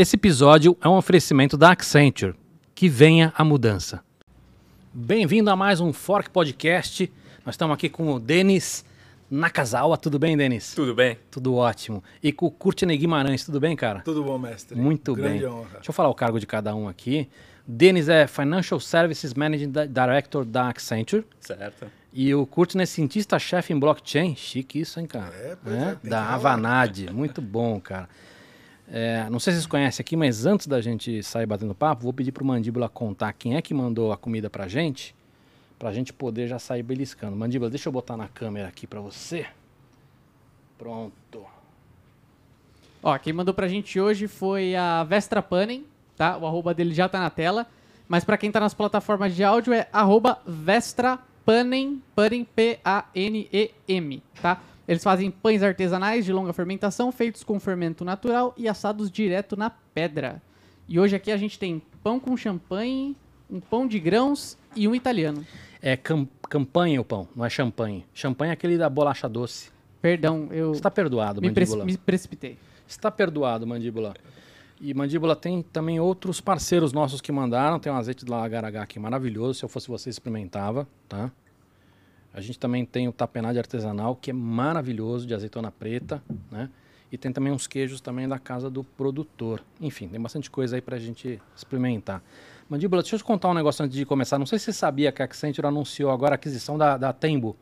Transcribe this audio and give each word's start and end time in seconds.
Esse 0.00 0.14
episódio 0.14 0.76
é 0.80 0.88
um 0.88 0.96
oferecimento 0.96 1.56
da 1.56 1.72
Accenture. 1.72 2.36
Que 2.72 2.88
venha 2.88 3.32
a 3.36 3.42
mudança. 3.42 4.00
Bem-vindo 4.94 5.50
a 5.50 5.56
mais 5.56 5.80
um 5.80 5.92
Fork 5.92 6.30
Podcast. 6.30 7.10
Nós 7.44 7.54
estamos 7.56 7.74
aqui 7.74 7.88
com 7.88 8.12
o 8.14 8.20
Denis 8.20 8.84
Nakazawa. 9.28 9.96
Tudo 9.96 10.16
bem, 10.16 10.36
Denis? 10.36 10.72
Tudo 10.72 10.94
bem. 10.94 11.18
Tudo 11.32 11.56
ótimo. 11.56 12.04
E 12.22 12.30
com 12.30 12.46
o 12.46 12.50
Courtney 12.52 12.96
Guimarães. 12.96 13.44
Tudo 13.44 13.58
bem, 13.58 13.74
cara? 13.74 13.98
Tudo 14.02 14.22
bom, 14.22 14.38
mestre. 14.38 14.78
Muito 14.78 15.14
Grande 15.14 15.40
bem. 15.40 15.48
honra. 15.48 15.68
Deixa 15.74 15.90
eu 15.90 15.92
falar 15.94 16.10
o 16.10 16.14
cargo 16.14 16.38
de 16.38 16.46
cada 16.46 16.72
um 16.76 16.86
aqui. 16.88 17.28
Denis 17.66 18.08
é 18.08 18.28
Financial 18.28 18.78
Services 18.78 19.34
Managing 19.34 19.72
Di- 19.72 19.88
Director 19.88 20.44
da 20.44 20.68
Accenture. 20.68 21.26
Certo. 21.40 21.86
E 22.12 22.32
o 22.32 22.46
Courtney 22.46 22.84
é 22.84 22.86
cientista-chefe 22.86 23.72
em 23.72 23.78
blockchain. 23.80 24.36
Chique 24.36 24.78
isso, 24.80 25.00
hein, 25.00 25.06
cara? 25.06 25.34
É, 25.34 25.56
pois 25.60 25.74
é, 25.76 25.96
que 26.00 26.08
Da. 26.08 26.22
Avanade. 26.32 27.12
Muito 27.12 27.42
bom, 27.42 27.80
cara. 27.80 28.08
É, 28.90 29.28
não 29.28 29.38
sei 29.38 29.52
se 29.52 29.58
vocês 29.58 29.66
conhecem 29.66 30.02
aqui, 30.02 30.16
mas 30.16 30.46
antes 30.46 30.66
da 30.66 30.80
gente 30.80 31.22
sair 31.22 31.44
batendo 31.44 31.74
papo, 31.74 32.04
vou 32.04 32.12
pedir 32.12 32.32
pro 32.32 32.44
Mandíbula 32.44 32.88
contar 32.88 33.32
quem 33.34 33.56
é 33.56 33.62
que 33.62 33.74
mandou 33.74 34.12
a 34.12 34.16
comida 34.16 34.48
pra 34.48 34.66
gente, 34.66 35.14
pra 35.78 35.92
gente 35.92 36.12
poder 36.12 36.48
já 36.48 36.58
sair 36.58 36.82
beliscando. 36.82 37.36
Mandíbula, 37.36 37.70
deixa 37.70 37.88
eu 37.88 37.92
botar 37.92 38.16
na 38.16 38.28
câmera 38.28 38.68
aqui 38.68 38.86
pra 38.86 39.00
você. 39.00 39.46
Pronto. 40.78 41.44
Ó, 43.02 43.18
quem 43.18 43.32
mandou 43.32 43.52
pra 43.52 43.68
gente 43.68 44.00
hoje 44.00 44.26
foi 44.26 44.74
a 44.74 45.04
Vestra 45.04 45.42
Panem, 45.42 45.84
tá? 46.16 46.38
O 46.38 46.46
arroba 46.46 46.72
dele 46.72 46.94
já 46.94 47.08
tá 47.08 47.20
na 47.20 47.30
tela. 47.30 47.66
Mas 48.08 48.24
pra 48.24 48.38
quem 48.38 48.50
tá 48.50 48.58
nas 48.58 48.72
plataformas 48.72 49.36
de 49.36 49.44
áudio 49.44 49.74
é 49.74 49.86
arroba 49.92 50.40
Vestra 50.46 51.18
Panem, 51.44 52.02
P-A-N-E-M, 52.56 54.22
tá? 54.40 54.62
Eles 54.88 55.04
fazem 55.04 55.30
pães 55.30 55.62
artesanais 55.62 56.24
de 56.24 56.32
longa 56.32 56.50
fermentação, 56.54 57.12
feitos 57.12 57.44
com 57.44 57.60
fermento 57.60 58.06
natural 58.06 58.54
e 58.56 58.66
assados 58.66 59.10
direto 59.10 59.54
na 59.54 59.68
pedra. 59.68 60.40
E 60.88 60.98
hoje 60.98 61.14
aqui 61.14 61.30
a 61.30 61.36
gente 61.36 61.58
tem 61.58 61.82
pão 62.02 62.18
com 62.18 62.34
champanhe, 62.34 63.14
um 63.50 63.60
pão 63.60 63.86
de 63.86 64.00
grãos 64.00 64.56
e 64.74 64.88
um 64.88 64.94
italiano. 64.94 65.46
É 65.82 65.94
cam 65.94 66.26
campanha 66.48 66.98
o 67.02 67.04
pão, 67.04 67.28
não 67.36 67.44
é 67.44 67.50
champanhe. 67.50 68.06
Champanhe 68.14 68.48
é 68.48 68.52
aquele 68.54 68.78
da 68.78 68.88
bolacha 68.88 69.28
doce. 69.28 69.70
Perdão, 70.00 70.48
eu 70.50 70.72
Está 70.72 70.90
perdoado, 70.90 71.42
me, 71.42 71.48
Mandíbula. 71.48 71.84
me 71.84 71.96
precipitei. 71.98 72.56
Está 72.86 73.10
perdoado, 73.10 73.66
Mandíbula. 73.66 74.14
E 74.80 74.94
Mandíbula 74.94 75.36
tem 75.36 75.60
também 75.60 76.00
outros 76.00 76.40
parceiros 76.40 76.94
nossos 76.94 77.20
que 77.20 77.30
mandaram. 77.30 77.78
Tem 77.78 77.92
um 77.92 77.96
azeite 77.96 78.24
de 78.24 78.30
lagaragá 78.30 78.82
aqui 78.82 78.98
maravilhoso. 78.98 79.58
Se 79.58 79.64
eu 79.66 79.68
fosse 79.68 79.88
você, 79.88 80.08
experimentava, 80.08 80.88
tá? 81.06 81.30
A 82.32 82.40
gente 82.40 82.58
também 82.58 82.84
tem 82.84 83.08
o 83.08 83.12
tapenade 83.12 83.58
artesanal, 83.58 84.14
que 84.14 84.30
é 84.30 84.34
maravilhoso, 84.34 85.26
de 85.26 85.34
azeitona 85.34 85.70
preta, 85.70 86.22
né? 86.50 86.70
E 87.10 87.16
tem 87.16 87.32
também 87.32 87.52
uns 87.52 87.66
queijos 87.66 88.00
também 88.00 88.28
da 88.28 88.38
casa 88.38 88.68
do 88.68 88.84
produtor. 88.84 89.62
Enfim, 89.80 90.08
tem 90.08 90.20
bastante 90.20 90.50
coisa 90.50 90.76
aí 90.76 90.82
pra 90.82 90.98
gente 90.98 91.40
experimentar. 91.56 92.22
Mandíbula, 92.68 93.00
deixa 93.00 93.16
eu 93.16 93.20
te 93.20 93.24
contar 93.24 93.48
um 93.48 93.54
negócio 93.54 93.82
antes 93.82 93.96
de 93.96 94.04
começar. 94.04 94.38
Não 94.38 94.44
sei 94.44 94.58
se 94.58 94.66
você 94.66 94.72
sabia 94.74 95.10
que 95.10 95.22
a 95.22 95.24
Accenture 95.24 95.66
anunciou 95.66 96.10
agora 96.10 96.34
a 96.34 96.36
aquisição 96.36 96.76
da, 96.76 96.98
da 96.98 97.12
Tembo, 97.14 97.56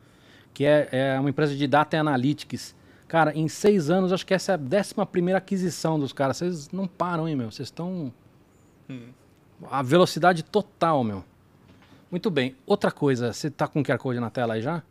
que 0.53 0.65
é, 0.65 0.89
é 0.91 1.19
uma 1.19 1.29
empresa 1.29 1.55
de 1.55 1.65
data 1.65 1.97
analytics. 1.97 2.75
Cara, 3.07 3.33
em 3.33 3.47
seis 3.47 3.89
anos, 3.89 4.11
acho 4.11 4.25
que 4.25 4.33
essa 4.33 4.51
é 4.51 4.55
a 4.55 4.57
décima 4.57 5.05
primeira 5.05 5.37
aquisição 5.37 5.97
dos 5.97 6.11
caras. 6.11 6.35
Vocês 6.37 6.69
não 6.71 6.85
param, 6.85 7.25
hein, 7.25 7.37
meu? 7.37 7.49
Vocês 7.49 7.67
estão... 7.69 8.13
A 9.71 9.81
velocidade 9.81 10.43
total, 10.43 11.05
meu. 11.05 11.23
Muito 12.09 12.29
bem. 12.29 12.55
Outra 12.65 12.91
coisa, 12.91 13.33
você 13.33 13.49
tá 13.49 13.67
com 13.67 13.81
o 13.81 13.83
QR 13.83 13.97
Code 13.97 14.19
na 14.19 14.29
tela 14.29 14.55
aí 14.55 14.61
já? 14.61 14.81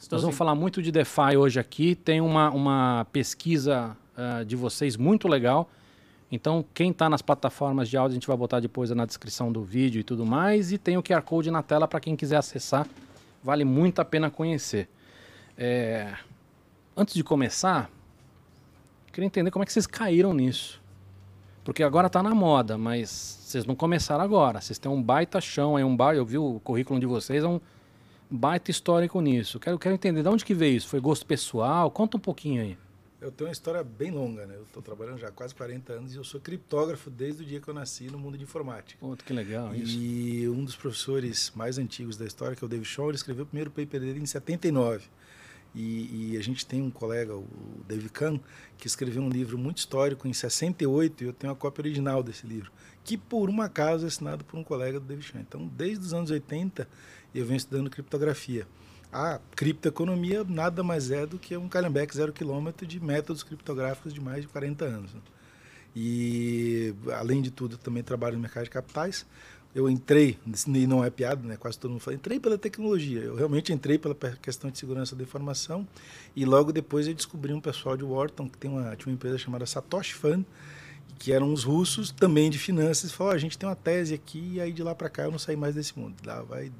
Estou 0.00 0.16
Nós 0.16 0.22
vamos 0.22 0.34
sim. 0.34 0.38
falar 0.38 0.54
muito 0.54 0.82
de 0.82 0.90
DeFi 0.90 1.36
hoje 1.36 1.60
aqui. 1.60 1.94
Tem 1.94 2.20
uma, 2.20 2.50
uma 2.50 3.06
pesquisa 3.12 3.96
ah, 4.16 4.42
de 4.42 4.56
vocês 4.56 4.96
muito 4.96 5.28
legal. 5.28 5.68
Então, 6.30 6.64
quem 6.72 6.90
está 6.90 7.10
nas 7.10 7.20
plataformas 7.20 7.88
de 7.88 7.96
áudio, 7.96 8.12
a 8.12 8.14
gente 8.14 8.26
vai 8.26 8.36
botar 8.36 8.58
depois 8.58 8.90
na 8.90 9.04
descrição 9.04 9.52
do 9.52 9.62
vídeo 9.62 10.00
e 10.00 10.04
tudo 10.04 10.24
mais. 10.24 10.72
E 10.72 10.78
tem 10.78 10.96
o 10.96 11.02
QR 11.02 11.22
Code 11.22 11.50
na 11.50 11.62
tela 11.62 11.86
para 11.86 12.00
quem 12.00 12.16
quiser 12.16 12.36
acessar. 12.36 12.86
Vale 13.44 13.64
muito 13.64 14.00
a 14.00 14.04
pena 14.04 14.30
conhecer. 14.30 14.88
É, 15.58 16.14
Antes 16.94 17.14
de 17.14 17.24
começar, 17.24 17.90
queria 19.10 19.26
entender 19.26 19.50
como 19.50 19.62
é 19.62 19.66
que 19.66 19.72
vocês 19.72 19.86
caíram 19.86 20.34
nisso. 20.34 20.78
Porque 21.64 21.82
agora 21.82 22.06
está 22.06 22.22
na 22.22 22.34
moda, 22.34 22.76
mas 22.76 23.06
vocês 23.52 23.66
não 23.66 23.74
começaram 23.74 24.24
agora. 24.24 24.60
Vocês 24.60 24.78
têm 24.78 24.90
um 24.90 25.02
baita 25.02 25.40
chão 25.40 25.76
aí, 25.76 25.84
um 25.84 25.96
baita. 25.96 26.18
Eu 26.18 26.24
vi 26.24 26.38
o 26.38 26.60
currículo 26.60 26.98
de 26.98 27.06
vocês, 27.06 27.44
é 27.44 27.46
um 27.46 27.60
baita 28.30 28.70
histórico 28.70 29.20
nisso. 29.20 29.60
Quero, 29.60 29.78
quero 29.78 29.94
entender 29.94 30.22
de 30.22 30.28
onde 30.28 30.44
que 30.44 30.54
veio 30.54 30.76
isso. 30.76 30.88
Foi 30.88 31.00
gosto 31.00 31.26
pessoal? 31.26 31.90
Conta 31.90 32.16
um 32.16 32.20
pouquinho 32.20 32.62
aí. 32.62 32.78
Eu 33.20 33.30
tenho 33.30 33.48
uma 33.48 33.52
história 33.52 33.84
bem 33.84 34.10
longa, 34.10 34.44
né? 34.46 34.56
Eu 34.56 34.62
estou 34.62 34.82
trabalhando 34.82 35.18
já 35.18 35.28
há 35.28 35.30
quase 35.30 35.54
40 35.54 35.92
anos 35.92 36.12
e 36.12 36.16
eu 36.16 36.24
sou 36.24 36.40
criptógrafo 36.40 37.08
desde 37.08 37.44
o 37.44 37.46
dia 37.46 37.60
que 37.60 37.68
eu 37.68 37.74
nasci 37.74 38.08
no 38.10 38.18
mundo 38.18 38.36
de 38.36 38.42
informática. 38.42 38.98
Pô, 38.98 39.14
que 39.14 39.32
legal 39.32 39.72
isso. 39.76 39.96
E 39.96 40.48
um 40.48 40.64
dos 40.64 40.74
professores 40.74 41.52
mais 41.54 41.78
antigos 41.78 42.16
da 42.16 42.24
história, 42.24 42.56
que 42.56 42.64
é 42.64 42.66
o 42.66 42.68
David 42.68 42.88
Shaw, 42.88 43.10
ele 43.10 43.16
escreveu 43.16 43.44
o 43.44 43.46
primeiro 43.46 43.70
paper 43.70 44.00
dele 44.00 44.18
em 44.18 44.26
79. 44.26 45.04
E, 45.74 46.32
e 46.32 46.36
a 46.36 46.42
gente 46.42 46.66
tem 46.66 46.82
um 46.82 46.90
colega, 46.90 47.34
o 47.34 47.46
David 47.88 48.10
Kahn, 48.10 48.38
que 48.76 48.86
escreveu 48.86 49.22
um 49.22 49.28
livro 49.28 49.56
muito 49.56 49.78
histórico 49.78 50.28
em 50.28 50.32
68 50.32 51.24
e 51.24 51.26
eu 51.26 51.32
tenho 51.32 51.52
a 51.52 51.56
cópia 51.56 51.82
original 51.82 52.22
desse 52.22 52.46
livro, 52.46 52.70
que 53.02 53.16
por 53.16 53.48
um 53.48 53.62
acaso 53.62 54.04
é 54.04 54.08
assinado 54.08 54.44
por 54.44 54.58
um 54.58 54.64
colega 54.64 55.00
do 55.00 55.06
David 55.06 55.26
Shaw. 55.26 55.40
Então, 55.40 55.66
desde 55.66 56.04
os 56.04 56.12
anos 56.12 56.30
80, 56.30 56.86
eu 57.34 57.46
venho 57.46 57.56
estudando 57.56 57.88
criptografia. 57.88 58.66
A 59.12 59.40
criptoeconomia 59.54 60.44
nada 60.44 60.82
mais 60.82 61.10
é 61.10 61.26
do 61.26 61.38
que 61.38 61.56
um 61.56 61.68
calhambeque 61.68 62.16
zero 62.16 62.32
quilômetro 62.32 62.86
de 62.86 62.98
métodos 62.98 63.42
criptográficos 63.42 64.12
de 64.12 64.20
mais 64.20 64.42
de 64.42 64.48
40 64.48 64.84
anos. 64.84 65.12
né? 65.12 65.20
E, 65.94 66.94
além 67.14 67.42
de 67.42 67.50
tudo, 67.50 67.76
também 67.76 68.02
trabalho 68.02 68.36
no 68.36 68.42
mercado 68.42 68.64
de 68.64 68.70
capitais. 68.70 69.26
Eu 69.74 69.88
entrei, 69.88 70.38
e 70.68 70.86
não 70.86 71.02
é 71.02 71.08
piada, 71.08 71.46
né? 71.48 71.56
quase 71.56 71.78
todo 71.78 71.92
mundo 71.92 72.00
fala, 72.00 72.14
entrei 72.14 72.38
pela 72.38 72.58
tecnologia. 72.58 73.20
Eu 73.20 73.34
realmente 73.34 73.72
entrei 73.72 73.96
pela 73.96 74.14
pe- 74.14 74.36
questão 74.42 74.70
de 74.70 74.78
segurança 74.78 75.16
da 75.16 75.22
informação 75.22 75.88
e 76.36 76.44
logo 76.44 76.72
depois 76.72 77.08
eu 77.08 77.14
descobri 77.14 77.54
um 77.54 77.60
pessoal 77.60 77.96
de 77.96 78.04
Wharton 78.04 78.48
que 78.50 78.58
tem 78.58 78.70
uma, 78.70 78.94
tinha 78.96 79.06
uma 79.10 79.14
empresa 79.14 79.38
chamada 79.38 79.64
Satoshi 79.64 80.12
Fund, 80.12 80.44
que 81.18 81.32
eram 81.32 81.48
uns 81.50 81.64
russos 81.64 82.10
também 82.10 82.50
de 82.50 82.58
finanças, 82.58 83.10
e 83.10 83.14
falou, 83.14 83.32
"Ó, 83.32 83.34
a 83.34 83.38
gente 83.38 83.56
tem 83.56 83.66
uma 83.68 83.76
tese 83.76 84.12
aqui 84.12 84.52
e 84.54 84.60
aí 84.60 84.72
de 84.72 84.82
lá 84.82 84.94
para 84.94 85.08
cá 85.08 85.22
eu 85.22 85.30
não 85.30 85.38
saí 85.38 85.56
mais 85.56 85.74
desse 85.74 85.98
mundo. 85.98 86.16
Lá 86.26 86.42
vai 86.42 86.70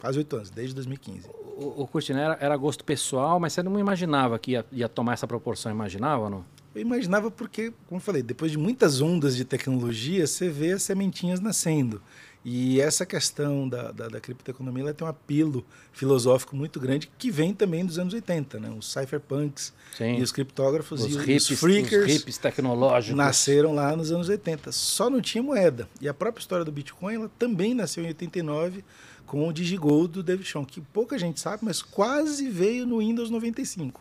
quase 0.00 0.18
oito 0.18 0.36
anos, 0.36 0.50
desde 0.50 0.72
2015. 0.74 1.28
O, 1.56 1.82
o 1.82 1.86
Curtino 1.86 2.18
era, 2.20 2.38
era 2.40 2.56
gosto 2.56 2.84
pessoal, 2.84 3.40
mas 3.40 3.52
você 3.54 3.62
não 3.62 3.76
imaginava 3.78 4.38
que 4.38 4.52
ia, 4.52 4.64
ia 4.70 4.88
tomar 4.88 5.14
essa 5.14 5.26
proporção, 5.26 5.72
imaginava 5.72 6.22
ou 6.24 6.30
não? 6.30 6.44
Eu 6.74 6.82
imaginava 6.82 7.30
porque, 7.30 7.72
como 7.88 7.98
eu 7.98 8.04
falei, 8.04 8.22
depois 8.22 8.52
de 8.52 8.58
muitas 8.58 9.00
ondas 9.00 9.36
de 9.36 9.44
tecnologia, 9.44 10.26
você 10.26 10.48
vê 10.48 10.72
as 10.72 10.82
sementinhas 10.82 11.40
nascendo. 11.40 12.00
E 12.42 12.80
essa 12.80 13.04
questão 13.04 13.68
da, 13.68 13.92
da, 13.92 14.08
da 14.08 14.20
criptoeconomia 14.20 14.84
ela 14.84 14.94
tem 14.94 15.06
um 15.06 15.10
apelo 15.10 15.64
filosófico 15.92 16.56
muito 16.56 16.80
grande 16.80 17.10
que 17.18 17.30
vem 17.30 17.52
também 17.52 17.84
dos 17.84 17.98
anos 17.98 18.14
80. 18.14 18.58
Né? 18.58 18.70
Os 18.70 18.90
cypherpunks 18.90 19.74
Sim. 19.96 20.16
e 20.16 20.22
os 20.22 20.32
criptógrafos 20.32 21.02
Os 21.02 21.12
e 21.26 21.36
os 21.36 21.48
freakers 21.60 22.06
os 22.06 22.12
hippies 22.12 22.38
tecnológicos. 22.38 23.16
nasceram 23.16 23.74
lá 23.74 23.94
nos 23.94 24.10
anos 24.10 24.30
80. 24.30 24.72
Só 24.72 25.10
não 25.10 25.20
tinha 25.20 25.42
moeda. 25.42 25.86
E 26.00 26.08
a 26.08 26.14
própria 26.14 26.40
história 26.40 26.64
do 26.64 26.72
Bitcoin 26.72 27.14
ela 27.16 27.30
também 27.38 27.74
nasceu 27.74 28.04
em 28.04 28.08
89 28.08 28.82
com 29.26 29.46
o 29.46 29.52
Digigold 29.52 30.14
do 30.14 30.22
David 30.22 30.48
Shaw, 30.48 30.64
que 30.64 30.80
pouca 30.80 31.18
gente 31.18 31.38
sabe, 31.38 31.64
mas 31.64 31.82
quase 31.82 32.48
veio 32.48 32.86
no 32.86 32.98
Windows 32.98 33.30
95. 33.30 34.00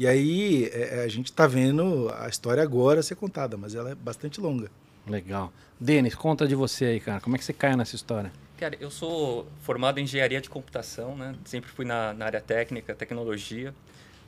E 0.00 0.06
aí 0.06 0.70
é, 0.72 1.02
a 1.04 1.08
gente 1.08 1.26
está 1.26 1.46
vendo 1.46 2.10
a 2.18 2.26
história 2.26 2.62
agora 2.62 3.02
ser 3.02 3.16
contada, 3.16 3.58
mas 3.58 3.74
ela 3.74 3.90
é 3.90 3.94
bastante 3.94 4.40
longa. 4.40 4.70
Legal. 5.06 5.52
Denis, 5.78 6.14
conta 6.14 6.48
de 6.48 6.54
você 6.54 6.86
aí, 6.86 7.00
cara. 7.00 7.20
Como 7.20 7.36
é 7.36 7.38
que 7.38 7.44
você 7.44 7.52
caiu 7.52 7.76
nessa 7.76 7.96
história? 7.96 8.32
Cara, 8.58 8.78
eu 8.80 8.90
sou 8.90 9.46
formado 9.60 10.00
em 10.00 10.04
engenharia 10.04 10.40
de 10.40 10.48
computação, 10.48 11.14
né? 11.14 11.34
Sempre 11.44 11.68
fui 11.68 11.84
na, 11.84 12.14
na 12.14 12.24
área 12.24 12.40
técnica, 12.40 12.94
tecnologia. 12.94 13.74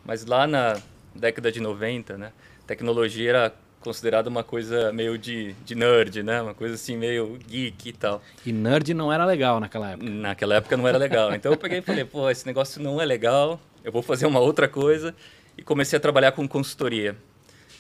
Mas 0.05 0.27
lá 0.27 0.47
na 0.47 0.79
década 1.15 1.51
de 1.51 1.59
90, 1.59 2.19
né? 2.19 2.33
Tecnologia 2.67 3.31
era 3.31 3.55
considerada 3.81 4.29
uma 4.29 4.45
coisa 4.45 4.93
meio 4.93 5.17
de, 5.17 5.55
de 5.65 5.75
nerd, 5.75 6.23
né? 6.23 6.43
Uma 6.43 6.53
coisa 6.53 6.75
assim 6.75 6.99
meio 6.99 7.39
geek 7.49 7.89
e 7.89 7.93
tal. 7.95 8.21
E 8.45 8.53
nerd 8.53 8.93
não 8.93 9.11
era 9.11 9.25
legal 9.25 9.59
naquela 9.59 9.93
época. 9.93 10.11
Naquela 10.11 10.55
época 10.57 10.77
não 10.77 10.87
era 10.87 10.99
legal. 10.99 11.35
Então 11.35 11.51
eu 11.51 11.57
peguei 11.57 11.79
e 11.79 11.83
falei, 11.83 12.05
pô, 12.05 12.29
esse 12.29 12.45
negócio 12.45 12.83
não 12.83 13.01
é 13.01 13.07
legal, 13.07 13.59
eu 13.83 13.91
vou 13.91 14.03
fazer 14.03 14.27
uma 14.27 14.39
outra 14.39 14.69
coisa. 14.69 15.15
E 15.57 15.63
comecei 15.63 15.97
a 15.97 16.01
trabalhar 16.01 16.33
com 16.33 16.47
consultoria. 16.49 17.17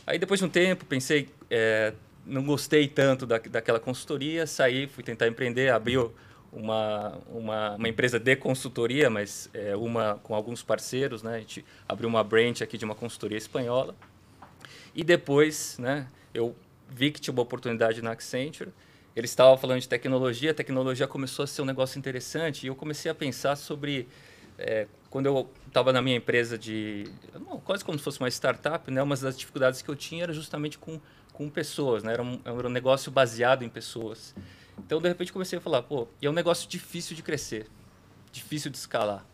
Aí 0.06 0.18
depois 0.18 0.40
de 0.40 0.46
um 0.46 0.48
tempo 0.48 0.84
pensei, 0.84 1.28
é, 1.50 1.92
não 2.26 2.42
gostei 2.42 2.88
tanto 2.88 3.26
da, 3.26 3.38
daquela 3.38 3.80
consultoria, 3.80 4.46
saí, 4.46 4.86
fui 4.86 5.02
tentar 5.02 5.28
empreender, 5.28 5.70
abri 5.70 5.96
uma, 6.52 7.18
uma, 7.28 7.76
uma 7.76 7.88
empresa 7.88 8.18
de 8.18 8.36
consultoria, 8.36 9.08
mas 9.08 9.48
é, 9.54 9.74
uma 9.74 10.20
com 10.22 10.34
alguns 10.34 10.62
parceiros, 10.62 11.22
né? 11.22 11.36
A 11.36 11.38
gente 11.38 11.64
abriu 11.88 12.08
uma 12.08 12.22
branch 12.22 12.62
aqui 12.62 12.76
de 12.76 12.84
uma 12.84 12.94
consultoria 12.94 13.38
espanhola. 13.38 13.94
E 14.94 15.02
depois, 15.02 15.78
né, 15.78 16.06
eu 16.34 16.54
vi 16.88 17.10
que 17.10 17.20
tinha 17.20 17.32
uma 17.32 17.42
oportunidade 17.42 18.02
na 18.02 18.12
Accenture. 18.12 18.70
Eles 19.16 19.30
estavam 19.30 19.56
falando 19.56 19.80
de 19.80 19.88
tecnologia, 19.88 20.50
a 20.50 20.54
tecnologia 20.54 21.06
começou 21.06 21.42
a 21.42 21.46
ser 21.46 21.62
um 21.62 21.66
negócio 21.66 21.98
interessante 21.98 22.64
e 22.64 22.66
eu 22.68 22.74
comecei 22.74 23.10
a 23.10 23.14
pensar 23.14 23.56
sobre 23.56 24.08
é, 24.62 24.86
quando 25.10 25.26
eu 25.26 25.50
estava 25.66 25.92
na 25.92 26.00
minha 26.00 26.16
empresa 26.16 26.56
de 26.58 27.04
quase 27.64 27.84
como 27.84 27.98
se 27.98 28.04
fosse 28.04 28.20
uma 28.20 28.28
startup, 28.28 28.90
né? 28.90 29.02
Uma 29.02 29.16
das 29.16 29.36
dificuldades 29.36 29.82
que 29.82 29.88
eu 29.88 29.96
tinha 29.96 30.22
era 30.22 30.32
justamente 30.32 30.78
com 30.78 31.00
com 31.32 31.48
pessoas, 31.48 32.02
né? 32.02 32.12
Era 32.12 32.22
um, 32.22 32.40
era 32.44 32.66
um 32.66 32.70
negócio 32.70 33.10
baseado 33.10 33.64
em 33.64 33.68
pessoas. 33.68 34.34
Então, 34.78 35.00
de 35.00 35.08
repente, 35.08 35.32
comecei 35.32 35.58
a 35.58 35.62
falar, 35.62 35.82
pô, 35.82 36.06
é 36.20 36.28
um 36.28 36.32
negócio 36.32 36.68
difícil 36.68 37.16
de 37.16 37.22
crescer, 37.22 37.66
difícil 38.30 38.70
de 38.70 38.76
escalar. 38.76 39.24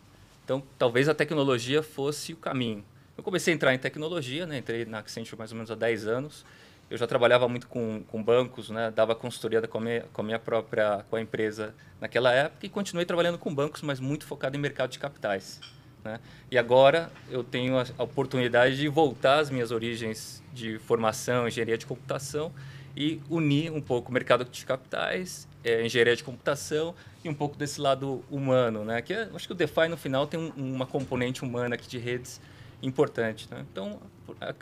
Então, 0.45 0.63
talvez 0.79 1.09
a 1.09 1.15
tecnologia 1.15 1.83
fosse 1.83 2.33
o 2.33 2.37
caminho. 2.37 2.85
Eu 3.17 3.23
comecei 3.23 3.53
a 3.53 3.55
entrar 3.55 3.75
em 3.75 3.79
tecnologia, 3.79 4.47
né? 4.47 4.59
Entrei 4.59 4.85
na 4.85 5.01
Accenture 5.01 5.37
mais 5.37 5.51
ou 5.51 5.57
menos 5.57 5.71
há 5.71 5.75
10 5.75 6.07
anos. 6.07 6.45
Eu 6.91 6.97
já 6.97 7.07
trabalhava 7.07 7.49
muito 7.49 7.69
com, 7.69 8.03
com 8.09 8.23
bancos, 8.23 8.71
né? 8.71 8.91
Dava 8.91 9.15
consultoria 9.15 9.61
com 9.69 9.79
a, 9.79 9.81
minha, 9.81 10.01
com 10.13 10.23
a 10.23 10.25
minha 10.25 10.39
própria 10.39 11.05
com 11.11 11.17
a 11.17 11.21
empresa 11.21 11.75
naquela 12.01 12.33
época 12.33 12.65
e 12.65 12.69
continuei 12.69 13.05
trabalhando 13.05 13.39
com 13.39 13.55
bancos, 13.55 13.83
mas 13.83 14.01
muito 14.01 14.25
focado 14.27 14.57
em 14.57 14.61
mercado 14.61 14.91
de 14.91 14.99
capitais. 14.99 15.61
Né? 16.03 16.21
E 16.51 16.57
agora 16.57 17.11
eu 17.31 17.45
tenho 17.45 17.79
a, 17.79 18.03
oportunidade 18.03 18.77
de 18.77 18.89
voltar 18.89 19.41
às 19.41 19.51
minhas 19.51 19.71
origens 19.71 20.43
de 20.53 20.79
formação, 20.79 21.47
engenharia 21.47 21.77
de 21.77 21.85
computação 21.85 22.53
e 22.97 23.21
unir 23.29 23.71
um 23.71 23.81
pouco 23.81 24.11
o 24.11 24.13
mercado 24.13 24.45
de 24.45 24.65
capitais, 24.65 25.47
é, 25.63 25.85
engenharia 25.85 26.17
de 26.17 26.25
computação 26.25 26.95
e 27.23 27.29
um 27.29 27.35
pouco 27.35 27.57
desse 27.57 27.81
lado 27.81 28.25
humano, 28.31 28.85
né? 28.85 29.03
Que 29.03 29.13
é, 29.13 29.29
acho 29.35 29.47
que 29.47 29.53
o 29.53 29.57
DeFi 29.57 29.89
no 29.89 29.97
final 29.97 30.27
tem 30.27 30.41
um, 30.41 30.53
uma 30.57 30.87
componente 30.87 31.43
humana 31.43 31.75
aqui 31.75 31.87
de 31.87 31.99
redes 31.99 32.41
importante, 32.83 33.49
né? 33.51 33.65
Então 33.71 33.99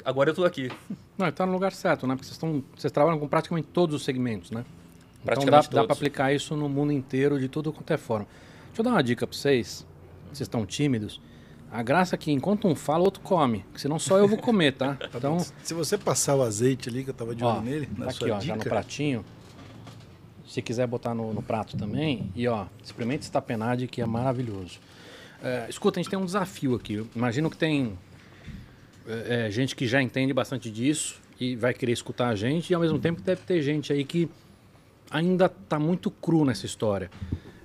agora 0.05 0.31
eu 0.31 0.33
estou 0.33 0.45
aqui. 0.45 0.71
Não, 1.19 1.29
está 1.29 1.45
no 1.45 1.53
lugar 1.53 1.73
certo, 1.73 2.07
né? 2.07 2.15
Porque 2.15 2.27
vocês, 2.27 2.37
estão, 2.37 2.63
vocês 2.77 2.93
trabalham 2.93 3.19
com 3.19 3.29
praticamente 3.29 3.69
todos 3.69 3.97
os 3.97 4.05
segmentos, 4.05 4.51
né? 4.51 4.65
Então 5.23 5.45
dá, 5.45 5.61
dá 5.61 5.85
para 5.85 5.93
aplicar 5.93 6.33
isso 6.33 6.57
no 6.57 6.69
mundo 6.69 6.93
inteiro 6.93 7.39
de 7.39 7.49
tudo 7.49 7.73
quanto 7.73 7.93
é 7.93 7.97
forma. 7.97 8.27
Deixa 8.67 8.81
eu 8.81 8.85
dar 8.85 8.91
uma 8.91 9.03
dica 9.03 9.27
para 9.27 9.37
vocês. 9.37 9.87
Vocês 10.27 10.43
estão 10.43 10.65
tímidos. 10.65 11.21
A 11.71 11.83
graça 11.83 12.15
é 12.15 12.19
que 12.19 12.31
enquanto 12.31 12.69
um 12.69 12.75
fala, 12.75 13.01
o 13.01 13.05
outro 13.05 13.21
come. 13.23 13.65
Senão 13.75 13.99
só 13.99 14.19
eu 14.19 14.29
vou 14.29 14.39
comer, 14.39 14.73
tá? 14.73 14.97
Então, 15.15 15.39
Se 15.63 15.75
você 15.75 15.99
passar 15.99 16.37
o 16.37 16.43
azeite 16.43 16.89
ali, 16.89 17.03
que 17.03 17.11
eu 17.11 17.15
tava 17.15 17.35
de 17.35 17.45
olho 17.45 17.61
nele, 17.61 17.89
na 17.97 18.07
tá 18.07 18.13
sua 18.13 18.29
aqui, 18.29 18.37
ó, 18.37 18.39
dica... 18.39 18.47
já 18.47 18.57
no 18.57 18.65
pratinho. 18.65 19.25
Se 20.47 20.63
quiser 20.63 20.87
botar 20.87 21.15
no, 21.15 21.35
no 21.35 21.43
prato 21.43 21.77
também. 21.77 22.31
E 22.35 22.47
ó, 22.47 22.67
experimente 22.83 23.23
esse 23.23 23.33
tapenade 23.33 23.89
que 23.89 24.01
é 24.01 24.07
maravilhoso. 24.07 24.79
É, 25.43 25.67
escuta, 25.69 25.99
a 25.99 26.03
gente 26.03 26.11
tem 26.11 26.19
um 26.19 26.25
desafio 26.25 26.75
aqui. 26.75 27.05
imagino 27.15 27.51
que 27.51 27.57
tem 27.57 27.99
é, 29.06 29.47
é, 29.47 29.50
gente 29.50 29.76
que 29.76 29.87
já 29.87 30.03
entende 30.03 30.32
bastante 30.32 30.70
disso 30.70 31.20
e 31.38 31.55
vai 31.55 31.73
querer 31.73 31.93
escutar 31.93 32.29
a 32.29 32.35
gente. 32.35 32.70
E 32.70 32.75
ao 32.75 32.81
mesmo 32.81 32.99
tempo 32.99 33.20
deve 33.20 33.43
ter 33.43 33.62
gente 33.62 33.93
aí 33.93 34.05
que 34.05 34.29
ainda 35.11 35.49
tá 35.49 35.79
muito 35.79 36.11
cru 36.11 36.44
nessa 36.44 36.67
história. 36.67 37.11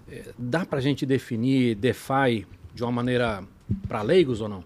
É, 0.09 0.31
dá 0.37 0.65
pra 0.65 0.79
gente 0.79 1.05
definir 1.05 1.75
DeFi 1.75 2.45
de 2.73 2.83
uma 2.83 2.91
maneira 2.91 3.43
para 3.87 4.01
leigos 4.01 4.41
ou 4.41 4.47
não? 4.47 4.63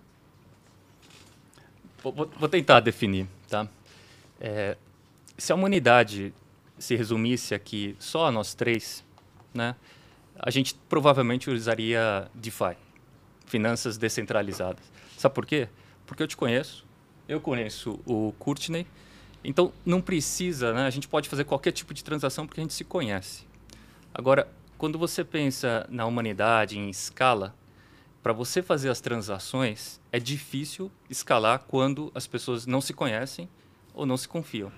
Vou, 2.04 2.30
vou, 2.38 2.50
tentar 2.50 2.82
definir, 2.82 3.28
tá? 3.50 3.68
É, 4.40 4.78
se 5.38 5.52
a 5.52 5.56
humanidade 5.56 6.34
se 6.78 6.96
resumisse 6.96 7.56
aqui 7.56 7.96
só 7.98 8.28
a 8.28 8.32
nós 8.32 8.54
três, 8.54 9.04
né? 9.54 9.76
A 10.38 10.52
gente 10.52 10.76
provavelmente 10.90 11.50
usaria 11.50 12.30
DeFi, 12.34 12.76
finanças 13.48 13.98
descentralizadas. 13.98 14.84
Sabe 15.18 15.34
por 15.34 15.46
quê? 15.46 15.68
Porque 16.06 16.24
eu 16.24 16.28
te 16.28 16.38
conheço, 16.38 16.86
eu 17.28 17.42
conheço 17.42 18.00
o 18.06 18.34
Courtney, 18.38 18.86
então 19.44 19.72
não 19.86 20.02
precisa, 20.02 20.74
né? 20.74 20.86
A 20.86 20.90
gente 20.90 21.08
pode 21.08 21.30
fazer 21.30 21.44
qualquer 21.44 21.72
tipo 21.72 21.94
de 21.94 22.04
transação 22.04 22.46
porque 22.46 22.62
a 22.62 22.64
gente 22.64 22.74
se 22.74 22.84
conhece. 22.84 23.46
Agora, 24.14 24.48
quando 24.78 24.98
você 24.98 25.24
pensa 25.24 25.86
na 25.90 26.06
humanidade 26.06 26.78
em 26.78 26.90
escala, 26.90 27.56
para 28.22 28.34
você 28.34 28.62
fazer 28.62 28.90
as 28.90 29.00
transações, 29.00 30.02
é 30.12 30.20
difícil 30.20 30.92
escalar 31.10 31.60
quando 31.60 32.12
as 32.16 32.26
pessoas 32.26 32.66
não 32.66 32.82
se 32.82 32.92
conhecem 32.92 33.48
ou 33.94 34.06
não 34.06 34.18
se 34.18 34.28
confiam. 34.28 34.72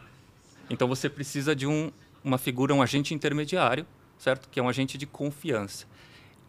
Então 0.70 0.88
você 0.88 1.10
precisa 1.10 1.56
de 1.56 1.66
um, 1.66 1.92
uma 2.24 2.38
figura, 2.38 2.74
um 2.74 2.82
agente 2.82 3.14
intermediário, 3.14 3.86
certo? 4.18 4.50
Que 4.50 4.60
é 4.60 4.64
um 4.64 4.68
agente 4.68 4.98
de 4.98 5.06
confiança. 5.06 5.86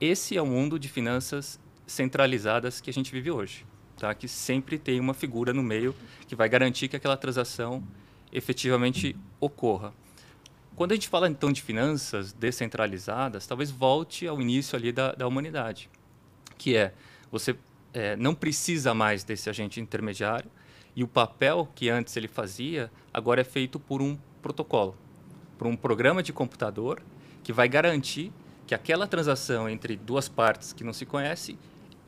Esse 0.00 0.36
é 0.36 0.42
o 0.42 0.46
mundo 0.46 0.78
de 0.78 0.88
finanças 0.88 1.60
centralizadas 1.86 2.80
que 2.80 2.90
a 2.90 2.92
gente 2.92 3.12
vive 3.12 3.30
hoje, 3.30 3.64
tá? 3.98 4.14
Que 4.14 4.28
sempre 4.28 4.78
tem 4.78 5.00
uma 5.00 5.14
figura 5.14 5.52
no 5.52 5.62
meio 5.62 5.94
que 6.26 6.34
vai 6.34 6.48
garantir 6.48 6.88
que 6.88 6.96
aquela 6.96 7.16
transação 7.16 7.82
efetivamente 8.32 9.16
ocorra. 9.40 9.92
Quando 10.76 10.92
a 10.92 10.94
gente 10.94 11.08
fala 11.08 11.28
então 11.28 11.50
de 11.50 11.60
finanças 11.60 12.32
descentralizadas, 12.32 13.46
talvez 13.46 13.70
volte 13.70 14.26
ao 14.26 14.40
início 14.40 14.76
ali 14.76 14.92
da, 14.92 15.12
da 15.12 15.26
humanidade 15.26 15.90
que 16.58 16.76
é 16.76 16.92
você 17.30 17.56
é, 17.94 18.16
não 18.16 18.34
precisa 18.34 18.92
mais 18.92 19.24
desse 19.24 19.48
agente 19.48 19.80
intermediário 19.80 20.50
e 20.94 21.04
o 21.04 21.08
papel 21.08 21.68
que 21.74 21.88
antes 21.88 22.16
ele 22.16 22.28
fazia 22.28 22.90
agora 23.14 23.40
é 23.40 23.44
feito 23.44 23.78
por 23.78 24.02
um 24.02 24.18
protocolo, 24.42 24.96
por 25.56 25.66
um 25.66 25.76
programa 25.76 26.22
de 26.22 26.32
computador 26.32 27.00
que 27.44 27.52
vai 27.52 27.68
garantir 27.68 28.32
que 28.66 28.74
aquela 28.74 29.06
transação 29.06 29.68
entre 29.68 29.96
duas 29.96 30.28
partes 30.28 30.72
que 30.72 30.84
não 30.84 30.92
se 30.92 31.06
conhecem 31.06 31.58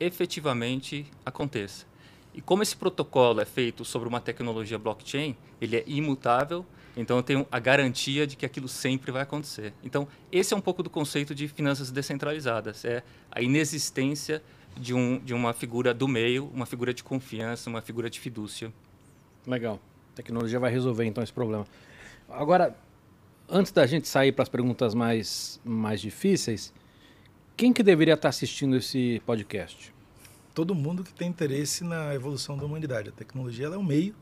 efetivamente 0.01 1.05
aconteça. 1.25 1.85
E 2.33 2.41
como 2.41 2.63
esse 2.63 2.75
protocolo 2.75 3.41
é 3.41 3.45
feito 3.45 3.85
sobre 3.85 4.07
uma 4.07 4.19
tecnologia 4.21 4.77
blockchain, 4.79 5.35
ele 5.59 5.75
é 5.75 5.83
imutável, 5.85 6.65
então 6.95 7.17
eu 7.17 7.23
tenho 7.23 7.47
a 7.51 7.59
garantia 7.59 8.25
de 8.25 8.35
que 8.35 8.45
aquilo 8.45 8.67
sempre 8.67 9.11
vai 9.11 9.21
acontecer. 9.21 9.73
Então, 9.83 10.07
esse 10.31 10.53
é 10.53 10.57
um 10.57 10.61
pouco 10.61 10.81
do 10.81 10.89
conceito 10.89 11.35
de 11.35 11.47
finanças 11.47 11.91
descentralizadas, 11.91 12.83
é 12.85 13.03
a 13.29 13.41
inexistência 13.41 14.41
de, 14.77 14.93
um, 14.93 15.19
de 15.19 15.33
uma 15.33 15.53
figura 15.53 15.93
do 15.93 16.07
meio, 16.07 16.49
uma 16.53 16.65
figura 16.65 16.93
de 16.93 17.03
confiança, 17.03 17.69
uma 17.69 17.81
figura 17.81 18.09
de 18.09 18.19
fidúcia. 18.19 18.71
Legal. 19.45 19.79
A 20.13 20.15
tecnologia 20.15 20.59
vai 20.59 20.71
resolver 20.71 21.05
então 21.05 21.23
esse 21.23 21.33
problema. 21.33 21.65
Agora, 22.29 22.75
antes 23.49 23.71
da 23.71 23.85
gente 23.85 24.07
sair 24.07 24.31
para 24.31 24.43
as 24.43 24.49
perguntas 24.49 24.93
mais, 24.93 25.59
mais 25.63 25.99
difíceis, 25.99 26.73
quem 27.55 27.71
que 27.73 27.83
deveria 27.83 28.15
estar 28.15 28.29
assistindo 28.29 28.75
esse 28.75 29.21
podcast? 29.25 29.93
Todo 30.53 30.75
mundo 30.75 31.03
que 31.03 31.13
tem 31.13 31.29
interesse 31.29 31.83
na 31.83 32.13
evolução 32.13 32.57
da 32.57 32.65
humanidade. 32.65 33.09
A 33.09 33.11
tecnologia 33.11 33.67
é 33.67 33.77
o 33.77 33.83
meio 33.83 34.15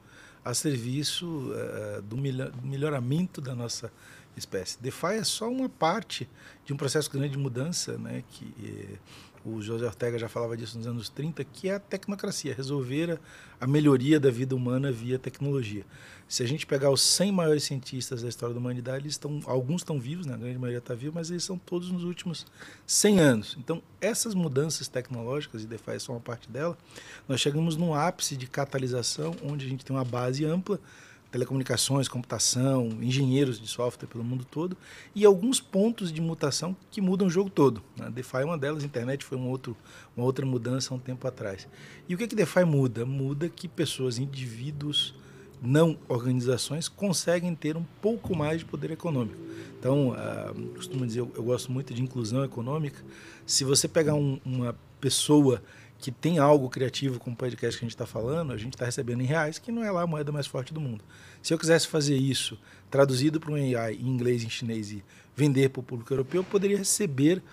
a 0.44 0.54
serviço 0.54 1.28
uh, 1.28 2.02
do 2.02 2.18
melhoramento 2.64 3.42
da 3.42 3.54
nossa 3.56 3.92
espécie. 4.36 4.82
DeFi 4.82 5.18
é 5.20 5.24
só 5.24 5.50
uma 5.50 5.68
parte 5.68 6.30
de 6.66 6.74
um 6.74 6.78
processo 6.78 7.10
grande 7.12 7.30
de 7.30 7.38
mudança, 7.38 7.98
né, 7.98 8.24
que 8.30 8.46
uh, 8.46 9.00
o 9.46 9.62
José 9.62 9.86
Ortega 9.86 10.18
já 10.18 10.28
falava 10.28 10.56
disso 10.58 10.78
nos 10.78 10.88
anos 10.88 11.10
30, 11.10 11.44
que 11.44 11.70
é 11.70 11.76
a 11.76 11.80
tecnocracia, 11.80 12.54
resolver 12.54 13.20
a, 13.60 13.68
melhoria 13.68 14.20
da 14.20 14.30
vida 14.30 14.56
humana 14.56 14.92
via 14.92 15.18
tecnologia. 15.18 15.86
Se 16.28 16.44
a 16.44 16.48
gente 16.48 16.66
pegar 16.66 16.92
os 16.92 17.02
100 17.02 17.32
maiores 17.32 17.64
cientistas 17.64 18.22
da 18.22 18.30
história 18.30 18.54
da 18.54 18.60
humanidade, 18.60 19.04
eles 19.04 19.14
estão, 19.14 19.42
alguns 19.46 19.82
estão 19.82 20.00
vivos, 20.00 20.26
né? 20.26 20.34
a 20.34 20.38
grande 20.38 20.58
maioria 20.58 20.80
está 20.80 20.94
viva, 20.94 21.14
mas 21.16 21.32
eles 21.32 21.44
são 21.44 21.58
todos 21.58 21.90
nos 21.90 22.04
últimos 22.04 22.46
100 22.86 23.20
anos. 23.20 23.58
Então, 23.60 23.82
essas 24.00 24.36
mudanças 24.36 24.88
tecnológicas, 24.88 25.64
e 25.64 25.68
DeFi 25.68 25.92
é 25.92 26.00
só 26.00 26.12
uma 26.12 26.22
parte 26.22 26.50
dela, 26.50 26.78
nós 27.28 27.40
chegamos 27.40 27.76
num 27.76 27.94
ápice 27.94 28.36
de 28.36 28.46
catalisação, 28.46 29.36
onde 29.44 29.66
a 29.66 29.70
gente 29.70 29.86
tem 29.86 29.96
uma 29.96 30.06
base 30.06 30.46
ampla, 30.46 30.80
telecomunicações, 31.32 32.08
computação, 32.08 32.90
engenheiros 33.02 33.60
de 33.60 33.68
software 33.68 34.08
pelo 34.08 34.24
mundo 34.24 34.46
todo, 34.46 34.76
e 35.14 35.26
alguns 35.26 35.60
pontos 35.60 36.12
de 36.12 36.22
mutação 36.22 36.76
que 36.90 37.02
mudam 37.02 37.28
o 37.28 37.30
jogo 37.30 37.50
todo. 37.50 37.82
Né? 37.96 38.10
DeFi 38.10 38.38
é 38.38 38.46
uma 38.46 38.58
delas, 38.58 38.84
a 38.84 38.86
internet 38.86 39.24
foi 39.24 39.38
um 39.38 39.48
outro, 39.48 39.78
uma 40.18 40.26
outra 40.26 40.46
mudança 40.46 40.94
há 40.94 40.98
um 40.98 41.00
tempo 41.00 41.28
atrás. 41.28 41.68
E 42.08 42.16
o 42.16 42.18
que, 42.18 42.28
que 42.28 42.36
DeFi 42.36 42.64
muda? 42.66 43.06
Muda 43.06 43.48
que 43.48 43.68
pessoas, 43.68 44.18
indivíduos, 44.18 45.14
não 45.62 45.98
organizações 46.08 46.88
conseguem 46.88 47.54
ter 47.54 47.76
um 47.76 47.86
pouco 48.02 48.36
mais 48.36 48.60
de 48.60 48.66
poder 48.66 48.92
econômico. 48.92 49.38
Então, 49.78 50.12
uh, 50.12 50.70
costumo 50.76 51.06
dizer, 51.06 51.20
eu, 51.20 51.32
eu, 51.36 51.44
gosto 51.44 51.72
muito 51.72 51.94
de 51.94 52.02
inclusão 52.02 52.44
econômica. 52.44 53.04
Se 53.46 53.64
você 53.64 53.88
pegar 53.88 54.16
um, 54.16 54.40
uma 54.46 54.76
pessoa 55.00 55.62
que 56.00 56.12
tem 56.12 56.40
algo 56.40 56.70
criativo 56.70 57.20
como 57.20 57.34
o 57.34 57.38
podcast 57.38 57.78
que 57.78 57.84
a 57.84 57.88
gente 57.88 57.96
está 57.96 58.06
falando, 58.06 58.54
a 58.54 58.58
gente 58.58 58.74
está 58.74 58.86
recebendo 58.86 59.22
em 59.22 59.26
reais, 59.26 59.60
que 59.60 59.72
não 59.72 59.84
é 59.84 59.92
lá 59.92 60.04
a 60.04 60.08
moeda 60.08 60.32
mais 60.32 60.48
forte 60.48 60.74
do 60.74 60.80
mundo. 60.80 61.04
Se 61.44 61.54
eu 61.54 61.60
quisesse 61.60 61.88
fazer 61.88 62.16
isso 62.16 62.58
traduzido 62.90 63.40
para 63.40 63.52
um 63.52 63.56
AI 63.56 63.96
em 63.96 64.08
inglês, 64.08 64.44
em 64.44 64.50
chinês 64.50 64.92
e 64.92 65.04
vender 65.36 65.70
para 65.70 65.82
o 65.82 65.84
público 65.84 66.14
europeu, 66.14 66.40
eu 66.40 66.46
poderia 66.46 66.78
receber 66.78 67.44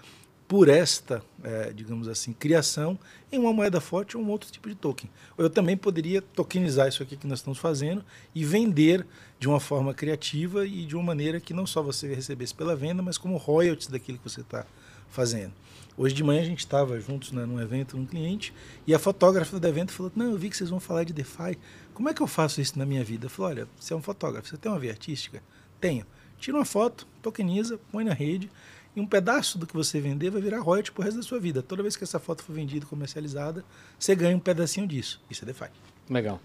por 0.47 0.69
esta, 0.69 1.23
é, 1.43 1.73
digamos 1.73 2.07
assim, 2.07 2.33
criação 2.33 2.97
em 3.33 3.39
uma 3.39 3.53
moeda 3.53 3.81
forte 3.81 4.17
ou 4.17 4.23
um 4.23 4.31
outro 4.31 4.51
tipo 4.51 4.69
de 4.69 4.77
token. 4.77 5.11
Eu 5.37 5.51
também 5.51 5.77
poderia 5.77 6.23
tokenizar 6.23 6.87
isso 6.87 7.03
aqui 7.03 7.17
que 7.17 7.27
nós 7.27 7.41
estamos 7.41 7.59
fazendo 7.59 8.05
e 8.33 8.45
vender 8.45 9.05
de 9.41 9.49
uma 9.49 9.59
forma 9.59 9.93
criativa 9.93 10.65
e 10.65 10.87
de 10.87 10.95
uma 10.95 11.03
maneira 11.03 11.41
que 11.41 11.53
não 11.53 11.67
só 11.67 11.83
você 11.83 12.15
recebesse 12.15 12.55
pela 12.55 12.77
venda, 12.77 13.03
mas 13.03 13.19
como 13.19 13.37
royalties 13.37 13.89
daquilo 13.89 14.19
que 14.19 14.31
você 14.31 14.41
está 14.41 14.65
fazendo. 15.11 15.53
Hoje 15.97 16.15
de 16.15 16.23
manhã 16.23 16.43
a 16.43 16.45
gente 16.45 16.59
estava 16.59 17.01
juntos 17.01 17.33
né, 17.33 17.47
num 17.47 17.61
evento, 17.61 17.97
num 17.97 18.05
cliente, 18.05 18.53
e 18.87 18.95
a 18.95 18.99
fotógrafa 18.99 19.59
do 19.59 19.67
evento 19.67 19.93
falou: 19.93 20.13
Não, 20.15 20.31
eu 20.31 20.37
vi 20.37 20.51
que 20.51 20.57
vocês 20.57 20.69
vão 20.69 20.79
falar 20.79 21.05
de 21.05 21.13
DeFi. 21.13 21.59
Como 21.95 22.09
é 22.09 22.15
que 22.15 22.21
eu 22.21 22.27
faço 22.27 22.61
isso 22.61 22.79
na 22.79 22.85
minha 22.85 23.03
vida? 23.03 23.27
Eu 23.27 23.31
falei: 23.31 23.61
Olha, 23.61 23.69
você 23.79 23.95
é 23.95 23.97
um 23.97 24.03
fotógrafo, 24.03 24.49
você 24.49 24.57
tem 24.57 24.71
uma 24.71 24.79
via 24.79 24.91
artística? 24.91 25.43
Tenho. 25.81 26.05
Tira 26.39 26.57
uma 26.57 26.67
foto, 26.67 27.07
tokeniza, 27.23 27.79
põe 27.91 28.05
na 28.05 28.13
rede 28.13 28.51
e 28.95 29.01
um 29.01 29.07
pedaço 29.07 29.59
do 29.59 29.67
que 29.67 29.75
você 29.75 30.01
vender 30.01 30.31
vai 30.31 30.41
virar 30.41 30.61
royalty 30.61 30.91
pro 30.91 31.03
resto 31.03 31.19
da 31.19 31.23
sua 31.23 31.39
vida. 31.39 31.63
Toda 31.63 31.83
vez 31.83 31.97
que 31.97 32.05
essa 32.05 32.19
foto 32.19 32.43
for 32.43 32.55
vendida 32.55 32.85
comercializada, 32.87 33.65
você 33.99 34.15
ganha 34.15 34.37
um 34.37 34.41
pedacinho 34.41 34.87
disso. 34.87 35.23
Isso 35.31 35.45
é 35.45 35.47
DeFi. 35.47 35.67
Legal. 36.09 36.41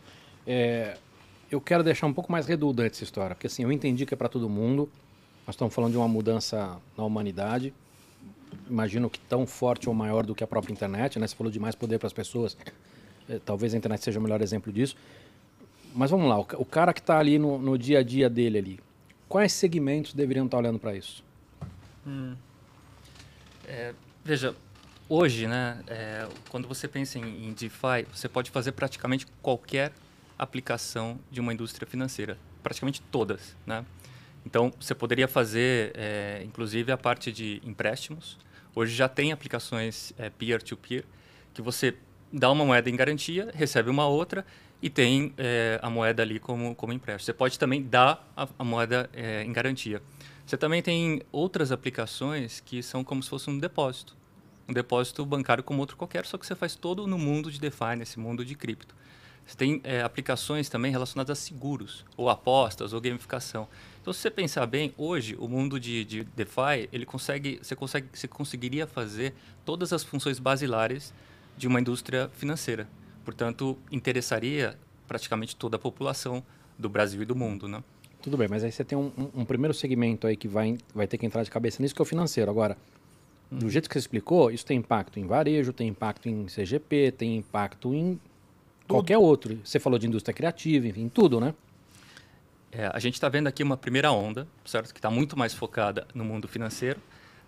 É, 0.46 0.98
eu 1.50 1.62
quero 1.62 1.84
deixar 1.84 2.08
um 2.08 2.14
pouco 2.14 2.32
mais 2.32 2.46
redundante 2.46 2.96
essa 2.96 3.04
história, 3.04 3.36
porque 3.36 3.48
assim, 3.48 3.64
eu 3.64 3.72
entendi 3.72 4.06
que 4.06 4.14
é 4.14 4.18
para 4.18 4.28
todo 4.28 4.50
mundo. 4.50 4.90
Nós 5.48 5.56
estamos 5.56 5.74
falando 5.74 5.92
de 5.92 5.98
uma 5.98 6.08
mudança 6.08 6.78
na 6.98 7.04
humanidade. 7.06 7.74
Imagino 8.72 9.10
que 9.10 9.20
tão 9.20 9.46
forte 9.46 9.90
ou 9.90 9.94
maior 9.94 10.26
do 10.26 10.34
que 10.34 10.46
a 10.46 10.48
própria 10.48 10.72
internet, 10.72 11.20
né? 11.20 11.28
Você 11.28 11.36
falou 11.36 11.52
de 11.52 11.60
mais 11.60 11.76
poder 11.76 12.00
para 12.00 12.08
as 12.08 12.14
pessoas. 12.14 12.56
É, 13.28 13.38
talvez 13.46 13.74
a 13.74 13.78
internet 13.78 14.02
seja 14.02 14.18
o 14.18 14.24
melhor 14.24 14.42
exemplo 14.42 14.72
disso. 14.72 14.96
Mas 15.94 16.10
vamos 16.10 16.30
lá, 16.30 16.40
o, 16.40 16.48
o 16.58 16.66
cara 16.66 16.94
que 16.94 17.02
está 17.02 17.20
ali 17.20 17.38
no, 17.38 17.58
no, 17.58 17.78
dia 17.78 18.00
a 18.00 18.04
dia 18.04 18.30
dele 18.30 18.58
ali, 18.58 18.80
quais 19.28 19.52
segmentos 19.52 20.14
deveriam 20.14 20.46
estar 20.46 20.56
tá 20.56 20.62
olhando 20.62 20.80
para 20.80 20.96
isso? 20.96 21.22
Hum. 22.08 22.34
É, 23.68 23.94
veja, 24.24 24.56
hoje, 25.10 25.48
né, 25.48 25.84
é, 25.88 26.28
quando 26.50 26.66
você 26.66 26.88
pensa 26.88 27.20
em, 27.20 27.50
em 27.50 27.54
DeFi, 27.54 28.08
você 28.14 28.30
pode 28.30 28.52
fazer 28.52 28.72
praticamente 28.72 29.28
qualquer 29.42 29.92
aplicação 30.40 31.20
de 31.30 31.42
uma 31.42 31.54
indústria 31.54 31.86
financeira, 31.86 32.38
praticamente 32.64 33.02
todas, 33.12 33.54
né? 33.66 33.86
Então, 34.46 34.74
você 34.80 34.96
poderia 34.96 35.28
fazer, 35.28 35.92
é, 35.94 36.42
inclusive, 36.44 36.92
a 36.92 36.98
parte 36.98 37.32
de 37.32 37.62
empréstimos. 37.64 38.38
Hoje 38.76 38.96
já 38.96 39.10
tem 39.10 39.32
aplicações 39.32 40.14
é, 40.18 40.30
peer-to-peer, 40.30 41.02
-peer, 41.02 41.06
que 41.54 41.62
você 41.62 41.96
dá 42.32 42.50
uma 42.50 42.64
moeda 42.66 42.90
em 42.90 42.96
garantia, 42.96 43.52
recebe 43.54 43.90
uma 43.90 44.08
outra 44.08 44.46
e 44.82 44.90
tem 44.90 45.34
é, 45.38 45.80
a 45.82 45.90
moeda 45.90 46.24
ali 46.24 46.40
como, 46.40 46.74
como 46.76 46.94
empréstimo. 46.94 47.26
Você 47.26 47.34
pode 47.34 47.60
também 47.60 47.84
dar 47.84 48.32
a, 48.36 48.48
a 48.58 48.64
moeda 48.64 49.10
é, 49.14 49.44
em 49.44 49.52
garantia. 49.52 50.02
Você 50.46 50.58
também 50.58 50.82
tem 50.82 51.22
outras 51.32 51.72
aplicações 51.72 52.60
que 52.60 52.82
são 52.82 53.04
como 53.04 53.22
se 53.22 53.30
fosse 53.30 53.50
um 53.50 53.60
depósito. 53.60 54.16
Um 54.68 54.74
depósito 54.74 55.26
bancário 55.26 55.64
como 55.64 55.82
outro 55.82 55.98
qualquer, 55.98 56.26
só 56.26 56.38
que 56.38 56.46
você 56.46 56.56
faz 56.56 56.76
todo 56.76 57.06
no 57.06 57.18
mundo 57.18 57.52
de 57.52 57.60
DeFi, 57.60 57.96
nesse 57.98 58.20
mundo 58.20 58.44
de 58.44 58.56
cripto. 58.56 58.96
Você 59.46 59.58
tem 59.58 59.82
é, 59.84 60.02
aplicações 60.02 60.70
também 60.70 60.92
relacionadas 60.92 61.38
a 61.38 61.42
seguros, 61.42 62.06
ou 62.16 62.30
apostas, 62.30 62.94
ou 62.94 63.02
gamificação. 63.02 63.68
Então, 64.02 64.12
se 64.12 64.20
você 64.20 64.32
pensar 64.32 64.66
bem, 64.66 64.94
hoje 64.98 65.36
o 65.40 65.48
mundo 65.48 65.80
de, 65.80 66.04
de 66.04 66.24
DeFi, 66.24 66.90
ele 66.92 67.06
consegue, 67.06 67.60
você, 67.62 67.76
consegue, 67.76 68.08
você 68.12 68.28
conseguiria 68.28 68.88
fazer 68.88 69.34
todas 69.64 69.94
as 69.94 70.04
funções 70.04 70.40
basilares 70.40 71.14
de 71.56 71.68
uma 71.68 71.80
indústria 71.80 72.28
financeira. 72.34 72.88
Portanto, 73.24 73.78
interessaria 73.92 74.76
praticamente 75.08 75.56
toda 75.56 75.76
a 75.76 75.80
população 75.80 76.44
do 76.80 76.90
Brasil 76.90 77.22
e 77.22 77.26
do 77.26 77.36
mundo, 77.36 77.68
né? 77.68 77.84
Tudo 78.24 78.38
bem, 78.38 78.48
mas 78.48 78.64
aí 78.64 78.72
você 78.72 78.84
tem 78.84 78.98
um, 78.98 79.12
um, 79.16 79.42
um 79.42 79.46
primeiro 79.46 79.74
segmento 79.74 80.26
aí 80.26 80.36
que 80.36 80.48
vai, 80.48 80.78
vai 80.96 81.06
ter 81.06 81.20
que 81.20 81.26
entrar 81.26 81.44
de 81.44 81.52
cabeça 81.52 81.82
nisso, 81.82 81.94
que 81.94 82.02
é 82.02 82.04
o 82.04 82.06
financeiro. 82.06 82.50
Agora, 82.50 82.76
do 83.52 83.70
jeito 83.70 83.88
que 83.88 83.94
você 83.94 84.00
explicou, 84.00 84.50
isso 84.50 84.66
tem 84.66 84.78
impacto 84.78 85.20
em 85.20 85.28
varejo, 85.28 85.74
tem 85.74 85.88
impacto 85.88 86.28
em 86.28 86.46
CGP, 86.46 87.12
tem 87.12 87.38
impacto 87.38 87.94
em 87.94 88.20
qualquer 88.88 89.18
outro. 89.18 89.60
Você 89.64 89.80
falou 89.80 90.00
de 90.00 90.08
indústria 90.08 90.34
criativa, 90.34 90.88
enfim, 90.88 91.08
tudo, 91.08 91.40
né? 91.40 91.54
É, 92.72 92.90
a 92.94 93.00
gente 93.00 93.16
está 93.16 93.28
vendo 93.28 93.48
aqui 93.48 93.62
uma 93.62 93.76
primeira 93.76 94.12
onda, 94.12 94.48
certo? 94.64 94.94
Que 94.94 95.00
está 95.00 95.10
muito 95.10 95.38
mais 95.38 95.54
focada 95.54 96.08
no 96.14 96.24
mundo 96.24 96.48
financeiro, 96.48 97.02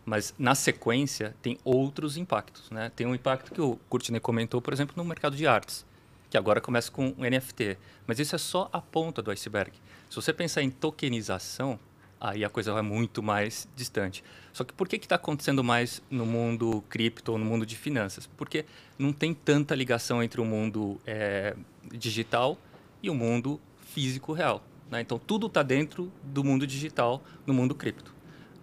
mas 0.05 0.33
na 0.37 0.53
sequência 0.53 1.33
tem 1.41 1.57
outros 1.63 2.17
impactos, 2.17 2.69
né? 2.69 2.91
Tem 2.93 3.07
um 3.07 3.15
impacto 3.15 3.53
que 3.53 3.61
o 3.61 3.77
Courtney 3.87 4.19
comentou, 4.19 4.61
por 4.61 4.73
exemplo, 4.73 4.93
no 4.97 5.05
mercado 5.05 5.35
de 5.37 5.47
artes, 5.47 5.85
que 6.29 6.37
agora 6.37 6.59
começa 6.59 6.91
com 6.91 7.15
o 7.17 7.23
NFT. 7.23 7.77
Mas 8.05 8.19
isso 8.19 8.35
é 8.35 8.37
só 8.37 8.69
a 8.73 8.81
ponta 8.81 9.21
do 9.21 9.31
iceberg. 9.31 9.71
Se 10.09 10.15
você 10.17 10.33
pensar 10.33 10.61
em 10.61 10.69
tokenização, 10.69 11.79
aí 12.19 12.43
a 12.43 12.49
coisa 12.49 12.73
vai 12.73 12.81
muito 12.81 13.23
mais 13.23 13.65
distante. 13.77 14.25
Só 14.51 14.65
que 14.65 14.73
por 14.73 14.89
que 14.89 14.97
está 14.97 15.15
acontecendo 15.15 15.63
mais 15.63 16.01
no 16.09 16.25
mundo 16.25 16.83
cripto 16.89 17.37
no 17.37 17.45
mundo 17.45 17.65
de 17.65 17.77
finanças? 17.77 18.27
Porque 18.27 18.65
não 18.99 19.13
tem 19.13 19.33
tanta 19.33 19.73
ligação 19.73 20.21
entre 20.21 20.41
o 20.41 20.45
mundo 20.45 20.99
é, 21.07 21.55
digital 21.93 22.57
e 23.01 23.09
o 23.09 23.15
mundo 23.15 23.59
físico 23.93 24.33
real. 24.33 24.61
Né? 24.93 25.01
Então, 25.01 25.17
tudo 25.17 25.47
está 25.47 25.63
dentro 25.63 26.11
do 26.23 26.43
mundo 26.43 26.67
digital, 26.67 27.23
no 27.47 27.53
mundo 27.53 27.73
cripto. 27.73 28.13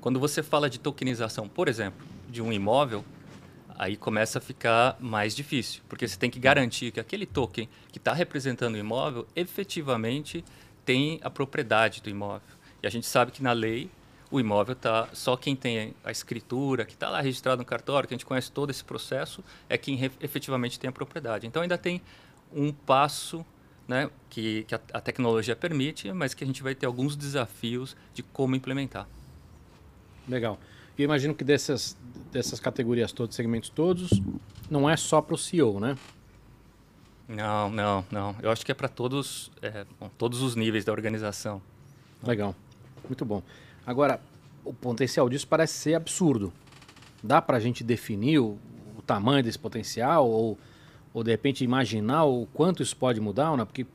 Quando 0.00 0.20
você 0.20 0.42
fala 0.42 0.70
de 0.70 0.78
tokenização, 0.78 1.48
por 1.48 1.68
exemplo, 1.68 2.06
de 2.28 2.40
um 2.40 2.52
imóvel, 2.52 3.04
aí 3.76 3.96
começa 3.96 4.38
a 4.38 4.40
ficar 4.40 4.96
mais 5.00 5.34
difícil, 5.34 5.82
porque 5.88 6.06
você 6.06 6.16
tem 6.16 6.30
que 6.30 6.38
garantir 6.38 6.92
que 6.92 7.00
aquele 7.00 7.26
token 7.26 7.68
que 7.90 7.98
está 7.98 8.12
representando 8.12 8.76
o 8.76 8.78
imóvel 8.78 9.26
efetivamente 9.34 10.44
tem 10.84 11.18
a 11.22 11.28
propriedade 11.28 12.00
do 12.00 12.08
imóvel. 12.08 12.56
E 12.80 12.86
a 12.86 12.90
gente 12.90 13.06
sabe 13.06 13.32
que 13.32 13.42
na 13.42 13.52
lei 13.52 13.90
o 14.30 14.38
imóvel 14.38 14.74
está 14.74 15.08
só 15.12 15.36
quem 15.36 15.56
tem 15.56 15.92
a 16.04 16.12
escritura, 16.12 16.84
que 16.84 16.92
está 16.92 17.10
lá 17.10 17.20
registrado 17.20 17.58
no 17.58 17.64
cartório, 17.64 18.06
que 18.08 18.14
a 18.14 18.16
gente 18.16 18.24
conhece 18.24 18.52
todo 18.52 18.70
esse 18.70 18.84
processo, 18.84 19.42
é 19.68 19.76
quem 19.76 19.98
efetivamente 20.20 20.78
tem 20.78 20.88
a 20.88 20.92
propriedade. 20.92 21.46
Então 21.48 21.60
ainda 21.60 21.76
tem 21.76 22.00
um 22.54 22.72
passo 22.72 23.44
né, 23.90 24.08
que, 24.28 24.62
que 24.62 24.74
a, 24.76 24.80
a, 24.92 25.00
tecnologia 25.00 25.56
permite, 25.56 26.12
mas 26.12 26.32
que 26.32 26.44
a 26.44 26.46
gente 26.46 26.62
vai 26.62 26.76
ter 26.76 26.86
alguns 26.86 27.16
desafios 27.16 27.96
de 28.14 28.22
como 28.22 28.54
implementar. 28.54 29.08
Legal. 30.28 30.60
E 30.96 31.02
imagino 31.02 31.34
que 31.34 31.42
dessas, 31.42 31.96
dessas 32.30 32.60
categorias 32.60 33.10
todas, 33.10 33.34
segmentos 33.34 33.68
todos, 33.68 34.22
não 34.70 34.88
é 34.88 34.96
só 34.96 35.20
para 35.20 35.34
o 35.34 35.38
CEO, 35.38 35.80
né? 35.80 35.98
Não, 37.26 37.68
não, 37.68 38.06
não. 38.12 38.36
Eu 38.40 38.52
acho 38.52 38.64
que 38.64 38.70
é 38.70 38.74
para 38.76 38.86
todos, 38.86 39.50
é, 39.60 39.84
bom, 39.98 40.08
todos 40.16 40.40
os 40.40 40.54
níveis 40.54 40.84
da 40.84 40.92
organização. 40.92 41.60
Legal. 42.22 42.54
Muito 43.08 43.24
bom. 43.24 43.42
Agora, 43.84 44.20
o 44.64 44.72
potencial 44.72 45.28
disso 45.28 45.48
parece 45.48 45.74
ser 45.74 45.94
absurdo. 45.94 46.52
Dá 47.24 47.42
para 47.42 47.56
a 47.56 47.60
gente 47.60 47.82
definir 47.82 48.38
o, 48.38 48.56
o 48.96 49.02
tamanho 49.02 49.42
desse 49.42 49.58
potencial 49.58 50.30
ou 50.30 50.56
ou 51.12 51.24
de 51.24 51.30
repente 51.30 51.64
imaginar 51.64 52.24
o 52.24 52.46
quanto 52.46 52.82
isso 52.82 52.96
pode 52.96 53.20
mudar, 53.20 53.56
né? 53.56 53.64
porque 53.64 53.86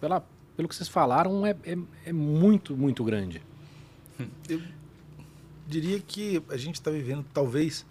pela, 0.00 0.24
pelo 0.56 0.68
que 0.68 0.74
vocês 0.74 0.88
falaram 0.88 1.44
é, 1.46 1.56
é, 1.64 1.76
é 2.06 2.12
muito, 2.12 2.76
muito 2.76 3.02
grande. 3.04 3.42
Eu 4.48 4.60
diria 5.66 5.98
que 6.00 6.42
a 6.48 6.56
gente 6.56 6.74
está 6.74 6.90
vivendo 6.90 7.24
talvez 7.32 7.84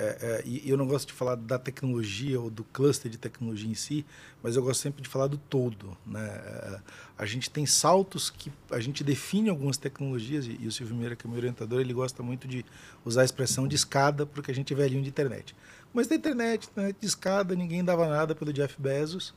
é, 0.00 0.16
é, 0.20 0.42
e 0.46 0.70
eu 0.70 0.76
não 0.76 0.86
gosto 0.86 1.08
de 1.08 1.12
falar 1.12 1.34
da 1.34 1.58
tecnologia 1.58 2.40
ou 2.40 2.48
do 2.48 2.62
cluster 2.62 3.10
de 3.10 3.18
tecnologia 3.18 3.68
em 3.68 3.74
si, 3.74 4.06
mas 4.40 4.54
eu 4.54 4.62
gosto 4.62 4.80
sempre 4.80 5.02
de 5.02 5.08
falar 5.08 5.26
do 5.26 5.36
todo. 5.36 5.98
Né? 6.06 6.24
É, 6.24 6.80
a 7.18 7.26
gente 7.26 7.50
tem 7.50 7.66
saltos 7.66 8.30
que 8.30 8.52
a 8.70 8.78
gente 8.78 9.02
define 9.02 9.50
algumas 9.50 9.76
tecnologias, 9.76 10.46
e, 10.46 10.56
e 10.60 10.68
o 10.68 10.72
Silvio 10.72 10.94
Meira, 10.94 11.16
que 11.16 11.26
é 11.26 11.28
meu 11.28 11.36
orientador, 11.36 11.80
ele 11.80 11.92
gosta 11.92 12.22
muito 12.22 12.46
de 12.46 12.64
usar 13.04 13.22
a 13.22 13.24
expressão 13.24 13.66
de 13.66 13.74
escada, 13.74 14.24
porque 14.24 14.52
a 14.52 14.54
gente 14.54 14.72
é 14.72 14.76
velhinho 14.76 15.02
de 15.02 15.08
internet. 15.08 15.56
Mas 15.92 16.06
da 16.06 16.14
internet, 16.14 16.68
internet 16.68 16.96
de 17.00 17.06
escada, 17.06 17.56
ninguém 17.56 17.84
dava 17.84 18.06
nada 18.06 18.36
pelo 18.36 18.52
Jeff 18.52 18.80
Bezos. 18.80 19.34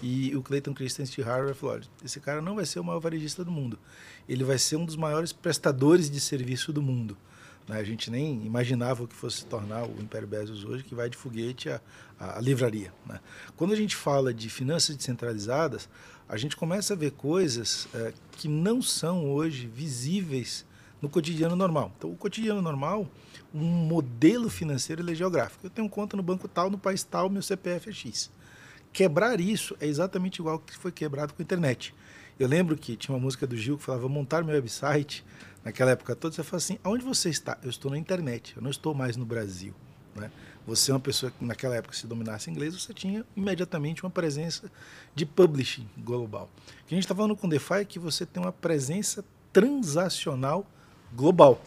E 0.00 0.34
o 0.36 0.42
Clayton 0.42 0.74
Christensen 0.74 1.14
de 1.14 1.22
Harvard 1.22 1.58
falou: 1.58 1.80
esse 2.04 2.20
cara 2.20 2.40
não 2.42 2.56
vai 2.56 2.66
ser 2.66 2.80
o 2.80 2.84
maior 2.84 2.98
varejista 2.98 3.44
do 3.44 3.50
mundo. 3.50 3.78
Ele 4.28 4.42
vai 4.42 4.58
ser 4.58 4.76
um 4.76 4.84
dos 4.84 4.96
maiores 4.96 5.32
prestadores 5.32 6.10
de 6.10 6.20
serviço 6.20 6.72
do 6.72 6.82
mundo. 6.82 7.16
Né? 7.68 7.78
A 7.78 7.84
gente 7.84 8.10
nem 8.10 8.44
imaginava 8.44 9.04
o 9.04 9.08
que 9.08 9.14
fosse 9.14 9.38
se 9.38 9.46
tornar 9.46 9.84
o 9.84 10.00
Império 10.00 10.28
Bezos 10.28 10.64
hoje, 10.64 10.84
que 10.84 10.94
vai 10.94 11.08
de 11.08 11.16
foguete 11.16 11.68
à, 11.70 11.80
à 12.18 12.40
livraria. 12.40 12.92
Né? 13.06 13.20
Quando 13.56 13.72
a 13.72 13.76
gente 13.76 13.96
fala 13.96 14.32
de 14.32 14.48
finanças 14.48 14.96
descentralizadas, 14.96 15.88
a 16.28 16.36
gente 16.36 16.56
começa 16.56 16.94
a 16.94 16.96
ver 16.96 17.12
coisas 17.12 17.88
é, 17.94 18.12
que 18.32 18.48
não 18.48 18.80
são 18.80 19.30
hoje 19.30 19.66
visíveis 19.66 20.64
no 21.00 21.08
cotidiano 21.08 21.54
normal. 21.54 21.92
Então, 21.96 22.10
o 22.10 22.16
cotidiano 22.16 22.62
normal 22.62 23.10
um 23.54 23.64
modelo 23.64 24.50
financeiro 24.50 25.00
ele 25.00 25.12
é 25.12 25.14
geográfico. 25.14 25.64
Eu 25.64 25.70
tenho 25.70 25.88
conta 25.88 26.16
no 26.16 26.22
banco 26.22 26.48
tal, 26.48 26.68
no 26.68 26.76
país 26.76 27.04
tal, 27.04 27.30
meu 27.30 27.40
CPF 27.40 27.88
é 27.88 27.92
X. 27.92 28.30
Quebrar 28.92 29.40
isso 29.40 29.76
é 29.80 29.86
exatamente 29.86 30.40
igual 30.40 30.58
que 30.58 30.76
foi 30.76 30.90
quebrado 30.90 31.32
com 31.32 31.40
a 31.40 31.44
internet. 31.44 31.94
Eu 32.38 32.48
lembro 32.48 32.76
que 32.76 32.96
tinha 32.96 33.14
uma 33.14 33.22
música 33.22 33.46
do 33.46 33.56
Gil 33.56 33.78
que 33.78 33.84
falava 33.84 34.08
montar 34.08 34.42
meu 34.42 34.54
website, 34.56 35.24
naquela 35.64 35.92
época 35.92 36.14
toda, 36.14 36.34
você 36.34 36.42
fala 36.42 36.58
assim, 36.58 36.78
aonde 36.84 37.04
você 37.04 37.30
está? 37.30 37.58
Eu 37.62 37.70
estou 37.70 37.90
na 37.90 37.98
internet, 37.98 38.54
eu 38.56 38.62
não 38.62 38.70
estou 38.70 38.94
mais 38.94 39.16
no 39.16 39.24
Brasil. 39.24 39.74
Né? 40.14 40.30
Você 40.66 40.90
é 40.90 40.94
uma 40.94 41.00
pessoa 41.00 41.32
que 41.32 41.44
naquela 41.44 41.76
época, 41.76 41.94
se 41.94 42.06
dominasse 42.06 42.50
inglês, 42.50 42.80
você 42.80 42.94
tinha 42.94 43.24
imediatamente 43.36 44.02
uma 44.04 44.10
presença 44.10 44.70
de 45.14 45.26
publishing 45.26 45.88
global. 45.98 46.48
O 46.82 46.86
que 46.86 46.94
a 46.94 46.96
gente 46.96 47.04
está 47.04 47.14
falando 47.14 47.36
com 47.36 47.48
DeFi 47.48 47.74
é 47.74 47.84
que 47.84 47.98
você 47.98 48.24
tem 48.24 48.42
uma 48.42 48.52
presença 48.52 49.24
transacional 49.52 50.66
global. 51.14 51.60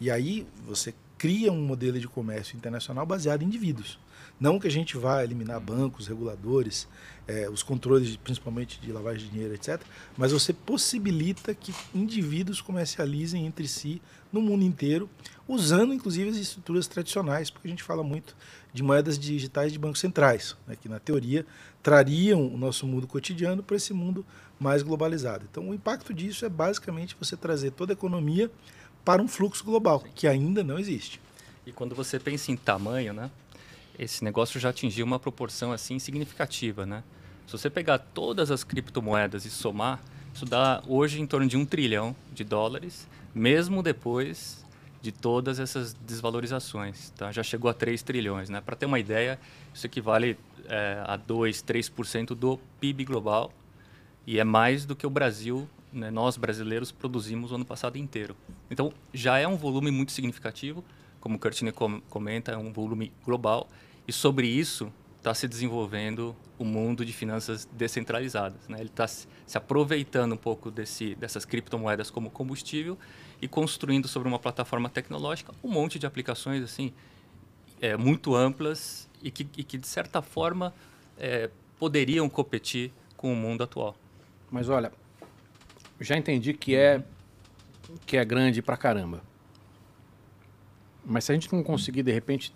E 0.00 0.10
aí 0.10 0.46
você 0.66 0.94
cria 1.16 1.52
um 1.52 1.64
modelo 1.64 1.98
de 1.98 2.08
comércio 2.08 2.56
internacional 2.56 3.06
baseado 3.06 3.42
em 3.42 3.46
indivíduos. 3.46 3.98
Não 4.38 4.58
que 4.58 4.66
a 4.66 4.70
gente 4.70 4.96
vá 4.96 5.22
eliminar 5.22 5.60
bancos, 5.60 6.08
reguladores, 6.08 6.88
é, 7.26 7.48
os 7.48 7.62
controles, 7.62 8.16
principalmente 8.16 8.80
de 8.80 8.92
lavagem 8.92 9.26
de 9.26 9.30
dinheiro, 9.30 9.54
etc. 9.54 9.80
Mas 10.16 10.32
você 10.32 10.52
possibilita 10.52 11.54
que 11.54 11.74
indivíduos 11.94 12.60
comercializem 12.60 13.46
entre 13.46 13.66
si 13.66 14.02
no 14.32 14.42
mundo 14.42 14.64
inteiro, 14.64 15.08
usando 15.46 15.94
inclusive 15.94 16.30
as 16.30 16.36
estruturas 16.36 16.86
tradicionais, 16.86 17.50
porque 17.50 17.68
a 17.68 17.70
gente 17.70 17.82
fala 17.82 18.02
muito 18.02 18.36
de 18.72 18.82
moedas 18.82 19.18
digitais 19.18 19.72
de 19.72 19.78
bancos 19.78 20.00
centrais, 20.00 20.56
né, 20.66 20.76
que 20.80 20.88
na 20.88 20.98
teoria 20.98 21.46
trariam 21.82 22.46
o 22.46 22.58
nosso 22.58 22.86
mundo 22.86 23.06
cotidiano 23.06 23.62
para 23.62 23.76
esse 23.76 23.94
mundo 23.94 24.26
mais 24.58 24.82
globalizado. 24.82 25.46
Então, 25.50 25.70
o 25.70 25.74
impacto 25.74 26.12
disso 26.12 26.44
é 26.44 26.48
basicamente 26.48 27.16
você 27.18 27.36
trazer 27.36 27.70
toda 27.70 27.92
a 27.92 27.94
economia 27.94 28.50
para 29.04 29.22
um 29.22 29.28
fluxo 29.28 29.62
global, 29.64 30.00
Sim. 30.00 30.10
que 30.14 30.26
ainda 30.26 30.64
não 30.64 30.78
existe. 30.78 31.20
E 31.66 31.72
quando 31.72 31.94
você 31.94 32.18
pensa 32.18 32.50
em 32.50 32.56
tamanho, 32.56 33.12
né, 33.12 33.30
esse 33.98 34.24
negócio 34.24 34.58
já 34.58 34.70
atingiu 34.70 35.04
uma 35.06 35.18
proporção 35.18 35.72
assim 35.72 35.98
significativa, 35.98 36.84
né? 36.84 37.02
Se 37.46 37.52
você 37.52 37.68
pegar 37.68 37.98
todas 37.98 38.50
as 38.50 38.64
criptomoedas 38.64 39.44
e 39.44 39.50
somar, 39.50 40.00
Isso 40.34 40.44
dá 40.44 40.82
hoje 40.88 41.20
em 41.20 41.26
torno 41.26 41.46
de 41.46 41.56
um 41.56 41.64
trilhão 41.64 42.16
de 42.32 42.42
dólares, 42.42 43.06
mesmo 43.32 43.84
depois 43.84 44.64
de 45.00 45.12
todas 45.12 45.60
essas 45.60 45.94
desvalorizações. 45.94 47.10
Tá? 47.10 47.30
Já 47.30 47.42
chegou 47.44 47.70
a 47.70 47.74
3 47.74 48.02
trilhões. 48.02 48.48
Né? 48.48 48.60
Para 48.60 48.74
ter 48.74 48.86
uma 48.86 48.98
ideia, 48.98 49.38
isso 49.72 49.86
equivale 49.86 50.36
é, 50.66 51.04
a 51.06 51.16
2, 51.16 51.62
3% 51.62 52.34
do 52.34 52.58
PIB 52.80 53.04
global 53.04 53.52
e 54.26 54.40
é 54.40 54.44
mais 54.44 54.84
do 54.84 54.96
que 54.96 55.06
o 55.06 55.10
Brasil, 55.10 55.68
né, 55.92 56.10
nós 56.10 56.36
brasileiros, 56.36 56.90
produzimos 56.90 57.52
o 57.52 57.56
ano 57.56 57.64
passado 57.64 57.98
inteiro. 57.98 58.34
Então, 58.70 58.92
já 59.12 59.38
é 59.38 59.46
um 59.46 59.56
volume 59.56 59.90
muito 59.90 60.12
significativo, 60.12 60.82
como 61.24 61.36
o 61.36 61.38
Curtine 61.38 61.72
com 61.72 62.02
comenta, 62.02 62.52
é 62.52 62.56
um 62.56 62.70
volume 62.70 63.10
global, 63.24 63.66
e 64.06 64.12
sobre 64.12 64.46
isso 64.46 64.92
está 65.16 65.32
se 65.32 65.48
desenvolvendo 65.48 66.36
o 66.58 66.66
mundo 66.66 67.02
de 67.02 67.14
finanças 67.14 67.66
descentralizadas. 67.72 68.68
Né? 68.68 68.76
Ele 68.78 68.90
está 68.90 69.06
se 69.06 69.26
aproveitando 69.54 70.34
um 70.34 70.36
pouco 70.36 70.70
desse, 70.70 71.14
dessas 71.14 71.46
criptomoedas 71.46 72.10
como 72.10 72.30
combustível 72.30 72.98
e 73.40 73.48
construindo 73.48 74.06
sobre 74.06 74.28
uma 74.28 74.38
plataforma 74.38 74.90
tecnológica 74.90 75.54
um 75.64 75.70
monte 75.70 75.98
de 75.98 76.04
aplicações 76.04 76.62
assim 76.62 76.92
é, 77.80 77.96
muito 77.96 78.36
amplas 78.36 79.08
e 79.22 79.30
que, 79.30 79.48
e 79.56 79.64
que 79.64 79.78
de 79.78 79.86
certa 79.86 80.20
forma, 80.20 80.74
é, 81.16 81.48
poderiam 81.78 82.28
competir 82.28 82.92
com 83.16 83.32
o 83.32 83.36
mundo 83.36 83.64
atual. 83.64 83.96
Mas 84.50 84.68
olha, 84.68 84.92
já 85.98 86.18
entendi 86.18 86.52
que 86.52 86.76
é 86.76 87.02
que 88.04 88.18
é 88.18 88.24
grande 88.26 88.60
pra 88.60 88.76
caramba. 88.76 89.22
Mas 91.04 91.24
se 91.24 91.32
a 91.32 91.34
gente 91.34 91.52
não 91.52 91.62
conseguir, 91.62 92.02
de 92.02 92.12
repente, 92.12 92.54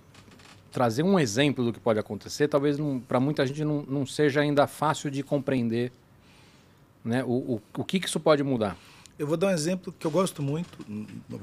trazer 0.71 1.02
um 1.02 1.19
exemplo 1.19 1.64
do 1.64 1.73
que 1.73 1.81
pode 1.81 1.99
acontecer, 1.99 2.49
talvez 2.49 2.76
para 3.07 3.19
muita 3.19 3.47
gente 3.47 3.64
não, 3.64 3.83
não 3.83 4.07
seja 4.07 4.40
ainda 4.40 4.67
fácil 4.67 5.11
de 5.11 5.23
compreender 5.23 5.93
né, 7.05 7.25
o, 7.25 7.55
o, 7.55 7.62
o 7.76 7.85
que, 7.85 8.00
que 8.00 8.07
isso 8.07 8.21
pode 8.21 8.43
mudar. 8.43 8.76
Eu 9.19 9.26
vou 9.26 9.37
dar 9.37 9.49
um 9.49 9.50
exemplo 9.50 9.93
que 9.99 10.07
eu 10.07 10.11
gosto 10.11 10.43
muito, 10.43 10.78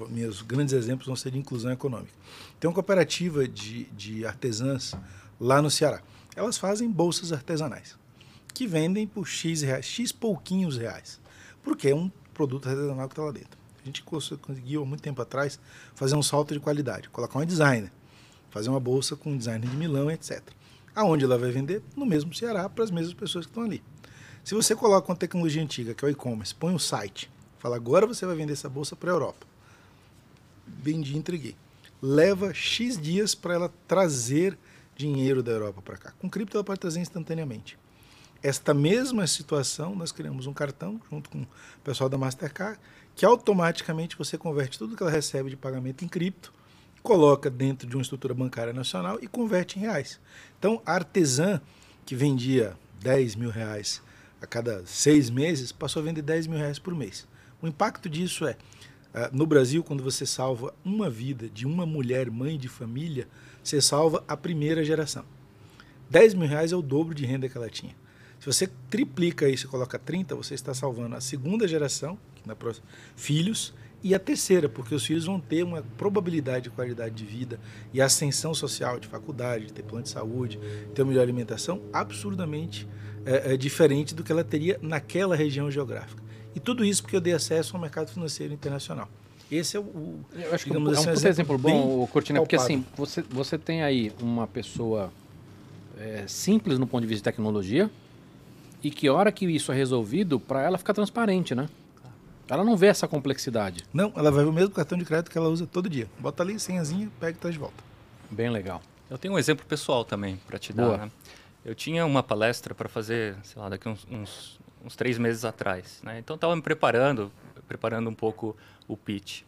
meus 0.10 0.42
grandes 0.42 0.74
exemplos 0.74 1.08
vão 1.08 1.16
ser 1.16 1.32
de 1.32 1.38
inclusão 1.38 1.72
econômica. 1.72 2.14
Tem 2.60 2.70
uma 2.70 2.74
cooperativa 2.74 3.46
de, 3.46 3.84
de 3.86 4.26
artesãs 4.26 4.94
lá 5.40 5.62
no 5.62 5.70
Ceará. 5.70 6.02
Elas 6.36 6.58
fazem 6.58 6.90
bolsas 6.90 7.34
artesanais, 7.34 7.98
que 8.54 8.66
vendem 8.66 9.06
por 9.06 9.28
X 9.28 9.62
reais, 9.62 9.86
X 9.86 10.14
pouquinhos 10.14 10.78
reais, 10.78 11.20
porque 11.64 11.90
é 11.90 11.96
um 11.96 12.10
produto 12.34 12.70
artesanal 12.70 13.08
que 13.08 13.14
está 13.14 13.24
lá 13.24 13.32
dentro. 13.32 13.65
A 13.86 13.88
gente 13.88 14.04
conseguiu, 14.04 14.82
há 14.82 14.86
muito 14.86 15.02
tempo 15.02 15.22
atrás, 15.22 15.60
fazer 15.94 16.16
um 16.16 16.24
salto 16.24 16.54
de 16.54 16.60
qualidade, 16.60 17.08
colocar 17.10 17.40
um 17.40 17.46
designer, 17.46 17.92
fazer 18.50 18.70
uma 18.70 18.80
bolsa 18.80 19.16
com 19.16 19.32
um 19.32 19.38
designer 19.38 19.70
de 19.70 19.78
Milão, 19.78 20.10
etc. 20.10 20.42
Aonde 20.96 21.24
ela 21.24 21.38
vai 21.38 21.52
vender? 21.52 21.84
No 21.96 22.06
mesmo 22.06 22.34
Ceará, 22.34 22.68
para 22.68 22.84
as 22.84 22.92
mesmas 22.92 23.14
pessoas 23.14 23.46
que 23.46 23.52
estão 23.52 23.64
ali. 23.64 23.84
Se 24.44 24.56
você 24.56 24.76
coloca 24.76 25.10
uma 25.10 25.16
tecnologia 25.16 25.62
antiga, 25.62 25.94
que 25.94 26.04
é 26.04 26.08
o 26.08 26.12
e-commerce, 26.12 26.54
põe 26.54 26.74
um 26.74 26.80
site, 26.80 27.30
Fala, 27.66 27.78
agora 27.78 28.06
você 28.06 28.28
vai 28.28 28.36
vender 28.36 28.54
essa 28.54 28.70
bolsa 28.70 28.96
para 28.96 29.10
a 29.10 29.14
Europa. 29.16 29.48
Vendi, 30.68 31.18
entreguei. 31.18 31.56
Leva 32.00 32.54
X 32.54 32.96
dias 32.96 33.34
para 33.34 33.56
ela 33.56 33.74
trazer 33.88 34.56
dinheiro 34.96 35.42
da 35.42 35.52
Europa 35.52 35.82
para 35.82 35.98
cá. 35.98 36.14
Com 36.20 36.30
cripto 36.30 36.56
ela 36.56 36.64
pode 36.64 36.80
trazer 36.80 37.00
instantaneamente. 37.00 37.76
Esta 38.44 38.72
mesma 38.72 39.26
situação, 39.26 39.96
nós 39.96 40.12
criamos 40.12 40.46
um 40.46 40.54
cartão 40.54 41.02
junto 41.10 41.28
com 41.32 41.42
o 41.42 41.48
pessoal 41.84 42.08
da 42.08 42.20
Mastercard, 42.20 42.80
que 43.16 43.26
automaticamente 43.26 44.18
você 44.18 44.38
converte 44.38 44.78
tudo 44.78 44.96
que 44.96 45.02
ela 45.02 45.12
recebe 45.12 45.50
de 45.50 45.56
pagamento 45.56 46.04
em 46.04 46.08
cripto, 46.08 46.54
coloca 47.02 47.50
dentro 47.50 47.88
de 47.88 47.96
uma 47.96 48.02
estrutura 48.02 48.34
bancária 48.34 48.74
nacional 48.74 49.18
e 49.22 49.28
converte 49.28 49.78
em 49.78 49.84
reais. 49.84 50.20
Então, 50.60 50.82
a 50.86 50.94
artesã 50.94 51.62
que 52.06 52.16
vendia 52.16 52.76
10 53.02 53.36
mil 53.36 53.50
reais 53.50 54.02
a 54.42 54.46
cada 54.46 54.86
seis 54.86 55.30
meses 55.30 55.72
passou 55.72 56.02
a 56.02 56.06
vender 56.06 56.22
10 56.22 56.48
mil 56.48 56.58
reais 56.58 56.78
por 56.78 56.94
mês. 56.94 57.28
O 57.62 57.68
impacto 57.68 58.10
disso 58.10 58.46
é, 58.46 58.58
ah, 59.14 59.30
no 59.32 59.46
Brasil, 59.46 59.84
quando 59.84 60.04
você 60.04 60.26
salva 60.26 60.74
uma 60.84 61.10
vida 61.10 61.48
de 61.48 61.66
uma 61.66 61.86
mulher 61.86 62.30
mãe 62.30 62.58
de 62.58 62.68
família, 62.68 63.28
você 63.64 63.82
salva 63.82 64.24
a 64.28 64.36
primeira 64.36 64.84
geração. 64.84 65.24
10 66.10 66.34
mil 66.34 66.48
reais 66.48 66.72
é 66.72 66.76
o 66.76 66.82
dobro 66.82 67.16
de 67.16 67.26
renda 67.26 67.48
que 67.48 67.58
ela 67.58 67.70
tinha. 67.70 67.96
Se 68.40 68.46
você 68.46 68.68
triplica 68.90 69.48
isso 69.48 69.66
e 69.66 69.70
coloca 69.70 69.98
30, 69.98 70.36
você 70.36 70.54
está 70.54 70.74
salvando 70.74 71.16
a 71.16 71.22
segunda 71.22 71.68
geração, 71.68 72.20
na 72.48 72.56
próxima, 72.56 72.86
filhos, 73.16 73.74
e 74.04 74.14
a 74.14 74.20
terceira, 74.20 74.70
porque 74.70 74.94
os 74.94 75.04
filhos 75.04 75.26
vão 75.26 75.40
ter 75.40 75.64
uma 75.64 75.82
probabilidade 75.98 76.66
de 76.66 76.70
qualidade 76.70 77.16
de 77.16 77.26
vida 77.26 77.60
e 77.92 78.00
ascensão 78.00 78.54
social, 78.54 79.00
de 79.00 79.08
faculdade, 79.08 79.66
de 79.66 79.74
ter 79.74 79.82
plano 79.82 80.04
de 80.04 80.10
saúde, 80.10 80.60
ter 80.94 81.02
uma 81.02 81.10
melhor 81.10 81.24
alimentação, 81.24 81.82
absurdamente 81.92 82.88
é, 83.26 83.54
é, 83.54 83.58
diferente 83.58 84.14
do 84.14 84.24
que 84.24 84.32
ela 84.32 84.44
teria 84.44 84.78
naquela 84.80 85.36
região 85.36 85.72
geográfica. 85.72 86.22
E 86.54 86.60
tudo 86.60 86.86
isso 86.86 87.02
porque 87.02 87.16
eu 87.16 87.22
dei 87.22 87.34
acesso 87.34 87.76
ao 87.76 87.82
mercado 87.82 88.12
financeiro 88.12 88.54
internacional. 88.54 89.10
Esse 89.52 89.76
é 89.78 89.80
o. 89.80 90.20
Eu 90.34 90.54
acho 90.54 90.66
que 90.66 90.76
é 90.76 90.80
um, 90.80 90.90
assim, 90.90 91.10
um 91.10 91.12
exemplo, 91.12 91.30
exemplo 91.30 91.58
bom, 91.58 92.08
Cortina, 92.08 92.40
porque 92.40 92.56
assim, 92.56 92.86
você, 92.96 93.24
você 93.24 93.58
tem 93.58 93.82
aí 93.84 94.12
uma 94.22 94.46
pessoa 94.46 95.12
é, 96.00 96.26
simples 96.28 96.78
no 96.78 96.86
ponto 96.86 97.02
de 97.02 97.08
vista 97.08 97.22
de 97.22 97.36
tecnologia 97.36 97.90
e 98.84 98.92
que 98.92 99.10
hora 99.10 99.32
que 99.32 99.46
isso 99.46 99.72
é 99.72 99.76
resolvido, 99.76 100.40
para 100.40 100.62
ela 100.62 100.78
ficar 100.78 100.94
transparente, 100.94 101.56
né? 101.56 101.68
Ela 102.50 102.64
não 102.64 102.78
vê 102.78 102.88
essa 102.88 103.08
complexidade. 103.08 103.84
Não, 103.94 104.14
ela 104.16 104.32
vai 104.32 104.44
ver 104.44 104.50
o 104.50 104.54
mesmo 104.54 104.72
cartão 104.72 104.98
de 104.98 105.06
crédito 105.06 105.32
que 105.32 105.38
ela 105.38 105.50
usa 105.50 105.66
todo 105.66 105.90
dia. 105.90 106.08
Bota 106.20 106.44
ali, 106.44 106.60
senhazinha, 106.60 107.10
pega 107.20 107.38
e 107.38 107.40
traz 107.40 107.56
de 107.56 107.60
volta. 107.60 107.84
Bem 108.30 108.50
legal. 108.50 108.82
Eu 109.10 109.18
tenho 109.18 109.34
um 109.34 109.40
exemplo 109.40 109.66
pessoal 109.66 110.06
também 110.06 110.38
para 110.48 110.60
te 110.60 110.72
dar. 110.74 110.98
Né? 110.98 111.12
Eu 111.64 111.74
tinha 111.74 112.06
uma 112.06 112.22
palestra 112.22 112.76
para 112.76 112.88
fazer, 112.88 113.36
sei 113.44 113.62
lá, 113.62 113.70
daqui 113.70 113.90
uns, 113.90 114.06
uns 114.10 114.60
uns 114.86 114.96
três 114.96 115.18
meses 115.18 115.44
atrás. 115.44 116.00
Né? 116.04 116.20
Então, 116.20 116.36
estava 116.36 116.56
me 116.56 116.62
preparando, 116.62 117.32
preparando 117.68 118.08
um 118.10 118.14
pouco 118.14 118.56
o 118.88 118.96
pitch. 118.96 119.42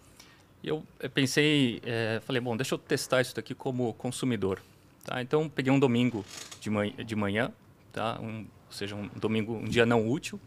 E 0.64 0.68
eu 0.68 0.84
pensei, 1.14 1.80
é, 1.86 2.20
falei, 2.26 2.42
bom, 2.42 2.58
deixa 2.58 2.74
eu 2.74 2.80
testar 2.80 3.22
isso 3.22 3.36
daqui 3.36 3.54
como 3.54 3.94
consumidor. 3.94 4.60
Tá? 5.06 5.22
Então, 5.22 5.48
peguei 5.48 5.72
um 5.72 5.80
domingo 5.80 6.26
de, 6.60 6.72
manhã, 6.72 6.94
de 7.06 7.16
manhã 7.16 7.52
tá? 7.94 8.20
um, 8.20 8.40
ou 8.40 8.72
seja, 8.72 8.96
um 8.96 9.08
domingo, 9.16 9.54
um 9.54 9.66
dia 9.66 9.86
não 9.86 10.10
útil, 10.10 10.40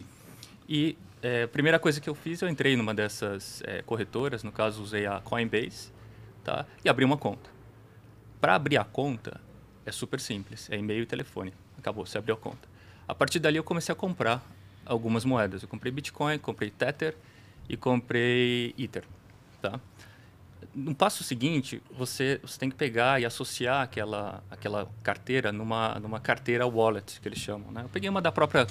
e 0.68 0.98
é, 1.22 1.44
a 1.44 1.48
primeira 1.48 1.78
coisa 1.78 2.00
que 2.00 2.09
eu 2.09 2.14
fiz, 2.14 2.40
eu 2.40 2.48
entrei 2.48 2.76
numa 2.76 2.94
dessas 2.94 3.62
é, 3.66 3.83
corretoras, 3.83 4.42
no 4.42 4.52
caso 4.52 4.83
usei 4.83 5.06
a 5.06 5.20
Coinbase, 5.20 5.92
tá? 6.42 6.66
e 6.85 6.88
abri 6.88 7.04
uma 7.04 7.16
conta. 7.16 7.50
Para 8.40 8.54
abrir 8.54 8.78
a 8.78 8.85
conta, 8.85 9.40
é 9.85 9.92
super 9.92 10.20
simples, 10.20 10.68
é 10.70 10.76
e-mail 10.76 11.02
e 11.02 11.06
telefone. 11.06 11.52
Acabou, 11.78 12.06
você 12.06 12.18
abriu 12.18 12.35
a 12.35 12.38
conta. 12.38 12.68
A 13.06 13.14
partir 13.14 13.38
dali 13.38 13.56
eu 13.56 13.64
comecei 13.64 13.92
a 13.92 13.96
comprar 13.96 14.42
algumas 14.87 15.24
moedas. 15.24 15.62
Eu 15.62 15.68
comprei 15.68 15.92
Bitcoin, 15.92 16.38
comprei 16.38 16.70
Tether 16.70 17.14
e 17.68 17.76
comprei 17.76 18.74
Ether, 18.78 19.04
tá? 19.61 19.80
No 20.74 20.94
passo 20.94 21.24
seguinte, 21.24 21.83
você, 21.90 22.38
você 22.42 22.59
tem 22.59 22.70
que 22.70 22.76
pegar 22.76 23.20
e 23.20 23.24
associar 23.24 23.83
aquela, 23.83 24.42
aquela 24.50 24.88
carteira 25.02 25.50
numa, 25.50 25.98
numa 25.98 26.20
carteira 26.20 26.66
wallet, 26.66 27.20
que 27.20 27.26
eles 27.26 27.38
chamam. 27.38 27.72
Né? 27.72 27.83
Eu 27.83 27.88
peguei 27.88 28.09
uma 28.09 28.20
da 28.20 28.30
própria 28.30 28.66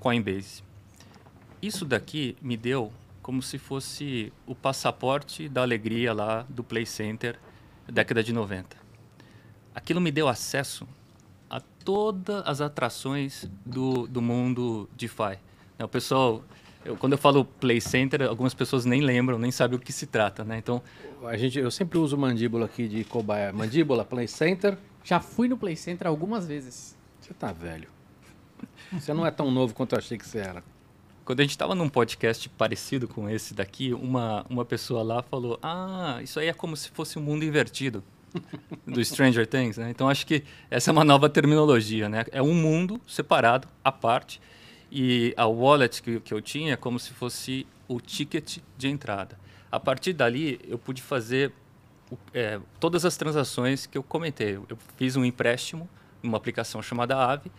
Coinbase. 0.00 0.62
Isso 1.66 1.84
daqui 1.84 2.36
me 2.40 2.56
deu 2.56 2.92
como 3.20 3.42
se 3.42 3.58
fosse 3.58 4.32
o 4.46 4.54
passaporte 4.54 5.48
da 5.48 5.62
alegria 5.62 6.12
lá 6.12 6.46
do 6.48 6.62
Play 6.62 6.86
Center, 6.86 7.40
década 7.88 8.22
de 8.22 8.32
90. 8.32 8.76
Aquilo 9.74 10.00
me 10.00 10.12
deu 10.12 10.28
acesso 10.28 10.86
a 11.50 11.60
todas 11.84 12.46
as 12.46 12.60
atrações 12.60 13.50
do, 13.64 14.06
do 14.06 14.22
mundo 14.22 14.88
DeFi. 14.96 15.40
É, 15.76 15.84
o 15.84 15.88
pessoal, 15.88 16.44
eu, 16.84 16.96
quando 16.96 17.14
eu 17.14 17.18
falo 17.18 17.44
Play 17.44 17.80
Center, 17.80 18.22
algumas 18.22 18.54
pessoas 18.54 18.84
nem 18.84 19.00
lembram, 19.00 19.36
nem 19.36 19.50
sabem 19.50 19.76
o 19.76 19.82
que 19.82 19.92
se 19.92 20.06
trata, 20.06 20.44
né? 20.44 20.58
Então, 20.58 20.80
a 21.24 21.36
gente, 21.36 21.58
eu 21.58 21.72
sempre 21.72 21.98
uso 21.98 22.16
mandíbula 22.16 22.66
aqui 22.66 22.86
de 22.86 23.02
cobaia. 23.02 23.52
Mandíbula, 23.52 24.04
Play 24.04 24.28
Center. 24.28 24.78
Já 25.02 25.18
fui 25.18 25.48
no 25.48 25.56
Play 25.56 25.74
Center 25.74 26.06
algumas 26.06 26.46
vezes. 26.46 26.96
Você 27.20 27.34
tá 27.34 27.50
velho. 27.50 27.88
Você 28.92 29.12
não 29.12 29.26
é 29.26 29.32
tão 29.32 29.50
novo 29.50 29.74
quanto 29.74 29.94
eu 29.94 29.98
achei 29.98 30.16
que 30.16 30.24
você 30.24 30.38
era. 30.38 30.62
Quando 31.26 31.40
a 31.40 31.42
gente 31.42 31.50
estava 31.50 31.74
num 31.74 31.88
podcast 31.88 32.48
parecido 32.50 33.08
com 33.08 33.28
esse 33.28 33.52
daqui, 33.52 33.92
uma, 33.92 34.46
uma 34.48 34.64
pessoa 34.64 35.02
lá 35.02 35.24
falou: 35.24 35.58
Ah, 35.60 36.20
isso 36.22 36.38
aí 36.38 36.46
é 36.46 36.52
como 36.52 36.76
se 36.76 36.88
fosse 36.90 37.18
um 37.18 37.22
mundo 37.22 37.44
invertido 37.44 38.04
do 38.86 39.04
Stranger 39.04 39.44
Things, 39.44 39.76
né? 39.76 39.90
Então 39.90 40.08
acho 40.08 40.24
que 40.24 40.44
essa 40.70 40.88
é 40.88 40.92
uma 40.92 41.02
nova 41.02 41.28
terminologia, 41.28 42.08
né? 42.08 42.24
É 42.30 42.40
um 42.40 42.54
mundo 42.54 43.00
separado, 43.08 43.66
à 43.82 43.90
parte, 43.90 44.40
e 44.88 45.34
a 45.36 45.48
wallet 45.48 46.00
que, 46.00 46.20
que 46.20 46.32
eu 46.32 46.40
tinha 46.40 46.74
é 46.74 46.76
como 46.76 46.96
se 46.96 47.12
fosse 47.12 47.66
o 47.88 48.00
ticket 48.00 48.58
de 48.78 48.86
entrada. 48.86 49.36
A 49.70 49.80
partir 49.80 50.12
dali, 50.12 50.60
eu 50.68 50.78
pude 50.78 51.02
fazer 51.02 51.52
é, 52.32 52.60
todas 52.78 53.04
as 53.04 53.16
transações 53.16 53.84
que 53.84 53.98
eu 53.98 54.02
comentei. 54.04 54.54
Eu 54.54 54.78
fiz 54.96 55.16
um 55.16 55.24
empréstimo 55.24 55.90
numa 56.22 56.36
aplicação 56.36 56.80
chamada 56.80 57.16
Aave 57.16 57.50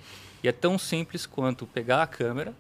e 0.42 0.48
é 0.48 0.54
tão 0.54 0.78
simples 0.78 1.26
quanto 1.26 1.68
pegar 1.68 2.02
a 2.02 2.08
câmera 2.08 2.56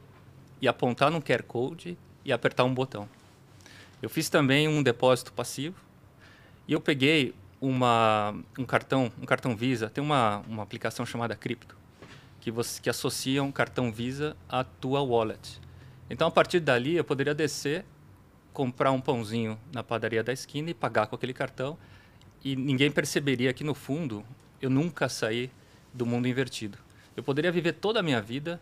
e 0.61 0.67
apontar 0.67 1.11
no 1.11 1.21
QR 1.21 1.43
Code 1.43 1.97
e 2.23 2.31
apertar 2.31 2.63
um 2.63 2.73
botão. 2.73 3.07
Eu 4.01 4.09
fiz 4.09 4.29
também 4.29 4.67
um 4.67 4.83
depósito 4.83 5.33
passivo 5.33 5.75
e 6.67 6.73
eu 6.73 6.81
peguei 6.81 7.33
uma, 7.59 8.35
um 8.57 8.65
cartão, 8.65 9.11
um 9.21 9.25
cartão 9.25 9.55
Visa, 9.55 9.89
tem 9.89 10.03
uma, 10.03 10.43
uma 10.47 10.63
aplicação 10.63 11.05
chamada 11.05 11.35
Crypto 11.35 11.77
que, 12.47 12.51
você, 12.51 12.81
que 12.81 12.89
associa 12.89 13.43
um 13.43 13.51
cartão 13.51 13.91
Visa 13.91 14.37
à 14.47 14.63
tua 14.63 15.01
wallet. 15.01 15.59
Então, 16.09 16.29
a 16.29 16.31
partir 16.31 16.61
dali, 16.61 16.95
eu 16.95 17.03
poderia 17.03 17.35
descer, 17.35 17.83
comprar 18.53 18.91
um 18.91 19.01
pãozinho 19.01 19.59
na 19.73 19.83
padaria 19.83 20.23
da 20.23 20.31
esquina 20.31 20.69
e 20.69 20.73
pagar 20.73 21.07
com 21.07 21.15
aquele 21.17 21.33
cartão. 21.33 21.77
E 22.41 22.55
ninguém 22.55 22.89
perceberia 22.89 23.51
que, 23.51 23.65
no 23.65 23.73
fundo, 23.73 24.23
eu 24.61 24.69
nunca 24.69 25.09
saí 25.09 25.51
do 25.93 26.05
mundo 26.05 26.25
invertido. 26.25 26.77
Eu 27.17 27.23
poderia 27.23 27.51
viver 27.51 27.73
toda 27.73 27.99
a 27.99 28.03
minha 28.03 28.21
vida 28.21 28.61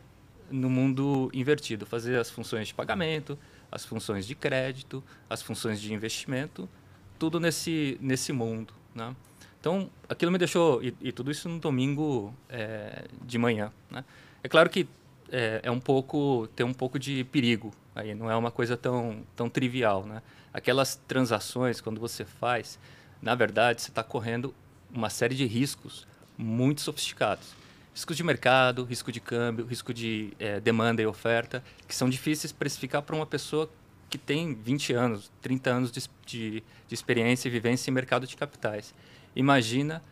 no 0.50 0.70
mundo 0.70 1.30
invertido, 1.34 1.86
fazer 1.86 2.18
as 2.18 2.30
funções 2.30 2.68
de 2.68 2.74
pagamento, 2.74 3.38
as 3.72 3.86
funções 3.86 4.26
de 4.26 4.36
crédito, 4.36 5.04
as 5.30 5.42
funções 5.42 5.82
de 5.82 5.94
investimento, 5.94 6.70
tudo 7.18 7.40
nesse, 7.40 7.98
nesse 8.02 8.32
mundo. 8.32 8.74
Né? 8.94 9.16
Então, 9.60 9.90
aquilo 10.08 10.32
me 10.32 10.38
deixou. 10.38 10.84
E, 10.84 10.96
e 11.02 11.12
tudo 11.12 11.32
isso 11.32 11.50
no 11.50 11.60
domingo 11.60 12.34
é, 12.50 13.06
de 13.24 13.38
manhã. 13.38 13.72
Né? 13.90 14.06
É 14.44 14.48
claro 14.48 14.70
que 14.70 14.88
é, 15.32 15.62
é, 15.64 15.72
um 15.72 15.80
pouco. 15.80 16.48
tem 16.56 16.66
um 16.66 16.74
pouco 16.74 17.00
de 17.00 17.24
perigo 17.26 17.74
aí, 17.96 18.14
não 18.14 18.30
é 18.30 18.36
uma 18.36 18.52
coisa 18.52 18.78
tão, 18.78 19.24
tão 19.36 19.50
trivial. 19.50 20.06
Né? 20.06 20.22
Aquelas 20.54 20.96
transações, 21.08 21.82
quando 21.82 22.00
você 22.00 22.24
faz, 22.24 22.78
na 23.22 23.34
verdade, 23.36 23.82
você 23.82 23.90
está 23.90 24.04
correndo 24.04 24.54
uma 24.94 25.10
série 25.10 25.36
de 25.36 25.46
riscos 25.46 26.08
muito 26.38 26.82
sofisticados. 26.82 27.54
Riscos 27.96 28.18
de 28.18 28.24
mercado, 28.26 28.84
risco 28.84 29.10
de 29.10 29.22
câmbio, 29.22 29.66
risco 29.66 29.94
de 29.94 30.34
é, 30.38 30.60
demanda 30.60 31.02
e 31.02 31.06
oferta, 31.06 31.64
que 31.88 31.96
são 31.96 32.10
difíceis 32.10 32.52
precificar 32.52 33.02
para 33.02 33.16
uma 33.16 33.26
pessoa 33.26 33.70
que 34.10 34.18
tem 34.18 34.54
20 34.54 34.92
anos, 34.92 35.32
30 35.42 35.70
anos 35.70 35.92
de, 35.94 36.04
de, 36.26 36.64
de 36.90 36.94
experiência 36.94 37.48
e 37.48 37.52
vivência 37.52 37.90
em 37.90 37.94
mercado 37.94 38.28
de 38.28 38.36
capitais. 38.36 38.94
Imagina 39.34 40.04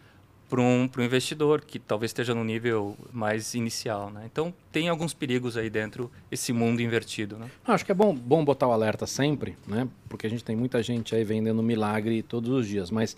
para 0.49 0.61
um, 0.61 0.89
um 0.97 1.01
investidor 1.01 1.59
que 1.59 1.77
talvez 1.77 2.11
esteja 2.11 2.33
no 2.33 2.41
nível 2.45 2.95
mais 3.11 3.53
inicial. 3.53 4.09
Né? 4.09 4.29
Então, 4.31 4.53
tem 4.71 4.87
alguns 4.87 5.13
perigos 5.13 5.57
aí 5.57 5.69
dentro 5.69 6.09
esse 6.31 6.53
mundo 6.53 6.81
invertido. 6.81 7.37
Né? 7.37 7.51
Acho 7.67 7.85
que 7.85 7.91
é 7.91 7.95
bom, 7.95 8.15
bom 8.15 8.45
botar 8.45 8.67
o 8.67 8.71
alerta 8.71 9.05
sempre, 9.05 9.57
né? 9.67 9.89
porque 10.07 10.25
a 10.25 10.29
gente 10.29 10.43
tem 10.45 10.55
muita 10.55 10.81
gente 10.81 11.13
aí 11.13 11.25
vendendo 11.25 11.61
milagre 11.61 12.23
todos 12.23 12.49
os 12.49 12.65
dias, 12.65 12.89
mas, 12.89 13.17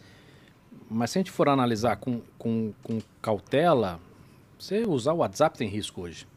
mas 0.90 1.12
se 1.12 1.20
a 1.20 1.20
gente 1.20 1.32
for 1.32 1.50
analisar 1.50 1.98
com, 1.98 2.20
com, 2.40 2.74
com 2.82 3.00
cautela, 3.22 4.00
você 4.58 4.84
usar 4.88 5.14
o 5.14 5.18
WhatsApp 5.18 5.58
tem 5.58 5.68
risco 5.68 6.02
hoje, 6.02 6.28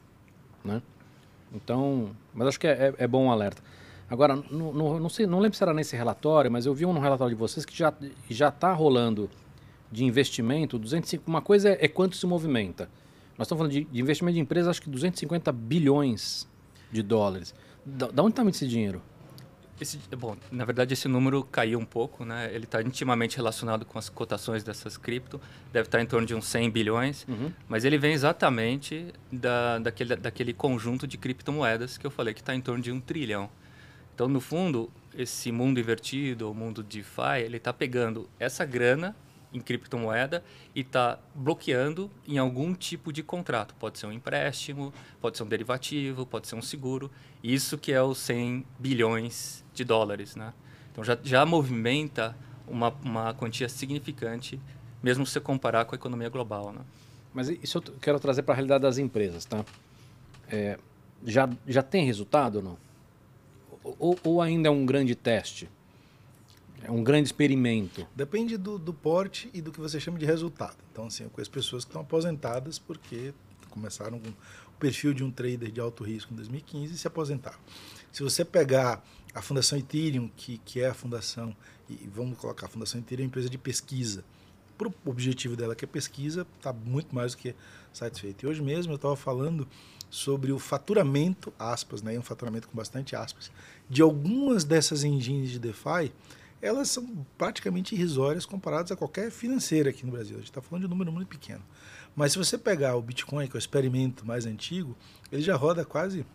né? 0.64 0.82
Então, 1.54 2.10
mas 2.34 2.48
acho 2.48 2.60
que 2.60 2.66
é, 2.66 2.88
é, 2.88 3.04
é 3.04 3.06
bom 3.06 3.24
um 3.26 3.30
alerta. 3.30 3.62
Agora, 4.10 4.36
no, 4.36 4.72
no, 4.72 5.00
não, 5.00 5.08
sei, 5.08 5.26
não 5.26 5.38
lembro 5.38 5.56
se 5.56 5.62
era 5.62 5.74
nesse 5.74 5.96
relatório, 5.96 6.50
mas 6.50 6.66
eu 6.66 6.74
vi 6.74 6.86
um 6.86 6.98
relatório 6.98 7.34
de 7.34 7.38
vocês 7.38 7.64
que 7.64 7.76
já 7.76 7.92
já 8.30 8.48
está 8.48 8.72
rolando 8.72 9.28
de 9.92 10.04
investimento 10.04 10.78
205. 10.78 11.24
Uma 11.26 11.42
coisa 11.42 11.70
é, 11.70 11.84
é, 11.84 11.88
quanto 11.88 12.16
se 12.16 12.26
movimenta. 12.26 12.88
Nós 13.36 13.46
estamos 13.46 13.60
falando 13.60 13.72
de, 13.72 13.84
de 13.84 14.00
investimento 14.00 14.34
de 14.34 14.40
empresas, 14.40 14.68
acho 14.68 14.82
que 14.82 14.90
250 14.90 15.52
bilhões 15.52 16.48
de 16.90 17.02
dólares. 17.02 17.54
Da, 17.84 18.08
da 18.08 18.22
onde 18.22 18.32
está 18.32 18.44
esse 18.48 18.66
dinheiro? 18.66 19.02
Esse, 19.80 19.98
bom, 20.16 20.36
na 20.50 20.64
verdade 20.64 20.92
esse 20.94 21.06
número 21.06 21.44
caiu 21.44 21.78
um 21.78 21.84
pouco, 21.84 22.24
né? 22.24 22.50
Ele 22.52 22.64
está 22.64 22.82
intimamente 22.82 23.36
relacionado 23.36 23.84
com 23.84 23.98
as 23.98 24.08
cotações 24.08 24.64
dessas 24.64 24.96
cripto, 24.96 25.40
deve 25.72 25.86
estar 25.86 25.98
tá 25.98 26.04
em 26.04 26.06
torno 26.06 26.26
de 26.26 26.34
uns 26.34 26.46
100 26.46 26.70
bilhões, 26.70 27.26
uhum. 27.28 27.52
mas 27.68 27.84
ele 27.84 27.96
vem 27.96 28.12
exatamente 28.12 29.12
da, 29.30 29.78
daquele, 29.78 30.16
daquele 30.16 30.52
conjunto 30.52 31.06
de 31.06 31.16
criptomoedas 31.16 31.96
que 31.96 32.06
eu 32.06 32.10
falei 32.10 32.34
que 32.34 32.40
está 32.40 32.54
em 32.54 32.60
torno 32.60 32.82
de 32.82 32.90
um 32.90 33.00
trilhão. 33.00 33.48
Então, 34.14 34.26
no 34.26 34.40
fundo, 34.40 34.90
esse 35.16 35.52
mundo 35.52 35.78
invertido, 35.78 36.50
o 36.50 36.54
mundo 36.54 36.82
DeFi, 36.82 37.42
ele 37.44 37.58
está 37.58 37.72
pegando 37.72 38.28
essa 38.38 38.64
grana 38.64 39.14
em 39.52 39.60
criptomoeda 39.60 40.44
e 40.74 40.80
está 40.80 41.18
bloqueando 41.34 42.10
em 42.26 42.38
algum 42.38 42.74
tipo 42.74 43.12
de 43.12 43.22
contrato. 43.22 43.74
Pode 43.74 43.98
ser 43.98 44.06
um 44.06 44.12
empréstimo, 44.12 44.92
pode 45.20 45.36
ser 45.36 45.42
um 45.42 45.48
derivativo, 45.48 46.26
pode 46.26 46.46
ser 46.46 46.54
um 46.54 46.62
seguro. 46.62 47.10
Isso 47.42 47.78
que 47.78 47.92
é 47.92 48.02
os 48.02 48.18
100 48.18 48.64
bilhões 48.78 49.64
de 49.72 49.84
dólares. 49.84 50.36
Né? 50.36 50.52
Então 50.92 51.02
já, 51.02 51.18
já 51.22 51.46
movimenta 51.46 52.36
uma, 52.66 52.90
uma 53.02 53.34
quantia 53.34 53.68
significante, 53.68 54.60
mesmo 55.02 55.24
se 55.24 55.32
você 55.32 55.40
comparar 55.40 55.84
com 55.84 55.94
a 55.94 55.96
economia 55.96 56.28
global. 56.28 56.72
Né? 56.72 56.80
Mas 57.32 57.48
isso 57.48 57.78
eu 57.78 57.82
quero 58.00 58.20
trazer 58.20 58.42
para 58.42 58.54
a 58.54 58.56
realidade 58.56 58.82
das 58.82 58.98
empresas. 58.98 59.44
Tá? 59.44 59.64
É, 60.50 60.78
já, 61.24 61.48
já 61.66 61.82
tem 61.82 62.04
resultado 62.04 62.56
ou 62.56 62.62
não? 62.62 62.78
Ou, 63.98 64.18
ou 64.22 64.42
ainda 64.42 64.68
é 64.68 64.70
um 64.70 64.84
grande 64.84 65.14
teste? 65.14 65.68
É 66.82 66.90
um 66.90 67.02
grande 67.02 67.28
experimento. 67.28 68.06
Depende 68.14 68.56
do, 68.56 68.78
do 68.78 68.94
porte 68.94 69.50
e 69.52 69.60
do 69.60 69.72
que 69.72 69.80
você 69.80 69.98
chama 69.98 70.18
de 70.18 70.26
resultado. 70.26 70.76
Então, 70.92 71.06
assim, 71.06 71.24
eu 71.24 71.30
conheço 71.30 71.50
pessoas 71.50 71.84
que 71.84 71.90
estão 71.90 72.02
aposentadas 72.02 72.78
porque 72.78 73.34
começaram 73.70 74.18
com 74.18 74.28
o 74.28 74.78
perfil 74.78 75.12
de 75.12 75.22
um 75.24 75.30
trader 75.30 75.70
de 75.70 75.80
alto 75.80 76.04
risco 76.04 76.32
em 76.32 76.36
2015 76.36 76.94
e 76.94 76.98
se 76.98 77.06
aposentaram. 77.06 77.58
Se 78.12 78.22
você 78.22 78.44
pegar 78.44 79.04
a 79.34 79.42
Fundação 79.42 79.78
Ethereum, 79.78 80.30
que, 80.36 80.58
que 80.58 80.80
é 80.80 80.88
a 80.88 80.94
fundação, 80.94 81.54
e 81.88 82.08
vamos 82.12 82.38
colocar 82.38 82.66
a 82.66 82.68
Fundação 82.68 83.00
Ethereum, 83.00 83.24
é 83.24 83.26
uma 83.26 83.28
empresa 83.28 83.50
de 83.50 83.58
pesquisa. 83.58 84.24
Para 84.76 84.88
o 84.88 84.94
objetivo 85.06 85.56
dela, 85.56 85.74
que 85.74 85.84
é 85.84 85.88
pesquisa, 85.88 86.46
está 86.56 86.72
muito 86.72 87.14
mais 87.14 87.32
do 87.32 87.38
que 87.38 87.54
satisfeito. 87.92 88.44
E 88.44 88.48
hoje 88.48 88.62
mesmo 88.62 88.92
eu 88.92 88.96
estava 88.96 89.16
falando 89.16 89.66
sobre 90.10 90.52
o 90.52 90.58
faturamento, 90.58 91.52
aspas, 91.58 92.00
né, 92.00 92.18
um 92.18 92.22
faturamento 92.22 92.68
com 92.68 92.76
bastante 92.76 93.14
aspas, 93.14 93.50
de 93.90 94.00
algumas 94.00 94.64
dessas 94.64 95.04
engines 95.04 95.50
de 95.50 95.58
DeFi 95.58 96.12
elas 96.60 96.90
são 96.90 97.26
praticamente 97.36 97.94
irrisórias 97.94 98.44
comparadas 98.44 98.90
a 98.90 98.96
qualquer 98.96 99.30
financeira 99.30 99.90
aqui 99.90 100.04
no 100.04 100.12
Brasil. 100.12 100.36
A 100.36 100.40
gente 100.40 100.50
está 100.50 100.60
falando 100.60 100.82
de 100.82 100.86
um 100.86 100.90
número 100.90 101.12
muito 101.12 101.28
pequeno. 101.28 101.62
Mas 102.16 102.32
se 102.32 102.38
você 102.38 102.58
pegar 102.58 102.96
o 102.96 103.02
Bitcoin, 103.02 103.46
que 103.46 103.56
é 103.56 103.58
o 103.58 103.60
experimento 103.60 104.26
mais 104.26 104.44
antigo, 104.44 104.96
ele 105.30 105.42
já 105.42 105.54
roda 105.54 105.84
quase 105.84 106.26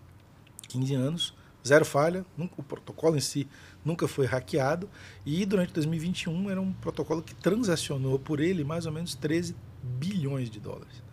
15 0.70 0.94
anos, 0.96 1.34
zero 1.66 1.86
falha, 1.86 2.26
nunca, 2.38 2.56
o 2.58 2.64
protocolo 2.64 3.18
em 3.18 3.22
si 3.22 3.48
nunca 3.84 4.08
foi 4.08 4.26
hackeado, 4.26 4.90
e 5.26 5.46
durante 5.46 5.74
2021 5.74 6.50
era 6.50 6.62
um 6.62 6.72
protocolo 6.74 7.22
que 7.22 7.36
transacionou 7.36 8.18
por 8.18 8.40
ele 8.40 8.64
mais 8.64 8.86
ou 8.86 8.92
menos 8.92 9.16
13 9.16 9.56
bilhões 9.82 10.50
de 10.50 10.60
dólares. 10.60 11.04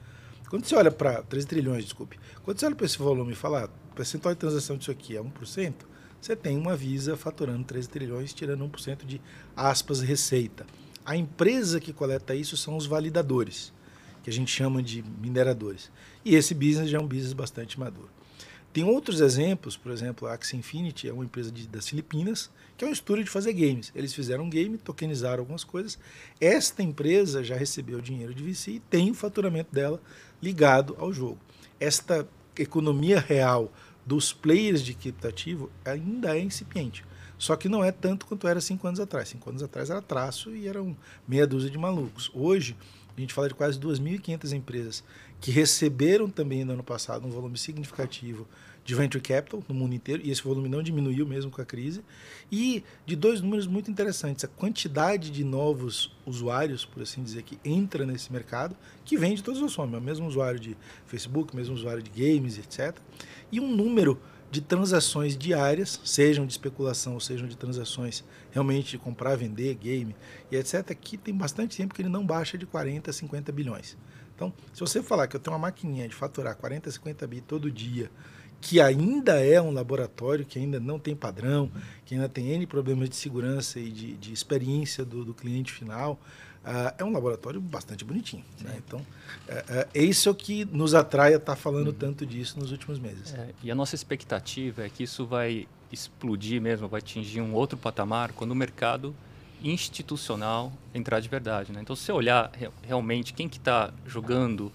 Quando 0.48 0.64
você 0.64 0.74
olha 0.74 0.90
para 0.90 1.22
13 1.22 1.46
trilhões, 1.46 1.84
desculpe. 1.84 2.18
Quando 2.42 2.58
você 2.58 2.66
olha 2.66 2.74
para 2.74 2.86
esse 2.86 2.98
volume 2.98 3.32
e 3.32 3.36
fala, 3.36 3.64
ah, 3.64 3.94
percentual 3.94 4.34
de 4.34 4.40
transação 4.40 4.76
disso 4.76 4.90
aqui 4.90 5.16
é 5.16 5.22
1%, 5.22 5.74
você 6.20 6.37
tem 6.37 6.56
uma 6.56 6.76
Visa 6.76 7.16
faturando 7.16 7.64
13 7.64 7.88
trilhões, 7.88 8.35
tirando 8.35 8.68
1% 8.68 9.06
de 9.06 9.20
aspas 9.56 10.00
receita. 10.00 10.66
A 11.04 11.16
empresa 11.16 11.80
que 11.80 11.92
coleta 11.92 12.35
isso 12.35 12.56
são 12.56 12.76
os 12.76 12.87
validadores, 12.87 13.72
que 14.22 14.28
a 14.28 14.33
gente 14.33 14.50
chama 14.50 14.83
de 14.83 15.02
mineradores. 15.20 15.90
E 16.24 16.35
esse 16.35 16.54
business 16.54 16.90
já 16.90 16.98
é 16.98 17.00
um 17.00 17.06
business 17.06 17.33
bastante 17.33 17.80
maduro. 17.80 18.11
Tem 18.72 18.85
outros 18.85 19.20
exemplos, 19.20 19.76
por 19.76 19.90
exemplo, 19.90 20.28
a 20.28 20.35
Axie 20.35 20.56
Infinity 20.56 21.09
é 21.09 21.12
uma 21.12 21.24
empresa 21.24 21.50
de, 21.50 21.66
das 21.66 21.88
Filipinas, 21.88 22.48
que 22.76 22.85
é 22.85 22.88
um 22.88 22.92
estúdio 22.92 23.24
de 23.24 23.30
fazer 23.30 23.52
games. 23.52 23.90
Eles 23.96 24.14
fizeram 24.14 24.44
um 24.44 24.50
game, 24.50 24.78
tokenizaram 24.78 25.40
algumas 25.40 25.64
coisas. 25.64 25.98
Esta 26.40 26.83
empresa 26.83 27.42
já 27.42 27.56
recebeu 27.56 28.00
dinheiro 28.00 28.33
de 28.33 28.44
VC 28.44 28.72
e 28.72 28.80
tem 28.80 29.11
o 29.11 29.14
faturamento 29.14 29.74
dela 29.74 30.00
ligado 30.40 30.94
ao 31.00 31.12
jogo. 31.12 31.38
Esta 31.80 32.28
economia 32.56 33.18
real 33.18 33.72
dos 34.10 34.32
players 34.32 34.82
de 34.82 34.92
criptativo 34.92 35.70
ainda 35.84 36.36
é 36.36 36.40
incipiente. 36.40 37.04
Só 37.38 37.54
que 37.54 37.68
não 37.68 37.84
é 37.84 37.92
tanto 37.92 38.26
quanto 38.26 38.48
era 38.48 38.60
cinco 38.60 38.88
anos 38.88 38.98
atrás. 38.98 39.28
Cinco 39.28 39.48
anos 39.48 39.62
atrás 39.62 39.88
era 39.88 40.02
traço 40.02 40.50
e 40.50 40.66
eram 40.66 40.96
meia 41.28 41.46
dúzia 41.46 41.70
de 41.70 41.78
malucos. 41.78 42.28
Hoje, 42.34 42.76
a 43.16 43.20
gente 43.20 43.32
fala 43.32 43.46
de 43.46 43.54
quase 43.54 43.78
2.500 43.78 44.52
empresas 44.52 45.04
que 45.40 45.52
receberam 45.52 46.28
também 46.28 46.64
no 46.64 46.72
ano 46.72 46.82
passado 46.82 47.24
um 47.24 47.30
volume 47.30 47.56
significativo 47.56 48.48
de 48.84 48.94
venture 48.94 49.22
capital 49.22 49.62
no 49.68 49.74
mundo 49.74 49.94
inteiro, 49.94 50.22
e 50.24 50.30
esse 50.30 50.42
volume 50.42 50.68
não 50.68 50.82
diminuiu 50.82 51.26
mesmo 51.26 51.50
com 51.50 51.60
a 51.60 51.64
crise, 51.64 52.02
e 52.50 52.82
de 53.06 53.14
dois 53.14 53.40
números 53.40 53.66
muito 53.66 53.90
interessantes, 53.90 54.44
a 54.44 54.48
quantidade 54.48 55.30
de 55.30 55.44
novos 55.44 56.16
usuários, 56.26 56.84
por 56.84 57.02
assim 57.02 57.22
dizer, 57.22 57.42
que 57.42 57.58
entra 57.64 58.04
nesse 58.04 58.32
mercado, 58.32 58.76
que 59.04 59.16
vem 59.16 59.34
de 59.34 59.42
todas 59.42 59.62
as 59.62 59.72
formas, 59.72 59.96
é 59.96 59.98
o 59.98 60.04
mesmo 60.04 60.26
usuário 60.26 60.58
de 60.58 60.76
Facebook, 61.06 61.54
mesmo 61.54 61.74
usuário 61.74 62.02
de 62.02 62.10
games, 62.10 62.58
etc., 62.58 62.96
e 63.52 63.60
um 63.60 63.74
número 63.74 64.20
de 64.50 64.60
transações 64.60 65.36
diárias, 65.36 66.00
sejam 66.04 66.44
de 66.44 66.52
especulação, 66.52 67.14
ou 67.14 67.20
sejam 67.20 67.46
de 67.46 67.56
transações 67.56 68.24
realmente 68.50 68.90
de 68.90 68.98
comprar, 68.98 69.36
vender, 69.36 69.74
game 69.74 70.14
e 70.50 70.56
etc., 70.56 70.92
que 71.00 71.16
tem 71.16 71.32
bastante 71.32 71.76
tempo 71.76 71.94
que 71.94 72.02
ele 72.02 72.08
não 72.08 72.26
baixa 72.26 72.58
de 72.58 72.66
40 72.66 73.10
a 73.10 73.12
50 73.12 73.52
bilhões. 73.52 73.96
Então, 74.34 74.52
se 74.72 74.80
você 74.80 75.02
falar 75.02 75.28
que 75.28 75.36
eu 75.36 75.40
tenho 75.40 75.54
uma 75.54 75.60
maquininha 75.60 76.08
de 76.08 76.14
faturar 76.14 76.56
40, 76.56 76.90
50 76.90 77.26
bi 77.26 77.40
todo 77.42 77.70
dia, 77.70 78.10
que 78.60 78.80
ainda 78.80 79.44
é 79.44 79.60
um 79.60 79.70
laboratório, 79.70 80.44
que 80.44 80.58
ainda 80.58 80.78
não 80.78 80.98
tem 80.98 81.16
padrão, 81.16 81.70
que 82.04 82.14
ainda 82.14 82.28
tem 82.28 82.50
N 82.50 82.66
problemas 82.66 83.08
de 83.08 83.16
segurança 83.16 83.80
e 83.80 83.90
de, 83.90 84.14
de 84.14 84.32
experiência 84.32 85.04
do, 85.04 85.24
do, 85.24 85.32
cliente 85.32 85.72
final, 85.72 86.20
uh, 86.64 86.94
é 86.98 87.04
um 87.04 87.12
laboratório 87.12 87.60
bastante 87.60 88.04
bonitinho. 88.04 88.44
Né? 88.60 88.78
Então, 88.86 88.98
uh, 89.00 89.02
uh, 89.02 89.88
é 89.94 90.02
isso 90.02 90.34
que 90.34 90.64
nos 90.66 90.94
atrai 90.94 91.32
a 91.32 91.36
estar 91.36 91.54
tá 91.54 91.56
falando 91.56 91.88
uhum. 91.88 91.94
tanto 91.94 92.26
disso 92.26 92.58
nos 92.58 92.70
últimos 92.70 92.98
meses. 92.98 93.32
É, 93.32 93.50
e 93.62 93.70
a 93.70 93.74
nossa 93.74 93.94
expectativa 93.94 94.84
é 94.84 94.88
que 94.90 95.04
isso 95.04 95.26
vai 95.26 95.66
explodir 95.90 96.60
mesmo, 96.60 96.86
vai 96.86 96.98
atingir 96.98 97.40
um 97.40 97.54
outro 97.54 97.78
patamar 97.78 98.32
quando 98.32 98.52
o 98.52 98.54
mercado 98.54 99.14
institucional 99.62 100.72
entrar 100.94 101.20
de 101.20 101.28
verdade. 101.28 101.72
Né? 101.72 101.80
Então, 101.80 101.96
se 101.96 102.04
você 102.04 102.12
olhar 102.12 102.52
realmente 102.82 103.32
quem 103.32 103.48
que 103.48 103.58
está 103.58 103.92
jogando 104.06 104.72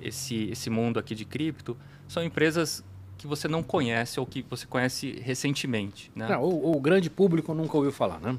esse, 0.00 0.50
esse 0.50 0.70
mundo 0.70 0.98
aqui 0.98 1.14
de 1.14 1.24
cripto, 1.24 1.76
são 2.08 2.22
empresas 2.22 2.84
que 3.24 3.28
você 3.28 3.48
não 3.48 3.62
conhece 3.62 4.20
ou 4.20 4.26
que 4.26 4.44
você 4.50 4.66
conhece 4.66 5.18
recentemente. 5.22 6.12
Né? 6.14 6.28
Não, 6.28 6.42
o, 6.44 6.76
o 6.76 6.80
grande 6.80 7.08
público 7.08 7.54
nunca 7.54 7.74
ouviu 7.76 7.90
falar, 7.90 8.20
né? 8.20 8.36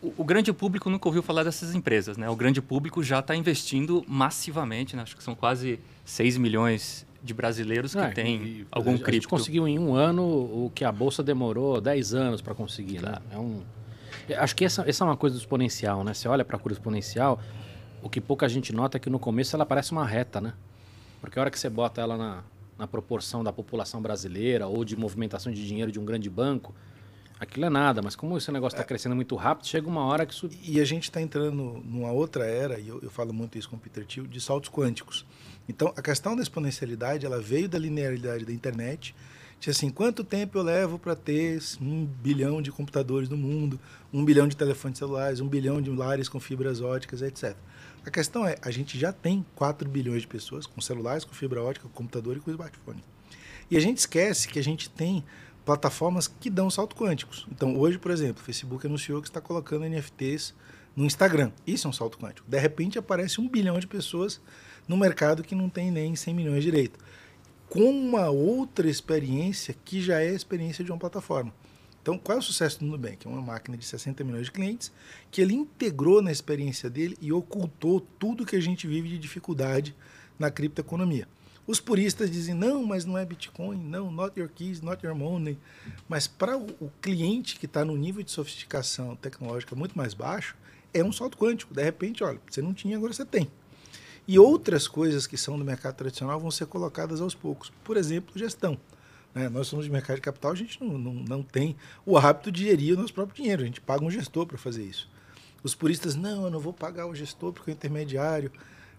O, 0.00 0.14
o 0.18 0.24
grande 0.24 0.52
público 0.52 0.88
nunca 0.88 1.08
ouviu 1.08 1.22
falar 1.24 1.42
dessas 1.42 1.74
empresas. 1.74 2.16
Né? 2.16 2.30
O 2.30 2.36
grande 2.36 2.62
público 2.62 3.02
já 3.02 3.18
está 3.18 3.34
investindo 3.34 4.04
massivamente, 4.06 4.94
né? 4.94 5.02
acho 5.02 5.16
que 5.16 5.24
são 5.24 5.34
quase 5.34 5.80
6 6.04 6.36
milhões 6.36 7.04
de 7.22 7.34
brasileiros 7.34 7.92
que 7.94 7.98
É, 8.00 8.08
têm 8.10 8.36
e- 8.44 8.66
algum 8.70 8.90
a 8.90 8.92
gente 8.94 9.04
cripto. 9.04 9.28
conseguiu 9.28 9.66
em 9.66 9.76
um 9.78 9.94
ano 9.96 10.22
o 10.24 10.70
que 10.72 10.84
a 10.84 10.92
bolsa 10.92 11.20
demorou 11.24 11.80
10 11.80 12.14
anos 12.14 12.40
para 12.40 12.54
conseguir, 12.54 13.02
né? 13.02 13.16
É 13.32 13.36
um 13.38 13.62
acho 14.38 14.54
que 14.56 14.64
essa, 14.64 14.88
essa 14.88 15.04
é 15.04 15.06
uma 15.06 15.16
coisa 15.16 15.34
do 15.36 15.38
exponencial, 15.40 16.02
né? 16.04 16.14
Você 16.14 16.28
olha 16.28 16.44
para 16.44 16.56
a 16.56 16.60
curva 16.60 16.76
exponencial, 16.78 17.40
o 18.02 18.08
que 18.08 18.20
pouca 18.20 18.48
gente 18.48 18.72
nota 18.72 18.96
é 18.96 19.00
que 19.00 19.10
no 19.10 19.18
começo 19.18 19.54
ela 19.56 19.66
parece 19.66 19.90
uma 19.92 20.04
reta, 20.06 20.40
né? 20.40 20.52
Porque 21.20 21.38
a 21.38 21.42
hora 21.42 21.50
que 21.50 21.58
você 21.58 21.68
bota 21.68 22.00
ela 22.00 22.16
na, 22.16 22.42
na 22.78 22.86
proporção 22.86 23.42
da 23.42 23.52
população 23.52 24.02
brasileira 24.02 24.66
ou 24.66 24.84
de 24.84 24.96
movimentação 24.96 25.52
de 25.52 25.66
dinheiro 25.66 25.90
de 25.90 25.98
um 25.98 26.04
grande 26.04 26.28
banco, 26.28 26.74
aquilo 27.40 27.66
é 27.66 27.70
nada. 27.70 28.02
Mas 28.02 28.14
como 28.14 28.36
esse 28.36 28.50
negócio 28.50 28.76
está 28.76 28.84
crescendo 28.84 29.14
muito 29.14 29.34
rápido, 29.36 29.66
chega 29.66 29.88
uma 29.88 30.04
hora 30.04 30.26
que 30.26 30.34
isso 30.34 30.48
E 30.62 30.80
a 30.80 30.84
gente 30.84 31.04
está 31.04 31.20
entrando 31.20 31.82
numa 31.84 32.10
outra 32.10 32.44
era, 32.44 32.78
e 32.78 32.88
eu, 32.88 33.00
eu 33.02 33.10
falo 33.10 33.32
muito 33.32 33.56
isso 33.58 33.68
com 33.68 33.76
o 33.76 33.78
Peter 33.78 34.04
Thiel, 34.04 34.26
de 34.26 34.40
saltos 34.40 34.70
quânticos. 34.70 35.24
Então, 35.68 35.92
a 35.96 36.02
questão 36.02 36.36
da 36.36 36.42
exponencialidade, 36.42 37.26
ela 37.26 37.40
veio 37.40 37.68
da 37.68 37.78
linearidade 37.78 38.44
da 38.44 38.52
internet. 38.52 39.14
Tinha 39.58 39.72
assim, 39.72 39.88
quanto 39.88 40.22
tempo 40.22 40.58
eu 40.58 40.62
levo 40.62 40.98
para 40.98 41.16
ter 41.16 41.60
um 41.80 42.04
bilhão 42.04 42.60
de 42.60 42.70
computadores 42.70 43.28
no 43.28 43.38
mundo, 43.38 43.80
um 44.12 44.24
bilhão 44.24 44.46
de 44.46 44.54
telefones 44.54 44.98
celulares, 44.98 45.40
um 45.40 45.48
bilhão 45.48 45.80
de 45.80 45.90
lares 45.90 46.28
com 46.28 46.38
fibras 46.38 46.80
óticas, 46.80 47.22
etc. 47.22 47.56
A 48.06 48.10
questão 48.10 48.46
é, 48.46 48.54
a 48.62 48.70
gente 48.70 48.96
já 48.96 49.12
tem 49.12 49.44
4 49.56 49.88
bilhões 49.88 50.22
de 50.22 50.28
pessoas 50.28 50.64
com 50.64 50.80
celulares, 50.80 51.24
com 51.24 51.34
fibra 51.34 51.60
ótica, 51.60 51.88
com 51.88 51.92
computador 51.92 52.36
e 52.36 52.40
com 52.40 52.52
smartphone. 52.52 53.02
E 53.68 53.76
a 53.76 53.80
gente 53.80 53.98
esquece 53.98 54.46
que 54.46 54.60
a 54.60 54.62
gente 54.62 54.88
tem 54.88 55.24
plataformas 55.64 56.28
que 56.28 56.48
dão 56.48 56.70
saltos 56.70 56.96
quânticos. 56.96 57.48
Então, 57.50 57.76
hoje, 57.76 57.98
por 57.98 58.12
exemplo, 58.12 58.40
o 58.40 58.44
Facebook 58.44 58.86
anunciou 58.86 59.20
que 59.20 59.26
está 59.26 59.40
colocando 59.40 59.84
NFTs 59.88 60.54
no 60.94 61.04
Instagram. 61.04 61.50
Isso 61.66 61.88
é 61.88 61.90
um 61.90 61.92
salto 61.92 62.16
quântico. 62.16 62.48
De 62.48 62.56
repente, 62.60 62.96
aparece 62.96 63.40
um 63.40 63.48
bilhão 63.48 63.76
de 63.80 63.88
pessoas 63.88 64.40
no 64.86 64.96
mercado 64.96 65.42
que 65.42 65.56
não 65.56 65.68
tem 65.68 65.90
nem 65.90 66.14
100 66.14 66.32
milhões 66.32 66.62
direito. 66.62 67.00
Com 67.68 67.90
uma 67.90 68.30
outra 68.30 68.88
experiência 68.88 69.74
que 69.84 70.00
já 70.00 70.20
é 70.20 70.28
a 70.28 70.34
experiência 70.34 70.84
de 70.84 70.92
uma 70.92 70.98
plataforma. 70.98 71.52
Então, 72.06 72.16
qual 72.16 72.36
é 72.36 72.38
o 72.38 72.42
sucesso 72.42 72.78
do 72.78 72.86
Nubank? 72.86 73.26
É 73.26 73.28
uma 73.28 73.42
máquina 73.42 73.76
de 73.76 73.84
60 73.84 74.22
milhões 74.22 74.46
de 74.46 74.52
clientes 74.52 74.92
que 75.28 75.40
ele 75.40 75.54
integrou 75.54 76.22
na 76.22 76.30
experiência 76.30 76.88
dele 76.88 77.18
e 77.20 77.32
ocultou 77.32 77.98
tudo 78.16 78.46
que 78.46 78.54
a 78.54 78.60
gente 78.60 78.86
vive 78.86 79.08
de 79.08 79.18
dificuldade 79.18 79.92
na 80.38 80.48
criptoeconomia. 80.48 81.26
Os 81.66 81.80
puristas 81.80 82.30
dizem, 82.30 82.54
não, 82.54 82.84
mas 82.84 83.04
não 83.04 83.18
é 83.18 83.24
Bitcoin, 83.24 83.78
não, 83.78 84.08
not 84.08 84.38
your 84.38 84.48
keys, 84.48 84.80
not 84.80 85.04
your 85.04 85.16
money. 85.16 85.58
Mas 86.08 86.28
para 86.28 86.56
o, 86.56 86.92
cliente 87.02 87.58
que 87.58 87.66
está 87.66 87.84
no 87.84 87.96
nível 87.96 88.22
de 88.22 88.30
sofisticação 88.30 89.16
tecnológica 89.16 89.74
muito 89.74 89.98
mais 89.98 90.14
baixo, 90.14 90.54
é 90.94 91.02
um 91.02 91.10
salto 91.10 91.36
quântico. 91.36 91.74
De 91.74 91.82
repente, 91.82 92.22
olha, 92.22 92.38
você 92.48 92.62
não 92.62 92.72
tinha, 92.72 92.96
agora 92.96 93.12
você 93.12 93.24
tem. 93.24 93.50
E 94.28 94.38
outras 94.38 94.86
coisas 94.86 95.26
que 95.26 95.36
são 95.36 95.58
do 95.58 95.64
mercado 95.64 95.96
tradicional 95.96 96.38
vão 96.38 96.52
ser 96.52 96.66
colocadas 96.66 97.20
aos 97.20 97.34
poucos. 97.34 97.72
Por 97.82 97.96
exemplo, 97.96 98.38
gestão. 98.38 98.78
Né? 99.36 99.50
Nós 99.50 99.66
somos 99.66 99.84
de 99.84 99.90
mercado 99.90 100.16
de 100.16 100.22
capital, 100.22 100.52
a 100.52 100.54
gente 100.54 100.82
não, 100.82 100.96
não, 100.96 101.12
não 101.12 101.42
tem 101.42 101.76
o 102.06 102.16
hábito 102.16 102.50
de 102.50 102.64
gerir 102.64 102.94
o 102.94 102.96
nosso 102.98 103.12
próprio 103.12 103.36
dinheiro, 103.36 103.62
a 103.62 103.66
gente 103.66 103.82
paga 103.82 104.02
um 104.02 104.10
gestor 104.10 104.46
para 104.46 104.56
fazer 104.56 104.82
isso. 104.82 105.10
Os 105.62 105.74
puristas, 105.74 106.16
não, 106.16 106.44
eu 106.44 106.50
não 106.50 106.58
vou 106.58 106.72
pagar 106.72 107.06
o 107.06 107.14
gestor 107.14 107.52
porque 107.52 107.70
é 107.70 107.74
intermediário. 107.74 108.50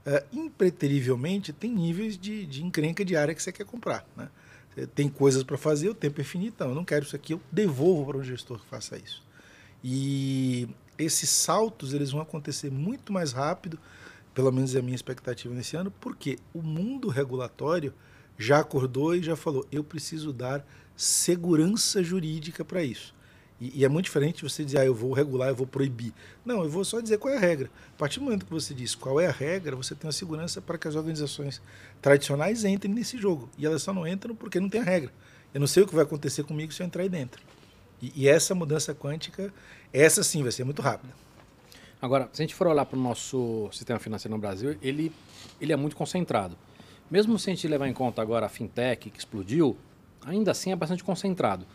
É, 0.05 0.23
impreterivelmente, 0.31 1.51
tem 1.51 1.71
níveis 1.71 2.19
de, 2.19 2.45
de 2.45 2.63
encrenca 2.63 3.03
diária 3.03 3.33
que 3.33 3.41
você 3.41 3.51
quer 3.51 3.65
comprar. 3.65 4.05
Né? 4.15 4.29
Tem 4.93 5.09
coisas 5.09 5.41
para 5.41 5.57
fazer, 5.57 5.89
o 5.89 5.95
tempo 5.95 6.21
é 6.21 6.23
finito, 6.23 6.53
então, 6.53 6.69
eu 6.69 6.75
não 6.75 6.85
quero 6.85 7.03
isso 7.03 7.15
aqui, 7.15 7.33
eu 7.33 7.41
devolvo 7.51 8.05
para 8.05 8.17
um 8.17 8.23
gestor 8.23 8.59
que 8.59 8.65
faça 8.67 8.95
isso. 8.95 9.23
E 9.83 10.69
esses 10.99 11.31
saltos 11.31 11.95
eles 11.95 12.11
vão 12.11 12.21
acontecer 12.21 12.69
muito 12.69 13.11
mais 13.11 13.31
rápido, 13.31 13.79
pelo 14.35 14.51
menos 14.51 14.75
é 14.75 14.79
a 14.79 14.83
minha 14.83 14.95
expectativa 14.95 15.51
nesse 15.55 15.75
ano, 15.75 15.89
porque 15.99 16.37
o 16.53 16.61
mundo 16.61 17.07
regulatório 17.07 17.91
já 18.37 18.59
acordou 18.59 19.15
e 19.15 19.23
já 19.23 19.35
falou: 19.35 19.65
eu 19.71 19.83
preciso 19.83 20.31
dar 20.31 20.65
segurança 20.95 22.03
jurídica 22.03 22.63
para 22.63 22.83
isso. 22.83 23.15
E, 23.59 23.79
e, 23.79 23.85
é 23.85 23.89
muito 23.89 24.05
diferente 24.05 24.43
você 24.43 24.63
dizer, 24.63 24.79
ah, 24.79 24.85
eu 24.85 24.93
vou 24.93 25.13
regular, 25.13 25.49
eu 25.49 25.55
vou 25.55 25.65
proibir. 25.65 26.13
Não, 26.45 26.63
eu 26.63 26.69
vou 26.69 26.85
só 26.85 26.99
dizer 26.99 27.17
qual 27.17 27.33
é 27.33 27.37
a 27.37 27.39
regra. 27.39 27.71
A 27.95 27.97
partir 27.97 28.19
do 28.19 28.25
momento 28.25 28.45
que 28.45 28.51
você 28.51 28.73
diz 28.73 28.93
qual 28.93 29.19
é 29.19 29.25
a 29.25 29.31
regra, 29.31 29.75
você 29.75 29.95
tem 29.95 30.07
uma 30.07 30.11
segurança 30.11 30.61
para 30.61 30.77
que 30.77 30.87
as 30.87 30.95
organizações 30.95 31.61
tradicionais 31.99 32.63
entrem 32.63 32.93
nesse 32.93 33.17
jogo. 33.17 33.49
E 33.57 33.65
elas 33.65 33.81
só 33.81 33.91
não 33.91 34.07
entram 34.07 34.35
porque 34.35 34.59
não 34.59 34.69
tem 34.69 34.81
a 34.81 34.83
regra. 34.83 35.11
Eu 35.53 35.59
não 35.59 35.67
sei 35.67 35.81
o 35.81 35.87
que 35.87 35.95
vai 35.95 36.03
acontecer 36.03 36.43
comigo 36.43 36.71
se 36.71 36.83
eu 36.83 36.85
entrar 36.85 37.01
aí 37.01 37.09
dentro. 37.09 37.41
E, 37.99 38.13
e 38.15 38.27
essa 38.27 38.53
mudança 38.53 38.93
quântica, 38.93 39.51
essa 39.91 40.23
sim 40.23 40.43
vai 40.43 40.51
ser 40.51 40.63
muito 40.63 40.81
rápida. 40.83 41.13
Agora, 41.99 42.29
se 42.31 42.43
a 42.43 42.43
gente 42.43 42.53
for 42.53 42.67
olhar 42.67 42.85
para 42.85 42.97
o 42.97 43.01
nosso 43.01 43.69
sistema 43.71 43.99
financeiro 43.99 44.35
no 44.35 44.39
Brasil, 44.39 44.77
ele, 44.83 45.11
ele 45.59 45.73
é 45.73 45.75
muito 45.75 45.95
concentrado. 45.95 46.55
Mesmo 47.09 47.39
se 47.39 47.49
a 47.49 47.53
gente 47.53 47.67
levar 47.67 47.87
em 47.87 47.93
conta 47.93 48.21
agora 48.21 48.45
a 48.45 48.49
fintech 48.49 49.09
que 49.09 49.17
explodiu, 49.17 49.77
ainda 50.25 50.51
assim 50.51 50.71
é 50.71 50.75
bastante 50.75 51.03
concentrado. 51.03 51.65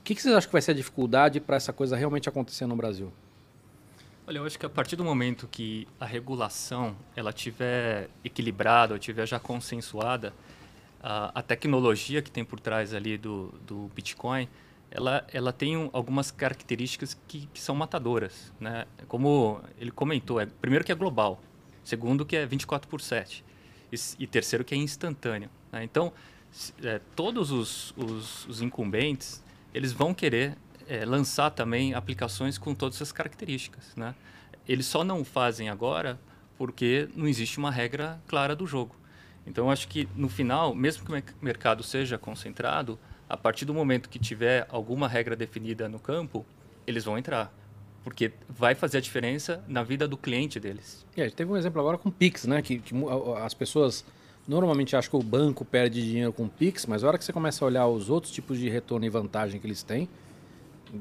O 0.00 0.04
que, 0.04 0.14
que 0.14 0.22
vocês 0.22 0.34
acham 0.34 0.48
que 0.48 0.52
vai 0.52 0.62
ser 0.62 0.70
a 0.70 0.74
dificuldade 0.74 1.38
para 1.38 1.56
essa 1.56 1.72
coisa 1.72 1.96
realmente 1.96 2.28
acontecer 2.28 2.66
no 2.66 2.74
Brasil? 2.74 3.12
Olha, 4.26 4.38
eu 4.38 4.46
acho 4.46 4.58
que 4.58 4.64
a 4.64 4.70
partir 4.70 4.96
do 4.96 5.04
momento 5.04 5.46
que 5.46 5.86
a 6.00 6.06
regulação 6.06 6.96
ela 7.14 7.32
tiver 7.32 8.08
equilibrada 8.24 8.94
ou 8.94 8.98
tiver 8.98 9.26
já 9.26 9.38
consensuada, 9.38 10.32
a, 11.02 11.40
a 11.40 11.42
tecnologia 11.42 12.22
que 12.22 12.30
tem 12.30 12.44
por 12.44 12.58
trás 12.58 12.94
ali 12.94 13.18
do, 13.18 13.52
do 13.66 13.90
Bitcoin, 13.94 14.48
ela, 14.90 15.26
ela 15.32 15.52
tem 15.52 15.76
um, 15.76 15.90
algumas 15.92 16.30
características 16.30 17.18
que, 17.28 17.46
que, 17.52 17.60
são 17.60 17.74
matadoras. 17.74 18.52
Né? 18.58 18.86
Como 19.08 19.60
ele 19.78 19.90
comentou, 19.90 20.40
é, 20.40 20.46
primeiro 20.46 20.84
que 20.84 20.92
é 20.92 20.94
global, 20.94 21.40
segundo 21.84 22.24
que 22.24 22.36
é 22.36 22.46
24 22.46 22.88
por 22.88 23.00
7 23.00 23.44
e, 23.92 23.96
e 24.18 24.26
terceiro 24.26 24.64
que 24.64 24.74
é 24.74 24.78
instantâneo. 24.78 25.50
Né? 25.70 25.84
Então, 25.84 26.12
é, 26.82 27.00
todos 27.14 27.50
os, 27.50 27.94
os, 27.96 28.46
os, 28.46 28.62
incumbentes 28.62 29.42
eles 29.72 29.92
vão 29.92 30.12
querer 30.12 30.56
é, 30.86 31.04
lançar 31.04 31.50
também 31.50 31.94
aplicações 31.94 32.58
com 32.58 32.74
todas 32.74 32.96
essas 32.96 33.12
características. 33.12 33.94
Né? 33.96 34.14
Eles 34.68 34.86
só 34.86 35.04
não 35.04 35.24
fazem 35.24 35.68
agora 35.68 36.18
porque 36.58 37.08
não 37.14 37.26
existe 37.26 37.58
uma 37.58 37.70
regra 37.70 38.20
clara 38.26 38.54
do 38.54 38.66
jogo. 38.66 38.94
Então, 39.46 39.70
acho 39.70 39.88
que 39.88 40.08
no 40.14 40.28
final, 40.28 40.74
mesmo 40.74 41.04
que 41.04 41.12
o 41.12 41.44
mercado 41.44 41.82
seja 41.82 42.16
concentrado, 42.16 42.98
a 43.28 43.36
partir 43.36 43.64
do 43.64 43.74
momento 43.74 44.08
que 44.08 44.18
tiver 44.18 44.66
alguma 44.68 45.08
regra 45.08 45.34
definida 45.34 45.88
no 45.88 45.98
campo, 45.98 46.46
eles 46.86 47.04
vão 47.04 47.18
entrar. 47.18 47.52
Porque 48.04 48.32
vai 48.48 48.74
fazer 48.74 48.98
a 48.98 49.00
diferença 49.00 49.62
na 49.68 49.82
vida 49.82 50.08
do 50.08 50.16
cliente 50.16 50.58
deles. 50.58 51.06
É, 51.16 51.22
a 51.22 51.24
gente 51.24 51.36
teve 51.36 51.52
um 51.52 51.56
exemplo 51.56 51.80
agora 51.80 51.96
com 51.96 52.08
o 52.08 52.12
Pix, 52.12 52.46
né? 52.46 52.60
Que, 52.60 52.78
que, 52.78 52.94
as 53.38 53.54
pessoas 53.54 54.04
normalmente 54.46 54.96
acham 54.96 55.10
que 55.10 55.16
o 55.16 55.28
banco 55.28 55.64
perde 55.64 56.02
dinheiro 56.02 56.32
com 56.32 56.44
o 56.44 56.48
Pix, 56.48 56.86
mas 56.86 57.04
a 57.04 57.08
hora 57.08 57.18
que 57.18 57.24
você 57.24 57.32
começa 57.32 57.64
a 57.64 57.66
olhar 57.66 57.86
os 57.86 58.10
outros 58.10 58.32
tipos 58.32 58.58
de 58.58 58.68
retorno 58.68 59.06
e 59.06 59.08
vantagem 59.08 59.60
que 59.60 59.66
eles 59.66 59.82
têm, 59.82 60.08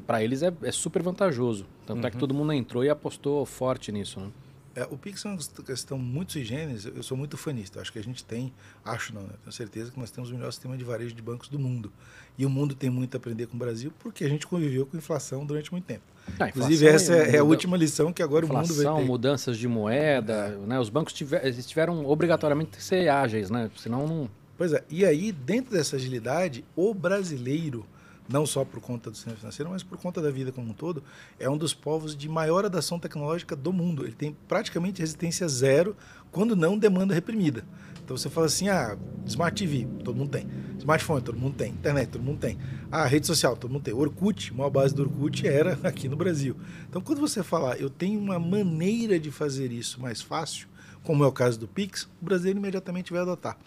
para 0.05 0.23
eles 0.23 0.43
é, 0.43 0.53
é, 0.61 0.71
super 0.71 1.01
vantajoso. 1.01 1.65
Tanto 1.85 2.01
uhum. 2.01 2.07
é 2.07 2.11
que 2.11 2.17
todo 2.17 2.33
mundo 2.33 2.53
entrou 2.53 2.83
e 2.83 2.89
apostou 2.89 3.45
forte 3.45 3.91
nisso, 3.91 4.19
né? 4.19 4.27
É, 4.75 4.87
o 4.89 4.97
Pix 4.97 5.25
é 5.25 5.29
uma 5.29 5.37
questão 5.65 5.97
muito 5.97 6.31
sui 6.31 6.45
generis, 6.45 6.85
eu 6.85 7.03
sou 7.03 7.17
muito 7.17 7.35
fanista. 7.35 7.81
Acho 7.81 7.91
que 7.91 7.99
a 7.99 8.03
gente 8.03 8.23
tem, 8.23 8.53
acho 8.85 9.13
não, 9.13 9.23
né? 9.23 9.33
tenho 9.43 9.51
certeza 9.51 9.91
que 9.91 9.99
nós 9.99 10.11
temos 10.11 10.31
o 10.31 10.33
melhor 10.33 10.51
sistema 10.51 10.77
de 10.77 10.83
varejo 10.83 11.13
de 11.13 11.21
bancos 11.21 11.49
do 11.49 11.59
mundo. 11.59 11.91
E 12.37 12.45
o 12.45 12.49
mundo 12.49 12.73
tem 12.73 12.89
muito 12.89 13.15
a 13.15 13.17
aprender 13.17 13.47
com 13.47 13.55
o 13.55 13.59
Brasil 13.59 13.91
porque 13.99 14.23
a 14.23 14.29
gente 14.29 14.47
conviveu 14.47 14.85
com 14.85 14.95
inflação 14.95 15.45
durante 15.45 15.71
muito 15.71 15.85
tempo. 15.85 16.03
Ah, 16.39 16.47
Inclusive, 16.47 16.87
essa 16.87 17.15
é, 17.15 17.35
é, 17.35 17.39
a 17.39 17.43
última 17.43 17.75
lição 17.75 18.13
que 18.13 18.23
agora 18.23 18.45
inflação, 18.45 18.73
o 18.73 18.77
mundo 18.77 18.93
vai 18.93 19.01
ter. 19.01 19.07
mudanças 19.07 19.57
de 19.57 19.67
moeda, 19.67 20.33
é. 20.33 20.67
né? 20.67 20.79
os 20.79 20.89
bancos 20.89 21.11
tiver, 21.13 21.51
tiveram 21.63 22.05
obrigatoriamente 22.05 22.71
que 22.77 22.83
ser 22.83 23.09
ágeis, 23.09 23.49
né? 23.49 23.69
senão 23.75 24.07
não... 24.07 24.29
Pois 24.57 24.73
é, 24.73 24.83
e 24.89 25.03
aí, 25.03 25.31
dentro 25.31 25.71
dessa 25.73 25.95
agilidade, 25.95 26.63
o 26.75 26.93
brasileiro 26.93 27.85
não 28.27 28.45
só 28.45 28.63
por 28.63 28.79
conta 28.79 29.09
do 29.09 29.15
sistema 29.15 29.35
financeiro, 29.35 29.71
mas 29.71 29.83
por 29.83 29.97
conta 29.97 30.21
da 30.21 30.31
vida 30.31 30.51
como 30.51 30.69
um 30.69 30.73
todo, 30.73 31.03
é 31.39 31.49
um 31.49 31.57
dos 31.57 31.73
povos 31.73 32.15
de 32.15 32.29
maior 32.29 32.65
adaptação 32.65 32.99
tecnológica 32.99 33.55
do 33.55 33.73
mundo. 33.73 34.03
Ele 34.03 34.13
tem 34.13 34.35
praticamente 34.47 35.01
resistência 35.01 35.47
zero, 35.47 35.95
quando 36.31 36.55
não 36.55 36.77
demanda 36.77 37.13
reprimida. 37.13 37.65
Então 38.03 38.17
você 38.17 38.29
fala 38.29 38.47
assim, 38.47 38.67
ah, 38.69 38.97
Smart 39.25 39.55
TV, 39.55 39.87
todo 40.03 40.15
mundo 40.15 40.31
tem. 40.31 40.47
Smartphone, 40.79 41.21
todo 41.21 41.37
mundo 41.37 41.55
tem. 41.55 41.71
Internet, 41.71 42.09
todo 42.09 42.23
mundo 42.23 42.39
tem. 42.39 42.57
Ah, 42.91 43.05
rede 43.05 43.27
social, 43.27 43.55
todo 43.55 43.71
mundo 43.71 43.83
tem. 43.83 43.93
Orkut, 43.93 44.51
uma 44.51 44.69
base 44.69 44.95
do 44.95 45.03
Orkut 45.03 45.47
era 45.47 45.77
aqui 45.83 46.09
no 46.09 46.15
Brasil. 46.15 46.55
Então 46.89 47.01
quando 47.01 47.19
você 47.19 47.43
falar, 47.43 47.79
eu 47.79 47.89
tenho 47.89 48.19
uma 48.19 48.39
maneira 48.39 49.19
de 49.19 49.31
fazer 49.31 49.71
isso 49.71 50.01
mais 50.01 50.21
fácil, 50.21 50.67
como 51.03 51.23
é 51.23 51.27
o 51.27 51.31
caso 51.31 51.59
do 51.59 51.67
Pix, 51.67 52.03
o 52.21 52.25
brasileiro 52.25 52.59
imediatamente 52.59 53.11
vai 53.11 53.21
adotar. 53.21 53.57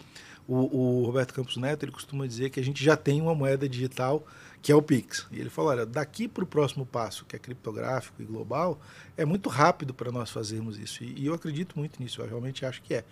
O, 0.47 0.99
o 1.01 1.05
Roberto 1.05 1.33
Campos 1.33 1.57
Neto 1.57 1.83
ele 1.83 1.91
costuma 1.91 2.27
dizer 2.27 2.49
que 2.49 2.59
a 2.59 2.63
gente 2.63 2.83
já 2.83 2.95
tem 2.95 3.21
uma 3.21 3.33
moeda 3.33 3.67
digital 3.67 4.25
que 4.65 4.71
é 4.71 4.75
o 4.75 4.81
Pix. 4.81 5.27
E 5.31 5.39
ele 5.39 5.51
falou: 5.51 5.69
olha, 5.69 5.85
daqui 5.85 6.27
para 6.27 6.43
o 6.43 6.47
próximo 6.47 6.87
passo, 6.87 7.23
que 7.25 7.35
é 7.35 7.39
criptográfico 7.39 8.19
e 8.19 8.25
global, 8.25 8.81
é 9.15 9.23
muito 9.23 9.47
rápido 9.47 9.93
para 9.93 10.11
nós 10.11 10.31
fazermos 10.31 10.79
isso. 10.79 11.03
E, 11.03 11.21
e, 11.21 11.27
eu 11.27 11.35
acredito 11.35 11.77
muito 11.77 12.01
nisso, 12.01 12.19
eu 12.19 12.27
realmente 12.27 12.65
acho 12.65 12.81
que 12.81 12.95
é. 12.95 13.05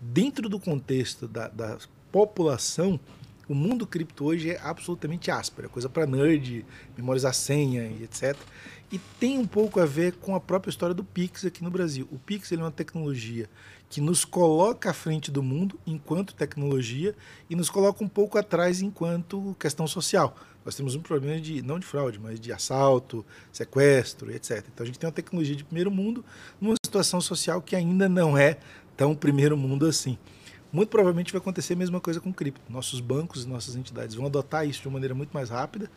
Dentro 0.00 0.48
do 0.48 0.60
contexto 0.60 1.26
da, 1.26 1.48
da 1.48 1.76
população, 2.12 3.00
o 3.48 3.54
mundo 3.54 3.84
cripto 3.84 4.26
hoje 4.26 4.50
é 4.50 4.60
absolutamente 4.62 5.28
áspero, 5.28 5.66
é 5.66 5.70
coisa 5.70 5.88
para 5.88 6.06
nerd, 6.06 6.64
memorizar 6.96 7.34
senha 7.34 7.82
e 7.82 8.04
etc. 8.04 8.36
E 8.92 9.00
tem 9.18 9.38
um 9.38 9.46
pouco 9.46 9.80
a 9.80 9.86
ver 9.86 10.12
com 10.12 10.36
a 10.36 10.40
própria 10.40 10.70
história 10.70 10.94
do 10.94 11.02
Pix 11.02 11.44
aqui 11.44 11.64
no 11.64 11.70
Brasil. 11.70 12.06
O 12.12 12.18
Pix 12.18 12.52
é 12.52 12.56
uma 12.56 12.70
tecnologia 12.70 13.50
que 13.90 14.00
nos 14.00 14.24
coloca 14.24 14.90
à 14.90 14.94
frente 14.94 15.32
do 15.32 15.42
mundo 15.42 15.78
enquanto 15.84 16.32
tecnologia 16.32 17.14
e 17.50 17.56
nos 17.56 17.68
coloca 17.68 18.04
um 18.04 18.08
pouco 18.08 18.38
atrás 18.38 18.80
enquanto 18.80 19.56
questão 19.58 19.86
social. 19.86 20.36
Nós 20.64 20.74
temos 20.74 20.94
um 20.94 21.00
problema 21.00 21.40
de 21.40 21.62
não 21.62 21.78
de 21.78 21.86
fraude, 21.86 22.18
mas 22.20 22.38
de 22.38 22.52
assalto, 22.52 23.24
sequestro, 23.52 24.30
etc. 24.30 24.64
Então 24.72 24.84
a 24.84 24.86
gente 24.86 24.98
tem 24.98 25.06
uma 25.06 25.12
tecnologia 25.12 25.56
de 25.56 25.64
primeiro 25.64 25.90
mundo 25.90 26.24
numa 26.60 26.74
situação 26.84 27.20
social 27.20 27.60
que 27.60 27.74
ainda 27.74 28.08
não 28.08 28.36
é 28.36 28.58
tão 28.96 29.14
primeiro 29.14 29.56
mundo 29.56 29.86
assim. 29.86 30.18
Muito 30.72 30.88
provavelmente 30.88 31.32
vai 31.32 31.40
acontecer 31.40 31.74
a 31.74 31.76
mesma 31.76 32.00
coisa 32.00 32.20
com 32.20 32.32
cripto. 32.32 32.60
Nossos 32.70 33.00
bancos 33.00 33.44
e 33.44 33.48
nossas 33.48 33.76
entidades 33.76 34.14
vão 34.14 34.26
adotar 34.26 34.66
isso 34.66 34.80
de 34.80 34.88
uma 34.88 34.94
maneira 34.94 35.14
muito 35.14 35.30
mais 35.32 35.50
rápida, 35.50 35.90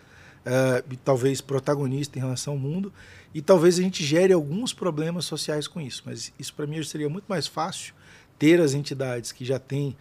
uh, 0.46 0.98
talvez 1.04 1.40
protagonista 1.40 2.18
em 2.18 2.22
relação 2.22 2.54
ao 2.54 2.60
mundo, 2.60 2.92
e 3.34 3.42
talvez 3.42 3.80
a 3.80 3.82
gente 3.82 4.04
gere 4.04 4.34
alguns 4.34 4.74
problemas 4.74 5.26
sociais 5.26 5.66
com 5.66 5.80
isso. 5.80 6.04
Mas 6.06 6.34
isso 6.38 6.54
para 6.54 6.68
mim 6.68 6.84
seria 6.84 7.08
muito 7.08 7.26
mais 7.28 7.48
fácil 7.48 7.94
ter 8.38 8.60
as 8.60 8.74
entidades 8.74 9.32
que 9.32 9.46
já 9.46 9.58
têm 9.58 9.96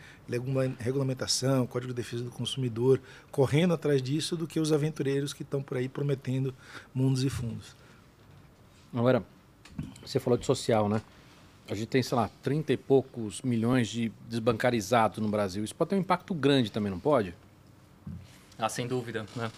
regulamentação, 0.79 1.67
Código 1.67 1.93
de 1.93 1.97
Defesa 1.97 2.25
do 2.25 2.31
Consumidor, 2.31 3.01
correndo 3.31 3.75
atrás 3.75 4.03
disso, 4.03 4.37
do 4.37 4.47
que 4.47 4.59
os 4.59 4.73
aventureiros 4.73 5.33
que 5.33 5.43
estão 5.43 5.63
por 5.63 5.77
aí 5.77 5.89
prometendo 5.89 6.55
mundos 6.95 7.25
e 7.25 7.31
fundos. 7.31 7.77
Agora, 8.93 9.23
você 10.05 10.21
falou 10.21 10.39
de 10.39 10.47
social, 10.47 10.89
né? 10.89 11.03
A 11.69 11.75
gente 11.75 11.89
tem, 11.89 12.03
sei 12.03 12.17
lá, 12.17 12.31
30 12.43 12.73
e 12.75 12.77
poucos 12.77 13.41
milhões 13.43 13.89
de 13.89 14.13
desbancarizados 14.29 15.19
no 15.19 15.29
Brasil. 15.29 15.65
Isso 15.65 15.75
pode 15.75 15.91
ter 15.91 15.97
um 15.97 16.01
impacto 16.01 16.35
grande 16.35 16.71
também, 16.71 16.91
não 16.91 17.01
pode? 17.01 17.35
Ah, 18.59 18.69
sem 18.69 18.87
dúvida. 18.87 19.25
Né? 19.35 19.51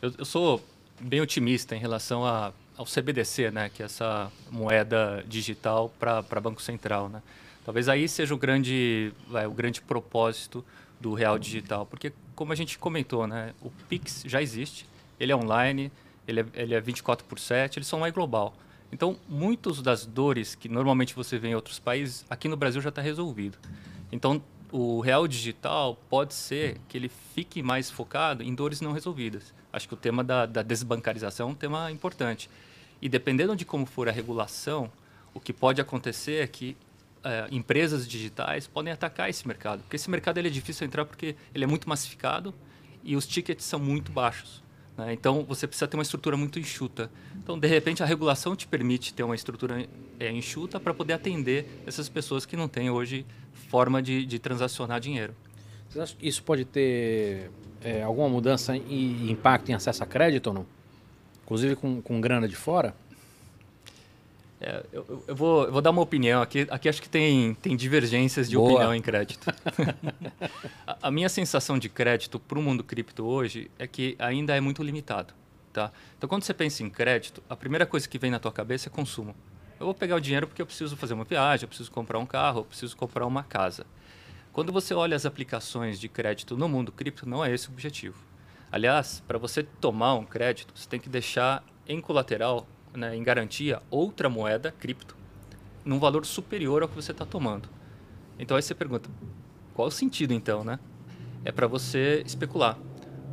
Eu, 0.00 0.12
eu 0.18 0.24
sou 0.24 0.64
bem 0.98 1.20
otimista 1.20 1.76
em 1.76 1.78
relação 1.78 2.24
a, 2.24 2.52
ao 2.76 2.86
CBDC, 2.86 3.50
né? 3.50 3.68
que 3.68 3.82
é 3.82 3.86
essa 3.86 4.32
moeda 4.50 5.22
digital 5.28 5.92
para 5.98 6.40
Banco 6.40 6.62
Central. 6.62 7.10
Né? 7.10 7.22
Talvez 7.70 7.88
aí 7.88 8.08
seja 8.08 8.34
o 8.34 8.36
grande, 8.36 9.12
o 9.48 9.52
grande 9.52 9.80
propósito 9.80 10.64
do 10.98 11.14
Real 11.14 11.38
Digital. 11.38 11.86
Porque, 11.86 12.12
como 12.34 12.52
a 12.52 12.56
gente 12.56 12.76
comentou, 12.76 13.28
né? 13.28 13.54
o 13.62 13.70
Pix 13.88 14.24
já 14.26 14.42
existe, 14.42 14.88
ele 15.20 15.30
é 15.30 15.36
online, 15.36 15.92
ele 16.26 16.40
é, 16.40 16.46
ele 16.54 16.74
é 16.74 16.80
24 16.80 17.24
por 17.26 17.38
7, 17.38 17.78
ele 17.78 17.86
só 17.86 17.96
não 17.96 18.04
é 18.04 18.10
global. 18.10 18.56
Então, 18.90 19.16
muitas 19.28 19.80
das 19.80 20.04
dores 20.04 20.56
que 20.56 20.68
normalmente 20.68 21.14
você 21.14 21.38
vê 21.38 21.46
em 21.46 21.54
outros 21.54 21.78
países, 21.78 22.26
aqui 22.28 22.48
no 22.48 22.56
Brasil 22.56 22.80
já 22.80 22.88
está 22.88 23.00
resolvido. 23.00 23.56
Então, 24.10 24.42
o 24.72 24.98
real 24.98 25.28
digital 25.28 25.96
pode 26.10 26.34
ser 26.34 26.76
que 26.88 26.98
ele 26.98 27.08
fique 27.08 27.62
mais 27.62 27.88
focado 27.88 28.42
em 28.42 28.52
dores 28.52 28.80
não 28.80 28.90
resolvidas. 28.90 29.54
Acho 29.72 29.86
que 29.86 29.94
o 29.94 29.96
tema 29.96 30.24
da, 30.24 30.44
da 30.44 30.62
desbancarização 30.62 31.50
é 31.50 31.52
um 31.52 31.54
tema 31.54 31.88
importante. 31.92 32.50
E 33.00 33.08
dependendo 33.08 33.54
de 33.54 33.64
como 33.64 33.86
for 33.86 34.08
a 34.08 34.12
regulação, 34.12 34.90
o 35.32 35.38
que 35.38 35.52
pode 35.52 35.80
acontecer 35.80 36.42
é 36.42 36.48
que 36.48 36.76
é, 37.24 37.46
empresas 37.50 38.06
digitais 38.08 38.66
podem 38.66 38.92
atacar 38.92 39.28
esse 39.28 39.46
mercado. 39.46 39.80
Porque 39.82 39.96
esse 39.96 40.10
mercado 40.10 40.38
ele 40.38 40.48
é 40.48 40.50
difícil 40.50 40.86
entrar 40.86 41.04
porque 41.04 41.36
ele 41.54 41.64
é 41.64 41.66
muito 41.66 41.88
massificado 41.88 42.54
e 43.02 43.16
os 43.16 43.26
tickets 43.26 43.64
são 43.64 43.78
muito 43.78 44.12
baixos. 44.12 44.62
Né? 44.96 45.12
Então, 45.12 45.44
você 45.44 45.66
precisa 45.66 45.88
ter 45.88 45.96
uma 45.96 46.02
estrutura 46.02 46.36
muito 46.36 46.58
enxuta. 46.58 47.10
Então, 47.36 47.58
de 47.58 47.66
repente, 47.66 48.02
a 48.02 48.06
regulação 48.06 48.54
te 48.54 48.66
permite 48.66 49.14
ter 49.14 49.22
uma 49.22 49.34
estrutura 49.34 49.86
é, 50.18 50.30
enxuta 50.30 50.78
para 50.78 50.92
poder 50.92 51.14
atender 51.14 51.82
essas 51.86 52.08
pessoas 52.08 52.44
que 52.44 52.56
não 52.56 52.68
têm 52.68 52.90
hoje 52.90 53.26
forma 53.68 54.02
de, 54.02 54.26
de 54.26 54.38
transacionar 54.38 55.00
dinheiro. 55.00 55.34
Você 55.88 56.00
acha 56.00 56.16
que 56.16 56.26
isso 56.26 56.42
pode 56.42 56.64
ter 56.64 57.50
é, 57.82 58.02
alguma 58.02 58.28
mudança 58.28 58.76
e 58.76 59.30
impacto 59.30 59.70
em 59.70 59.74
acesso 59.74 60.02
a 60.02 60.06
crédito 60.06 60.48
ou 60.48 60.54
não? 60.54 60.66
Inclusive 61.44 61.74
com, 61.76 62.00
com 62.00 62.20
grana 62.20 62.46
de 62.46 62.54
fora? 62.54 62.94
É, 64.60 64.84
eu, 64.92 65.24
eu, 65.26 65.34
vou, 65.34 65.64
eu 65.64 65.72
vou 65.72 65.80
dar 65.80 65.90
uma 65.90 66.02
opinião 66.02 66.42
aqui. 66.42 66.66
Aqui 66.70 66.88
acho 66.88 67.00
que 67.00 67.08
tem, 67.08 67.54
tem 67.54 67.74
divergências 67.74 68.48
de 68.48 68.56
Boa. 68.56 68.72
opinião 68.72 68.94
em 68.94 69.00
crédito. 69.00 69.46
a, 70.86 70.98
a, 71.02 71.10
minha 71.10 71.30
sensação 71.30 71.78
de 71.78 71.88
crédito 71.88 72.38
para 72.38 72.58
o 72.58 72.62
mundo 72.62 72.84
cripto 72.84 73.24
hoje 73.24 73.70
é 73.78 73.86
que 73.86 74.14
ainda 74.18 74.54
é 74.54 74.60
muito 74.60 74.82
limitado. 74.82 75.32
Tá? 75.72 75.90
Então, 76.18 76.28
quando 76.28 76.42
você 76.42 76.52
pensa 76.52 76.82
em 76.82 76.90
crédito, 76.90 77.42
a 77.48 77.56
primeira 77.56 77.86
coisa 77.86 78.06
que 78.06 78.18
vem 78.18 78.30
na 78.30 78.38
tua 78.38 78.52
cabeça 78.52 78.88
é 78.88 78.90
consumo. 78.90 79.34
Eu 79.78 79.86
vou 79.86 79.94
pegar 79.94 80.16
o 80.16 80.20
dinheiro 80.20 80.46
porque 80.46 80.60
eu 80.60 80.66
preciso 80.66 80.94
fazer 80.94 81.14
uma 81.14 81.24
viagem, 81.24 81.64
eu 81.64 81.68
preciso 81.68 81.90
comprar 81.90 82.18
um 82.18 82.26
carro, 82.26 82.60
eu 82.60 82.64
preciso 82.64 82.94
comprar 82.94 83.24
uma 83.24 83.42
casa. 83.42 83.86
Quando 84.52 84.72
você 84.72 84.92
olha 84.92 85.16
as 85.16 85.24
aplicações 85.24 85.98
de 85.98 86.06
crédito 86.08 86.54
no 86.54 86.68
mundo 86.68 86.92
cripto, 86.92 87.26
não 87.26 87.42
é 87.42 87.50
esse 87.50 87.68
o 87.68 87.72
objetivo. 87.72 88.18
Aliás, 88.70 89.22
para 89.26 89.38
você 89.38 89.62
tomar 89.62 90.14
um 90.14 90.24
crédito, 90.24 90.72
você 90.76 90.86
tem 90.86 91.00
que 91.00 91.08
deixar 91.08 91.64
em 91.88 91.98
colateral 92.00 92.66
né, 92.94 93.16
em 93.16 93.22
garantia 93.22 93.82
outra 93.90 94.28
moeda, 94.28 94.72
cripto, 94.78 95.16
num 95.84 95.98
valor 95.98 96.24
superior 96.26 96.82
ao 96.82 96.88
que 96.88 96.96
você 96.96 97.12
está 97.12 97.24
tomando. 97.24 97.68
Então 98.38 98.56
aí 98.56 98.62
você 98.62 98.74
pergunta, 98.74 99.08
qual 99.74 99.88
o 99.88 99.90
sentido 99.90 100.32
então, 100.32 100.64
né? 100.64 100.78
É 101.44 101.52
para 101.52 101.66
você 101.66 102.22
especular, 102.26 102.78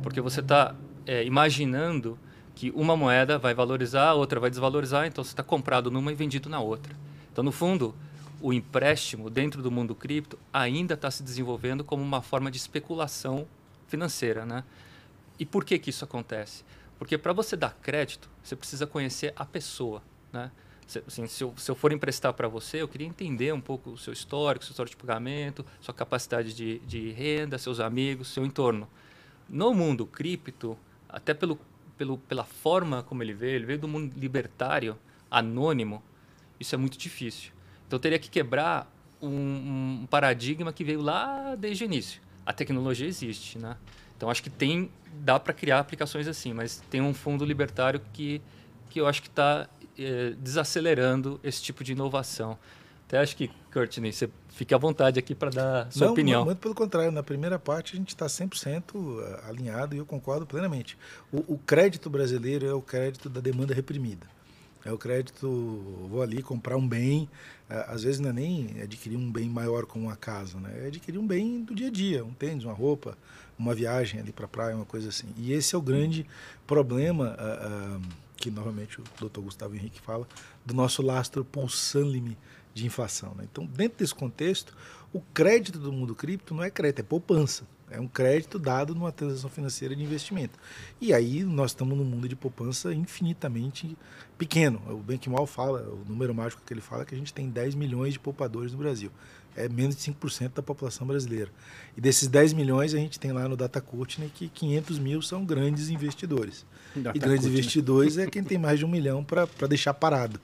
porque 0.02 0.20
você 0.20 0.40
está 0.40 0.74
é, 1.06 1.24
imaginando 1.24 2.18
que 2.54 2.70
uma 2.74 2.96
moeda 2.96 3.38
vai 3.38 3.54
valorizar, 3.54 4.08
a 4.08 4.14
outra 4.14 4.40
vai 4.40 4.50
desvalorizar, 4.50 5.06
então 5.06 5.22
você 5.22 5.30
está 5.30 5.42
comprado 5.42 5.90
numa 5.90 6.10
e 6.10 6.14
vendido 6.14 6.48
na 6.48 6.58
outra. 6.60 6.94
Então, 7.30 7.44
no 7.44 7.52
fundo, 7.52 7.94
o 8.40 8.52
empréstimo 8.52 9.30
dentro 9.30 9.62
do 9.62 9.70
mundo 9.70 9.94
cripto 9.94 10.38
ainda 10.52 10.94
está 10.94 11.10
se 11.10 11.22
desenvolvendo 11.22 11.84
como 11.84 12.02
uma 12.02 12.20
forma 12.20 12.50
de 12.50 12.56
especulação 12.56 13.46
financeira, 13.86 14.44
né? 14.44 14.64
E 15.38 15.46
por 15.46 15.64
que 15.64 15.78
que 15.78 15.90
isso 15.90 16.04
acontece? 16.04 16.64
Porque 16.98 17.16
para 17.16 17.32
você 17.32 17.56
dar 17.56 17.74
crédito, 17.80 18.28
você 18.42 18.56
precisa 18.56 18.86
conhecer 18.86 19.32
a 19.36 19.44
pessoa, 19.44 20.02
né? 20.32 20.50
Se, 20.86 21.02
assim, 21.06 21.26
se, 21.26 21.44
eu, 21.44 21.52
se 21.56 21.70
eu 21.70 21.74
for 21.74 21.92
emprestar 21.92 22.32
para 22.32 22.48
você, 22.48 22.80
eu 22.80 22.88
queria 22.88 23.06
entender 23.06 23.52
um 23.52 23.60
pouco 23.60 23.90
o 23.90 23.98
seu 23.98 24.12
histórico, 24.12 24.64
seu 24.64 24.72
histórico 24.72 24.96
de 24.96 25.00
pagamento, 25.06 25.64
sua 25.80 25.92
capacidade 25.92 26.54
de, 26.54 26.78
de 26.80 27.10
renda, 27.10 27.58
seus 27.58 27.78
amigos, 27.78 28.28
seu 28.28 28.44
entorno. 28.44 28.88
No 29.46 29.74
mundo 29.74 30.06
cripto, 30.06 30.78
até 31.06 31.34
pelo, 31.34 31.60
pelo, 31.96 32.16
pela 32.16 32.44
forma 32.44 33.02
como 33.02 33.22
ele 33.22 33.34
veio, 33.34 33.56
ele 33.56 33.66
veio 33.66 33.78
do 33.78 33.86
mundo 33.86 34.18
libertário, 34.18 34.98
anônimo, 35.30 36.02
isso 36.58 36.74
é 36.74 36.78
muito 36.78 36.96
difícil. 36.96 37.52
Então, 37.86 37.98
teria 37.98 38.18
que 38.18 38.30
quebrar 38.30 38.90
um, 39.20 40.00
um 40.02 40.06
paradigma 40.10 40.72
que 40.72 40.82
veio 40.82 41.02
lá 41.02 41.54
desde 41.54 41.84
o 41.84 41.86
início. 41.86 42.20
A 42.46 42.52
tecnologia 42.52 43.06
existe, 43.06 43.58
né? 43.58 43.76
Então 44.18 44.28
acho 44.28 44.42
que 44.42 44.50
tem 44.50 44.90
dá 45.20 45.40
para 45.40 45.54
criar 45.54 45.78
aplicações 45.78 46.28
assim, 46.28 46.52
mas 46.52 46.82
tem 46.90 47.00
um 47.00 47.14
fundo 47.14 47.44
libertário 47.44 48.00
que 48.12 48.42
que 48.90 49.00
eu 49.00 49.06
acho 49.06 49.22
que 49.22 49.28
está 49.28 49.68
é, 49.98 50.30
desacelerando 50.38 51.38
esse 51.42 51.62
tipo 51.62 51.84
de 51.84 51.92
inovação. 51.92 52.58
Até 53.06 53.18
acho 53.18 53.36
que, 53.36 53.50
Courtney, 53.72 54.12
você 54.12 54.28
fique 54.50 54.74
à 54.74 54.78
vontade 54.78 55.18
aqui 55.18 55.34
para 55.34 55.50
dar 55.50 55.92
sua 55.92 56.06
não, 56.06 56.12
opinião. 56.12 56.44
Muito 56.44 56.58
pelo 56.58 56.74
contrário, 56.74 57.10
na 57.10 57.22
primeira 57.22 57.58
parte 57.58 57.94
a 57.94 57.96
gente 57.96 58.10
está 58.10 58.26
100% 58.26 59.42
alinhado 59.48 59.94
e 59.94 59.98
eu 59.98 60.04
concordo 60.04 60.46
plenamente. 60.46 60.98
O, 61.32 61.54
o 61.54 61.58
crédito 61.58 62.10
brasileiro 62.10 62.66
é 62.66 62.72
o 62.72 62.82
crédito 62.82 63.30
da 63.30 63.40
demanda 63.40 63.72
reprimida. 63.72 64.26
É 64.88 64.92
o 64.92 64.96
crédito, 64.96 65.46
vou 66.08 66.22
ali 66.22 66.42
comprar 66.42 66.78
um 66.78 66.88
bem, 66.88 67.28
é, 67.68 67.84
às 67.88 68.04
vezes 68.04 68.20
não 68.20 68.30
é 68.30 68.32
nem 68.32 68.80
adquirir 68.82 69.16
um 69.16 69.30
bem 69.30 69.46
maior 69.46 69.84
como 69.84 70.06
uma 70.06 70.16
casa, 70.16 70.58
né? 70.58 70.84
é 70.84 70.86
adquirir 70.86 71.18
um 71.18 71.26
bem 71.26 71.62
do 71.62 71.74
dia 71.74 71.88
a 71.88 71.90
dia, 71.90 72.24
um 72.24 72.32
tênis, 72.32 72.64
uma 72.64 72.72
roupa, 72.72 73.16
uma 73.58 73.74
viagem 73.74 74.18
ali 74.18 74.32
para 74.32 74.46
a 74.46 74.48
praia, 74.48 74.74
uma 74.74 74.86
coisa 74.86 75.10
assim. 75.10 75.26
E 75.36 75.52
esse 75.52 75.74
é 75.74 75.78
o 75.78 75.82
grande 75.82 76.24
problema 76.66 77.36
uh, 77.38 77.98
uh, 77.98 78.02
que 78.34 78.50
normalmente 78.50 78.98
o 78.98 79.04
Dr. 79.20 79.40
Gustavo 79.40 79.74
Henrique 79.74 80.00
fala 80.00 80.26
do 80.64 80.72
nosso 80.72 81.02
lastro 81.02 81.44
pulsânime 81.44 82.38
de 82.72 82.86
inflação. 82.86 83.34
Né? 83.34 83.46
Então, 83.52 83.66
dentro 83.66 83.98
desse 83.98 84.14
contexto, 84.14 84.74
o 85.12 85.20
crédito 85.20 85.78
do 85.78 85.92
mundo 85.92 86.14
cripto 86.14 86.54
não 86.54 86.62
é 86.62 86.70
crédito, 86.70 87.00
é 87.00 87.02
poupança. 87.02 87.64
É 87.90 88.00
um 88.00 88.06
crédito 88.06 88.58
dado 88.58 88.94
numa 88.94 89.10
transação 89.10 89.48
financeira 89.48 89.94
de 89.94 90.02
investimento. 90.02 90.58
E 91.00 91.12
aí 91.12 91.42
nós 91.42 91.70
estamos 91.70 91.96
num 91.96 92.04
mundo 92.04 92.28
de 92.28 92.36
poupança 92.36 92.92
infinitamente 92.92 93.96
pequeno. 94.36 94.80
O 94.88 94.98
Bankmal 94.98 95.46
fala, 95.46 95.82
o 95.82 96.04
número 96.08 96.34
mágico 96.34 96.62
que 96.64 96.72
ele 96.72 96.80
fala 96.80 97.02
é 97.02 97.04
que 97.04 97.14
a 97.14 97.18
gente 97.18 97.32
tem 97.32 97.48
10 97.48 97.74
milhões 97.74 98.12
de 98.12 98.18
poupadores 98.18 98.72
no 98.72 98.78
Brasil. 98.78 99.10
É 99.56 99.68
menos 99.68 99.96
de 99.96 100.12
5% 100.12 100.52
da 100.54 100.62
população 100.62 101.06
brasileira. 101.06 101.50
E 101.96 102.00
desses 102.00 102.28
10 102.28 102.52
milhões, 102.52 102.94
a 102.94 102.98
gente 102.98 103.18
tem 103.18 103.32
lá 103.32 103.48
no 103.48 103.56
Data 103.56 103.80
Courtney 103.80 104.30
que 104.32 104.48
500 104.48 104.98
mil 104.98 105.20
são 105.22 105.44
grandes 105.44 105.88
investidores. 105.88 106.64
Data 106.94 107.16
e 107.16 107.20
grandes 107.20 107.46
investidores 107.46 108.18
é 108.18 108.26
quem 108.26 108.44
tem 108.44 108.58
mais 108.58 108.78
de 108.78 108.84
um 108.84 108.88
milhão 108.88 109.24
para 109.24 109.66
deixar 109.66 109.94
parado 109.94 110.40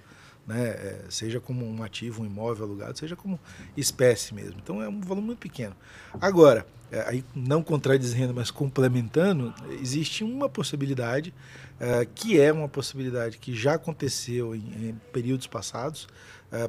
né? 0.47 0.68
É, 0.68 1.05
seja 1.09 1.40
como 1.40 1.66
um 1.66 1.82
ativo, 1.82 2.22
um 2.22 2.26
imóvel 2.26 2.66
alugado, 2.66 2.99
seja 2.99 3.16
como 3.16 3.38
espécie 3.76 4.34
mesmo. 4.34 4.57
Então 4.62 4.82
é 4.82 4.88
um 4.88 5.01
volume 5.01 5.28
muito 5.28 5.38
pequeno. 5.38 5.74
Agora, 6.20 6.66
é, 6.90 7.01
aí 7.09 7.24
não 7.34 7.62
contradizendo, 7.62 8.34
mas 8.34 8.51
complementando, 8.51 9.55
existe 9.80 10.22
uma 10.22 10.49
possibilidade 10.49 11.34
é, 11.80 12.07
que 12.07 12.40
é 12.40 12.53
uma 12.53 12.68
possibilidade 12.68 13.38
que 13.38 13.55
já 13.55 13.74
aconteceu 13.74 14.55
em, 14.55 14.95
períodos 15.12 15.47
passados, 15.47 16.07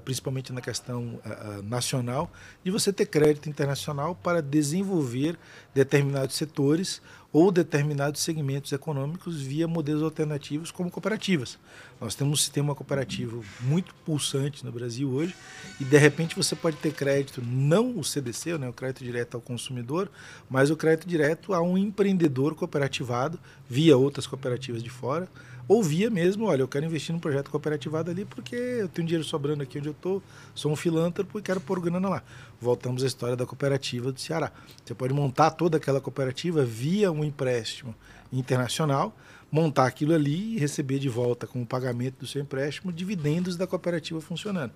principalmente 0.03 0.51
na 0.51 0.61
questão 0.61 1.19
é, 1.23 1.29
é, 1.29 1.61
nacional, 1.61 2.31
de 2.63 2.71
você 2.71 2.91
ter 2.91 3.05
crédito 3.05 3.47
internacional 3.47 4.15
para 4.15 4.41
desenvolver 4.41 5.37
determinados 5.73 6.35
setores 6.35 7.01
ou 7.31 7.51
determinados 7.51 8.21
segmentos 8.21 8.71
econômicos 8.71 9.41
via 9.41 9.67
modelos 9.67 10.01
alternativos 10.01 10.71
como 10.71 10.89
cooperativas. 10.89 11.59
Nós 11.99 12.15
temos 12.15 12.39
um 12.39 12.41
sistema 12.41 12.73
cooperativo 12.73 13.43
muito 13.59 13.93
pulsante 14.05 14.65
no 14.65 14.71
Brasil 14.71 15.09
hoje 15.09 15.35
e 15.79 15.83
de 15.83 15.97
repente 15.97 16.35
você 16.35 16.55
pode 16.55 16.77
ter 16.77 16.93
crédito 16.93 17.41
não 17.45 17.99
o 17.99 18.03
CDC, 18.05 18.57
né, 18.57 18.69
o 18.69 18.73
crédito 18.73 19.03
direto 19.03 19.35
ao 19.35 19.41
consumidor, 19.41 20.09
mas 20.49 20.71
o 20.71 20.77
crédito 20.77 21.09
direto 21.09 21.53
a 21.53 21.61
um 21.61 21.77
empreendedor 21.77 22.55
cooperativado 22.55 23.37
via 23.69 23.97
outras 23.97 24.25
cooperativas 24.25 24.81
de 24.81 24.89
fora 24.89 25.27
ou 25.67 25.81
via 25.81 26.09
mesmo, 26.09 26.45
olha, 26.45 26.61
eu 26.61 26.67
quero 26.67 26.85
investir 26.85 27.13
num 27.13 27.19
projeto 27.19 27.49
cooperativado 27.49 28.11
ali 28.11 28.23
porque 28.23 28.55
eu 28.55 28.87
tenho 28.87 29.07
dinheiro 29.07 29.23
sobrando 29.23 29.63
aqui 29.63 29.79
onde 29.79 29.89
eu 29.89 29.93
estou, 29.93 30.21
sou 30.53 30.71
um 30.71 30.75
filântropo 30.75 31.39
e 31.39 31.41
quero 31.41 31.59
pôr 31.59 31.79
grana 31.79 32.07
lá. 32.07 32.23
Voltamos 32.61 33.03
à 33.03 33.07
história 33.07 33.35
da 33.35 33.45
cooperativa 33.45 34.11
do 34.11 34.19
Ceará. 34.19 34.51
Você 34.83 34.93
pode 34.93 35.13
montar 35.13 35.51
toda 35.51 35.77
aquela 35.77 35.99
cooperativa 35.99 36.63
via 36.63 37.11
um 37.11 37.23
empréstimo 37.23 37.95
internacional, 38.31 39.15
montar 39.51 39.87
aquilo 39.87 40.13
ali 40.13 40.55
e 40.55 40.59
receber 40.59 40.99
de 40.99 41.09
volta 41.09 41.47
como 41.47 41.65
pagamento 41.65 42.19
do 42.19 42.27
seu 42.27 42.41
empréstimo 42.41 42.93
dividendos 42.93 43.57
da 43.57 43.65
cooperativa 43.65 44.21
funcionando. 44.21 44.73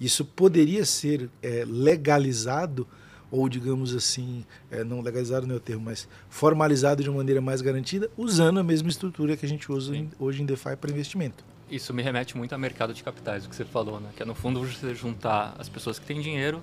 Isso 0.00 0.24
poderia 0.24 0.84
ser 0.86 1.28
é, 1.42 1.64
legalizado 1.66 2.86
ou 3.30 3.48
digamos 3.48 3.94
assim, 3.94 4.44
é, 4.70 4.82
não 4.82 5.00
legalizado 5.00 5.46
não 5.46 5.54
é 5.54 5.58
o 5.58 5.60
termo, 5.60 5.84
mas 5.84 6.08
formalizado 6.28 7.02
de 7.02 7.10
maneira 7.10 7.40
mais 7.40 7.60
garantida, 7.60 8.10
usando 8.16 8.58
a 8.58 8.62
mesma 8.62 8.88
estrutura 8.88 9.36
que 9.36 9.46
a 9.46 9.48
gente 9.48 9.70
usa 9.70 9.96
em, 9.96 10.10
hoje 10.18 10.42
em 10.42 10.46
DeFi 10.46 10.76
para 10.76 10.90
investimento. 10.90 11.44
Isso 11.70 11.94
me 11.94 12.02
remete 12.02 12.36
muito 12.36 12.52
ao 12.52 12.58
mercado 12.58 12.92
de 12.92 13.02
capitais, 13.02 13.46
o 13.46 13.48
que 13.48 13.54
você 13.54 13.64
falou, 13.64 14.00
né? 14.00 14.10
que 14.16 14.22
é 14.22 14.26
no 14.26 14.34
fundo 14.34 14.60
você 14.60 14.94
juntar 14.94 15.54
as 15.58 15.68
pessoas 15.68 15.98
que 15.98 16.06
têm 16.06 16.20
dinheiro 16.20 16.62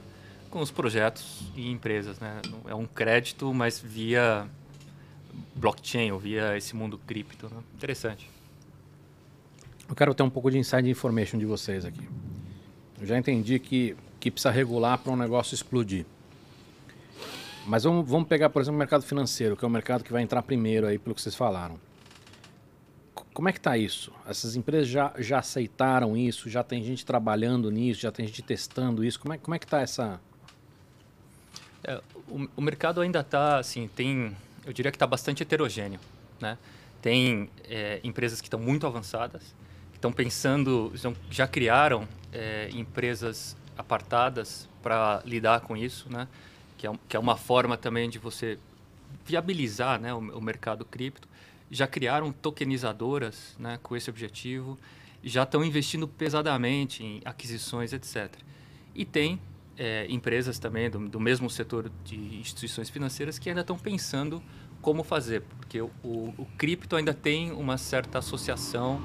com 0.50 0.60
os 0.60 0.70
projetos 0.70 1.44
e 1.56 1.72
empresas. 1.72 2.20
Né? 2.20 2.42
É 2.68 2.76
um 2.76 2.86
crédito, 2.86 3.54
mas 3.54 3.80
via 3.80 4.46
blockchain 5.56 6.12
ou 6.12 6.20
via 6.20 6.58
esse 6.58 6.76
mundo 6.76 7.00
cripto. 7.08 7.46
Né? 7.46 7.62
Interessante. 7.76 8.30
Eu 9.88 9.96
quero 9.96 10.14
ter 10.14 10.24
um 10.24 10.30
pouco 10.30 10.52
de 10.52 10.58
inside 10.58 10.90
information 10.90 11.38
de 11.38 11.46
vocês 11.46 11.86
aqui. 11.86 12.08
Eu 13.00 13.08
já 13.08 13.18
entendi 13.18 13.58
que, 13.60 13.96
que 14.20 14.30
precisa 14.30 14.52
regular 14.52 14.98
para 14.98 15.14
um 15.14 15.16
negócio 15.16 15.56
explodir. 15.56 16.06
Mas 17.68 17.84
vamos, 17.84 18.10
vamos 18.10 18.30
pegar, 18.30 18.50
por 18.50 18.62
exemplo, 18.62 18.78
o 18.78 18.80
mercado 18.80 19.04
financeiro, 19.04 19.58
que 19.58 19.66
é 19.66 19.68
o 19.68 19.72
mercado 19.72 20.02
que 20.02 20.12
vai 20.12 20.22
entrar 20.22 20.42
primeiro 20.42 20.88
aí, 20.88 20.98
pelo 20.98 21.14
que 21.14 21.22
vocês 21.22 21.36
falaram. 21.36 21.78
Como 23.34 23.50
é 23.50 23.52
que 23.52 23.60
está 23.60 23.78
isso? 23.78 24.14
Essas 24.26 24.56
empresas 24.56 24.88
já, 24.88 25.14
já 25.18 25.40
aceitaram 25.40 26.16
isso? 26.16 26.50
Já 26.50 26.64
tem 26.64 26.82
gente 26.82 27.06
trabalhando 27.06 27.70
nisso? 27.70 28.00
Já 28.00 28.12
tem 28.12 28.26
gente 28.26 28.42
testando 28.42 29.04
isso? 29.04 29.20
Como 29.20 29.34
é, 29.34 29.38
como 29.38 29.54
é 29.54 29.60
que 29.60 29.66
está 29.66 29.82
essa... 29.82 30.18
É, 31.84 32.02
o, 32.30 32.48
o, 32.56 32.62
mercado 32.62 33.02
ainda 33.02 33.20
está, 33.20 33.60
assim, 33.60 33.90
tem... 33.94 34.36
Eu 34.66 34.72
diria 34.72 34.90
que 34.90 34.96
está 34.96 35.06
bastante 35.06 35.44
heterogêneo, 35.44 36.00
né? 36.40 36.58
Tem 37.02 37.50
é, 37.66 38.00
empresas 38.02 38.40
que 38.40 38.48
estão 38.48 38.60
muito 38.60 38.88
avançadas, 38.88 39.54
que 39.92 39.98
estão 39.98 40.12
pensando, 40.12 40.94
já 41.30 41.48
criaram 41.48 42.08
é, 42.32 42.70
empresas 42.74 43.58
apartadas 43.78 44.70
para 44.82 45.22
lidar 45.26 45.60
com 45.62 45.76
isso, 45.76 46.10
né? 46.10 46.30
Que 46.78 46.88
é, 46.88 46.92
que 47.10 47.18
é 47.18 47.20
uma 47.20 47.36
forma 47.36 47.76
também 47.76 48.10
de 48.10 48.20
você 48.20 48.58
viabilizar 49.26 50.00
né, 50.00 50.14
o, 50.14 50.20
o 50.20 50.42
mercado 50.42 50.86
cripto. 50.86 51.28
Já 51.70 51.88
criaram 51.88 52.32
tokenizadoras 52.32 53.56
né, 53.60 53.80
com 53.84 53.96
esse 53.96 54.10
objetivo, 54.10 54.78
já 55.24 55.44
estão 55.44 55.64
investindo 55.64 56.08
pesadamente 56.08 57.04
em 57.04 57.22
aquisições, 57.26 57.92
etc. 57.92 58.32
E 58.96 59.04
tem 59.04 59.40
é, 59.78 60.06
empresas 60.10 60.58
também 60.58 60.90
do, 60.90 61.10
do, 61.10 61.20
mesmo 61.20 61.50
setor 61.50 61.92
de 62.06 62.16
instituições 62.16 62.90
financeiras 62.90 63.38
que 63.38 63.50
ainda 63.50 63.62
estão 63.62 63.78
pensando 63.78 64.42
como 64.82 65.04
fazer, 65.04 65.42
porque 65.42 65.82
o, 65.82 65.92
o, 66.04 66.34
o 66.38 66.48
cripto 66.58 66.96
ainda 66.96 67.14
tem 67.14 67.52
uma 67.52 67.78
certa 67.78 68.20
associação 68.20 69.02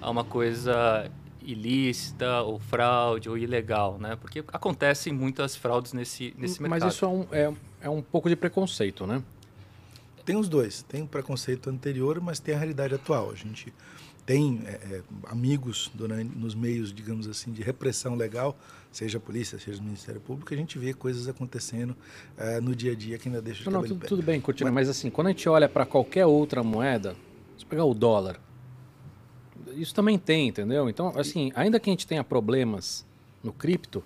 a 0.00 0.10
uma 0.10 0.22
coisa 0.22 1.10
ilícita 1.44 2.42
ou 2.42 2.58
fraude 2.58 3.28
ou 3.28 3.36
ilegal, 3.36 3.98
né? 3.98 4.16
Porque 4.16 4.44
acontecem 4.52 5.12
muitas 5.12 5.54
fraudes 5.56 5.92
nesse, 5.92 6.34
nesse 6.38 6.60
Mas 6.60 6.70
mercado. 6.70 6.84
Mas 6.84 6.94
isso 6.94 7.04
é 7.04 7.08
um, 7.08 7.26
é, 7.30 7.54
é 7.82 7.90
um 7.90 8.02
pouco 8.02 8.28
de 8.28 8.36
preconceito, 8.36 9.06
né? 9.06 9.22
Tem 10.24 10.36
os 10.36 10.48
dois. 10.48 10.82
Tem 10.82 11.02
o 11.02 11.06
preconceito 11.06 11.68
anterior, 11.68 12.20
mas 12.20 12.40
tem 12.40 12.54
a 12.54 12.58
realidade 12.58 12.94
atual. 12.94 13.30
A 13.30 13.34
gente 13.34 13.72
tem 14.24 14.62
é, 14.66 14.70
é, 14.70 15.02
amigos 15.26 15.90
durante, 15.94 16.34
nos 16.36 16.54
meios, 16.54 16.92
digamos 16.92 17.28
assim, 17.28 17.52
de 17.52 17.62
repressão 17.62 18.14
legal, 18.14 18.56
seja 18.90 19.18
a 19.18 19.20
polícia, 19.20 19.58
seja 19.58 19.80
o 19.80 19.84
Ministério 19.84 20.20
Público, 20.20 20.52
a 20.54 20.56
gente 20.56 20.78
vê 20.78 20.94
coisas 20.94 21.28
acontecendo 21.28 21.94
é, 22.36 22.60
no 22.60 22.74
dia 22.74 22.92
a 22.92 22.94
dia 22.94 23.18
que 23.18 23.28
ainda 23.28 23.42
deixa 23.42 23.64
de 23.64 23.70
Não, 23.70 23.82
não 23.82 23.88
tudo, 23.88 24.06
tudo, 24.06 24.22
bem, 24.22 24.40
Cortina, 24.40 24.70
mas, 24.70 24.88
mas 24.88 24.96
assim, 24.96 25.10
quando 25.10 25.26
a 25.26 25.30
gente 25.30 25.46
olha 25.48 25.68
para 25.68 25.84
qualquer 25.84 26.24
outra 26.24 26.62
moeda, 26.62 27.14
se 27.58 27.66
pegar 27.66 27.84
o 27.84 27.92
dólar, 27.92 28.40
isso 29.76 29.94
também 29.94 30.18
tem, 30.18 30.48
entendeu? 30.48 30.88
Então, 30.88 31.12
assim, 31.16 31.52
ainda 31.54 31.78
que 31.78 31.90
a 31.90 31.92
gente 31.92 32.06
tenha 32.06 32.24
problemas 32.24 33.04
no 33.42 33.52
cripto, 33.52 34.02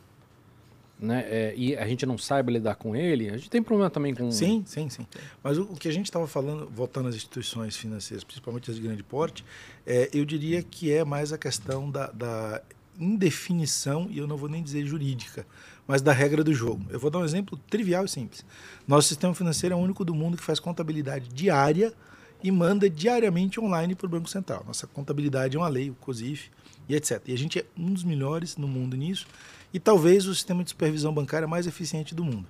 né, 1.00 1.24
é, 1.28 1.54
e 1.56 1.76
a 1.76 1.86
gente 1.86 2.04
não 2.04 2.18
saiba 2.18 2.50
lidar 2.50 2.74
com 2.74 2.96
ele, 2.96 3.30
a 3.30 3.36
gente 3.36 3.48
tem 3.48 3.62
problema 3.62 3.88
também 3.88 4.14
com... 4.14 4.32
Sim, 4.32 4.64
sim, 4.66 4.88
sim. 4.88 5.06
Mas 5.42 5.56
o, 5.56 5.62
o 5.62 5.76
que 5.76 5.86
a 5.86 5.92
gente 5.92 6.06
estava 6.06 6.26
falando, 6.26 6.68
voltando 6.68 7.08
às 7.08 7.14
instituições 7.14 7.76
financeiras, 7.76 8.24
principalmente 8.24 8.70
as 8.70 8.76
de 8.76 8.82
grande 8.82 9.02
porte, 9.02 9.44
é, 9.86 10.10
eu 10.12 10.24
diria 10.24 10.62
que 10.62 10.92
é 10.92 11.04
mais 11.04 11.32
a 11.32 11.38
questão 11.38 11.88
da, 11.88 12.10
da 12.10 12.60
indefinição, 12.98 14.08
e 14.10 14.18
eu 14.18 14.26
não 14.26 14.36
vou 14.36 14.48
nem 14.48 14.62
dizer 14.62 14.84
jurídica, 14.84 15.46
mas 15.86 16.02
da 16.02 16.12
regra 16.12 16.42
do 16.42 16.52
jogo. 16.52 16.84
Eu 16.90 16.98
vou 16.98 17.10
dar 17.10 17.20
um 17.20 17.24
exemplo 17.24 17.58
trivial 17.70 18.04
e 18.04 18.08
simples. 18.08 18.44
Nosso 18.86 19.08
sistema 19.08 19.34
financeiro 19.34 19.74
é 19.74 19.78
o 19.78 19.80
único 19.80 20.04
do 20.04 20.14
mundo 20.14 20.36
que 20.36 20.42
faz 20.42 20.58
contabilidade 20.58 21.28
diária 21.28 21.94
e 22.42 22.50
manda 22.50 22.88
diariamente 22.88 23.60
online 23.60 23.94
para 23.94 24.06
o 24.06 24.08
Banco 24.08 24.28
Central. 24.28 24.64
Nossa 24.66 24.86
contabilidade 24.86 25.56
é 25.56 25.60
uma 25.60 25.68
lei, 25.68 25.90
o 25.90 25.94
COSIF 25.94 26.50
e 26.88 26.94
etc. 26.94 27.22
E 27.26 27.32
a 27.32 27.38
gente 27.38 27.58
é 27.58 27.66
um 27.76 27.92
dos 27.92 28.04
melhores 28.04 28.56
no 28.56 28.68
mundo 28.68 28.96
nisso 28.96 29.26
e 29.72 29.78
talvez 29.80 30.26
o 30.26 30.34
sistema 30.34 30.62
de 30.62 30.70
supervisão 30.70 31.12
bancária 31.12 31.48
mais 31.48 31.66
eficiente 31.66 32.14
do 32.14 32.24
mundo. 32.24 32.46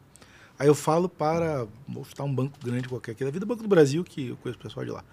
Aí 0.58 0.66
eu 0.66 0.74
falo 0.74 1.08
para, 1.08 1.66
vou 1.86 2.04
citar 2.04 2.26
um 2.26 2.34
banco 2.34 2.58
grande 2.62 2.88
qualquer 2.88 3.12
aqui 3.12 3.24
da 3.24 3.30
vida, 3.30 3.46
Banco 3.46 3.62
do 3.62 3.68
Brasil, 3.68 4.02
que 4.02 4.28
eu 4.28 4.36
conheço 4.36 4.58
o 4.58 4.62
pessoal 4.62 4.84
de 4.84 4.90
lá. 4.90 5.04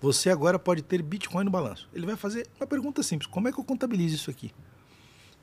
Você 0.00 0.30
agora 0.30 0.58
pode 0.58 0.82
ter 0.82 1.02
Bitcoin 1.02 1.44
no 1.44 1.50
balanço. 1.50 1.88
Ele 1.92 2.06
vai 2.06 2.16
fazer 2.16 2.46
uma 2.58 2.66
pergunta 2.66 3.02
simples: 3.02 3.28
como 3.28 3.48
é 3.48 3.52
que 3.52 3.58
eu 3.58 3.64
contabilizo 3.64 4.14
isso 4.14 4.30
aqui? 4.30 4.52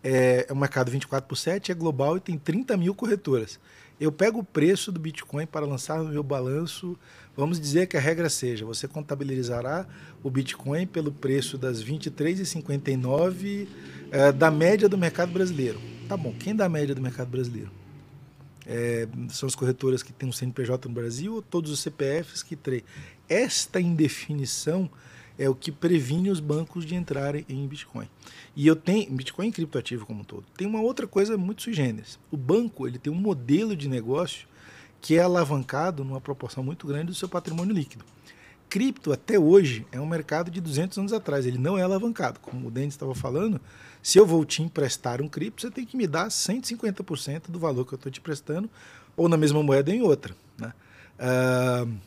É, 0.02 0.46
é 0.50 0.54
um 0.54 0.56
mercado 0.56 0.90
24 0.90 1.28
por 1.28 1.36
7, 1.36 1.72
é 1.72 1.76
global 1.76 2.16
e 2.16 2.20
tem 2.22 2.38
30 2.38 2.78
mil 2.78 2.96
corretoras. 2.96 3.60
Eu 4.00 4.12
pego 4.12 4.40
o 4.40 4.44
preço 4.44 4.92
do 4.92 5.00
Bitcoin 5.00 5.46
para 5.46 5.66
lançar 5.66 6.00
no 6.00 6.10
meu 6.10 6.24
balanço 6.24 6.98
Vamos 7.40 7.58
dizer 7.58 7.88
que 7.88 7.96
a 7.96 8.02
regra 8.02 8.30
seja: 8.30 8.66
você 8.66 8.86
contabilizará 8.86 9.88
o 10.22 10.30
Bitcoin 10.30 10.86
pelo 10.86 11.10
preço 11.10 11.58
das 11.58 11.82
23,59 11.82 13.66
é, 14.12 14.34
da 14.34 14.52
média 14.52 14.90
do 14.90 14.98
mercado 14.98 15.32
brasileiro. 15.32 15.80
Tá 16.10 16.18
bom, 16.18 16.34
quem 16.38 16.54
dá 16.54 16.66
a 16.66 16.70
média 16.70 16.94
do 16.94 17.02
mercado 17.02 17.30
brasileiro? 17.30 17.72
É, 18.66 19.08
são 19.30 19.48
as 19.48 19.56
corretoras 19.56 20.04
que 20.04 20.12
têm 20.12 20.28
um 20.28 20.34
CNPJ 20.34 20.90
no 20.90 20.94
Brasil 20.94 21.36
ou 21.36 21.42
todos 21.42 21.72
os 21.72 21.80
CPFs 21.80 22.44
que 22.44 22.58
têm? 22.58 22.84
Esta 23.30 23.80
indefinição 23.80 24.90
é 25.40 25.50
o 25.50 25.56
que 25.56 25.72
previne 25.72 26.30
os 26.30 26.42
bancos 26.42 26.86
de 26.86 26.94
entrarem 26.96 27.46
em 27.48 27.66
Bitcoin. 27.66 28.10
E 28.54 28.68
eu 28.68 28.76
tenho 28.76 29.10
Bitcoin 29.10 29.48
e 29.48 29.52
criptoativo 29.54 30.06
como 30.06 30.20
um 30.20 30.24
todo. 30.24 30.44
Tem 30.58 30.68
uma 30.68 30.82
outra 30.82 31.08
coisa 31.08 31.38
muito 31.38 31.62
sui 31.62 31.72
generis. 31.72 32.20
O 32.30 32.36
banco 32.36 32.86
ele 32.86 33.00
tem 33.00 33.12
um 33.12 33.16
modelo 33.16 33.74
de 33.74 33.88
negócio 33.88 34.46
que 35.00 35.16
é 35.16 35.22
alavancado 35.22 36.04
numa 36.04 36.20
proporção 36.20 36.62
muito 36.62 36.86
grande 36.86 37.06
do 37.06 37.16
seu 37.16 37.30
patrimônio 37.30 37.74
líquido. 37.74 38.04
Cripto, 38.68 39.14
até 39.14 39.40
hoje, 39.40 39.88
é 39.94 40.00
um 40.00 40.06
mercado 40.06 40.52
de 40.52 40.60
200 40.60 40.98
anos 40.98 41.14
atrás, 41.14 41.46
ele 41.46 41.58
não 41.58 41.78
é 41.78 41.82
alavancado. 41.82 42.40
Como 42.42 42.68
o 42.68 42.72
Denis 42.72 42.94
estava 42.94 43.16
falando, 43.16 43.62
se 44.04 44.20
eu 44.20 44.26
vou 44.26 44.44
te 44.44 44.62
emprestar 44.62 45.22
um 45.22 45.30
cripto, 45.30 45.62
você 45.62 45.72
tem 45.72 45.86
que 45.86 45.96
me 45.96 46.06
dar 46.06 46.28
150% 46.28 47.50
do 47.50 47.58
valor 47.58 47.86
que 47.86 47.94
eu 47.94 47.96
estou 47.96 48.12
te 48.12 48.20
prestando, 48.20 48.70
ou 49.16 49.30
na 49.30 49.38
mesma 49.38 49.64
moeda 49.64 49.90
ou 49.90 49.98
em 49.98 50.02
outra. 50.02 50.36
Né? 50.58 50.74
Uh, 51.18 51.98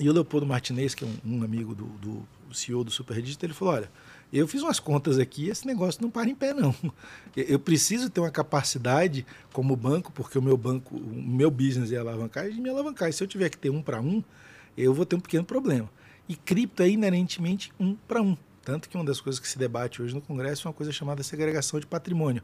e 0.00 0.08
o 0.08 0.12
Leopoldo 0.12 0.46
Martinez, 0.46 0.94
que 0.94 1.04
é 1.04 1.06
um, 1.06 1.36
um 1.36 1.44
amigo 1.44 1.74
do, 1.74 1.84
do 1.84 2.26
CEO 2.54 2.84
do 2.84 2.90
Superdigit, 2.90 3.44
ele 3.44 3.52
falou, 3.52 3.74
olha, 3.74 3.90
eu 4.32 4.48
fiz 4.48 4.62
umas 4.62 4.80
contas 4.80 5.18
aqui, 5.18 5.48
esse 5.48 5.66
negócio 5.66 6.00
não 6.00 6.10
para 6.10 6.28
em 6.28 6.34
pé, 6.34 6.54
não. 6.54 6.74
Eu 7.36 7.58
preciso 7.58 8.08
ter 8.08 8.20
uma 8.20 8.30
capacidade 8.30 9.26
como 9.52 9.76
banco, 9.76 10.10
porque 10.12 10.38
o 10.38 10.42
meu 10.42 10.56
banco, 10.56 10.96
o 10.96 11.22
meu 11.22 11.50
business 11.50 11.92
é 11.92 11.98
alavancar, 11.98 12.50
de 12.50 12.60
me 12.60 12.70
alavancar. 12.70 13.10
E 13.10 13.12
se 13.12 13.22
eu 13.22 13.26
tiver 13.26 13.50
que 13.50 13.58
ter 13.58 13.70
um 13.70 13.82
para 13.82 14.00
um, 14.00 14.22
eu 14.76 14.94
vou 14.94 15.04
ter 15.04 15.16
um 15.16 15.20
pequeno 15.20 15.44
problema. 15.44 15.90
E 16.28 16.34
cripto 16.34 16.82
é 16.82 16.88
inerentemente 16.88 17.72
um 17.78 17.94
para 17.94 18.22
um. 18.22 18.36
Tanto 18.64 18.88
que 18.88 18.96
uma 18.96 19.04
das 19.04 19.20
coisas 19.20 19.40
que 19.40 19.48
se 19.48 19.58
debate 19.58 20.00
hoje 20.00 20.14
no 20.14 20.20
Congresso 20.20 20.66
é 20.66 20.70
uma 20.70 20.74
coisa 20.74 20.92
chamada 20.92 21.22
segregação 21.22 21.80
de 21.80 21.86
patrimônio. 21.86 22.42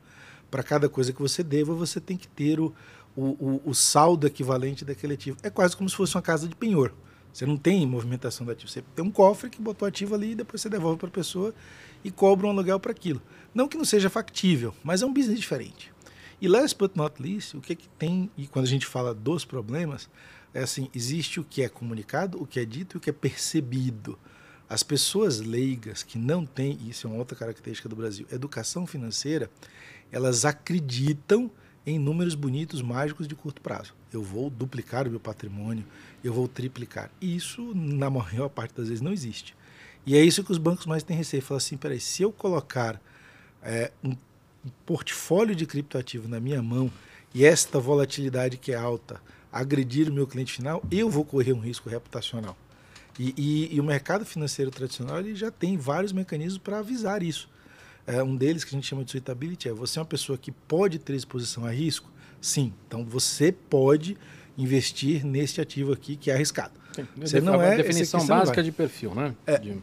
Para 0.50 0.62
cada 0.62 0.88
coisa 0.88 1.12
que 1.12 1.20
você 1.20 1.42
deva, 1.42 1.74
você 1.74 2.00
tem 2.00 2.16
que 2.16 2.28
ter 2.28 2.58
o, 2.60 2.74
o, 3.16 3.62
o 3.64 3.74
saldo 3.74 4.26
equivalente 4.26 4.84
daquele 4.84 5.14
ativo. 5.14 5.38
É 5.42 5.50
quase 5.50 5.76
como 5.76 5.88
se 5.88 5.96
fosse 5.96 6.14
uma 6.16 6.22
casa 6.22 6.48
de 6.48 6.54
penhor. 6.54 6.92
Você 7.38 7.46
não 7.46 7.56
tem 7.56 7.86
movimentação 7.86 8.44
do 8.44 8.50
ativo. 8.50 8.68
Você 8.68 8.82
tem 8.96 9.04
um 9.04 9.12
cofre 9.12 9.48
que 9.48 9.62
botou 9.62 9.86
ativo 9.86 10.12
ali 10.12 10.32
e 10.32 10.34
depois 10.34 10.60
você 10.60 10.68
devolve 10.68 10.98
para 10.98 11.06
a 11.06 11.12
pessoa 11.12 11.54
e 12.02 12.10
cobra 12.10 12.48
um 12.48 12.50
aluguel 12.50 12.80
para 12.80 12.90
aquilo. 12.90 13.22
Não 13.54 13.68
que 13.68 13.78
não 13.78 13.84
seja 13.84 14.10
factível, 14.10 14.74
mas 14.82 15.02
é 15.02 15.06
um 15.06 15.12
business 15.12 15.38
diferente. 15.38 15.92
E 16.40 16.48
last 16.48 16.76
but 16.76 16.96
not 16.96 17.22
least, 17.22 17.56
o 17.56 17.60
que, 17.60 17.74
é 17.74 17.76
que 17.76 17.88
tem, 17.90 18.28
e 18.36 18.48
quando 18.48 18.64
a 18.64 18.68
gente 18.68 18.86
fala 18.86 19.14
dos 19.14 19.44
problemas, 19.44 20.10
é 20.52 20.64
assim, 20.64 20.90
existe 20.92 21.38
o 21.38 21.44
que 21.44 21.62
é 21.62 21.68
comunicado, 21.68 22.42
o 22.42 22.44
que 22.46 22.58
é 22.58 22.64
dito 22.64 22.96
e 22.96 22.98
o 22.98 23.00
que 23.00 23.10
é 23.10 23.12
percebido. 23.12 24.18
As 24.68 24.82
pessoas 24.82 25.38
leigas 25.38 26.02
que 26.02 26.18
não 26.18 26.44
têm, 26.44 26.76
isso 26.88 27.06
é 27.06 27.10
uma 27.10 27.20
outra 27.20 27.38
característica 27.38 27.88
do 27.88 27.94
Brasil, 27.94 28.26
educação 28.32 28.84
financeira, 28.84 29.48
elas 30.10 30.44
acreditam 30.44 31.48
em 31.86 32.00
números 32.00 32.34
bonitos, 32.34 32.82
mágicos 32.82 33.28
de 33.28 33.36
curto 33.36 33.62
prazo. 33.62 33.94
Eu 34.12 34.22
vou 34.22 34.48
duplicar 34.48 35.06
o 35.06 35.10
meu 35.10 35.20
patrimônio, 35.20 35.84
eu 36.22 36.32
vou 36.32 36.48
triplicar. 36.48 37.10
E 37.20 37.36
isso, 37.36 37.74
na 37.74 38.08
maior 38.08 38.48
parte 38.48 38.74
das 38.74 38.88
vezes, 38.88 39.02
não 39.02 39.12
existe. 39.12 39.54
E 40.06 40.16
é 40.16 40.24
isso 40.24 40.42
que 40.42 40.52
os 40.52 40.58
bancos 40.58 40.86
mais 40.86 41.02
têm 41.02 41.16
receio. 41.16 41.42
Falam 41.42 41.58
assim, 41.58 41.76
peraí, 41.76 42.00
se 42.00 42.22
eu 42.22 42.32
colocar 42.32 43.00
é, 43.62 43.92
um 44.02 44.16
portfólio 44.86 45.54
de 45.54 45.66
criptoativo 45.66 46.28
na 46.28 46.40
minha 46.40 46.62
mão 46.62 46.90
e 47.34 47.44
esta 47.44 47.78
volatilidade 47.78 48.56
que 48.56 48.72
é 48.72 48.76
alta 48.76 49.20
agredir 49.52 50.08
o 50.08 50.12
meu 50.12 50.26
cliente 50.26 50.52
final, 50.52 50.82
eu 50.90 51.08
vou 51.10 51.24
correr 51.24 51.52
um 51.52 51.60
risco 51.60 51.88
reputacional. 51.88 52.56
E, 53.18 53.34
e, 53.36 53.74
e 53.74 53.80
o 53.80 53.84
mercado 53.84 54.24
financeiro 54.24 54.70
tradicional 54.70 55.18
ele 55.18 55.34
já 55.34 55.50
tem 55.50 55.76
vários 55.76 56.12
mecanismos 56.12 56.58
para 56.58 56.78
avisar 56.78 57.22
isso. 57.22 57.48
É, 58.06 58.22
um 58.22 58.36
deles 58.36 58.64
que 58.64 58.74
a 58.74 58.78
gente 58.78 58.86
chama 58.86 59.04
de 59.04 59.10
suitability 59.10 59.68
é 59.68 59.72
você 59.72 59.98
é 59.98 60.02
uma 60.02 60.06
pessoa 60.06 60.38
que 60.38 60.52
pode 60.52 60.98
ter 60.98 61.14
exposição 61.14 61.64
a 61.64 61.70
risco? 61.70 62.08
Sim. 62.40 62.72
Então 62.86 63.04
você 63.04 63.52
pode 63.52 64.16
investir 64.56 65.24
neste 65.24 65.60
ativo 65.60 65.92
aqui 65.92 66.16
que 66.16 66.30
é 66.30 66.34
arriscado. 66.34 66.78
Sim, 66.92 67.06
você 67.16 67.40
não 67.40 67.62
é 67.62 67.76
definição 67.76 68.26
básica 68.26 68.62
de 68.62 68.72
perfil, 68.72 69.14
né? 69.14 69.34
É. 69.46 69.58
De... 69.58 69.76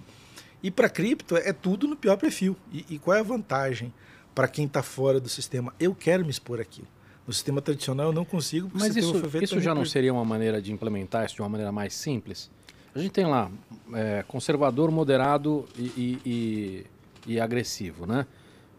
E 0.62 0.72
para 0.72 0.90
cripto 0.90 1.38
é 1.38 1.54
tudo 1.54 1.88
no 1.88 1.96
pior 1.96 2.18
perfil. 2.18 2.58
E, 2.72 2.86
e 2.90 3.00
qual 3.00 3.16
é 3.16 3.20
a 3.20 3.24
vantagem 3.24 3.94
para 4.34 4.48
quem 4.48 4.66
está 4.66 4.84
fora 4.84 5.20
do 5.20 5.30
sistema? 5.30 5.74
Eu 5.80 5.96
quero 5.96 6.24
me 6.24 6.32
expor 6.32 6.60
aquilo. 6.60 6.88
No 7.26 7.34
sistema 7.34 7.62
tradicional 7.62 8.08
eu 8.08 8.14
não 8.14 8.26
consigo. 8.26 8.70
Mas 8.74 8.96
isso, 8.96 9.22
isso 9.42 9.60
já 9.60 9.74
não 9.74 9.86
seria 9.86 10.14
uma 10.14 10.26
maneira 10.26 10.62
de 10.62 10.72
implementar 10.72 11.26
isso 11.26 11.36
de 11.36 11.42
uma 11.42 11.50
maneira 11.50 11.72
mais 11.72 11.94
simples? 11.94 12.52
A 12.94 13.00
gente 13.00 13.12
tem 13.12 13.26
lá 13.26 13.52
é, 13.94 14.24
conservador, 14.28 14.90
moderado 14.90 15.66
e, 15.78 15.84
e, 15.84 16.22
e, 16.26 17.34
e 17.34 17.40
agressivo, 17.40 18.06
né? 18.06 18.26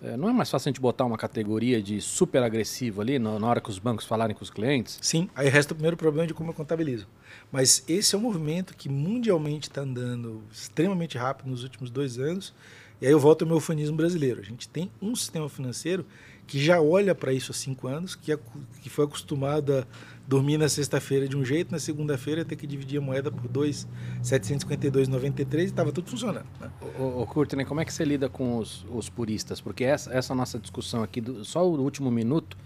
É, 0.02 0.16
não 0.16 0.28
é 0.28 0.32
mais 0.32 0.50
fácil 0.50 0.68
a 0.68 0.70
gente 0.70 0.80
botar 0.80 1.04
uma 1.04 1.16
categoria 1.16 1.82
de 1.82 2.00
super 2.00 2.42
agressivo 2.42 3.00
ali 3.00 3.18
na, 3.18 3.38
na 3.38 3.46
hora 3.46 3.60
que 3.60 3.70
os 3.70 3.78
bancos 3.78 4.04
falarem 4.04 4.36
com 4.36 4.42
os 4.42 4.50
clientes? 4.50 4.98
Sim, 5.00 5.28
aí 5.34 5.48
resta 5.48 5.72
o 5.72 5.76
primeiro 5.76 5.96
problema 5.96 6.26
de 6.26 6.34
como 6.34 6.50
eu 6.50 6.54
contabilizo. 6.54 7.06
Mas 7.50 7.82
esse 7.88 8.14
é 8.14 8.18
um 8.18 8.20
movimento 8.20 8.76
que 8.76 8.88
mundialmente 8.88 9.68
está 9.68 9.80
andando 9.80 10.42
extremamente 10.52 11.16
rápido 11.16 11.48
nos 11.48 11.62
últimos 11.62 11.90
dois 11.90 12.18
anos. 12.18 12.54
E 13.00 13.06
aí 13.06 13.12
eu 13.12 13.20
volto 13.20 13.42
ao 13.42 13.48
meu 13.48 13.60
fanismo 13.60 13.96
brasileiro. 13.96 14.40
A 14.40 14.44
gente 14.44 14.68
tem 14.68 14.90
um 15.00 15.14
sistema 15.14 15.48
financeiro 15.48 16.04
que 16.46 16.62
já 16.62 16.80
olha 16.80 17.14
para 17.14 17.32
isso 17.32 17.50
há 17.50 17.54
cinco 17.54 17.88
anos, 17.88 18.14
que, 18.14 18.32
é, 18.32 18.38
que 18.80 18.88
foi 18.88 19.04
acostumado 19.04 19.74
a 19.74 19.86
dormir 20.26 20.58
na 20.58 20.68
sexta-feira 20.68 21.28
de 21.28 21.36
um 21.36 21.44
jeito, 21.44 21.70
na 21.70 21.78
segunda-feira 21.78 22.44
ter 22.44 22.56
que 22.56 22.66
dividir 22.66 22.98
a 22.98 23.00
moeda 23.00 23.30
por 23.30 23.48
2,752,93 23.48 25.60
e 25.60 25.64
estava 25.64 25.92
tudo 25.92 26.10
funcionando. 26.10 26.46
Né? 26.60 26.68
Ô, 26.98 27.22
ô 27.22 27.26
como 27.26 27.80
é 27.80 27.84
que 27.84 27.92
você 27.92 28.04
lida 28.04 28.28
com 28.28 28.58
os, 28.58 28.84
os 28.90 29.08
puristas? 29.08 29.60
Porque 29.60 29.84
essa, 29.84 30.12
essa 30.12 30.34
nossa 30.34 30.58
discussão 30.58 31.02
aqui, 31.02 31.20
do, 31.20 31.44
só 31.44 31.64
o 31.66 31.80
último 31.80 32.10
minuto, 32.10 32.56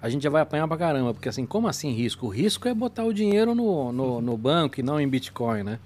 a 0.00 0.08
gente 0.08 0.22
já 0.22 0.30
vai 0.30 0.40
apanhar 0.42 0.66
pra 0.66 0.76
caramba. 0.76 1.12
Porque 1.12 1.28
assim, 1.28 1.44
como 1.44 1.68
assim 1.68 1.92
risco? 1.92 2.26
O 2.26 2.30
risco 2.30 2.66
é 2.66 2.74
botar 2.74 3.04
o 3.04 3.12
dinheiro 3.12 3.54
no, 3.54 3.92
no, 3.92 4.20
no 4.20 4.36
banco 4.36 4.80
e 4.80 4.82
não 4.82 5.00
em 5.00 5.06
Bitcoin, 5.06 5.62
né? 5.62 5.78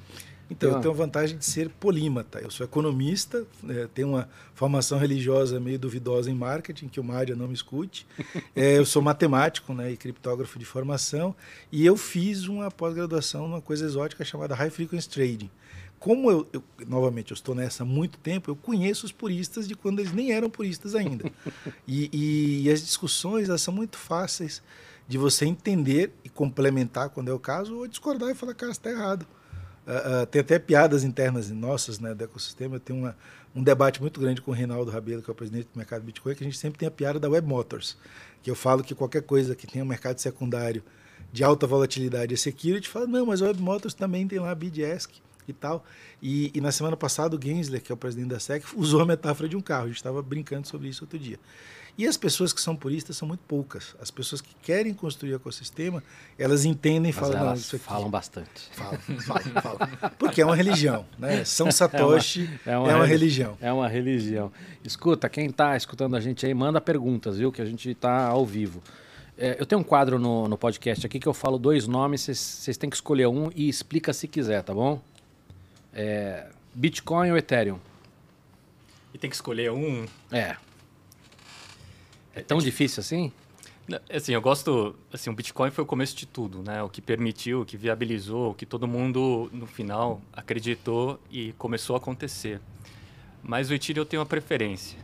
Então, 0.51 0.71
eu 0.71 0.81
tenho 0.81 0.95
a 0.95 0.97
vantagem 0.97 1.37
de 1.37 1.45
ser 1.45 1.69
polímata. 1.69 2.39
Eu 2.39 2.51
sou 2.51 2.65
economista, 2.65 3.45
é, 3.69 3.89
tenho 3.93 4.09
uma 4.09 4.29
formação 4.55 4.99
religiosa 4.99 5.59
meio 5.59 5.79
duvidosa 5.79 6.31
em 6.31 6.35
marketing, 6.35 6.89
que 6.89 7.01
o 7.01 7.05
Mário 7.05 7.37
não 7.37 7.49
me 7.49 7.55
escute. 7.55 8.07
É, 8.55 8.79
eu 8.79 8.87
sou 8.87 9.03
matemático 9.03 9.75
né, 9.75 9.93
e 9.93 9.97
criptógrafo 9.97 10.59
de 10.59 10.65
formação. 10.65 11.35
E 11.71 11.85
eu 11.85 11.97
fiz 11.97 12.47
uma 12.47 12.71
pós-graduação 12.71 13.49
numa 13.49 13.61
coisa 13.61 13.85
exótica 13.85 14.25
chamada 14.25 14.55
High 14.55 14.71
Frequency 14.71 15.09
Trading. 15.09 15.51
Como 15.99 16.31
eu, 16.31 16.47
eu, 16.53 16.63
novamente, 16.87 17.33
eu 17.33 17.35
estou 17.35 17.55
nessa 17.55 17.83
há 17.83 17.87
muito 17.87 18.19
tempo, 18.19 18.51
eu 18.51 18.57
conheço 18.57 19.05
os 19.05 19.13
puristas 19.13 19.67
de 19.67 19.75
quando 19.75 20.01
eles 20.01 20.13
nem 20.13 20.33
eram 20.33 20.49
puristas 20.49 20.95
ainda. 20.95 21.31
E, 21.87 22.11
e, 22.13 22.63
e 22.65 22.71
as 22.71 22.81
discussões 22.81 23.49
elas 23.49 23.63
são 23.63 23.73
muito 23.73 23.97
fáceis 23.97 24.63
de 25.09 25.19
você 25.19 25.45
entender 25.47 26.13
e 26.25 26.29
complementar, 26.29 27.11
quando 27.11 27.31
é 27.31 27.35
o 27.35 27.39
caso, 27.39 27.77
ou 27.77 27.87
discordar 27.87 28.31
e 28.31 28.35
falar, 28.35 28.55
cara, 28.55 28.73
está 28.73 28.91
errado. 28.91 29.27
Uh, 29.87 30.27
tem 30.27 30.41
até 30.41 30.59
piadas 30.59 31.05
internas 31.05 31.49
nossas 31.51 32.01
né, 32.01 32.13
do 32.13 32.25
ecossistema. 32.25 32.81
Tenho 32.81 32.99
uma, 32.99 33.17
um 33.55 33.63
debate 33.63 34.01
muito 34.01 34.21
grande 34.21 34.43
com 34.43 34.51
o 34.51 34.55
Reinaldo 34.55 34.91
Rabelo, 34.91 35.23
que 35.23 35.31
é 35.31 35.33
o 35.33 35.35
presidente 35.35 35.69
do 35.73 35.77
mercado 35.77 36.03
Bitcoin, 36.03 36.35
que 36.35 36.43
a 36.43 36.47
gente 36.47 36.59
sempre 36.59 36.79
tem 36.79 36.89
a 36.89 36.91
piada 36.91 37.21
da 37.21 37.29
Web 37.29 37.47
Motors, 37.47 37.97
que 38.43 38.51
eu 38.51 38.57
falo 38.57 38.83
que 38.83 38.95
qualquer 38.95 39.23
coisa 39.23 39.55
que 39.55 39.67
tenha 39.67 39.85
um 39.85 39.89
mercado 39.89 40.19
secundário 40.19 40.83
de 41.33 41.45
alta 41.45 41.67
volatilidade 41.67 42.35
e 42.35 42.37
security, 42.37 42.89
fala, 42.89 43.07
não, 43.07 43.27
mas 43.27 43.43
a 43.43 43.47
Web 43.47 43.61
Motors 43.63 43.95
também 43.95 44.27
tem 44.27 44.39
lá 44.39 44.51
a 44.51 44.55
BidAsk 44.55 45.11
e 45.47 45.53
tal. 45.53 45.85
E, 46.21 46.51
e, 46.55 46.61
na 46.61 46.73
semana 46.73 46.97
passada 46.97 47.37
o 47.37 47.41
Gensler, 47.41 47.81
que 47.81 47.93
é 47.93 47.95
o 47.95 47.99
presidente 47.99 48.29
da 48.29 48.41
SEC, 48.41 48.65
usou 48.75 49.03
a 49.03 49.07
metáfora 49.07 49.49
de 49.49 49.57
um 49.57 49.61
carro. 49.61 49.85
A 49.85 49.89
gente 49.89 49.97
estava 49.97 50.21
brincando 50.23 50.67
sobre 50.67 50.89
isso 50.89 51.05
outro 51.05 51.19
dia. 51.19 51.39
E 51.99 52.07
as 52.07 52.17
pessoas 52.17 52.53
que 52.53 52.61
são 52.61 52.77
puristas 52.77 53.17
são 53.17 53.27
muito 53.27 53.41
poucas. 53.49 53.97
As 54.01 54.11
pessoas 54.11 54.43
que 54.43 54.55
querem 54.63 54.93
construir 54.93 55.33
o 55.33 55.37
ecossistema, 55.37 56.03
elas 56.39 56.67
entendem 56.67 57.09
e 57.09 57.13
falam, 57.13 57.39
elas 57.39 57.61
isso 57.61 57.77
aqui. 57.77 57.85
falam 57.85 58.11
bastante. 58.11 58.69
Falam, 58.73 58.99
falam, 58.99 59.63
falam. 59.63 60.13
Porque 60.19 60.43
é 60.43 60.45
uma 60.45 60.55
religião, 60.55 61.07
né? 61.19 61.43
São 61.45 61.71
Satoshi 61.73 62.51
é 62.67 62.77
uma, 62.77 62.77
é 62.77 62.79
uma, 62.79 62.93
é 62.93 62.97
uma 62.97 63.07
religião. 63.07 63.59
É 63.63 63.73
uma 63.73 63.89
religião. 63.89 64.53
Escuta, 64.85 65.27
quem 65.31 65.47
está 65.47 65.75
escutando 65.75 66.17
a 66.17 66.21
gente 66.21 66.45
aí, 66.45 66.53
manda 66.53 66.83
perguntas, 66.83 67.39
viu? 67.39 67.51
Que 67.51 67.63
a 67.63 67.67
gente 67.67 67.91
está 67.91 68.27
ao 68.27 68.45
vivo. 68.45 68.83
É, 69.39 69.57
eu 69.59 69.65
tenho 69.65 69.81
um 69.81 69.85
quadro 69.85 70.19
no, 70.19 70.49
no 70.49 70.59
podcast 70.59 71.07
aqui 71.07 71.19
que 71.19 71.27
eu 71.27 71.35
falo 71.35 71.59
dois 71.59 71.87
nomes, 71.87 72.23
vocês 72.23 72.77
têm 72.77 72.91
que 72.91 72.97
escolher 72.97 73.27
um 73.27 73.51
e 73.55 73.69
explica 73.69 74.13
se 74.13 74.29
quiser, 74.29 74.63
tá 74.63 74.75
bom? 74.75 75.01
É, 75.95 76.47
Bitcoin 76.75 77.31
ou 77.31 77.39
Ethereum? 77.39 77.79
E 79.15 79.19
tem 79.19 79.31
que 79.31 79.37
escolher 79.37 79.71
um? 79.73 80.07
É. 80.31 80.57
É 82.37 82.43
tão 82.43 82.59
difícil 82.59 83.01
assim? 83.01 83.33
Assim, 84.11 84.35
eu 84.35 84.43
gosto, 84.43 84.95
assim, 85.11 85.31
o 85.31 85.33
Bitcoin 85.33 85.71
foi 85.71 85.83
o 85.83 85.87
começo 85.87 86.15
de 86.15 86.27
tudo, 86.27 86.63
né? 86.63 86.83
O 86.83 86.89
que 86.89 87.01
permitiu, 87.01 87.63
o 87.63 87.65
que 87.65 87.79
viabilizou, 87.79 88.51
o 88.51 88.55
que 88.55 88.67
todo 88.67 88.87
mundo 88.87 89.49
no 89.55 89.67
final 89.67 90.21
acreditou 90.33 91.19
e 91.31 91.53
começou 91.55 91.95
a 91.95 91.99
acontecer. 91.99 92.61
Mas 93.43 93.71
o 93.71 93.75
Ethereum 93.75 94.03
eu 94.03 94.07
tenho 94.07 94.21
uma 94.21 94.27
preferência, 94.27 94.99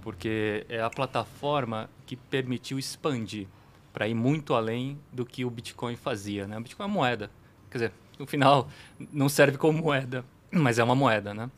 porque 0.00 0.64
é 0.70 0.80
a 0.80 0.88
plataforma 0.88 1.90
que 2.06 2.16
permitiu 2.16 2.78
expandir 2.78 3.46
para 3.92 4.08
ir 4.08 4.14
muito 4.14 4.54
além 4.54 4.98
do 5.12 5.26
que 5.26 5.44
o 5.44 5.50
Bitcoin 5.50 5.96
fazia, 5.96 6.46
né? 6.46 6.56
O 6.56 6.62
Bitcoin 6.62 6.84
é 6.84 6.88
uma 6.88 6.94
moeda. 6.94 7.30
Quer 7.70 7.76
dizer, 7.78 7.92
no 8.18 8.26
final 8.26 8.70
não 9.12 9.28
serve 9.28 9.58
como 9.58 9.82
moeda, 9.82 10.24
mas 10.50 10.78
é 10.78 10.84
uma 10.84 10.94
moeda, 10.94 11.34
né? 11.34 11.50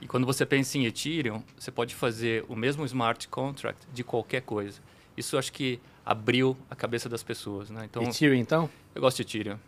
E 0.00 0.06
quando 0.06 0.26
você 0.26 0.46
pensa 0.46 0.78
em 0.78 0.86
Ethereum, 0.86 1.42
você 1.58 1.70
pode 1.70 1.94
fazer 1.94 2.44
o 2.48 2.56
mesmo 2.56 2.84
smart 2.86 3.28
contract 3.28 3.86
de 3.92 4.02
qualquer 4.02 4.42
coisa. 4.42 4.80
Isso 5.16 5.36
acho 5.36 5.52
que 5.52 5.80
abriu 6.04 6.56
a 6.70 6.74
cabeça 6.74 7.08
das 7.08 7.22
pessoas, 7.22 7.70
né? 7.70 7.84
Então, 7.84 8.02
Ethereum, 8.02 8.36
então? 8.36 8.70
Eu 8.94 9.02
gosto 9.02 9.18
de 9.18 9.22
Ethereum. 9.22 9.58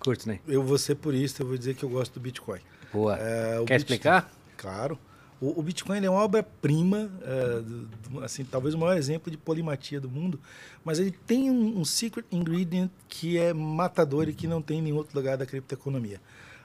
Curte, 0.00 0.26
né? 0.26 0.40
Eu 0.48 0.62
vou 0.62 0.78
ser 0.78 0.96
por 0.96 1.14
isso, 1.14 1.42
eu 1.42 1.46
vou 1.46 1.56
dizer 1.56 1.74
que 1.74 1.84
eu 1.84 1.88
gosto 1.88 2.14
do 2.14 2.20
Bitcoin. 2.20 2.60
Boa. 2.92 3.16
É, 3.16 3.20
Quer 3.20 3.58
Bitcoin, 3.58 3.76
explicar? 3.76 4.32
Claro. 4.56 4.98
O, 5.40 5.60
o 5.60 5.62
Bitcoin 5.62 6.04
é 6.04 6.10
uma 6.10 6.20
obra-prima, 6.20 7.10
é, 7.22 8.24
assim, 8.24 8.44
talvez 8.44 8.74
o 8.74 8.78
maior 8.78 8.96
exemplo 8.96 9.30
de 9.30 9.36
polimatia 9.36 10.00
do 10.00 10.08
mundo, 10.08 10.40
mas 10.84 10.98
ele 10.98 11.10
tem 11.10 11.50
um, 11.50 11.80
um 11.80 11.84
secret 11.84 12.24
ingredient 12.32 12.90
que 13.08 13.38
é 13.38 13.52
matador 13.52 14.28
e 14.28 14.34
que 14.34 14.46
não 14.46 14.62
tem 14.62 14.78
em 14.78 14.82
nenhum 14.82 14.96
outro 14.96 15.16
lugar 15.16 15.36
da 15.36 15.44
criptoeconomia. 15.44 16.20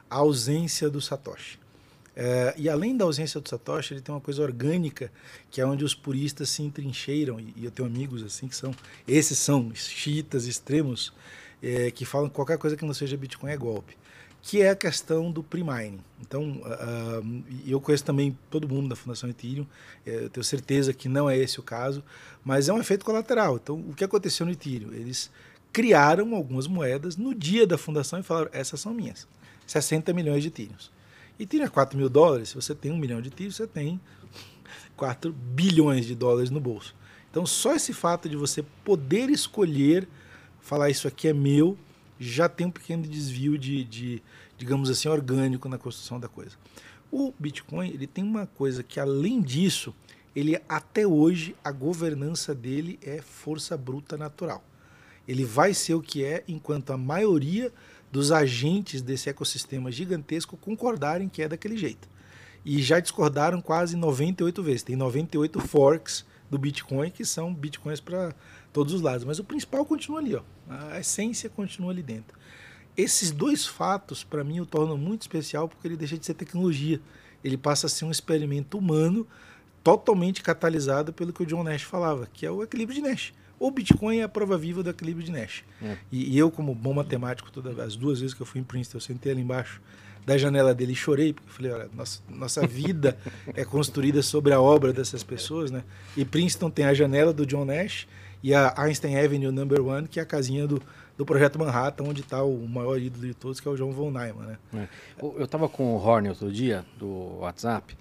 A 0.10 0.18
ausência 0.18 0.90
do 0.90 1.02
Satoshi. 1.02 1.60
É, 2.20 2.56
e 2.58 2.68
além 2.68 2.98
da 2.98 3.06
ausência 3.06 3.40
do 3.40 3.48
Satoshi, 3.48 3.94
ele 3.94 4.02
tem 4.02 4.14
uma 4.14 4.20
coisa 4.20 4.42
orgânica, 4.42 5.12
que 5.52 5.62
é 5.62 5.66
onde 5.66 5.86
os 5.86 5.94
puristas 5.94 6.50
se 6.50 6.64
entrincheiram, 6.64 7.40
e, 7.40 7.54
e 7.56 7.66
eu 7.66 7.70
tenho 7.70 7.88
amigos 7.88 8.24
assim 8.24 8.48
que 8.48 8.56
são, 8.56 8.74
esses 9.08 9.38
são 9.38 9.72
xiitas 9.76 10.48
extremos, 10.48 11.14
é, 11.62 11.92
que 11.92 12.06
falam 12.06 12.28
que 12.28 12.34
qualquer 12.34 12.58
coisa 12.58 12.76
que 12.76 12.84
não 12.84 12.94
seja 12.94 13.16
Bitcoin 13.16 13.52
é 13.52 13.56
golpe, 13.56 13.96
que 14.42 14.64
é 14.64 14.72
a 14.72 14.76
questão 14.76 15.32
do 15.32 15.44
pre-mining. 15.44 16.00
Então, 16.20 16.60
uh, 16.64 17.44
eu 17.68 17.80
conheço 17.80 18.04
também 18.04 18.36
todo 18.50 18.68
mundo 18.68 18.90
da 18.90 18.96
Fundação 18.96 19.30
Ethereum, 19.30 19.68
é, 20.04 20.24
eu 20.24 20.30
tenho 20.32 20.44
certeza 20.44 20.94
que 20.94 21.08
não 21.08 21.30
é 21.30 21.38
esse 21.38 21.60
o 21.60 21.64
caso, 21.64 22.04
mas 22.44 22.68
é 22.68 22.74
um 22.74 22.80
efeito 22.80 23.06
colateral. 23.06 23.58
Então, 23.58 23.76
o 23.76 23.94
que 23.94 24.04
aconteceu 24.04 24.44
no 24.44 24.52
Ethereum? 24.52 24.92
Eles 24.92 25.30
criaram 25.72 26.34
algumas 26.34 26.66
moedas 26.66 27.16
no 27.16 27.36
dia 27.36 27.68
da 27.68 27.78
fundação 27.78 28.20
e 28.20 28.24
falaram, 28.24 28.50
essas 28.52 28.80
são 28.80 28.92
minhas, 28.92 29.28
60 29.68 30.12
milhões 30.14 30.42
de 30.42 30.48
Ethereums. 30.48 30.97
E 31.40 31.46
tira 31.46 31.70
4 31.70 31.98
mil 31.98 32.10
dólares, 32.10 32.50
se 32.50 32.56
você 32.56 32.74
tem 32.74 32.92
um 32.92 32.98
milhão 32.98 33.22
de 33.22 33.30
tiros, 33.30 33.56
você 33.56 33.68
tem 33.68 34.00
4 34.96 35.32
bilhões 35.32 36.06
de 36.06 36.16
dólares 36.16 36.50
no 36.50 36.60
bolso. 36.60 36.96
Então, 37.30 37.46
só 37.46 37.76
esse 37.76 37.94
fato 37.94 38.28
de 38.28 38.36
você 38.36 38.64
poder 38.84 39.30
escolher 39.30 40.08
falar 40.60 40.90
isso 40.90 41.08
aqui 41.08 41.28
é 41.28 41.34
meu, 41.34 41.78
já 42.20 42.50
tem 42.50 42.68
um 42.68 42.72
pequeno 42.72 43.04
desvio 43.04 43.58
de, 43.58 43.84
de 43.84 44.24
digamos 44.58 44.90
assim, 44.90 45.08
orgânico 45.08 45.70
na 45.70 45.78
construção 45.78 46.20
da 46.20 46.28
coisa. 46.28 46.56
O 47.12 47.34
Bitcoin 47.38 47.90
ele 47.90 48.08
tem 48.08 48.24
uma 48.24 48.48
coisa 48.48 48.84
que, 48.84 49.00
além 49.00 49.42
disso, 49.42 49.94
ele 50.36 50.60
até 50.68 51.08
hoje 51.08 51.56
a 51.64 51.72
governança 51.72 52.54
dele 52.54 53.00
é 53.02 53.22
força 53.22 53.78
bruta 53.78 54.18
natural. 54.18 54.64
Ele 55.28 55.46
vai 55.46 55.74
ser 55.74 55.94
o 55.94 56.02
que 56.02 56.24
é 56.24 56.44
enquanto 56.48 56.92
a 56.92 56.98
maioria 56.98 57.72
dos 58.12 58.32
agentes 58.32 59.02
desse 59.02 59.30
ecossistema 59.30 59.92
gigantesco 59.92 60.58
concordarem 60.58 61.30
que 61.30 61.42
é 61.42 61.48
daquele 61.48 61.78
jeito. 61.78 62.08
E 62.66 62.82
já 62.82 63.00
discordaram 63.00 63.62
quase 63.62 63.96
98 63.96 64.62
vezes. 64.64 64.84
Tem 64.84 64.96
98 64.96 65.60
forks 65.60 66.26
do 66.50 66.58
Bitcoin 66.58 67.10
que 67.10 67.26
são 67.26 67.54
bitcoins 67.54 68.00
para 68.00 68.34
todos 68.72 68.94
os 68.94 69.02
lados, 69.02 69.24
mas 69.24 69.40
o 69.40 69.44
principal 69.44 69.86
continua 69.86 70.20
ali, 70.20 70.36
ó. 70.36 70.42
A 70.70 71.00
essência 71.00 71.50
continua 71.50 71.92
ali 71.92 72.04
dentro. 72.04 72.38
Esses 72.96 73.32
dois 73.32 73.66
fatos, 73.66 74.24
para 74.24 74.44
mim, 74.44 74.60
o 74.60 74.66
tornam 74.66 74.98
muito 74.98 75.22
especial 75.22 75.68
porque 75.70 75.88
ele 75.88 75.96
deixa 75.96 76.18
de 76.18 76.26
ser 76.26 76.34
tecnologia. 76.34 77.00
Ele 77.44 77.58
passa 77.58 77.88
a 77.88 77.90
ser 77.90 78.06
um 78.06 78.12
experimento 78.12 78.78
humano 78.78 79.28
totalmente 79.84 80.42
catalisado 80.42 81.14
pelo 81.14 81.32
que 81.32 81.44
o 81.44 81.46
John 81.46 81.64
Nash 81.64 81.84
falava, 81.84 82.28
que 82.34 82.46
é 82.46 82.52
o 82.52 82.64
equilíbrio 82.64 83.02
de 83.02 83.08
Nash. 83.08 83.34
O 83.60 83.72
Bitcoin 83.72 84.18
é 84.20 84.24
a 84.24 84.30
prova 84.30 84.58
viva 84.58 84.84
do 84.84 84.90
equilíbrio 84.90 85.26
de 85.26 85.32
Nash. 85.32 85.64
É. 85.82 85.98
E, 86.12 86.36
e, 86.36 86.38
eu, 86.38 86.52
como 86.52 86.76
bom 86.76 86.94
matemático, 86.94 87.52
todas 87.52 87.78
as 87.80 87.96
duas 87.96 88.20
vezes 88.20 88.34
que 88.34 88.42
eu 88.42 88.46
fui 88.46 88.62
em 88.62 88.64
Princeton, 88.64 88.98
eu 88.98 89.02
sentei 89.02 89.32
ali 89.32 89.42
embaixo 89.42 89.82
da 90.26 90.38
janela 90.38 90.76
dele 90.76 90.92
e 90.92 90.96
chorei, 90.96 91.34
porque 91.34 91.50
eu 91.50 91.54
falei, 91.54 91.72
olha, 91.72 91.90
nossa, 91.96 92.22
nossa 92.30 92.68
vida 92.68 93.18
é 93.56 93.64
construída 93.64 94.22
sobre 94.22 94.54
a 94.54 94.60
obra 94.60 94.92
dessas 94.92 95.24
pessoas, 95.24 95.72
né? 95.72 95.84
E 96.18 96.26
Princeton 96.26 96.70
tem 96.70 96.86
a 96.86 96.94
janela 96.94 97.32
do 97.32 97.46
John 97.46 97.64
Nash 97.64 98.08
e 98.44 98.54
a 98.54 98.74
Einstein 98.78 99.18
Avenue 99.18 99.52
Number 99.52 99.82
One, 99.82 100.08
que 100.08 100.20
é 100.20 100.24
a 100.24 100.26
casinha 100.26 100.68
do, 100.68 100.82
do 101.18 101.26
projeto 101.26 101.58
Manhattan, 101.58 102.04
onde 102.04 102.22
está 102.22 102.44
o 102.44 102.68
maior 102.68 103.00
ídolo 103.00 103.26
de 103.26 103.34
todos, 103.34 103.60
que 103.60 103.68
é 103.68 103.72
o 103.72 103.76
John 103.76 103.92
von 103.92 104.12
Neumann. 104.12 104.48
Né? 104.48 104.58
É. 104.76 104.88
Eu 105.24 105.46
estava 105.46 105.68
com 105.70 105.96
o 105.96 105.98
Horn 105.98 106.30
outro 106.30 106.52
dia, 106.52 106.86
do 107.00 107.40
WhatsApp, 107.40 107.98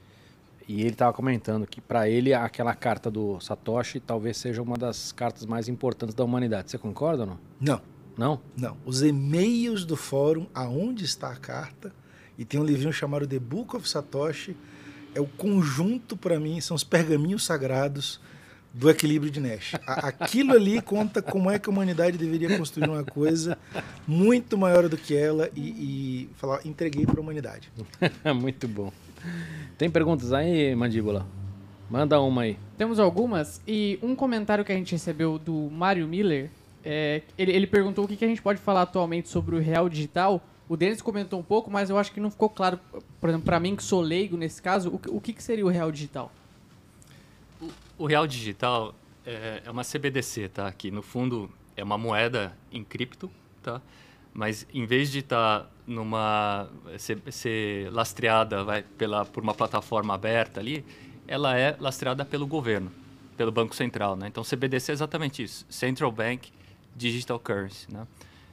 e 0.68 0.80
ele 0.80 0.90
estava 0.90 1.12
comentando 1.12 1.66
que 1.66 1.80
para 1.80 2.08
ele 2.08 2.34
aquela 2.34 2.74
carta 2.74 3.10
do 3.10 3.40
Satoshi 3.40 4.00
talvez 4.00 4.36
seja 4.36 4.60
uma 4.60 4.76
das 4.76 5.12
cartas 5.12 5.46
mais 5.46 5.68
importantes 5.68 6.14
da 6.14 6.24
humanidade. 6.24 6.70
Você 6.70 6.78
concorda 6.78 7.22
ou 7.22 7.28
não? 7.28 7.38
Não. 7.60 7.80
Não? 8.16 8.40
Não. 8.56 8.76
Os 8.84 9.02
e-mails 9.02 9.84
do 9.84 9.96
fórum, 9.96 10.46
aonde 10.54 11.04
está 11.04 11.30
a 11.30 11.36
carta, 11.36 11.92
e 12.38 12.44
tem 12.44 12.58
um 12.58 12.64
livrinho 12.64 12.92
chamado 12.92 13.26
The 13.26 13.38
Book 13.38 13.76
of 13.76 13.88
Satoshi, 13.88 14.56
é 15.14 15.20
o 15.20 15.26
conjunto, 15.26 16.16
para 16.16 16.40
mim, 16.40 16.60
são 16.60 16.74
os 16.74 16.84
pergaminhos 16.84 17.44
sagrados 17.44 18.20
do 18.72 18.90
equilíbrio 18.90 19.30
de 19.30 19.40
Nash. 19.40 19.74
Aquilo 19.86 20.52
ali 20.52 20.82
conta 20.82 21.22
como 21.22 21.50
é 21.50 21.58
que 21.58 21.68
a 21.68 21.72
humanidade 21.72 22.18
deveria 22.18 22.58
construir 22.58 22.88
uma 22.88 23.04
coisa 23.04 23.56
muito 24.06 24.58
maior 24.58 24.88
do 24.88 24.96
que 24.98 25.16
ela 25.16 25.48
e, 25.56 25.60
e 25.60 26.30
falar, 26.36 26.60
entreguei 26.66 27.06
para 27.06 27.18
a 27.18 27.22
humanidade. 27.22 27.72
muito 28.34 28.68
bom. 28.68 28.92
Tem 29.78 29.90
perguntas 29.90 30.32
aí, 30.32 30.74
Mandíbula? 30.74 31.26
Manda 31.90 32.20
uma 32.20 32.42
aí. 32.42 32.58
Temos 32.76 32.98
algumas. 32.98 33.60
E 33.66 33.98
um 34.02 34.14
comentário 34.16 34.64
que 34.64 34.72
a 34.72 34.74
gente 34.74 34.92
recebeu 34.92 35.38
do 35.38 35.70
Mário 35.70 36.06
Miller, 36.08 36.50
é, 36.84 37.22
ele, 37.36 37.52
ele 37.52 37.66
perguntou 37.66 38.04
o 38.04 38.08
que, 38.08 38.16
que 38.16 38.24
a 38.24 38.28
gente 38.28 38.42
pode 38.42 38.60
falar 38.60 38.82
atualmente 38.82 39.28
sobre 39.28 39.54
o 39.54 39.60
real 39.60 39.88
digital. 39.88 40.42
O 40.68 40.76
Denis 40.76 41.00
comentou 41.00 41.38
um 41.38 41.42
pouco, 41.42 41.70
mas 41.70 41.90
eu 41.90 41.98
acho 41.98 42.12
que 42.12 42.18
não 42.18 42.30
ficou 42.30 42.48
claro, 42.48 42.80
por 43.20 43.28
exemplo, 43.28 43.44
para 43.44 43.60
mim 43.60 43.76
que 43.76 43.82
sou 43.82 44.00
leigo 44.00 44.36
nesse 44.36 44.60
caso, 44.60 44.90
o, 44.90 45.16
o 45.16 45.20
que, 45.20 45.32
que 45.32 45.42
seria 45.42 45.64
o 45.64 45.68
real 45.68 45.92
digital? 45.92 46.32
O 47.96 48.06
real 48.06 48.26
digital 48.26 48.94
é, 49.24 49.62
é 49.64 49.70
uma 49.70 49.82
CBDC, 49.84 50.48
tá? 50.48 50.70
Que 50.72 50.90
no 50.90 51.02
fundo 51.02 51.50
é 51.76 51.84
uma 51.84 51.96
moeda 51.96 52.56
em 52.72 52.82
cripto, 52.82 53.30
tá? 53.62 53.80
Mas 54.34 54.66
em 54.72 54.84
vez 54.86 55.10
de 55.10 55.20
estar 55.20 55.60
tá 55.60 55.70
numa 55.86 56.68
ser, 56.98 57.20
ser, 57.30 57.90
lastreada 57.92 58.64
vai, 58.64 58.82
pela, 58.82 59.24
por 59.24 59.42
uma 59.42 59.54
plataforma 59.54 60.14
aberta 60.14 60.60
ali, 60.60 60.84
ela 61.28 61.56
é 61.56 61.76
lastreada 61.78 62.24
pelo 62.24 62.46
governo, 62.46 62.90
pelo 63.36 63.52
Banco 63.52 63.74
Central, 63.74 64.16
né? 64.16 64.26
Então 64.28 64.42
CBDC 64.42 64.92
é 64.92 64.94
exatamente 64.94 65.42
isso, 65.42 65.64
Central 65.68 66.10
Bank 66.10 66.52
Digital 66.94 67.38
Currency, 67.38 67.92
né? 67.92 68.06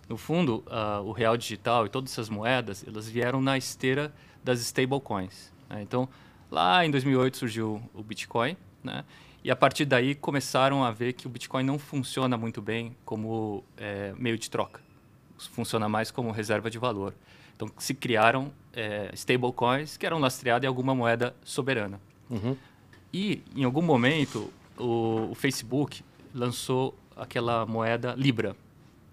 No 0.08 0.18
fundo, 0.18 0.64
uh, 0.68 1.02
o 1.04 1.12
real 1.12 1.38
digital 1.38 1.86
e 1.86 1.90
todas 1.90 2.12
essas 2.12 2.30
moedas, 2.30 2.86
elas 2.86 3.10
vieram 3.10 3.42
na 3.42 3.58
esteira 3.58 4.14
das 4.44 4.60
stablecoins. 4.60 5.52
Né? 5.70 5.82
Então, 5.82 6.10
lá 6.52 6.86
em 6.86 6.92
2008 6.92 7.38
surgiu 7.38 7.82
o 7.94 8.04
Bitcoin, 8.04 8.58
né? 8.84 9.06
E 9.44 9.52
a 9.52 9.56
partir 9.56 9.86
daí 9.86 10.16
começaram 10.16 10.84
a 10.84 10.92
ver 10.92 11.14
que 11.14 11.28
o 11.28 11.30
Bitcoin 11.30 11.64
não 11.64 11.78
funciona 11.78 12.38
muito 12.38 12.62
bem 12.62 12.96
como 13.04 13.64
é, 13.76 14.14
meio 14.18 14.38
de 14.38 14.50
troca. 14.50 14.82
Funciona 15.48 15.88
mais 15.90 16.12
como 16.12 16.32
reserva 16.32 16.70
de 16.70 16.78
valor. 16.78 17.14
Então 17.56 17.70
se 17.78 17.94
criaram 17.94 18.52
é, 18.74 19.10
stablecoins 19.14 19.98
que 19.98 20.06
eram 20.06 20.20
lastreadas 20.20 20.66
em 20.66 20.68
alguma 20.68 20.96
moeda 20.96 21.36
soberana. 21.44 22.00
Uhum. 22.30 22.58
E 23.14 23.44
em 23.56 23.64
algum 23.64 23.82
momento 23.82 24.52
o, 24.78 25.30
o, 25.32 25.36
Facebook 25.36 26.04
lançou 26.34 26.98
aquela 27.16 27.66
moeda 27.66 28.16
Libra. 28.18 28.56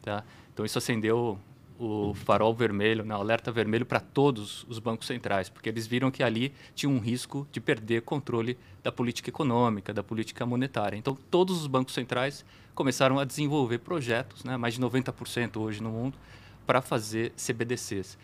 Tá? 0.02 0.24
Então 0.52 0.64
isso 0.64 0.78
acendeu 0.78 1.38
o 1.80 2.12
farol 2.12 2.54
vermelho, 2.54 3.04
né, 3.04 3.16
o 3.16 3.20
alerta 3.20 3.50
vermelho 3.50 3.86
para 3.86 4.00
todos 4.00 4.66
os 4.68 4.78
bancos 4.78 5.06
centrais, 5.06 5.48
porque 5.48 5.66
eles 5.66 5.86
viram 5.86 6.10
que 6.10 6.22
ali 6.22 6.52
tinha 6.74 6.90
um 6.90 6.98
risco 6.98 7.48
de 7.50 7.58
perder 7.58 8.02
controle 8.02 8.58
da 8.82 8.92
política 8.92 9.30
econômica, 9.30 9.92
da 9.94 10.02
política 10.02 10.44
monetária. 10.44 10.96
Então, 10.98 11.16
todos 11.30 11.58
os 11.58 11.66
bancos 11.66 11.94
centrais 11.94 12.44
começaram 12.74 13.18
a 13.18 13.24
desenvolver 13.24 13.78
projetos, 13.78 14.44
né, 14.44 14.58
mais 14.58 14.74
de 14.74 14.80
90% 14.80 15.56
hoje 15.56 15.82
no 15.82 15.90
mundo, 15.90 16.18
para 16.66 16.82
fazer 16.82 17.32
CBDCs. 17.32 18.18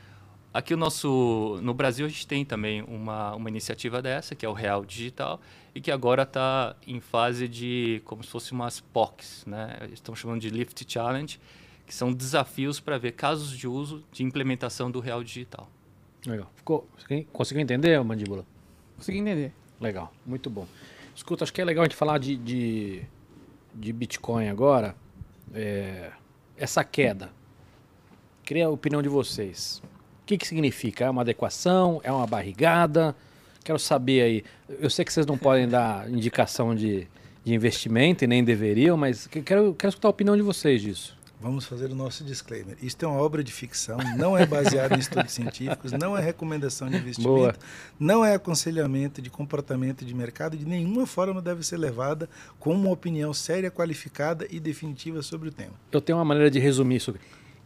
Aqui 0.52 0.74
o 0.74 0.76
nosso, 0.76 1.58
no 1.62 1.72
Brasil 1.72 2.04
a 2.04 2.08
gente 2.08 2.26
tem 2.26 2.44
também 2.44 2.82
uma, 2.82 3.34
uma 3.34 3.48
iniciativa 3.48 4.02
dessa, 4.02 4.34
que 4.34 4.44
é 4.44 4.48
o 4.48 4.52
Real 4.52 4.84
Digital, 4.84 5.40
e 5.74 5.80
que 5.80 5.90
agora 5.90 6.22
está 6.22 6.76
em 6.86 7.00
fase 7.00 7.48
de, 7.48 8.02
como 8.04 8.22
se 8.22 8.30
fosse 8.30 8.52
umas 8.52 8.80
POCs, 8.80 9.44
né? 9.46 9.76
Estão 9.92 10.14
chamando 10.14 10.40
de 10.40 10.48
Lift 10.48 10.84
Challenge, 10.90 11.38
que 11.86 11.94
são 11.94 12.12
desafios 12.12 12.80
para 12.80 12.98
ver 12.98 13.12
casos 13.12 13.56
de 13.56 13.68
uso 13.68 14.04
de 14.10 14.24
implementação 14.24 14.90
do 14.90 14.98
real 14.98 15.22
digital. 15.22 15.70
Legal. 16.26 16.50
Ficou, 16.56 16.88
conseguiu 17.32 17.62
entender, 17.62 18.02
Mandíbula? 18.02 18.44
Consegui 18.96 19.18
entender. 19.18 19.52
Legal, 19.80 20.12
muito 20.24 20.50
bom. 20.50 20.66
Escuta, 21.14 21.44
acho 21.44 21.52
que 21.52 21.60
é 21.60 21.64
legal 21.64 21.82
a 21.82 21.86
gente 21.86 21.96
falar 21.96 22.18
de, 22.18 22.36
de, 22.36 23.02
de 23.74 23.92
Bitcoin 23.92 24.48
agora. 24.48 24.96
É, 25.54 26.10
essa 26.56 26.82
queda. 26.82 27.30
Queria 28.42 28.66
a 28.66 28.70
opinião 28.70 29.00
de 29.00 29.08
vocês. 29.08 29.82
O 30.22 30.26
que, 30.26 30.36
que 30.36 30.46
significa? 30.46 31.04
É 31.04 31.10
uma 31.10 31.22
adequação? 31.22 32.00
É 32.02 32.10
uma 32.10 32.26
barrigada? 32.26 33.14
Quero 33.64 33.78
saber 33.78 34.22
aí. 34.22 34.44
Eu 34.68 34.90
sei 34.90 35.04
que 35.04 35.12
vocês 35.12 35.26
não 35.26 35.38
podem 35.38 35.68
dar 35.68 36.10
indicação 36.10 36.74
de, 36.74 37.06
de 37.44 37.54
investimento 37.54 38.24
e 38.24 38.26
nem 38.26 38.42
deveriam, 38.42 38.96
mas 38.96 39.26
quero, 39.26 39.74
quero 39.74 39.88
escutar 39.88 40.08
a 40.08 40.10
opinião 40.10 40.36
de 40.36 40.42
vocês 40.42 40.82
disso. 40.82 41.15
Vamos 41.40 41.66
fazer 41.66 41.90
o 41.90 41.94
nosso 41.94 42.24
disclaimer. 42.24 42.76
Isto 42.82 43.04
é 43.04 43.08
uma 43.08 43.20
obra 43.20 43.44
de 43.44 43.52
ficção, 43.52 43.98
não 44.16 44.36
é 44.36 44.46
baseado 44.46 44.96
em 44.96 44.98
estudos 44.98 45.32
científicos, 45.32 45.92
não 45.92 46.16
é 46.16 46.20
recomendação 46.20 46.88
de 46.88 46.96
investimento, 46.96 47.30
Boa. 47.30 47.54
não 48.00 48.24
é 48.24 48.34
aconselhamento 48.34 49.20
de 49.20 49.28
comportamento 49.28 50.04
de 50.04 50.14
mercado, 50.14 50.56
de 50.56 50.64
nenhuma 50.64 51.06
forma 51.06 51.42
deve 51.42 51.62
ser 51.62 51.76
levada 51.76 52.28
como 52.58 52.80
uma 52.80 52.90
opinião 52.90 53.34
séria, 53.34 53.70
qualificada 53.70 54.46
e 54.50 54.58
definitiva 54.58 55.22
sobre 55.22 55.48
o 55.50 55.52
tema. 55.52 55.74
Eu 55.92 56.00
tenho 56.00 56.18
uma 56.18 56.24
maneira 56.24 56.50
de 56.50 56.58
resumir 56.58 56.96
isso. 56.96 57.14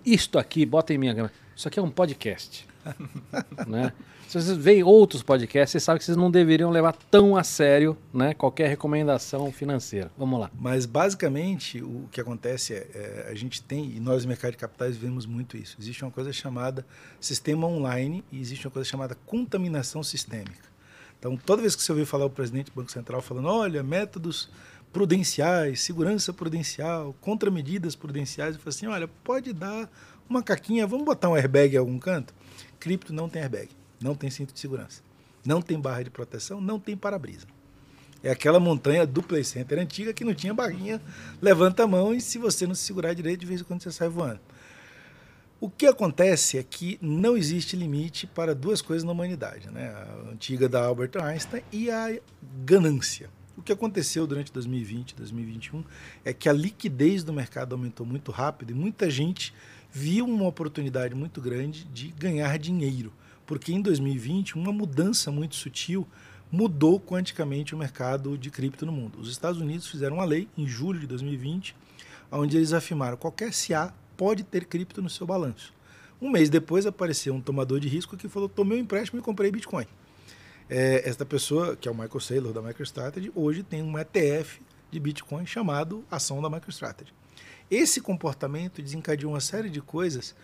Isto 0.05 0.39
aqui, 0.39 0.66
bota 0.66 0.93
em 0.93 0.99
minha 0.99 1.14
câmera, 1.14 1.33
isso 1.55 1.68
aqui 1.68 1.79
é 1.79 1.83
um 1.83 1.91
podcast. 1.91 2.66
né? 3.68 3.93
Se 4.31 4.41
vocês 4.41 4.57
veem 4.57 4.85
outros 4.85 5.24
podcasts, 5.24 5.72
vocês 5.72 5.83
sabem 5.83 5.99
que 5.99 6.05
vocês 6.05 6.16
não 6.16 6.31
deveriam 6.31 6.70
levar 6.70 6.93
tão 6.93 7.37
a 7.37 7.43
sério 7.43 7.99
né, 8.14 8.33
qualquer 8.33 8.68
recomendação 8.68 9.51
financeira. 9.51 10.09
Vamos 10.16 10.39
lá. 10.39 10.49
Mas, 10.57 10.87
basicamente, 10.87 11.83
o 11.83 12.07
que 12.12 12.20
acontece 12.20 12.74
é, 12.74 12.87
é 12.95 13.28
a 13.28 13.35
gente 13.35 13.61
tem, 13.61 13.91
e 13.91 13.99
nós, 13.99 14.22
no 14.22 14.28
mercado 14.28 14.53
de 14.53 14.59
capitais, 14.59 14.97
vemos 14.97 15.26
muito 15.26 15.57
isso. 15.57 15.76
Existe 15.81 16.05
uma 16.05 16.12
coisa 16.12 16.33
chamada 16.33 16.87
sistema 17.20 17.66
online 17.66 18.22
e 18.31 18.41
existe 18.41 18.68
uma 18.68 18.70
coisa 18.70 18.89
chamada 18.89 19.16
contaminação 19.26 20.01
sistêmica. 20.01 20.70
Então, 21.18 21.37
toda 21.37 21.61
vez 21.61 21.74
que 21.74 21.83
você 21.83 21.91
ouvir 21.91 22.05
falar 22.05 22.26
o 22.26 22.31
presidente 22.31 22.66
do 22.66 22.76
Banco 22.76 22.93
Central 22.93 23.20
falando, 23.20 23.49
olha, 23.49 23.83
métodos 23.83 24.49
prudenciais, 24.93 25.81
segurança 25.81 26.33
prudencial, 26.33 27.16
contramedidas 27.20 27.97
prudenciais, 27.97 28.55
eu 28.55 28.61
falo 28.61 28.68
assim, 28.68 28.87
olha, 28.87 29.09
pode 29.09 29.53
dar 29.53 29.91
uma 30.28 30.41
caquinha, 30.41 30.87
vamos 30.87 31.05
botar 31.05 31.28
um 31.28 31.35
airbag 31.35 31.74
em 31.74 31.78
algum 31.78 31.99
canto? 31.99 32.33
Cripto 32.78 33.12
não 33.12 33.28
tem 33.28 33.43
airbag 33.43 33.80
não 34.03 34.15
tem 34.15 34.31
cinto 34.31 34.53
de 34.53 34.61
segurança. 34.61 35.03
Não 35.45 35.63
tem 35.63 35.79
barra 35.79 36.03
de 36.03 36.11
proteção, 36.11 36.61
não 36.61 36.79
tem 36.79 36.97
para-brisa. 36.97 37.47
É 38.23 38.31
aquela 38.31 38.61
montanha 38.61 39.07
do 39.07 39.23
Play 39.23 39.45
Center 39.45 39.79
antiga 39.79 40.13
que 40.13 40.25
não 40.25 40.35
tinha 40.35 40.53
barrinha, 40.53 41.01
levanta 41.41 41.85
a 41.85 41.87
mão 41.87 42.15
e 42.15 42.21
se 42.21 42.39
você 42.39 42.67
não 42.67 42.75
se 42.75 42.83
segurar 42.83 43.15
direito, 43.15 43.41
de 43.41 43.47
vez 43.47 43.61
em 43.61 43.65
quando 43.65 43.83
você 43.83 43.91
sai 43.91 44.09
voando. 44.09 44.41
O 45.59 45.69
que 45.69 45.87
acontece 45.87 46.59
é 46.59 46.63
que 46.63 46.99
não 47.03 47.37
existe 47.37 47.77
limite 47.77 48.27
para 48.27 48.55
duas 48.55 48.81
coisas 48.81 49.05
na 49.05 49.13
humanidade, 49.13 49.71
né? 49.71 49.89
a 49.89 50.33
antiga 50.33 50.69
da 50.69 50.83
Albert 50.85 51.13
Einstein 51.23 51.63
e 51.71 51.91
a 51.91 52.19
ganância. 52.65 53.29
O 53.57 53.63
que 53.63 53.73
aconteceu 53.73 54.27
durante 54.27 54.51
2020 54.53 55.15
2021 55.17 55.85
é 56.25 56.33
que 56.33 56.49
a 56.49 56.53
liquidez 56.53 57.23
do 57.23 57.33
mercado 57.33 57.75
aumentou 57.75 58.07
muito 58.07 58.31
rápido 58.31 58.71
e 58.71 58.75
muita 58.75 59.11
gente 59.11 59.53
viu 59.91 60.25
uma 60.25 60.47
oportunidade 60.47 61.15
muito 61.15 61.43
grande 61.43 61.85
de 61.85 62.09
ganhar 62.09 62.59
dinheiro. 62.59 63.13
Porque 63.51 63.73
em 63.73 63.83
2020, 63.83 64.55
uma 64.55 64.73
mudança 64.73 65.29
muito 65.33 65.57
sutil 65.57 66.07
mudou 66.53 67.01
quanticamente 67.01 67.75
o 67.75 67.77
mercado 67.77 68.39
de 68.39 68.49
cripto 68.49 68.87
no 68.87 68.93
mundo. 68.93 69.19
Os 69.19 69.29
Estados 69.29 69.61
Unidos 69.61 69.89
fizeram 69.89 70.19
uma 70.19 70.25
lei 70.25 70.49
em 70.57 70.69
julho 70.69 71.01
de 71.01 71.07
2020, 71.09 71.75
onde 72.31 72.57
eles 72.57 72.73
afirmaram 72.73 73.17
que 73.17 73.23
qualquer 73.23 73.53
SA 73.53 73.93
pode 74.17 74.45
ter 74.45 74.67
cripto 74.67 75.03
no 75.03 75.11
seu 75.11 75.27
balanço. 75.27 75.75
Um 76.23 76.31
mês 76.31 76.49
depois 76.49 76.87
apareceu 76.87 77.35
um 77.35 77.41
tomador 77.41 77.81
de 77.81 77.89
risco 77.89 78.17
que 78.17 78.29
falou: 78.29 78.49
tomei 78.49 78.79
um 78.79 78.83
empréstimo 78.83 79.19
e 79.19 79.23
comprei 79.25 79.51
Bitcoin. 79.51 79.87
É, 80.69 81.09
esta 81.09 81.27
pessoa, 81.27 81.75
que 81.75 81.89
é 81.89 81.91
o 81.91 81.95
Michael 81.95 82.21
Saylor 82.21 82.53
da 82.53 82.63
MicroStrategy, 82.63 83.33
hoje 83.35 83.65
tem 83.65 83.83
um 83.83 83.99
ETF 83.99 84.61
de 84.93 85.01
Bitcoin 85.01 85.45
chamado 85.45 86.05
Ação 86.09 86.41
da 86.41 86.49
MicroStrategy. 86.49 87.13
Esse 87.69 88.01
comportamento 88.01 88.81
desencadeou 88.81 89.33
uma 89.33 89.41
série 89.41 89.71
de 89.71 89.81
coisas 89.81 90.37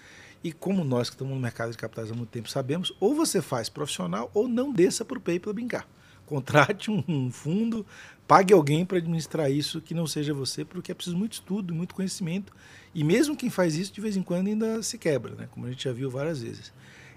e 0.43 0.53
como 0.53 0.85
nós 0.85 1.09
que 1.09 1.15
estamos 1.15 1.35
no 1.35 1.41
mercado 1.41 1.71
de 1.71 1.79
capitais 1.79 2.11
há 2.11 2.15
muito 2.15 2.31
tempo 2.31 2.49
sabemos, 2.49 2.93
ou 3.01 3.15
você 3.15 3.43
faz 3.43 3.69
profissional 3.69 4.31
ou 4.35 4.47
não 4.49 4.73
desça 4.73 5.05
para 5.05 5.19
o 5.19 5.21
PayPal 5.21 5.55
brincar. 5.55 5.89
Contrate 6.25 6.91
um 6.91 7.31
fundo, 7.31 7.87
pague 8.27 8.53
alguém 8.53 8.85
para 8.85 8.99
administrar 8.99 9.51
isso 9.51 9.81
que 9.81 9.95
não 9.95 10.07
seja 10.07 10.35
você, 10.35 10.65
porque 10.65 10.91
é 10.91 10.95
preciso 10.95 11.17
muito 11.17 11.35
estudo, 11.35 11.75
muito 11.75 11.95
conhecimento. 11.95 12.53
E 12.95 13.05
mesmo 13.05 13.37
quem 13.37 13.51
faz 13.51 13.77
isso, 13.77 13.93
de 13.93 14.01
vez 14.01 14.17
em 14.17 14.23
quando 14.23 14.49
ainda 14.49 14.83
se 14.83 14.99
quebra, 14.99 15.35
né? 15.35 15.49
como 15.51 15.67
a 15.67 15.71
gente 15.71 15.85
já 15.85 15.93
viu 15.93 16.11
várias 16.11 16.43
vezes 16.43 16.73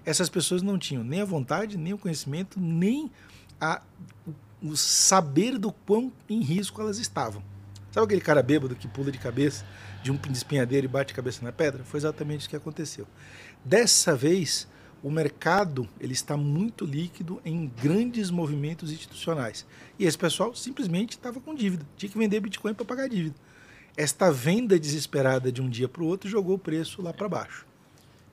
essas 0.06 0.30
pessoas 0.30 0.62
não 0.62 0.78
tinham 0.78 1.04
nem 1.04 1.22
a 1.22 1.26
vontade, 1.26 1.78
nem 1.78 1.94
o 1.94 1.98
conhecimento, 1.98 2.60
nem 2.60 3.12
a, 3.60 3.82
o 4.62 4.76
saber 4.76 5.58
do 5.58 5.72
quão 5.72 6.12
em 6.30 6.42
risco 6.42 6.82
elas 6.82 7.00
estavam. 7.00 7.44
Sabe 7.92 8.06
aquele 8.06 8.22
cara 8.22 8.42
bêbado 8.42 8.76
que 8.76 8.88
pula 8.88 9.12
de 9.12 9.18
cabeça 9.18 9.66
de 10.04 10.12
um 10.12 10.20
espinhadeiro 10.32 10.86
e 10.86 10.88
bate 10.88 11.14
a 11.14 11.16
cabeça 11.16 11.44
na 11.44 11.52
pedra? 11.52 11.84
Foi 11.84 12.00
exatamente 12.00 12.42
isso 12.42 12.50
que 12.50 12.56
aconteceu. 12.56 13.08
Dessa 13.64 14.16
vez, 14.16 14.68
o 15.04 15.10
mercado 15.10 15.88
ele 16.00 16.14
está 16.14 16.36
muito 16.36 16.86
líquido 16.86 17.42
em 17.46 17.68
grandes 17.82 18.30
movimentos 18.30 18.92
institucionais. 18.92 19.66
E 19.98 20.06
esse 20.06 20.18
pessoal 20.18 20.54
simplesmente 20.56 21.12
estava 21.12 21.40
com 21.40 21.56
dívida, 21.56 21.86
tinha 21.98 22.10
que 22.12 22.18
vender 22.18 22.40
Bitcoin 22.40 22.74
para 22.74 22.86
pagar 22.86 23.08
dívida. 23.08 23.36
Esta 23.96 24.32
venda 24.32 24.80
desesperada 24.80 25.52
de 25.52 25.62
um 25.62 25.70
dia 25.70 25.88
para 25.88 26.04
o 26.04 26.06
outro 26.06 26.30
jogou 26.30 26.56
o 26.56 26.60
preço 26.60 27.02
lá 27.02 27.14
para 27.14 27.28
baixo. 27.28 27.66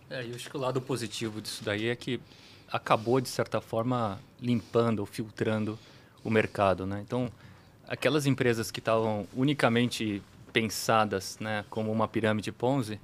É, 0.09 0.25
eu 0.25 0.35
acho 0.35 0.49
que 0.49 0.57
o 0.57 0.61
lado 0.61 0.81
positivo 0.81 1.41
disso 1.41 1.65
daí 1.65 1.89
é 1.89 1.97
que 1.97 2.21
acabou, 2.71 3.21
de 3.21 3.29
certa 3.29 3.61
forma, 3.61 4.21
limpando 4.41 5.01
ou 5.01 5.07
filtrando 5.07 5.79
o 6.23 6.31
mercado. 6.31 6.87
Né? 6.87 7.03
Então, 7.05 7.31
aquelas 7.89 8.27
empresas 8.27 8.71
que 8.71 8.79
estavam 8.79 9.27
unicamente 9.35 10.23
pensadas 10.57 11.39
né, 11.39 11.67
como 11.69 11.93
uma 11.93 12.09
pirâmide 12.09 12.51
Ponzi, 12.51 12.99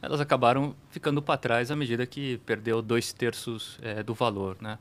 elas 0.00 0.22
acabaram 0.22 0.74
ficando 0.88 1.20
para 1.20 1.36
trás 1.36 1.70
à 1.70 1.76
medida 1.76 2.06
que 2.06 2.38
perdeu 2.46 2.80
dois 2.80 3.12
terços 3.12 3.78
é, 3.82 4.02
do 4.02 4.14
valor. 4.14 4.56
Né? 4.58 4.78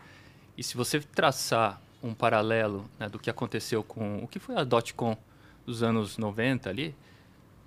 E 0.58 0.64
se 0.64 0.78
você 0.78 1.02
traçar 1.02 1.82
um 2.02 2.14
paralelo 2.14 2.90
né, 2.98 3.10
do 3.10 3.20
que 3.20 3.30
aconteceu 3.30 3.84
com 3.84 4.24
o 4.24 4.28
que 4.30 4.40
foi 4.40 4.56
a 4.56 4.64
dot-com 4.64 5.18
dos 5.66 5.84
anos 5.84 6.18
90 6.18 6.70
ali, 6.70 6.96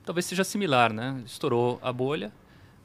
talvez 0.06 0.24
seja 0.24 0.42
similar, 0.42 0.90
né? 0.90 1.22
Estourou 1.26 1.78
a 1.82 1.92
bolha, 1.92 2.32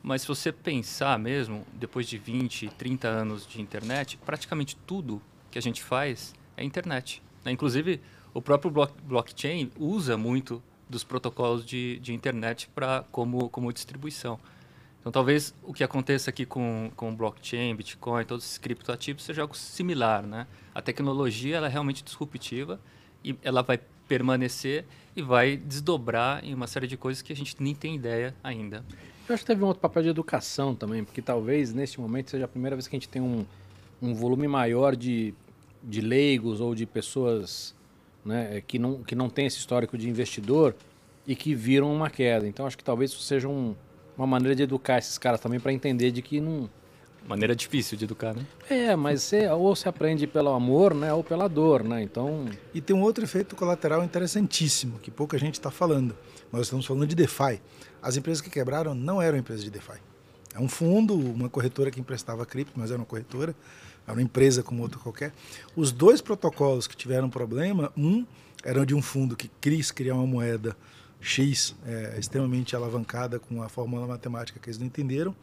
mas 0.03 0.23
se 0.23 0.27
você 0.27 0.51
pensar 0.51 1.17
mesmo, 1.17 1.65
depois 1.71 2.05
de 2.05 2.17
20, 2.17 2.67
30 2.77 3.07
anos 3.07 3.47
de 3.47 3.61
internet, 3.61 4.17
praticamente 4.25 4.75
tudo 4.85 5.21
que 5.49 5.57
a 5.57 5.61
gente 5.61 5.81
faz 5.81 6.33
é 6.57 6.65
internet. 6.65 7.23
Né? 7.45 7.53
Inclusive, 7.53 8.01
o 8.33 8.41
próprio 8.41 8.69
block, 8.69 8.93
blockchain 9.03 9.71
usa 9.79 10.17
muito 10.17 10.61
dos 10.91 11.03
protocolos 11.03 11.65
de, 11.65 11.97
de 11.99 12.13
internet 12.13 12.69
pra, 12.75 13.05
como, 13.11 13.49
como 13.49 13.71
distribuição. 13.71 14.37
Então, 14.99 15.11
talvez 15.11 15.55
o 15.63 15.73
que 15.73 15.83
aconteça 15.83 16.29
aqui 16.29 16.45
com, 16.45 16.91
com 16.95 17.15
blockchain, 17.15 17.73
Bitcoin, 17.75 18.23
todos 18.23 18.45
esses 18.45 18.57
criptoativos 18.59 19.23
seja 19.23 19.41
algo 19.41 19.57
similar. 19.57 20.21
Né? 20.21 20.45
A 20.75 20.81
tecnologia 20.81 21.57
ela 21.57 21.67
é 21.67 21.69
realmente 21.69 22.03
disruptiva 22.03 22.79
e 23.23 23.35
ela 23.41 23.63
vai 23.63 23.79
permanecer 24.07 24.85
e 25.15 25.21
vai 25.21 25.57
desdobrar 25.57 26.43
em 26.45 26.53
uma 26.53 26.67
série 26.67 26.85
de 26.85 26.97
coisas 26.97 27.23
que 27.23 27.33
a 27.33 27.35
gente 27.35 27.55
nem 27.59 27.73
tem 27.73 27.95
ideia 27.95 28.35
ainda. 28.43 28.85
Eu 29.27 29.33
acho 29.33 29.43
que 29.43 29.47
teve 29.47 29.63
um 29.63 29.67
outro 29.67 29.81
papel 29.81 30.03
de 30.03 30.09
educação 30.09 30.75
também, 30.75 31.03
porque 31.03 31.21
talvez 31.21 31.73
neste 31.73 31.99
momento 31.99 32.29
seja 32.29 32.45
a 32.45 32.47
primeira 32.47 32.75
vez 32.75 32.87
que 32.87 32.95
a 32.95 32.99
gente 32.99 33.09
tem 33.09 33.21
um, 33.21 33.45
um 34.01 34.13
volume 34.13 34.47
maior 34.47 34.95
de, 34.95 35.33
de 35.81 36.01
leigos 36.01 36.59
ou 36.59 36.75
de 36.75 36.85
pessoas 36.85 37.73
né, 38.23 38.61
que, 38.65 38.77
não, 38.77 39.03
que 39.03 39.15
não 39.15 39.29
tem 39.29 39.45
esse 39.45 39.57
histórico 39.57 39.97
de 39.97 40.09
investidor 40.09 40.75
e 41.25 41.35
que 41.35 41.53
viram 41.53 41.93
uma 41.93 42.09
queda. 42.09 42.47
Então 42.47 42.65
acho 42.65 42.77
que 42.77 42.83
talvez 42.83 43.11
isso 43.11 43.21
seja 43.21 43.47
um, 43.47 43.75
uma 44.17 44.27
maneira 44.27 44.55
de 44.55 44.63
educar 44.63 44.97
esses 44.97 45.17
caras 45.17 45.39
também 45.39 45.59
para 45.59 45.73
entender 45.73 46.11
de 46.11 46.21
que 46.21 46.39
não. 46.39 46.69
Maneira 47.27 47.55
difícil 47.55 47.95
de 47.95 48.05
educar, 48.05 48.33
né? 48.33 48.43
É, 48.67 48.95
mas 48.95 49.21
você, 49.21 49.47
ou 49.47 49.75
se 49.75 49.87
aprende 49.87 50.25
pelo 50.25 50.49
amor, 50.49 50.95
né, 50.95 51.13
ou 51.13 51.23
pela 51.23 51.47
dor, 51.47 51.83
né? 51.83 52.01
Então. 52.01 52.47
E 52.73 52.81
tem 52.81 52.95
um 52.95 53.01
outro 53.01 53.23
efeito 53.23 53.55
colateral 53.55 54.03
interessantíssimo 54.03 54.97
que 54.97 55.11
pouca 55.11 55.37
gente 55.37 55.53
está 55.53 55.69
falando. 55.69 56.17
Nós 56.51 56.63
estamos 56.63 56.83
falando 56.83 57.05
de 57.05 57.15
DeFi. 57.15 57.61
As 58.01 58.17
empresas 58.17 58.41
que 58.41 58.49
quebraram 58.49 58.95
não 58.95 59.21
eram 59.21 59.37
empresas 59.37 59.63
de 59.63 59.69
DeFi. 59.69 59.99
É 60.53 60.59
um 60.59 60.67
fundo, 60.67 61.13
uma 61.15 61.47
corretora 61.47 61.91
que 61.91 61.99
emprestava 61.99 62.45
cripto, 62.45 62.73
mas 62.75 62.89
era 62.89 62.99
uma 62.99 63.05
corretora, 63.05 63.55
era 64.05 64.15
uma 64.15 64.21
empresa 64.21 64.63
como 64.63 64.81
outra 64.81 64.99
qualquer. 64.99 65.33
Os 65.75 65.91
dois 65.91 66.21
protocolos 66.21 66.87
que 66.87 66.95
tiveram 66.95 67.29
problema, 67.29 67.91
um 67.95 68.25
era 68.63 68.85
de 68.85 68.93
um 68.93 69.01
fundo 69.01 69.35
que 69.35 69.49
quis 69.59 69.91
criar 69.91 70.15
uma 70.15 70.27
moeda 70.27 70.75
X 71.19 71.75
é, 71.85 72.15
extremamente 72.19 72.75
alavancada 72.75 73.39
com 73.39 73.61
a 73.61 73.69
fórmula 73.69 74.07
matemática 74.07 74.59
que 74.59 74.69
eles 74.69 74.79
não 74.79 74.87
entenderam, 74.87 75.35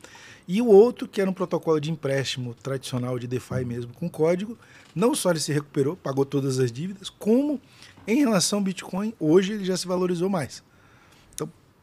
e 0.47 0.61
o 0.61 0.67
outro 0.67 1.07
que 1.07 1.21
era 1.21 1.31
um 1.31 1.33
protocolo 1.33 1.81
de 1.81 1.91
empréstimo 1.91 2.55
tradicional 2.55 3.19
de 3.19 3.27
DeFi 3.27 3.65
mesmo 3.65 3.93
com 3.95 4.09
código, 4.09 4.59
não 4.95 5.15
só 5.15 5.31
ele 5.31 5.39
se 5.39 5.53
recuperou, 5.53 5.97
pagou 5.97 6.25
todas 6.25 6.59
as 6.59 6.73
dívidas, 6.73 7.09
como 7.09 7.61
em 8.07 8.17
relação 8.17 8.59
ao 8.59 8.65
Bitcoin, 8.65 9.15
hoje 9.21 9.53
ele 9.53 9.65
já 9.65 9.77
se 9.77 9.87
valorizou 9.87 10.29
mais 10.29 10.63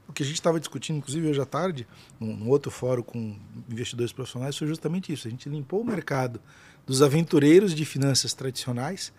o 0.08 0.14
que 0.14 0.24
a 0.24 0.26
gente 0.26 0.36
estava 0.36 0.60
discutindo, 0.60 0.97
inclusive 0.97 1.28
hoje 1.28 1.41
à 1.41 1.45
tarde, 1.45 1.88
num, 2.20 2.47
outro 2.49 2.72
fórum 2.72 3.01
com 3.01 3.36
investidores 3.70 4.12
profissionais, 4.12 4.56
foi 4.56 4.68
justamente 4.68 5.12
isso. 5.12 5.28
A 5.28 5.32
gente 5.32 5.49
limpou 5.49 5.82
o 5.82 5.86
mercado 5.86 6.39
dos 6.86 7.01
aventureiros 7.01 7.74
de 7.74 7.84
finanças 7.86 8.34
tradicionais, 8.34 9.12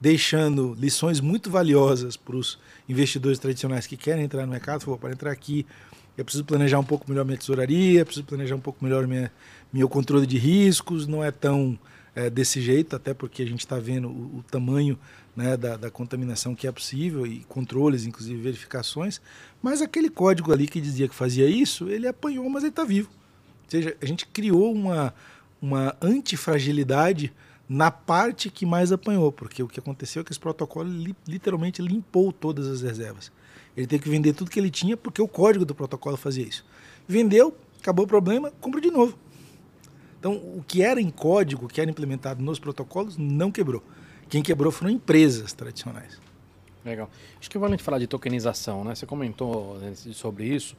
deixando 0.00 0.74
lições 0.78 1.20
muito 1.20 1.50
valiosas 1.50 2.16
para 2.16 2.36
os 2.36 2.58
investidores 2.88 3.38
tradicionais 3.38 3.86
que 3.86 3.96
querem 3.96 4.24
entrar 4.24 4.44
no 4.44 4.52
mercado. 4.52 4.82
Falou, 4.82 4.98
para 4.98 5.12
entrar 5.12 5.30
aqui, 5.30 5.66
eu 6.16 6.24
preciso 6.24 6.44
planejar 6.44 6.78
um 6.78 6.84
pouco 6.84 7.08
melhor 7.08 7.24
minha 7.24 7.38
tesouraria, 7.38 8.04
preciso 8.04 8.26
planejar 8.26 8.54
um 8.54 8.60
pouco 8.60 8.84
melhor 8.84 9.06
minha, 9.06 9.32
meu 9.72 9.88
controle 9.88 10.26
de 10.26 10.38
riscos, 10.38 11.06
não 11.06 11.24
é 11.24 11.30
tão 11.30 11.78
é, 12.14 12.30
desse 12.30 12.60
jeito, 12.60 12.94
até 12.94 13.12
porque 13.12 13.42
a 13.42 13.46
gente 13.46 13.60
está 13.60 13.78
vendo 13.78 14.08
o, 14.08 14.38
o 14.38 14.44
tamanho 14.50 14.98
né, 15.36 15.56
da, 15.56 15.76
da, 15.76 15.90
contaminação 15.90 16.54
que 16.54 16.66
é 16.66 16.72
possível 16.72 17.26
e 17.26 17.40
controles, 17.48 18.06
inclusive 18.06 18.40
verificações. 18.40 19.20
Mas 19.62 19.82
aquele 19.82 20.08
código 20.08 20.52
ali 20.52 20.68
que 20.68 20.80
dizia 20.80 21.08
que 21.08 21.14
fazia 21.14 21.48
isso, 21.48 21.88
ele 21.88 22.06
apanhou, 22.06 22.48
mas 22.48 22.62
ele 22.62 22.70
está 22.70 22.84
vivo. 22.84 23.10
Ou 23.64 23.70
seja, 23.70 23.96
a 24.00 24.06
gente 24.06 24.26
criou 24.26 24.72
uma, 24.72 25.12
uma 25.60 25.96
antifragilidade 26.00 27.32
na 27.68 27.90
parte 27.90 28.50
que 28.50 28.66
mais 28.66 28.92
apanhou, 28.92 29.32
porque 29.32 29.62
o 29.62 29.68
que 29.68 29.80
aconteceu 29.80 30.20
é 30.20 30.24
que 30.24 30.30
esse 30.30 30.38
protocolo 30.38 30.88
li, 30.88 31.16
literalmente 31.26 31.82
limpou 31.82 32.30
todas 32.30 32.66
as 32.66 32.82
reservas. 32.82 33.32
Ele 33.76 33.86
teve 33.86 34.04
que 34.04 34.10
vender 34.10 34.34
tudo 34.34 34.50
que 34.50 34.60
ele 34.60 34.70
tinha 34.70 34.96
porque 34.96 35.20
o 35.20 35.26
código 35.26 35.64
do 35.64 35.74
protocolo 35.74 36.16
fazia 36.16 36.46
isso. 36.46 36.64
Vendeu, 37.08 37.56
acabou 37.80 38.04
o 38.04 38.08
problema, 38.08 38.52
compra 38.60 38.80
de 38.80 38.90
novo. 38.90 39.18
Então, 40.24 40.36
o 40.36 40.64
que 40.66 40.82
era 40.82 41.02
em 41.02 41.10
código, 41.10 41.66
o 41.66 41.68
que 41.68 41.78
era 41.78 41.90
implementado 41.90 42.42
nos 42.42 42.58
protocolos, 42.58 43.18
não 43.18 43.52
quebrou. 43.52 43.82
Quem 44.26 44.42
quebrou 44.42 44.72
foram 44.72 44.90
empresas 44.90 45.52
tradicionais. 45.52 46.18
Legal. 46.82 47.10
Acho 47.38 47.50
que 47.50 47.58
vale 47.58 47.74
a 47.74 47.76
gente 47.76 47.84
falar 47.84 47.98
de 47.98 48.06
tokenização, 48.06 48.84
né? 48.84 48.94
Você 48.94 49.04
comentou 49.04 49.76
né, 49.80 49.92
sobre 50.14 50.46
isso. 50.46 50.74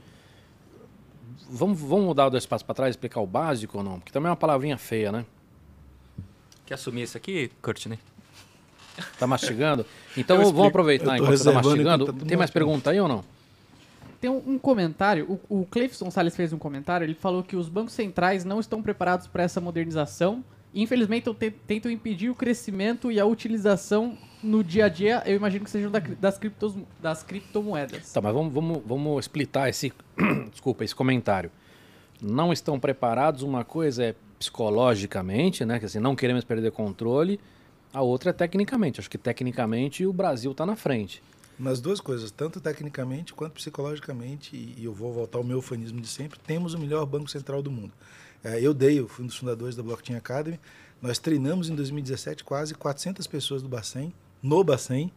Vamos, 1.47 1.79
vamos 1.79 2.05
mudar 2.05 2.33
o 2.33 2.35
espaço 2.35 2.65
para 2.65 2.73
trás, 2.73 2.95
explicar 2.95 3.21
o 3.21 3.27
básico 3.27 3.77
ou 3.77 3.83
não? 3.83 3.99
Porque 3.99 4.11
também 4.11 4.29
é 4.29 4.31
uma 4.31 4.35
palavrinha 4.35 4.79
feia, 4.79 5.11
né? 5.11 5.23
Quer 6.65 6.73
assumir 6.73 7.03
isso 7.03 7.15
aqui, 7.15 7.51
Courtney? 7.61 7.99
Tá 9.19 9.27
mastigando? 9.27 9.85
Então 10.17 10.37
vamos 10.37 10.69
aproveitar 10.69 11.17
enquanto 11.17 11.37
você 11.37 11.43
tá 11.43 11.61
mastigando. 11.61 12.11
Tem 12.13 12.35
mais 12.35 12.49
pergunta 12.49 12.89
aí 12.89 12.99
ou 12.99 13.07
não? 13.07 13.23
Tem 14.25 14.31
um, 14.31 14.41
um 14.55 14.57
comentário, 14.57 15.39
o, 15.47 15.61
o 15.61 15.65
Cleifson 15.67 16.09
Salles 16.09 16.35
fez 16.35 16.51
um 16.51 16.57
comentário, 16.57 17.05
ele 17.05 17.13
falou 17.13 17.43
que 17.43 17.55
os 17.55 17.69
bancos 17.69 17.93
centrais 17.93 18.43
não 18.43 18.59
estão 18.59 18.81
preparados 18.81 19.27
para 19.27 19.43
essa 19.43 19.61
modernização 19.61 20.43
infelizmente 20.73 21.31
tentam 21.67 21.91
impedir 21.91 22.31
o 22.31 22.35
crescimento 22.35 23.11
e 23.11 23.19
a 23.19 23.25
utilização 23.25 24.17
no 24.41 24.63
dia 24.63 24.85
a 24.85 24.89
dia, 24.89 25.21
eu 25.27 25.35
imagino 25.35 25.63
que 25.63 25.69
sejam 25.69 25.91
das, 26.19 26.39
criptos, 26.39 26.75
das 26.99 27.21
criptomoedas. 27.21 28.11
Tá, 28.11 28.19
mas 28.19 28.33
vamos, 28.33 28.51
vamos, 28.51 28.81
vamos 28.83 29.23
explitar 29.23 29.69
esse, 29.69 29.93
desculpa, 30.49 30.83
esse 30.83 30.95
comentário. 30.95 31.51
Não 32.19 32.51
estão 32.51 32.79
preparados, 32.79 33.43
uma 33.43 33.63
coisa 33.63 34.05
é 34.05 34.15
psicologicamente, 34.39 35.63
né, 35.63 35.77
que 35.77 35.85
assim, 35.85 35.99
não 35.99 36.15
queremos 36.15 36.43
perder 36.43 36.71
controle, 36.71 37.39
A 37.93 38.01
outra 38.01 38.31
é 38.31 38.33
tecnicamente. 38.33 38.99
Acho 38.99 39.09
que 39.09 39.19
tecnicamente 39.19 40.03
o 40.03 40.11
Brasil 40.11 40.51
está 40.51 40.65
na 40.65 40.75
frente. 40.75 41.21
Nas 41.57 41.79
duas 41.79 42.01
coisas, 42.01 42.31
tanto 42.31 42.59
tecnicamente 42.59 43.33
quanto 43.33 43.53
psicologicamente, 43.53 44.55
e 44.55 44.83
eu 44.83 44.93
vou 44.93 45.13
voltar 45.13 45.37
ao 45.37 45.43
meu 45.43 45.61
fanismo 45.61 46.01
de 46.01 46.07
sempre, 46.07 46.37
temos 46.37 46.73
o 46.73 46.79
melhor 46.79 47.05
Banco 47.05 47.29
Central 47.29 47.61
do 47.61 47.71
mundo. 47.71 47.93
É, 48.43 48.59
eu 48.59 48.73
dei, 48.73 48.99
eu 48.99 49.07
fui 49.07 49.23
um 49.23 49.27
dos 49.27 49.37
fundadores 49.37 49.75
da 49.75 49.81
Blockchain 49.81 50.17
Academy, 50.17 50.59
nós 51.01 51.17
treinamos 51.17 51.69
em 51.69 51.75
2017 51.75 52.43
quase 52.43 52.73
400 52.75 53.25
pessoas 53.27 53.61
do 53.61 53.69
Bacen, 53.69 54.13
no 54.43 54.63
Bacen, 54.63 55.11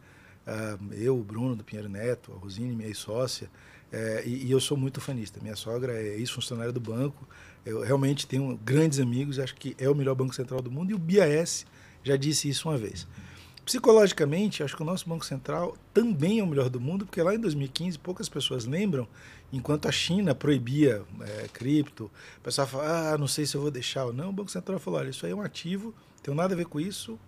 uh, 0.47 0.93
eu, 0.93 1.19
o 1.19 1.23
Bruno 1.23 1.55
do 1.55 1.63
Pinheiro 1.63 1.89
Neto, 1.89 2.31
a 2.33 2.39
Rosine, 2.39 2.73
minha 2.73 2.93
sócia, 2.95 3.49
é, 3.91 4.23
e, 4.25 4.45
e, 4.45 4.51
eu 4.51 4.59
sou 4.59 4.77
muito 4.77 5.01
fanista. 5.01 5.39
Minha 5.41 5.55
sogra 5.55 5.93
é 5.93 6.19
ex-funcionária 6.19 6.71
do 6.71 6.79
banco, 6.79 7.27
eu 7.65 7.81
realmente 7.81 8.27
tenho 8.27 8.57
grandes 8.63 8.99
amigos, 8.99 9.39
acho 9.39 9.55
que 9.55 9.75
é 9.77 9.89
o 9.89 9.95
melhor 9.95 10.15
Banco 10.15 10.33
Central 10.33 10.61
do 10.61 10.71
mundo, 10.71 10.91
e 10.91 10.93
o 10.93 10.99
BAS 10.99 11.65
já 12.03 12.15
disse 12.15 12.47
isso 12.47 12.69
uma 12.69 12.77
vez. 12.77 13.05
Psicologicamente, 13.69 14.63
acho 14.63 14.75
que 14.75 14.81
o 14.81 14.85
nosso 14.85 15.07
Banco 15.07 15.23
Central 15.23 15.77
também 15.93 16.39
é 16.39 16.43
o 16.43 16.47
melhor 16.47 16.71
do 16.71 16.79
mundo, 16.79 17.05
porque 17.05 17.21
lá 17.21 17.35
em 17.35 17.39
2015 17.39 17.99
poucas 17.99 18.27
pessoas 18.27 18.65
lembram, 18.65 19.07
enquanto 19.53 19.87
a 19.87 19.91
China 19.91 20.33
proibia 20.33 21.03
é, 21.21 21.47
cripto, 21.49 22.05
o 22.39 22.41
pessoal 22.41 22.65
fala, 22.65 23.13
ah, 23.13 23.17
não 23.19 23.27
sei 23.27 23.45
se 23.45 23.55
eu 23.55 23.61
vou 23.61 23.69
deixar 23.69 24.05
ou 24.05 24.11
não. 24.11 24.31
O 24.31 24.33
Banco 24.33 24.49
Central 24.49 24.79
falou, 24.79 24.99
olha, 24.99 25.11
isso 25.11 25.23
aí 25.23 25.33
é 25.33 25.35
um 25.35 25.41
ativo, 25.43 25.93
tem 26.23 26.33
nada 26.33 26.55
a 26.55 26.57
ver 26.57 26.65
com 26.65 26.79
isso, 26.79 27.19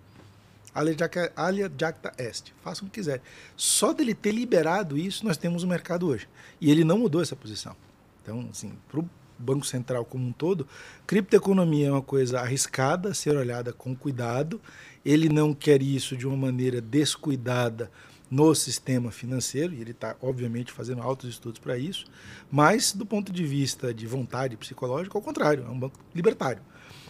alia 0.73 1.71
jacta 1.77 2.11
est, 2.17 2.51
façam 2.63 2.87
o 2.87 2.89
que 2.89 2.99
quiserem. 2.99 3.21
Só 3.55 3.93
dele 3.93 4.15
ter 4.15 4.31
liberado 4.31 4.97
isso, 4.97 5.23
nós 5.23 5.37
temos 5.37 5.61
o 5.61 5.67
um 5.67 5.69
mercado 5.69 6.07
hoje. 6.07 6.27
E 6.59 6.71
ele 6.71 6.83
não 6.83 6.97
mudou 6.97 7.21
essa 7.21 7.35
posição. 7.35 7.75
Então, 8.23 8.47
assim, 8.51 8.73
para 8.89 8.99
o 8.99 9.09
Banco 9.37 9.65
Central 9.65 10.05
como 10.05 10.25
um 10.25 10.31
todo, 10.31 10.67
criptoeconomia 11.05 11.87
é 11.87 11.91
uma 11.91 12.01
coisa 12.01 12.39
arriscada, 12.39 13.13
ser 13.13 13.35
olhada 13.35 13.73
com 13.73 13.95
cuidado, 13.95 14.61
ele 15.03 15.29
não 15.29 15.53
quer 15.53 15.81
isso 15.81 16.15
de 16.15 16.27
uma 16.27 16.37
maneira 16.37 16.79
descuidada 16.79 17.91
no 18.29 18.55
sistema 18.55 19.11
financeiro, 19.11 19.73
e 19.73 19.81
ele 19.81 19.91
está, 19.91 20.15
obviamente, 20.21 20.71
fazendo 20.71 21.01
altos 21.01 21.29
estudos 21.29 21.59
para 21.59 21.77
isso, 21.77 22.05
mas 22.49 22.93
do 22.93 23.05
ponto 23.05 23.31
de 23.31 23.43
vista 23.43 23.93
de 23.93 24.07
vontade 24.07 24.55
psicológica, 24.55 25.17
ao 25.17 25.21
contrário, 25.21 25.65
é 25.67 25.69
um 25.69 25.77
banco 25.77 25.99
libertário. 26.15 26.61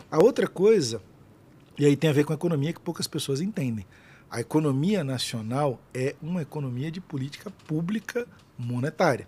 A 0.09 0.17
outra 0.17 0.47
coisa, 0.47 0.99
e 1.77 1.85
aí 1.85 1.95
tem 1.95 2.09
a 2.09 2.13
ver 2.13 2.25
com 2.25 2.33
a 2.33 2.35
economia 2.35 2.73
que 2.73 2.79
poucas 2.79 3.05
pessoas 3.05 3.39
entendem. 3.39 3.85
A 4.31 4.41
economia 4.41 5.03
nacional 5.03 5.79
é 5.93 6.15
uma 6.21 6.41
economia 6.41 6.89
de 6.89 6.99
política 6.99 7.51
pública 7.67 8.27
monetária. 8.57 9.27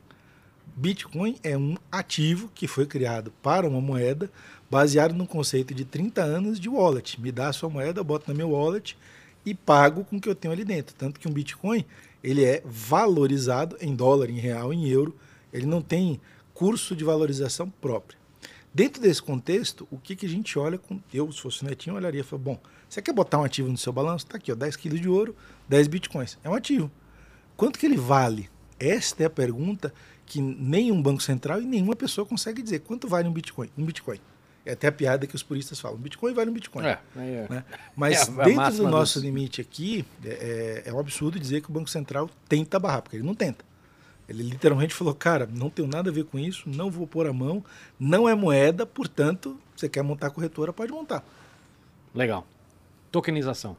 Bitcoin 0.76 1.38
é 1.44 1.56
um 1.56 1.76
ativo 1.92 2.50
que 2.56 2.68
foi 2.68 2.88
criado 2.88 3.32
para 3.44 3.68
uma 3.68 3.82
moeda 3.82 4.32
baseado 4.74 5.14
no 5.14 5.28
conceito 5.28 5.72
de 5.72 5.86
30 5.86 6.24
anos 6.24 6.60
de 6.60 6.68
wallet. 6.68 7.22
Me 7.22 7.32
dá 7.32 7.50
a 7.50 7.54
sua 7.54 7.70
moeda, 7.70 8.00
eu 8.00 8.04
boto 8.04 8.26
na 8.28 8.34
meu 8.36 8.50
wallet 8.50 8.98
e 9.46 9.54
pago 9.54 10.04
com 10.04 10.18
o 10.18 10.20
que 10.20 10.28
eu 10.28 10.34
tenho 10.34 10.52
ali 10.52 10.66
dentro. 10.66 10.96
Tanto 10.96 11.20
que 11.20 11.28
um 11.28 11.32
Bitcoin 11.32 11.86
ele 12.24 12.44
é 12.44 12.64
valorizado 12.66 13.78
em 13.80 13.96
dólar, 13.96 14.32
em 14.32 14.40
real, 14.40 14.74
em 14.74 14.90
euro. 14.90 15.16
Ele 15.54 15.68
não 15.68 15.80
tem 15.80 16.20
curso 16.56 16.96
de 16.96 17.04
valorização 17.04 17.70
próprio. 17.70 18.18
Dentro 18.74 19.00
desse 19.00 19.22
contexto, 19.22 19.88
o 19.92 19.98
que, 20.00 20.16
que 20.16 20.26
a 20.26 20.30
gente 20.30 20.58
olha 20.58 20.80
com. 20.80 21.00
Eu, 21.14 21.32
se 21.32 21.40
fosse 21.40 21.64
netinho, 21.64 21.96
olharia 21.96 22.22
e 22.22 22.24
falaria: 22.24 22.54
bom, 22.54 22.60
você 22.90 23.00
quer 23.00 23.14
botar 23.14 23.38
um 23.38 23.44
ativo 23.44 23.70
no 23.70 23.78
seu 23.78 23.94
balanço? 23.94 24.26
Está 24.26 24.38
aqui, 24.38 24.52
ó, 24.52 24.56
10 24.56 24.76
quilos 24.76 25.00
de 25.00 25.08
ouro, 25.08 25.36
10 25.70 25.88
bitcoins. 25.88 26.40
É 26.44 26.50
um 26.50 26.56
ativo. 26.56 26.90
Quanto 27.56 27.78
que 27.78 27.86
ele 27.86 27.98
vale? 27.98 28.50
Esta 28.80 29.22
é 29.22 29.26
a 29.28 29.30
pergunta 29.30 29.94
que 30.26 30.42
nenhum 30.42 31.00
banco 31.00 31.22
central 31.22 31.62
e 31.62 31.66
nenhuma 31.66 31.96
pessoa 31.96 32.26
consegue 32.26 32.64
dizer. 32.64 32.80
Quanto 32.80 33.08
vale 33.08 33.28
um 33.28 33.32
bitcoin? 33.32 33.70
Um 33.78 33.86
bitcoin. 33.86 34.20
É 34.66 34.72
até 34.74 34.88
a 34.88 34.92
piada 34.92 35.28
que 35.28 35.36
os 35.36 35.44
puristas 35.44 35.80
falam. 35.80 35.98
Bitcoin 35.98 36.34
vale 36.34 36.50
um 36.50 36.54
Bitcoin. 36.54 36.86
É, 36.86 37.00
é. 37.18 37.48
Né? 37.50 37.66
Mas 37.96 38.30
é, 38.30 38.44
dentro 38.46 38.78
do 38.78 38.88
nosso 38.88 39.16
dos... 39.16 39.24
limite 39.24 39.60
aqui, 39.60 40.06
é, 40.24 40.84
é, 40.86 40.90
é, 40.90 40.94
um 40.94 41.00
absurdo 41.00 41.38
dizer 41.38 41.62
que 41.62 41.70
o 41.70 41.74
Banco 41.74 41.90
Central 41.90 42.30
tenta 42.48 42.80
barrar, 42.80 43.02
porque 43.02 43.18
ele 43.18 43.26
não 43.26 43.36
tenta. 43.36 43.66
Ele 44.28 44.42
literalmente 44.42 44.94
falou, 44.94 45.14
cara, 45.14 45.50
não 45.52 45.70
tenho 45.70 45.88
nada 45.88 46.10
a 46.10 46.14
ver 46.14 46.24
com 46.24 46.40
isso, 46.40 46.70
não 46.70 46.90
vou 46.90 47.06
pôr 47.06 47.28
a 47.28 47.34
mão, 47.34 47.64
não 48.00 48.28
é 48.28 48.34
moeda, 48.34 48.86
portanto, 48.86 49.60
você 49.76 49.90
quer 49.90 50.02
montar 50.02 50.30
corretora, 50.30 50.72
pode 50.72 50.94
montar. 50.94 51.26
Legal. 52.16 52.48
Tokenização. 53.12 53.76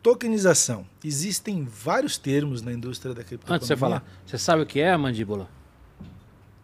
Tokenização. 0.00 0.86
Existem 1.04 1.64
vários 1.64 2.16
termos 2.16 2.62
na 2.62 2.72
indústria 2.72 3.12
da 3.12 3.24
criptoeconomia. 3.24 3.56
Antes 3.56 3.68
de 3.68 3.74
você 3.74 3.76
falar, 3.76 4.04
você 4.24 4.38
sabe 4.38 4.62
o 4.62 4.66
que 4.66 4.78
é 4.80 4.92
a 4.92 4.96
mandíbula? 4.96 5.48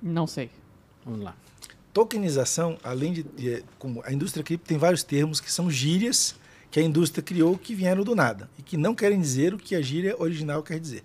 Não 0.00 0.26
sei. 0.26 0.48
Vamos 1.04 1.22
lá. 1.22 1.34
Tokenização, 1.96 2.76
além 2.84 3.10
de, 3.10 3.22
de 3.22 3.64
a 4.04 4.12
indústria 4.12 4.44
cripto 4.44 4.68
tem 4.68 4.76
vários 4.76 5.02
termos 5.02 5.40
que 5.40 5.50
são 5.50 5.70
gírias 5.70 6.34
que 6.70 6.78
a 6.78 6.82
indústria 6.82 7.22
criou 7.22 7.56
que 7.56 7.74
vieram 7.74 8.04
do 8.04 8.14
nada 8.14 8.50
e 8.58 8.62
que 8.62 8.76
não 8.76 8.94
querem 8.94 9.18
dizer 9.18 9.54
o 9.54 9.56
que 9.56 9.74
a 9.74 9.80
gíria 9.80 10.14
original 10.18 10.62
quer 10.62 10.78
dizer. 10.78 11.02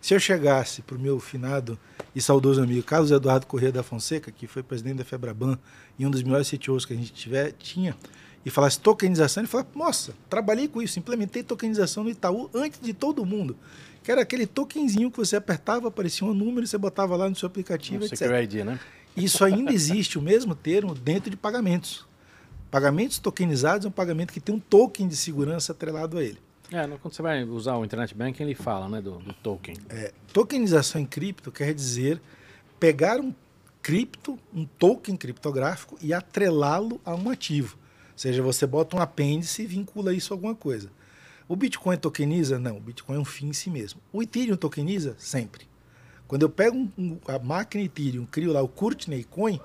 Se 0.00 0.14
eu 0.14 0.20
chegasse 0.20 0.80
para 0.80 0.96
o 0.96 1.00
meu 1.00 1.18
finado 1.18 1.76
e 2.14 2.20
saudoso 2.20 2.62
amigo 2.62 2.84
Carlos 2.84 3.10
Eduardo 3.10 3.48
Corrêa 3.48 3.72
da 3.72 3.82
Fonseca, 3.82 4.30
que 4.30 4.46
foi 4.46 4.62
presidente 4.62 4.98
da 4.98 5.04
Febraban 5.04 5.58
e 5.98 6.06
um 6.06 6.10
dos 6.10 6.22
melhores 6.22 6.48
CTOs 6.48 6.86
que 6.86 6.92
a 6.92 6.96
gente 6.96 7.12
tiver, 7.12 7.50
tinha, 7.58 7.96
e 8.46 8.48
falasse 8.48 8.78
tokenização, 8.78 9.40
ele 9.40 9.48
falasse, 9.48 9.70
nossa, 9.74 10.14
trabalhei 10.30 10.68
com 10.68 10.80
isso, 10.80 11.00
implementei 11.00 11.42
tokenização 11.42 12.04
no 12.04 12.10
Itaú 12.10 12.48
antes 12.54 12.78
de 12.80 12.94
todo 12.94 13.26
mundo. 13.26 13.56
Que 14.08 14.12
era 14.12 14.22
aquele 14.22 14.46
tokenzinho 14.46 15.10
que 15.10 15.18
você 15.18 15.36
apertava, 15.36 15.88
aparecia 15.88 16.26
um 16.26 16.32
número, 16.32 16.66
você 16.66 16.78
botava 16.78 17.14
lá 17.14 17.28
no 17.28 17.36
seu 17.36 17.46
aplicativo, 17.46 18.06
etc. 18.06 18.16
Security 18.16 18.56
ID, 18.56 18.64
né? 18.64 18.80
Isso 19.14 19.44
ainda 19.44 19.70
existe, 19.70 20.18
o 20.18 20.22
mesmo 20.22 20.54
termo, 20.54 20.94
dentro 20.94 21.28
de 21.28 21.36
pagamentos. 21.36 22.06
Pagamentos 22.70 23.18
tokenizados 23.18 23.84
é 23.84 23.88
um 23.90 23.92
pagamento 23.92 24.32
que 24.32 24.40
tem 24.40 24.54
um 24.54 24.58
token 24.58 25.06
de 25.06 25.14
segurança 25.14 25.72
atrelado 25.72 26.16
a 26.16 26.24
ele. 26.24 26.38
É, 26.72 26.86
quando 26.86 27.12
você 27.12 27.20
vai 27.20 27.44
usar 27.44 27.76
o 27.76 27.84
Internet 27.84 28.14
Banking, 28.14 28.44
ele 28.44 28.54
fala 28.54 28.88
né, 28.88 29.02
do, 29.02 29.18
do 29.18 29.34
token. 29.34 29.76
É, 29.90 30.14
tokenização 30.32 31.02
em 31.02 31.04
cripto 31.04 31.52
quer 31.52 31.74
dizer 31.74 32.18
pegar 32.80 33.20
um 33.20 33.34
cripto, 33.82 34.38
um 34.54 34.64
token 34.64 35.18
criptográfico 35.18 35.98
e 36.00 36.14
atrelá-lo 36.14 36.98
a 37.04 37.14
um 37.14 37.28
ativo. 37.28 37.76
Ou 38.12 38.18
seja, 38.18 38.42
você 38.42 38.66
bota 38.66 38.96
um 38.96 39.00
apêndice 39.00 39.64
e 39.64 39.66
vincula 39.66 40.14
isso 40.14 40.32
a 40.32 40.34
alguma 40.34 40.54
coisa. 40.54 40.90
O 41.48 41.56
Bitcoin 41.56 41.96
tokeniza? 41.96 42.58
Não, 42.58 42.76
o 42.76 42.80
Bitcoin 42.80 43.16
é 43.16 43.18
um 43.18 43.24
fim 43.24 43.48
em 43.48 43.52
si 43.54 43.70
mesmo. 43.70 44.00
O 44.12 44.22
Ethereum 44.22 44.56
tokeniza? 44.56 45.16
Sempre. 45.18 45.66
Quando 46.26 46.42
eu 46.42 46.50
pego 46.50 46.76
um, 46.76 46.90
um, 46.98 47.18
a 47.26 47.38
máquina 47.38 47.82
Ethereum, 47.82 48.26
crio 48.26 48.52
lá 48.52 48.60
o 48.60 48.68
Courtney 48.68 49.24
Coin, 49.24 49.58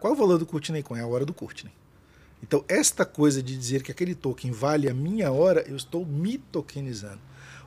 qual 0.00 0.12
é 0.12 0.16
o 0.16 0.18
valor 0.18 0.38
do 0.38 0.44
Courtney 0.44 0.82
Coin? 0.82 0.98
É 0.98 1.02
a 1.02 1.06
hora 1.06 1.24
do 1.24 1.32
Courtney. 1.32 1.72
Então, 2.42 2.64
esta 2.68 3.04
coisa 3.04 3.40
de 3.40 3.56
dizer 3.56 3.84
que 3.84 3.92
aquele 3.92 4.16
token 4.16 4.50
vale 4.50 4.88
a 4.88 4.94
minha 4.94 5.30
hora, 5.30 5.64
eu 5.68 5.76
estou 5.76 6.04
me 6.04 6.38
tokenizando. 6.38 7.20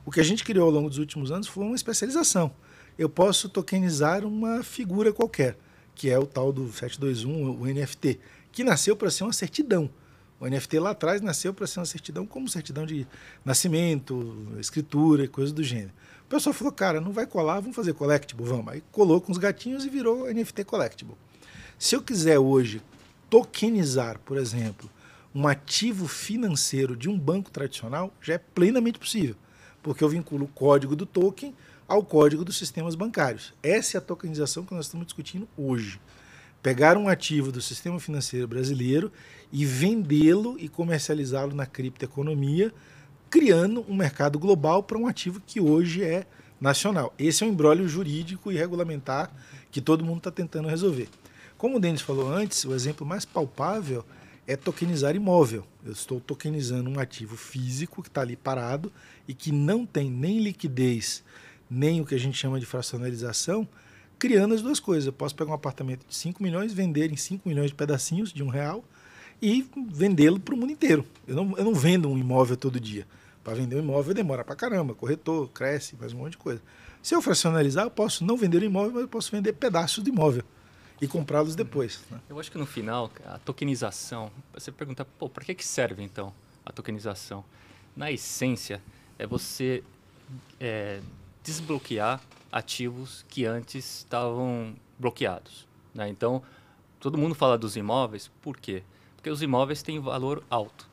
O 0.04 0.10
que 0.10 0.20
a 0.20 0.24
gente 0.24 0.44
criou 0.44 0.66
ao 0.66 0.70
longo 0.70 0.88
dos 0.90 0.98
últimos 0.98 1.30
anos 1.30 1.46
foi 1.46 1.64
uma 1.64 1.76
especialização. 1.76 2.52
Eu 2.98 3.08
posso 3.08 3.48
tokenizar 3.48 4.24
uma 4.24 4.62
figura 4.62 5.12
qualquer, 5.12 5.56
que 5.94 6.10
é 6.10 6.18
o 6.18 6.26
tal 6.26 6.52
do 6.52 6.70
721, 6.70 7.58
o 7.58 7.66
NFT, 7.66 8.18
que 8.50 8.64
nasceu 8.64 8.94
para 8.96 9.10
ser 9.10 9.24
uma 9.24 9.32
certidão. 9.32 9.88
O 10.42 10.48
NFT 10.48 10.80
lá 10.80 10.90
atrás 10.90 11.20
nasceu 11.20 11.54
para 11.54 11.66
ser 11.66 11.78
uma 11.78 11.86
certidão 11.86 12.26
como 12.26 12.48
certidão 12.48 12.84
de 12.84 13.06
nascimento, 13.44 14.36
escritura 14.58 15.24
e 15.24 15.28
coisas 15.28 15.52
do 15.52 15.62
gênero 15.62 15.92
pessoal 16.32 16.54
falou, 16.54 16.72
cara, 16.72 17.00
não 17.00 17.12
vai 17.12 17.26
colar, 17.26 17.60
vamos 17.60 17.76
fazer 17.76 17.92
collectible, 17.92 18.46
vamos. 18.46 18.68
Aí 18.68 18.82
colou 18.90 19.20
com 19.20 19.30
os 19.30 19.38
gatinhos 19.38 19.84
e 19.84 19.90
virou 19.90 20.32
NFT 20.32 20.64
collectible. 20.64 21.14
Se 21.78 21.94
eu 21.94 22.02
quiser 22.02 22.38
hoje 22.38 22.80
tokenizar, 23.28 24.18
por 24.20 24.38
exemplo, 24.38 24.90
um 25.34 25.46
ativo 25.46 26.08
financeiro 26.08 26.96
de 26.96 27.08
um 27.08 27.18
banco 27.18 27.50
tradicional, 27.50 28.12
já 28.20 28.34
é 28.34 28.38
plenamente 28.38 28.98
possível, 28.98 29.36
porque 29.82 30.02
eu 30.02 30.08
vinculo 30.08 30.46
o 30.46 30.48
código 30.48 30.96
do 30.96 31.04
token 31.04 31.54
ao 31.86 32.02
código 32.02 32.44
dos 32.44 32.56
sistemas 32.56 32.94
bancários. 32.94 33.52
Essa 33.62 33.96
é 33.96 33.98
a 33.98 34.02
tokenização 34.02 34.64
que 34.64 34.74
nós 34.74 34.86
estamos 34.86 35.06
discutindo 35.06 35.46
hoje. 35.56 36.00
Pegar 36.62 36.96
um 36.96 37.08
ativo 37.08 37.50
do 37.50 37.60
sistema 37.60 37.98
financeiro 37.98 38.46
brasileiro 38.46 39.10
e 39.52 39.66
vendê-lo 39.66 40.56
e 40.58 40.68
comercializá-lo 40.68 41.54
na 41.54 41.66
criptoeconomia 41.66 42.72
criando 43.28 43.82
um 43.88 43.96
mercado 43.96 44.38
global 44.38 44.82
para 44.82 44.98
um 44.98 45.06
ativo 45.06 45.40
que 45.46 45.58
hoje 45.58 46.04
é 46.04 46.26
nacional. 46.60 47.14
Esse 47.18 47.42
é 47.42 47.46
um 47.46 47.50
embrólio 47.50 47.88
jurídico 47.88 48.52
e 48.52 48.56
regulamentar 48.56 49.32
que 49.70 49.80
todo 49.80 50.04
mundo 50.04 50.18
está 50.18 50.30
tentando 50.30 50.68
resolver. 50.68 51.08
Como 51.56 51.78
o 51.78 51.80
Denis 51.80 52.02
falou 52.02 52.30
antes, 52.30 52.64
o 52.64 52.74
exemplo 52.74 53.06
mais 53.06 53.24
palpável 53.24 54.04
é 54.46 54.54
tokenizar 54.54 55.16
imóvel. 55.16 55.66
Eu 55.84 55.92
estou 55.92 56.20
tokenizando 56.20 56.90
um 56.90 57.00
ativo 57.00 57.36
físico 57.36 58.02
que 58.02 58.08
está 58.08 58.20
ali 58.20 58.36
parado 58.36 58.92
e 59.26 59.32
que 59.32 59.50
não 59.50 59.86
tem 59.86 60.10
nem 60.10 60.40
liquidez, 60.40 61.24
nem 61.70 62.00
o 62.00 62.04
que 62.04 62.14
a 62.14 62.20
gente 62.20 62.36
chama 62.36 62.60
de 62.60 62.66
fracionalização, 62.66 63.66
criando 64.22 64.54
as 64.54 64.62
duas 64.62 64.78
coisas. 64.78 65.08
Eu 65.08 65.12
posso 65.12 65.34
pegar 65.34 65.50
um 65.50 65.54
apartamento 65.54 66.06
de 66.06 66.14
5 66.14 66.40
milhões, 66.40 66.72
vender 66.72 67.10
em 67.10 67.16
5 67.16 67.48
milhões 67.48 67.70
de 67.70 67.74
pedacinhos 67.74 68.32
de 68.32 68.40
um 68.40 68.46
real 68.46 68.84
e 69.42 69.68
vendê-lo 69.88 70.38
para 70.38 70.54
o 70.54 70.56
mundo 70.56 70.70
inteiro. 70.70 71.04
Eu 71.26 71.34
não, 71.34 71.58
eu 71.58 71.64
não 71.64 71.74
vendo 71.74 72.08
um 72.08 72.16
imóvel 72.16 72.56
todo 72.56 72.78
dia. 72.78 73.04
Para 73.42 73.54
vender 73.54 73.74
um 73.74 73.80
imóvel 73.80 74.14
demora 74.14 74.44
para 74.44 74.54
caramba, 74.54 74.94
corretor, 74.94 75.48
cresce, 75.48 75.96
faz 75.96 76.12
um 76.12 76.18
monte 76.18 76.32
de 76.32 76.38
coisa. 76.38 76.62
Se 77.02 77.16
eu 77.16 77.20
fracionalizar, 77.20 77.84
eu 77.84 77.90
posso 77.90 78.24
não 78.24 78.36
vender 78.36 78.62
o 78.62 78.64
imóvel, 78.64 78.92
mas 78.92 79.02
eu 79.02 79.08
posso 79.08 79.32
vender 79.32 79.54
pedaços 79.54 80.04
de 80.04 80.10
imóvel 80.10 80.44
e 81.00 81.08
comprá-los 81.08 81.56
depois. 81.56 82.00
Né? 82.08 82.20
Eu 82.30 82.38
acho 82.38 82.48
que 82.48 82.58
no 82.58 82.66
final, 82.66 83.10
a 83.26 83.38
tokenização, 83.38 84.30
você 84.54 84.70
pergunta, 84.70 85.04
pô, 85.04 85.28
para 85.28 85.44
que, 85.44 85.52
que 85.52 85.66
serve 85.66 86.00
então 86.00 86.32
a 86.64 86.70
tokenização? 86.70 87.44
na 87.96 88.10
essência, 88.10 88.80
é 89.18 89.26
você 89.26 89.82
é, 90.58 91.00
desbloquear 91.42 92.20
ativos 92.52 93.24
que 93.28 93.46
antes 93.46 93.98
estavam 93.98 94.76
bloqueados. 94.98 95.66
Né? 95.94 96.08
Então, 96.08 96.42
todo 97.00 97.18
mundo 97.18 97.34
fala 97.34 97.56
dos 97.56 97.76
imóveis, 97.76 98.30
por 98.42 98.56
quê? 98.58 98.82
Porque 99.16 99.30
os 99.30 99.42
imóveis 99.42 99.82
têm 99.82 99.98
valor 99.98 100.44
alto. 100.50 100.88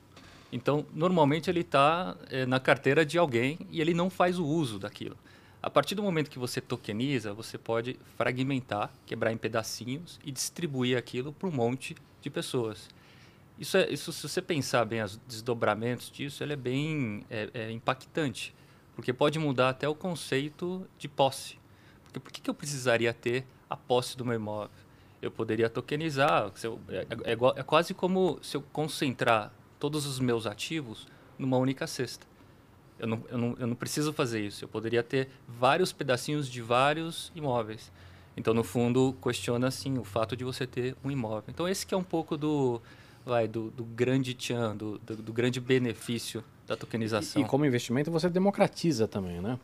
Então, 0.52 0.86
normalmente 0.94 1.50
ele 1.50 1.60
está 1.60 2.16
é, 2.30 2.46
na 2.46 2.60
carteira 2.60 3.06
de 3.06 3.18
alguém 3.18 3.60
e 3.70 3.82
ele 3.82 3.94
não 3.94 4.10
faz 4.10 4.40
o 4.40 4.46
uso 4.46 4.80
daquilo. 4.80 5.16
A 5.62 5.70
partir 5.70 5.94
do 5.94 6.02
momento 6.02 6.30
que 6.30 6.40
você 6.40 6.62
tokeniza, 6.62 7.34
você 7.34 7.58
pode 7.58 8.00
fragmentar, 8.18 8.92
quebrar 9.06 9.32
em 9.32 9.38
pedacinhos 9.38 10.20
e 10.24 10.32
distribuir 10.32 10.98
aquilo 10.98 11.34
para 11.34 11.50
um 11.50 11.52
monte 11.52 11.96
de 12.22 12.30
pessoas. 12.30 12.90
Isso, 13.60 13.76
é, 13.76 13.90
isso, 13.92 14.14
se 14.14 14.28
você 14.28 14.42
pensar 14.42 14.86
bem 14.86 15.04
os 15.04 15.20
desdobramentos 15.28 16.10
disso, 16.10 16.42
ele 16.42 16.54
é 16.54 16.56
bem 16.56 17.26
é, 17.30 17.50
é 17.54 17.72
impactante, 17.72 18.56
porque 19.00 19.14
pode 19.14 19.40
mudar 19.40 19.70
até 19.70 19.88
o 19.88 19.96
conceito 19.96 20.86
de 20.98 21.08
posse. 21.08 21.58
Porque 22.04 22.20
por 22.20 22.34
que, 22.34 22.50
eu 22.50 22.54
precisaria 22.54 23.14
ter 23.14 23.46
a 23.70 23.78
posse 23.78 24.18
do 24.18 24.26
meu 24.26 24.36
imóvel? 24.36 24.70
Eu 25.22 25.32
poderia 25.32 25.70
tokenizar, 25.70 26.52
eu, 26.62 26.78
é, 26.90 27.08
é, 27.24 27.32
é 27.32 27.64
quase 27.64 27.94
como 27.94 28.40
se 28.42 28.58
eu 28.58 28.62
concentrar 28.74 29.54
todos 29.80 30.06
os 30.06 30.20
meus 30.20 30.46
ativos 30.46 31.08
numa 31.38 31.56
única 31.56 31.88
cesta. 31.88 32.28
Eu 33.00 33.08
não, 33.08 33.24
eu, 33.30 33.38
não, 33.38 33.56
eu 33.58 33.68
não 33.68 33.76
preciso 33.76 34.12
fazer 34.12 34.46
isso. 34.46 34.66
Eu 34.66 34.68
poderia 34.68 35.02
ter 35.02 35.30
vários 35.48 35.94
pedacinhos 35.94 36.50
de 36.50 36.62
vários 36.62 37.32
imóveis. 37.34 37.90
Então, 38.36 38.54
no 38.54 38.66
fundo, 38.66 39.16
questiona 39.24 39.68
assim 39.68 39.98
o 39.98 40.04
fato 40.04 40.36
de 40.36 40.44
você 40.44 40.68
ter 40.68 40.94
um 41.02 41.10
imóvel. 41.10 41.46
Então, 41.48 41.70
esse 41.70 41.88
que 41.88 41.94
é 41.94 41.98
um 41.98 42.04
pouco 42.04 42.36
do, 42.36 42.82
vai, 43.26 43.48
do, 43.48 43.72
do 43.72 43.86
grande 43.86 44.34
tchan, 44.34 44.76
do, 44.76 44.98
do, 45.00 45.16
do, 45.16 45.32
grande 45.32 45.62
benefício 45.62 46.44
da 46.70 46.78
tokenização. 46.78 47.42
E, 47.42 47.46
e, 47.46 47.48
como 47.48 47.66
investimento 47.66 48.12
você 48.12 48.30
democratiza 48.30 49.08
também, 49.08 49.42
né? 49.42 49.60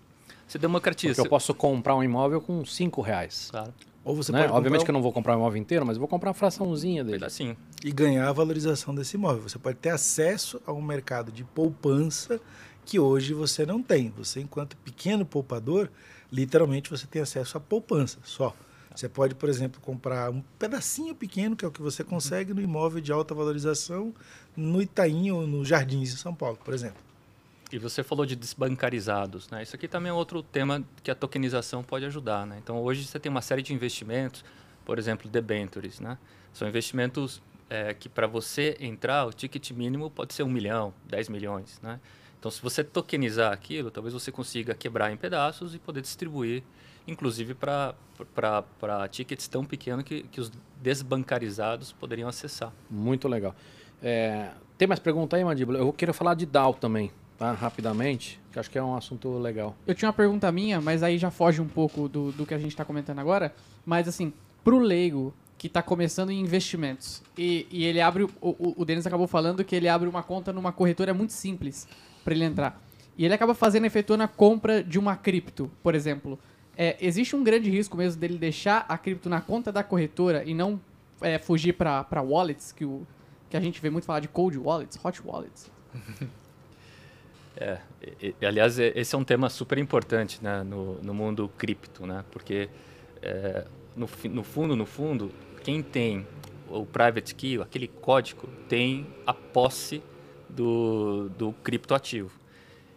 Você 0.47 0.58
democratiza. 0.58 1.16
Porque 1.16 1.28
eu 1.28 1.30
posso 1.30 1.53
comprar 1.53 1.95
um 1.95 2.03
imóvel 2.03 2.41
com 2.41 2.66
cinco 2.66 3.01
reais. 3.01 3.49
Claro. 3.51 3.74
Ou 4.03 4.16
você 4.16 4.32
né? 4.32 4.47
Obviamente 4.49 4.82
um... 4.82 4.86
que 4.86 4.91
eu 4.91 4.93
não 4.93 5.01
vou 5.01 5.12
comprar 5.12 5.36
o 5.36 5.39
imóvel 5.39 5.60
inteiro, 5.60 5.86
mas 5.86 5.95
eu 5.95 5.99
vou 5.99 6.08
comprar 6.08 6.30
uma 6.30 6.36
fraçãozinha 6.36 7.03
dele. 7.03 7.24
Assim. 7.24 7.56
E 7.84 7.91
ganhar 7.91 8.28
a 8.28 8.32
valorização 8.32 8.93
desse 8.93 9.16
imóvel. 9.16 9.43
Você 9.43 9.58
pode 9.58 9.78
ter 9.78 9.89
acesso 9.89 10.62
a 10.66 10.72
um 10.72 10.82
mercado 10.82 11.32
de 11.32 11.43
poupança 11.43 12.39
que 12.86 12.99
hoje 12.99 13.34
você 13.34 13.66
não 13.66 13.82
tem. 13.82 14.14
Você, 14.18 14.41
enquanto 14.41 14.78
pequeno 14.78 15.26
poupador, 15.26 15.89
literalmente 16.32 16.89
você 16.89 17.08
tem 17.08 17.22
acesso 17.22 17.58
à 17.58 17.62
poupança 17.62 18.20
só. 18.24 18.56
Você 18.96 19.10
pode, 19.10 19.36
por 19.36 19.50
exemplo, 19.50 19.82
comprar 19.82 20.32
um 20.32 20.41
pedacinho 20.58 21.14
pequeno, 21.14 21.56
que 21.56 21.66
é 21.66 21.68
o 21.68 21.72
que 21.72 21.82
você 21.82 22.04
consegue 22.04 22.54
no 22.54 22.62
imóvel 22.62 23.02
de 23.02 23.12
alta 23.12 23.36
valorização, 23.36 24.14
no 24.56 24.82
Itaim 24.82 25.32
ou 25.32 25.46
no 25.46 25.66
Jardins 25.66 26.12
de 26.12 26.18
São 26.18 26.34
Paulo, 26.34 26.58
por 26.64 26.74
exemplo. 26.74 26.98
E 27.72 27.78
você 27.78 28.04
falou 28.04 28.26
de 28.26 28.36
desbancarizados, 28.36 29.50
né? 29.50 29.64
Isso 29.64 29.76
aqui 29.76 29.88
também 29.88 30.10
é 30.10 30.14
outro 30.14 30.41
tema 30.41 30.84
que 31.04 31.12
a 31.12 31.16
tokenização 31.16 31.84
pode 31.84 32.06
ajudar, 32.06 32.46
né? 32.46 32.58
Então, 32.64 32.82
hoje 32.82 33.06
você 33.06 33.20
tem 33.20 33.30
uma 33.30 33.41
série 33.41 33.62
de 33.62 33.74
investimentos, 33.74 34.46
por 34.86 34.98
exemplo, 34.98 35.30
debentures, 35.30 36.00
né? 36.00 36.18
São 36.54 36.68
investimentos 36.68 37.41
é, 37.70 37.93
que 37.93 38.08
para 38.08 38.28
você 38.28 38.78
entrar, 38.80 39.26
o 39.26 39.34
ticket 39.34 39.72
mínimo 39.72 40.10
pode 40.10 40.34
ser 40.34 40.43
um 40.43 40.50
milhão, 40.50 40.93
10 41.08 41.28
milhões, 41.28 41.80
né? 41.82 42.00
Então, 42.39 42.52
se 42.52 42.62
você 42.62 42.84
tokenizar 42.84 43.52
aquilo, 43.52 43.89
talvez 43.89 44.14
você 44.14 44.32
consiga 44.32 44.76
quebrar 44.76 45.12
em 45.12 45.18
pedaços 45.18 45.74
e 45.74 45.80
poder 45.80 46.02
distribuir, 46.02 46.64
inclusive 47.08 47.53
para 47.53 47.95
tickets 49.10 49.47
tão 49.47 49.64
pequenos 49.66 50.03
que, 50.03 50.24
que 50.24 50.39
os 50.39 50.51
desbancarizados 50.82 51.91
poderiam 51.91 52.30
acessar. 52.30 52.72
Muito 52.89 53.28
legal. 53.28 53.56
É, 54.01 54.51
tem 54.78 54.88
mais 54.88 54.99
pergunta 54.99 55.36
aí, 55.36 55.43
Mandíbula? 55.43 55.80
Eu 55.80 55.91
quero 55.93 56.14
falar 56.14 56.34
de 56.34 56.45
DAO 56.45 56.74
também 56.74 57.12
tá? 57.38 57.51
rapidamente, 57.51 58.39
que 58.51 58.60
acho 58.60 58.70
que 58.70 58.78
é 58.78 58.84
um 58.84 58.95
assunto 58.95 59.38
legal. 59.38 59.76
Eu 59.86 59.93
tinha 59.93 60.08
uma 60.08 60.14
pergunta 60.14 60.51
minha, 60.51 60.82
mas 60.82 61.03
aí 61.03 61.18
já 61.18 61.30
foge 61.30 61.62
um 61.62 61.68
pouco 61.68 62.08
do, 62.08 62.32
do 62.32 62.45
que 62.45 62.53
a 62.53 62.58
gente 62.58 62.72
está 62.72 62.86
comentando 62.86 63.20
agora. 63.20 63.53
Mas 63.86 64.08
assim, 64.08 64.34
pro 64.64 64.80
leigo 64.80 65.34
que 65.58 65.68
está 65.68 65.82
começando 65.82 66.32
em 66.32 66.39
investimentos 66.39 67.24
e, 67.38 67.66
e 67.72 67.86
ele 67.86 68.01
abre, 68.01 68.24
o, 68.24 68.30
o, 68.41 68.74
o 68.78 68.86
Denis 68.86 69.08
acabou 69.08 69.28
falando 69.28 69.64
que 69.64 69.76
ele 69.76 69.88
abre 69.88 70.08
uma 70.08 70.22
conta 70.22 70.51
numa 70.51 70.72
corretora 70.72 71.14
muito 71.14 71.34
simples 71.34 71.88
para 72.24 72.34
ele 72.34 72.43
entrar. 72.43 72.82
E 73.18 73.24
ele 73.24 73.34
acaba 73.34 73.53
fazendo, 73.53 73.86
efetuando 73.86 74.24
a 74.24 74.28
compra 74.28 74.84
de 74.84 74.99
uma 74.99 75.16
cripto, 75.16 75.72
por 75.82 75.95
exemplo. 75.95 76.38
É, 76.78 76.97
existe 76.99 77.36
um 77.36 77.43
grande 77.43 77.69
risco 77.69 77.95
mesmo 77.95 78.19
dele 78.19 78.38
deixar 78.38 78.86
a 78.88 78.97
cripto 78.97 79.30
na 79.30 79.41
conta 79.41 79.71
da 79.71 79.84
corretora 79.84 80.43
e 80.43 80.53
não 80.53 80.80
é, 81.21 81.38
fugir 81.39 81.73
para 81.73 82.21
wallets, 82.21 82.71
que, 82.71 82.84
o, 82.84 83.05
que 83.49 83.55
a 83.55 83.61
gente 83.61 83.82
vê 83.82 83.89
muito 83.89 84.05
falar 84.05 84.19
de 84.19 84.28
cold 84.28 84.57
wallets, 84.57 84.99
hot 85.03 85.21
wallets. 85.26 85.71
É, 87.57 87.80
e, 88.21 88.36
e, 88.41 88.45
aliás, 88.45 88.78
esse 88.78 89.15
é 89.15 89.17
um 89.17 89.23
tema 89.23 89.49
super 89.49 89.78
importante 89.78 90.43
né, 90.43 90.61
no, 90.61 90.95
no 90.95 91.13
mundo 91.13 91.49
cripto, 91.57 92.05
né? 92.05 92.26
Porque 92.30 92.69
é, 93.21 93.65
no, 93.95 94.09
no 94.30 94.43
fundo, 94.43 94.76
no 94.76 94.86
fundo, 94.86 95.32
quem 95.63 95.82
tem 95.82 96.28
o 96.69 96.86
private 96.86 97.34
key, 97.34 97.61
aquele 97.61 97.88
código, 97.88 98.47
tem 98.67 99.07
a 99.26 99.34
posse 99.34 100.03
do, 100.49 101.30
do 101.38 101.53
criptoativo. 101.63 102.32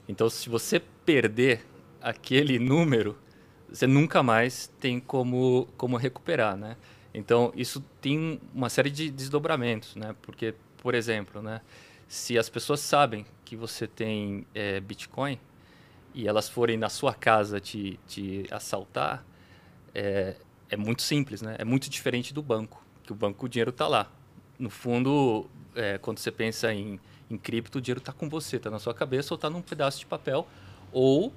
Então, 0.09 0.29
se 0.29 0.49
você 0.49 0.81
perder 1.05 1.65
aquele 2.01 2.59
número, 2.59 3.17
você 3.71 3.87
nunca 3.87 4.23
mais 4.23 4.69
tem 4.81 4.99
como, 4.99 5.69
como 5.77 5.97
recuperar, 5.97 6.57
né? 6.57 6.77
Então, 7.13 7.53
isso 7.57 7.85
tem 8.01 8.41
uma 8.55 8.69
série 8.69 8.91
de 8.91 9.11
desdobramentos, 9.11 9.97
né? 9.97 10.15
Porque, 10.23 10.55
por 10.79 10.95
exemplo, 10.95 11.43
né? 11.43 11.61
Se 12.07 12.39
as 12.39 12.49
pessoas 12.49 12.81
sabem 12.81 13.27
que 13.45 13.55
você 13.57 13.87
tem 13.87 14.47
é, 14.55 14.81
Bitcoin 14.81 15.39
e 16.15 16.27
elas 16.27 16.49
forem 16.49 16.77
na 16.77 16.89
sua 16.89 17.13
casa 17.13 17.61
te, 17.61 17.99
te 18.07 18.47
assaltar, 18.51 19.25
é, 19.95 20.37
é 20.71 20.77
muito 20.77 21.03
simples, 21.03 21.43
né? 21.43 21.57
É 21.59 21.65
muito 21.65 21.91
diferente 21.91 22.33
do 22.33 22.43
banco, 22.43 22.83
que 23.03 23.13
o 23.13 23.15
banco 23.15 23.47
o 23.47 23.49
dinheiro 23.49 23.71
está 23.71 23.87
lá. 23.87 24.11
No 24.59 24.71
fundo, 24.71 25.47
é, 25.75 25.99
quando 25.99 26.19
você 26.19 26.31
pensa 26.31 26.73
em, 26.73 26.99
em 27.31 27.37
cripto, 27.37 27.79
o 27.79 27.81
dinheiro 27.81 28.01
está 28.01 28.13
com 28.13 28.29
você, 28.29 28.57
está 28.57 28.71
na 28.71 28.79
sua 28.79 28.95
cabeça 28.95 29.35
ou 29.35 29.37
está 29.37 29.51
num 29.51 29.63
pedaço 29.63 29.99
de 29.99 30.07
papel, 30.07 30.47
ou, 30.93 31.33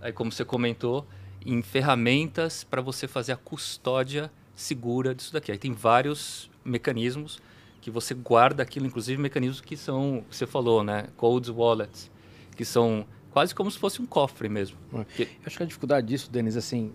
aí 0.00 0.12
como 0.12 0.32
você 0.32 0.44
comentou, 0.44 1.06
em 1.44 1.62
ferramentas 1.62 2.64
para 2.64 2.80
você 2.80 3.06
fazer 3.06 3.32
a 3.32 3.36
custódia 3.36 4.30
segura 4.54 5.14
disso 5.14 5.32
daqui. 5.32 5.52
Aí 5.52 5.58
tem 5.58 5.72
vários 5.72 6.50
mecanismos 6.64 7.38
que 7.80 7.90
você 7.90 8.14
guarda 8.14 8.62
aquilo, 8.62 8.86
inclusive 8.86 9.20
mecanismos 9.20 9.60
que 9.60 9.76
são, 9.76 10.24
você 10.30 10.46
falou, 10.46 10.82
né, 10.82 11.06
cold 11.16 11.50
wallets, 11.50 12.10
que 12.56 12.64
são 12.64 13.06
quase 13.30 13.54
como 13.54 13.70
se 13.70 13.78
fosse 13.78 14.00
um 14.00 14.06
cofre 14.06 14.48
mesmo. 14.48 14.78
É. 14.94 15.04
Que... 15.04 15.28
acho 15.44 15.56
que 15.56 15.62
a 15.62 15.66
dificuldade 15.66 16.06
disso, 16.06 16.30
Denis, 16.30 16.56
assim, 16.56 16.92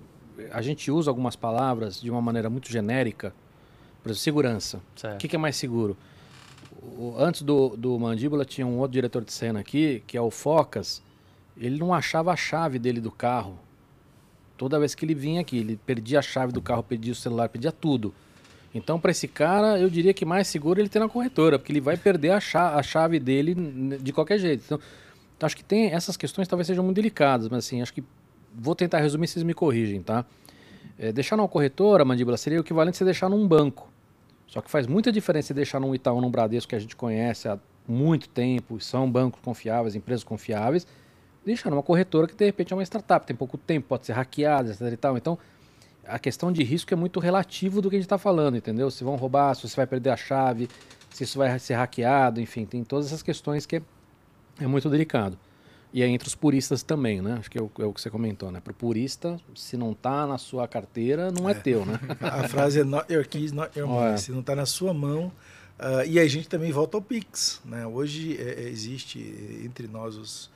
a 0.51 0.61
gente 0.61 0.89
usa 0.89 1.11
algumas 1.11 1.35
palavras 1.35 2.01
de 2.01 2.09
uma 2.09 2.21
maneira 2.21 2.49
muito 2.49 2.71
genérica, 2.71 3.33
por 4.01 4.09
exemplo, 4.09 4.23
segurança. 4.23 4.81
Certo. 4.95 5.15
O 5.15 5.17
que, 5.19 5.27
que 5.27 5.35
é 5.35 5.39
mais 5.39 5.57
seguro? 5.57 5.97
O, 6.81 7.15
antes 7.19 7.41
do, 7.41 7.75
do 7.75 7.99
Mandíbula 7.99 8.45
tinha 8.45 8.65
um 8.65 8.77
outro 8.77 8.93
diretor 8.93 9.23
de 9.23 9.33
cena 9.33 9.59
aqui, 9.59 10.01
que 10.07 10.17
é 10.17 10.21
o 10.21 10.31
Focas, 10.31 11.03
ele 11.57 11.77
não 11.77 11.93
achava 11.93 12.31
a 12.31 12.35
chave 12.35 12.79
dele 12.79 13.01
do 13.01 13.11
carro. 13.11 13.59
Toda 14.59 14.77
vez 14.77 14.93
que 14.93 15.05
ele 15.05 15.15
vinha 15.15 15.39
aqui, 15.39 15.57
ele 15.57 15.79
perdia 15.85 16.19
a 16.19 16.21
chave 16.21 16.51
do 16.51 16.61
carro, 16.61 16.83
perdia 16.83 17.13
o 17.13 17.15
celular, 17.15 17.47
perdia 17.47 17.71
tudo. 17.71 18.13
Então, 18.75 18.99
para 18.99 19.09
esse 19.09 19.25
cara, 19.25 19.79
eu 19.79 19.89
diria 19.89 20.13
que 20.13 20.25
mais 20.25 20.49
seguro 20.49 20.81
ele 20.81 20.89
ter 20.89 20.99
na 20.99 21.07
corretora, 21.07 21.57
porque 21.57 21.71
ele 21.71 21.79
vai 21.79 21.95
perder 21.95 22.31
a, 22.31 22.41
chave, 22.41 22.77
a 22.77 22.83
chave 22.83 23.19
dele 23.21 23.55
de 24.01 24.11
qualquer 24.11 24.37
jeito. 24.37 24.61
Então, 24.65 24.77
então, 25.37 25.47
acho 25.47 25.55
que 25.55 25.63
tem 25.63 25.85
essas 25.93 26.17
questões 26.17 26.45
talvez 26.45 26.67
sejam 26.67 26.83
muito 26.83 26.97
delicadas, 26.97 27.47
mas 27.47 27.59
assim, 27.59 27.81
acho 27.81 27.93
que 27.93 28.03
vou 28.53 28.75
tentar 28.75 28.99
resumir, 28.99 29.29
vocês 29.29 29.43
me 29.43 29.53
corrigem, 29.53 30.03
tá? 30.03 30.25
É, 30.97 31.13
deixar 31.13 31.37
numa 31.37 31.47
corretora, 31.47 32.03
mandíbula, 32.03 32.35
seria 32.35 32.59
o 32.59 32.61
equivalente 32.61 32.95
a 32.95 32.97
você 32.97 33.05
deixar 33.05 33.29
num 33.29 33.47
banco. 33.47 33.89
Só 34.45 34.59
que 34.59 34.69
faz 34.69 34.87
muita 34.87 35.09
diferença 35.09 35.53
deixar 35.53 35.79
num 35.79 35.95
Itaú, 35.95 36.19
num 36.19 36.29
Bradesco 36.29 36.67
que 36.67 36.75
a 36.75 36.79
gente 36.79 36.97
conhece 36.97 37.47
há 37.47 37.57
muito 37.87 38.27
tempo, 38.27 38.77
são 38.81 39.09
bancos 39.09 39.39
confiáveis, 39.41 39.95
empresas 39.95 40.25
confiáveis, 40.25 40.85
deixar 41.45 41.69
numa 41.69 41.83
corretora 41.83 42.27
que 42.27 42.35
de 42.35 42.45
repente 42.45 42.73
é 42.73 42.75
uma 42.75 42.83
startup, 42.83 43.25
tem 43.25 43.35
pouco 43.35 43.57
tempo, 43.57 43.87
pode 43.87 44.05
ser 44.05 44.13
hackeada, 44.13 44.71
etc 44.71 44.81
e 44.81 44.97
tal. 44.97 45.17
Então, 45.17 45.37
a 46.05 46.19
questão 46.19 46.51
de 46.51 46.63
risco 46.63 46.93
é 46.93 46.97
muito 46.97 47.19
relativo 47.19 47.81
do 47.81 47.89
que 47.89 47.95
a 47.95 47.99
gente 47.99 48.05
está 48.05 48.17
falando, 48.17 48.57
entendeu? 48.57 48.89
Se 48.89 49.03
vão 49.03 49.15
roubar, 49.15 49.55
se 49.55 49.67
você 49.67 49.75
vai 49.75 49.87
perder 49.87 50.09
a 50.09 50.17
chave, 50.17 50.67
se 51.11 51.23
isso 51.23 51.37
vai 51.37 51.57
ser 51.59 51.75
hackeado, 51.75 52.41
enfim, 52.41 52.65
tem 52.65 52.83
todas 52.83 53.07
essas 53.07 53.21
questões 53.21 53.65
que 53.65 53.77
é, 53.77 53.81
é 54.59 54.67
muito 54.67 54.89
delicado. 54.89 55.37
E 55.91 56.03
é 56.03 56.07
entre 56.07 56.27
os 56.27 56.35
puristas 56.35 56.83
também, 56.83 57.19
né? 57.19 57.37
Acho 57.39 57.49
que 57.49 57.57
é 57.57 57.61
o, 57.61 57.71
é 57.79 57.85
o 57.85 57.91
que 57.91 57.99
você 57.99 58.11
comentou, 58.11 58.51
né? 58.51 58.61
Para 58.61 58.71
o 58.71 58.75
purista, 58.75 59.39
se 59.55 59.75
não 59.75 59.91
está 59.91 60.27
na 60.27 60.37
sua 60.37 60.67
carteira, 60.67 61.31
não 61.31 61.49
é, 61.49 61.53
é, 61.53 61.55
teu, 61.55 61.83
né? 61.83 61.99
A 62.21 62.47
frase 62.47 62.81
é 62.81 62.83
not 62.83 63.11
your 63.11 63.27
keys, 63.27 63.51
not 63.51 63.77
your 63.77 63.87
money. 63.87 64.17
Se 64.19 64.31
não 64.31 64.41
está 64.41 64.55
na 64.55 64.67
sua 64.67 64.93
mão. 64.93 65.31
Uh, 65.79 66.05
e 66.07 66.19
a 66.19 66.27
gente 66.27 66.47
também 66.47 66.71
volta 66.71 66.97
ao 66.97 67.01
Pix, 67.01 67.61
né? 67.65 67.87
Hoje 67.87 68.37
é, 68.37 68.65
é, 68.65 68.69
existe 68.69 69.19
entre 69.63 69.87
nós, 69.87 70.15
os, 70.15 70.51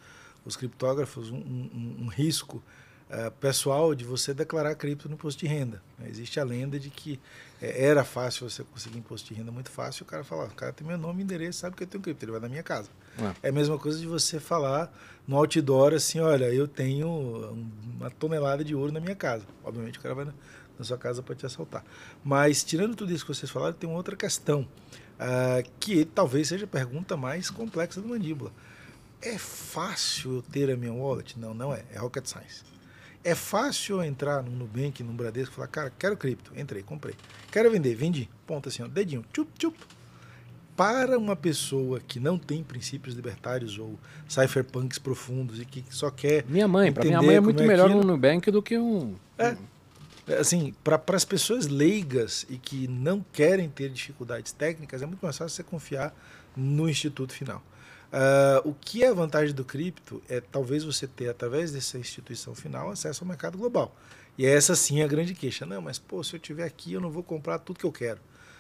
os 0.45 0.55
criptógrafos, 0.55 1.31
um, 1.31 1.37
um, 1.37 1.97
um 2.01 2.07
risco 2.07 2.63
uh, 3.09 3.31
pessoal 3.39 3.93
de 3.95 4.03
você 4.03 4.33
declarar 4.33 4.75
cripto 4.75 5.07
no 5.07 5.15
imposto 5.15 5.39
de 5.39 5.47
renda. 5.47 5.81
Né? 5.97 6.07
Existe 6.09 6.39
a 6.39 6.43
lenda 6.43 6.79
de 6.79 6.89
que 6.89 7.19
é, 7.61 7.85
era 7.85 8.03
fácil 8.03 8.49
você 8.49 8.63
conseguir 8.63 8.97
imposto 8.97 9.27
de 9.27 9.33
renda 9.33 9.51
muito 9.51 9.69
fácil. 9.69 10.03
O 10.03 10.05
cara 10.05 10.23
fala, 10.23 10.45
o 10.45 10.55
cara 10.55 10.73
tem 10.73 10.85
meu 10.85 10.97
nome 10.97 11.21
e 11.21 11.23
endereço, 11.23 11.59
sabe 11.59 11.75
que 11.75 11.83
eu 11.83 11.87
tenho 11.87 12.03
cripto, 12.03 12.25
ele 12.25 12.31
vai 12.31 12.41
na 12.41 12.49
minha 12.49 12.63
casa. 12.63 12.89
É. 13.17 13.47
é 13.47 13.49
a 13.49 13.53
mesma 13.53 13.77
coisa 13.77 13.99
de 13.99 14.07
você 14.07 14.39
falar 14.39 14.91
no 15.27 15.37
outdoor 15.37 15.93
assim, 15.93 16.19
olha, 16.19 16.45
eu 16.53 16.67
tenho 16.67 17.67
uma 17.95 18.09
tonelada 18.09 18.63
de 18.63 18.75
ouro 18.75 18.91
na 18.91 18.99
minha 18.99 19.15
casa. 19.15 19.45
Obviamente 19.63 19.99
o 19.99 20.01
cara 20.01 20.15
vai 20.15 20.25
na, 20.25 20.33
na 20.77 20.83
sua 20.83 20.97
casa 20.97 21.21
para 21.21 21.35
te 21.35 21.45
assaltar. 21.45 21.83
Mas 22.23 22.63
tirando 22.63 22.95
tudo 22.95 23.13
isso 23.13 23.25
que 23.25 23.33
vocês 23.33 23.51
falaram, 23.51 23.73
tem 23.73 23.89
uma 23.89 23.97
outra 23.97 24.15
questão, 24.15 24.67
uh, 25.19 25.69
que 25.79 26.03
talvez 26.05 26.49
seja 26.49 26.65
a 26.65 26.67
pergunta 26.67 27.15
mais 27.15 27.49
complexa 27.49 28.01
do 28.01 28.07
mandíbula. 28.07 28.51
É 29.25 29.37
fácil 29.37 30.35
eu 30.35 30.41
ter 30.41 30.69
a 30.69 30.75
minha 30.75 30.93
wallet? 30.93 31.39
Não, 31.39 31.53
não 31.53 31.73
é. 31.73 31.83
É 31.93 31.97
rocket 31.97 32.25
science. 32.25 32.63
É 33.23 33.33
fácil 33.33 33.97
eu 33.97 34.03
entrar 34.03 34.43
no 34.43 34.51
Nubank, 34.51 35.01
no 35.01 35.13
Bradesco 35.13 35.53
e 35.53 35.55
falar, 35.55 35.67
cara, 35.69 35.93
quero 35.97 36.17
cripto. 36.17 36.51
Entrei, 36.57 36.83
comprei. 36.83 37.15
Quero 37.49 37.71
vender, 37.71 37.95
vendi. 37.95 38.29
Ponto 38.45 38.67
assim, 38.67 38.83
ó, 38.83 38.87
dedinho, 38.87 39.23
tchup, 39.31 39.49
tchup. 39.57 39.79
Para 40.75 41.17
uma 41.17 41.37
pessoa 41.37 42.01
que 42.01 42.19
não 42.19 42.37
tem 42.37 42.63
princípios 42.63 43.15
libertários 43.15 43.77
ou 43.77 43.97
cypherpunks 44.27 44.99
profundos 44.99 45.61
e 45.61 45.65
que 45.65 45.85
só 45.89 46.11
quer. 46.11 46.43
Minha 46.49 46.67
mãe, 46.67 46.91
para 46.91 47.05
minha 47.05 47.21
mãe 47.21 47.35
é 47.35 47.39
muito 47.39 47.63
é 47.63 47.67
melhor 47.67 47.85
aquilo. 47.85 48.01
um 48.01 48.05
Nubank 48.05 48.51
do 48.51 48.61
que 48.61 48.77
um. 48.77 49.15
É. 49.37 49.55
Assim, 50.37 50.73
para 50.83 51.01
as 51.13 51.23
pessoas 51.23 51.67
leigas 51.67 52.45
e 52.49 52.57
que 52.57 52.87
não 52.89 53.23
querem 53.31 53.69
ter 53.69 53.89
dificuldades 53.89 54.51
técnicas, 54.51 55.01
é 55.01 55.05
muito 55.05 55.21
mais 55.21 55.37
fácil 55.37 55.55
você 55.55 55.63
confiar 55.63 56.13
no 56.57 56.89
instituto 56.89 57.33
final. 57.33 57.63
Uh, 58.13 58.69
o 58.69 58.75
que 58.75 59.03
é 59.03 59.07
a 59.07 59.13
vantagem 59.13 59.55
do 59.55 59.65
cripto 59.65 60.21
é 60.29 60.39
talvez 60.39 60.83
você 60.83 61.07
ter, 61.07 61.29
através 61.29 61.71
dessa 61.71 61.97
instituição 61.97 62.53
final, 62.53 62.91
acesso 62.91 63.23
ao 63.23 63.27
mercado 63.27 63.57
global. 63.57 63.95
E 64.37 64.45
essa 64.45 64.75
sim 64.75 65.01
é 65.01 65.03
a 65.03 65.07
grande 65.07 65.33
queixa. 65.33 65.65
Não, 65.65 65.81
mas 65.81 65.97
pô, 65.97 66.23
se 66.23 66.35
eu 66.35 66.39
tiver 66.39 66.63
aqui, 66.63 66.93
eu 66.93 67.01
não 67.01 67.09
vou 67.09 67.23
comprar 67.23 67.57
tudo 67.57 67.79
que 67.79 67.85
eu 67.85 67.91
quero. 67.91 68.19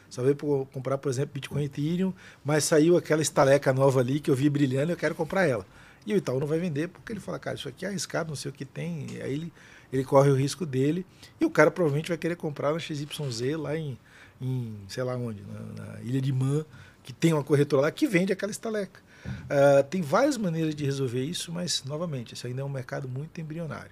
Só 0.09 0.23
veio 0.23 0.35
comprar, 0.71 0.97
por 0.97 1.09
exemplo, 1.09 1.33
Bitcoin 1.35 1.61
e 1.61 1.65
Ethereum, 1.65 2.13
mas 2.43 2.63
saiu 2.63 2.97
aquela 2.97 3.21
estaleca 3.21 3.71
nova 3.71 3.99
ali 3.99 4.19
que 4.19 4.29
eu 4.29 4.35
vi 4.35 4.49
brilhando 4.49 4.91
e 4.91 4.93
eu 4.93 4.97
quero 4.97 5.13
comprar 5.13 5.47
ela. 5.47 5.65
E 6.05 6.13
o 6.13 6.17
Itaú 6.17 6.39
não 6.39 6.47
vai 6.47 6.59
vender 6.59 6.89
porque 6.89 7.13
ele 7.13 7.19
fala, 7.19 7.39
cara, 7.39 7.55
isso 7.55 7.67
aqui 7.69 7.85
é 7.85 7.89
arriscado, 7.89 8.29
não 8.29 8.35
sei 8.35 8.49
o 8.49 8.53
que 8.53 8.65
tem. 8.65 9.07
E 9.11 9.21
aí 9.21 9.33
ele, 9.33 9.53
ele 9.91 10.03
corre 10.03 10.29
o 10.29 10.35
risco 10.35 10.65
dele. 10.65 11.05
E 11.39 11.45
o 11.45 11.49
cara 11.49 11.71
provavelmente 11.71 12.09
vai 12.09 12.17
querer 12.17 12.35
comprar 12.35 12.73
na 12.73 12.79
XYZ 12.79 13.57
lá 13.57 13.77
em, 13.77 13.97
em 14.41 14.75
sei 14.87 15.03
lá 15.03 15.15
onde, 15.15 15.41
na, 15.43 15.83
na 15.83 16.01
Ilha 16.01 16.21
de 16.21 16.33
Man, 16.33 16.65
que 17.03 17.13
tem 17.13 17.33
uma 17.33 17.43
corretora 17.43 17.83
lá 17.83 17.91
que 17.91 18.07
vende 18.07 18.33
aquela 18.33 18.51
estaleca. 18.51 18.99
Uh, 19.25 19.83
tem 19.89 20.01
várias 20.01 20.37
maneiras 20.37 20.75
de 20.75 20.83
resolver 20.83 21.23
isso, 21.23 21.51
mas, 21.51 21.83
novamente, 21.85 22.33
isso 22.33 22.45
ainda 22.45 22.61
é 22.61 22.65
um 22.65 22.69
mercado 22.69 23.07
muito 23.07 23.39
embrionário. 23.39 23.91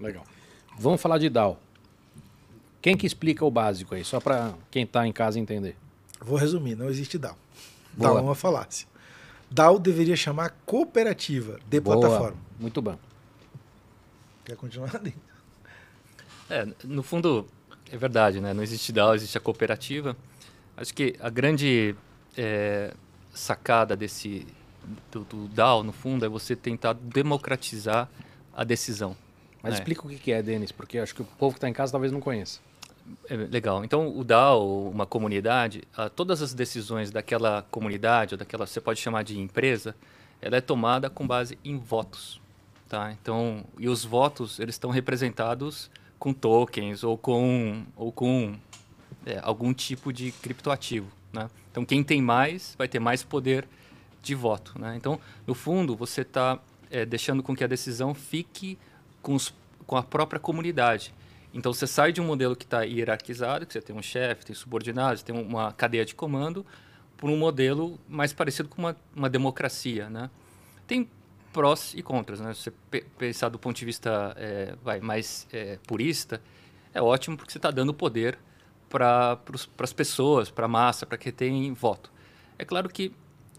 Legal. 0.00 0.24
Vamos 0.78 1.00
falar 1.00 1.18
de 1.18 1.28
DAO. 1.28 1.58
Quem 2.82 2.96
que 2.96 3.06
explica 3.06 3.44
o 3.44 3.50
básico 3.50 3.94
aí, 3.94 4.04
só 4.04 4.20
para 4.20 4.54
quem 4.70 4.84
está 4.84 5.06
em 5.06 5.12
casa 5.12 5.38
entender? 5.38 5.76
Vou 6.20 6.36
resumir, 6.36 6.74
não 6.74 6.88
existe 6.88 7.16
DAO. 7.16 7.36
Boa. 7.92 8.10
DAO 8.10 8.18
é 8.18 8.22
uma 8.22 8.34
falácia. 8.34 8.86
DAO 9.50 9.78
deveria 9.78 10.16
chamar 10.16 10.50
cooperativa 10.66 11.58
de 11.68 11.80
Boa. 11.80 12.00
plataforma. 12.00 12.36
Muito 12.58 12.82
bom. 12.82 12.98
Quer 14.44 14.56
continuar? 14.56 15.00
É, 16.50 16.66
no 16.84 17.02
fundo, 17.02 17.48
é 17.90 17.96
verdade, 17.96 18.40
né? 18.40 18.52
Não 18.52 18.62
existe 18.62 18.92
DAO, 18.92 19.14
existe 19.14 19.38
a 19.38 19.40
cooperativa. 19.40 20.14
Acho 20.76 20.92
que 20.92 21.16
a 21.20 21.30
grande 21.30 21.96
é, 22.36 22.92
sacada 23.32 23.96
desse, 23.96 24.46
do, 25.10 25.24
do 25.24 25.48
DAO, 25.48 25.82
no 25.82 25.92
fundo, 25.92 26.24
é 26.24 26.28
você 26.28 26.54
tentar 26.54 26.92
democratizar 26.94 28.08
a 28.52 28.64
decisão. 28.64 29.16
Mas 29.62 29.74
é. 29.74 29.76
explica 29.78 30.06
o 30.06 30.10
que 30.10 30.32
é, 30.32 30.42
Denis, 30.42 30.70
porque 30.70 30.98
acho 30.98 31.14
que 31.14 31.22
o 31.22 31.24
povo 31.24 31.54
que 31.54 31.58
está 31.58 31.68
em 31.68 31.72
casa 31.72 31.92
talvez 31.92 32.12
não 32.12 32.20
conheça. 32.20 32.60
É, 33.28 33.36
legal. 33.36 33.84
Então, 33.84 34.16
o 34.16 34.24
DAO, 34.24 34.88
uma 34.90 35.06
comunidade, 35.06 35.82
todas 36.14 36.42
as 36.42 36.54
decisões 36.54 37.10
daquela 37.10 37.62
comunidade, 37.70 38.34
ou 38.34 38.38
daquela, 38.38 38.66
você 38.66 38.80
pode 38.80 39.00
chamar 39.00 39.24
de 39.24 39.38
empresa, 39.38 39.94
ela 40.40 40.56
é 40.56 40.60
tomada 40.60 41.08
com 41.08 41.26
base 41.26 41.58
em 41.64 41.78
votos. 41.78 42.40
Tá? 42.88 43.12
Então, 43.12 43.64
e 43.78 43.88
os 43.88 44.04
votos, 44.04 44.58
eles 44.58 44.74
estão 44.74 44.90
representados 44.90 45.90
com 46.18 46.32
tokens 46.32 47.02
ou 47.02 47.18
com, 47.18 47.84
ou 47.96 48.12
com 48.12 48.54
é, 49.26 49.40
algum 49.42 49.72
tipo 49.72 50.12
de 50.12 50.30
criptoativo. 50.30 51.08
Né? 51.32 51.48
Então, 51.70 51.84
quem 51.84 52.04
tem 52.04 52.22
mais 52.22 52.74
vai 52.78 52.86
ter 52.86 53.00
mais 53.00 53.22
poder 53.22 53.66
de 54.24 54.34
voto. 54.34 54.78
Né? 54.78 54.94
Então, 54.96 55.20
no 55.46 55.54
fundo, 55.54 55.94
você 55.94 56.22
está 56.22 56.58
é, 56.90 57.04
deixando 57.04 57.42
com 57.42 57.54
que 57.54 57.62
a 57.62 57.66
decisão 57.66 58.14
fique 58.14 58.78
com, 59.22 59.34
os, 59.34 59.54
com 59.86 59.96
a 59.96 60.02
própria 60.02 60.40
comunidade. 60.40 61.14
Então, 61.52 61.72
você 61.72 61.86
sai 61.86 62.12
de 62.12 62.20
um 62.20 62.24
modelo 62.24 62.56
que 62.56 62.64
está 62.64 62.82
hierarquizado, 62.82 63.64
que 63.64 63.72
você 63.72 63.80
tem 63.80 63.94
um 63.94 64.02
chefe, 64.02 64.46
tem 64.46 64.54
subordinados, 64.54 65.22
tem 65.22 65.36
uma 65.36 65.72
cadeia 65.72 66.04
de 66.04 66.14
comando, 66.14 66.66
para 67.16 67.28
um 67.28 67.36
modelo 67.36 67.98
mais 68.08 68.32
parecido 68.32 68.68
com 68.68 68.82
uma, 68.82 68.96
uma 69.14 69.30
democracia. 69.30 70.10
Né? 70.10 70.28
Tem 70.86 71.08
prós 71.52 71.94
e 71.94 72.02
contras. 72.02 72.40
Né? 72.40 72.52
Se 72.54 72.64
você 72.90 73.00
pensar 73.16 73.48
do 73.48 73.58
ponto 73.58 73.76
de 73.76 73.84
vista 73.84 74.34
é, 74.36 74.74
vai, 74.82 75.00
mais 75.00 75.46
é, 75.52 75.78
purista, 75.86 76.42
é 76.92 77.00
ótimo 77.00 77.36
porque 77.36 77.52
você 77.52 77.58
está 77.58 77.70
dando 77.70 77.94
poder 77.94 78.36
para 78.88 79.38
as 79.78 79.92
pessoas, 79.92 80.50
para 80.50 80.66
a 80.66 80.68
massa, 80.68 81.06
para 81.06 81.16
que 81.16 81.32
tem 81.32 81.72
voto. 81.72 82.12
É 82.58 82.64
claro 82.64 82.88
que 82.88 83.12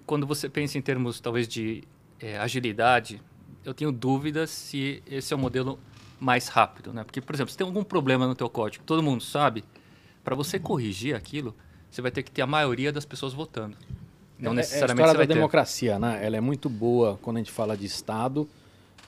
quando 0.06 0.26
você 0.26 0.48
pensa 0.50 0.78
em 0.78 0.82
termos 0.82 1.20
talvez 1.20 1.48
de 1.48 1.84
é, 2.20 2.38
agilidade, 2.38 3.22
eu 3.64 3.74
tenho 3.74 3.92
dúvidas 3.92 4.50
se 4.50 5.02
esse 5.08 5.34
é 5.34 5.38
o 5.38 5.40
modelo 5.40 5.80
mais 6.20 6.48
rápido, 6.48 6.94
né? 6.94 7.04
Porque, 7.04 7.20
por 7.20 7.36
exemplo, 7.36 7.52
se 7.52 7.58
tem 7.58 7.66
algum 7.66 7.84
problema 7.84 8.28
no 8.28 8.36
teu 8.36 8.50
código, 8.50 8.84
todo 8.86 9.04
mundo 9.04 9.24
sabe, 9.24 9.64
para 10.24 10.36
você 10.36 10.60
corrigir 10.60 11.16
aquilo, 11.16 11.56
você 11.90 12.02
vai 12.02 12.12
ter 12.12 12.24
que 12.24 12.32
ter 12.32 12.42
a 12.42 12.48
maioria 12.48 12.92
das 12.92 13.06
pessoas 13.06 13.34
votando. 13.34 13.76
Não 14.38 14.52
é, 14.52 14.56
necessariamente 14.56 15.02
é 15.02 15.04
a 15.04 15.08
história 15.08 15.28
da 15.28 15.34
democracia, 15.34 16.00
né? 16.00 16.26
Ela 16.26 16.38
é 16.38 16.42
muito 16.42 16.70
boa 16.70 17.18
quando 17.22 17.38
a 17.38 17.40
gente 17.40 17.52
fala 17.52 17.76
de 17.76 17.86
Estado, 17.86 18.48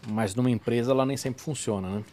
mas 0.07 0.35
numa 0.35 0.49
empresa 0.49 0.91
ela 0.91 1.05
nem 1.05 1.17
sempre 1.17 1.41
funciona, 1.41 1.89
né? 1.89 2.03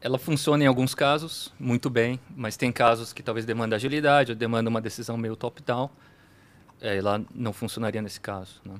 ela 0.00 0.18
funciona 0.18 0.62
em 0.62 0.66
alguns 0.66 0.94
casos 0.94 1.52
muito 1.58 1.90
bem, 1.90 2.20
mas 2.36 2.56
tem 2.56 2.70
casos 2.70 3.12
que 3.12 3.22
talvez 3.22 3.44
demanda 3.44 3.76
agilidade 3.76 4.32
ou 4.32 4.36
demanda 4.36 4.70
uma 4.70 4.80
decisão 4.80 5.16
meio 5.16 5.34
top-down. 5.34 5.90
É, 6.80 6.96
ela 6.96 7.24
não 7.34 7.52
funcionaria 7.52 8.00
nesse 8.00 8.20
caso. 8.20 8.60
Né? 8.64 8.74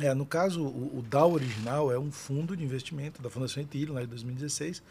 É, 0.00 0.14
no 0.14 0.26
caso, 0.26 0.62
o, 0.62 0.98
o, 0.98 1.02
DAO 1.02 1.32
original 1.32 1.92
é 1.92 1.98
um 1.98 2.10
fundo 2.10 2.56
de 2.56 2.64
investimento 2.64 3.22
da 3.22 3.30
Fundação 3.30 3.62
Ethereum, 3.62 3.94
lá 3.94 4.00
de 4.00 4.06
2016, 4.08 4.82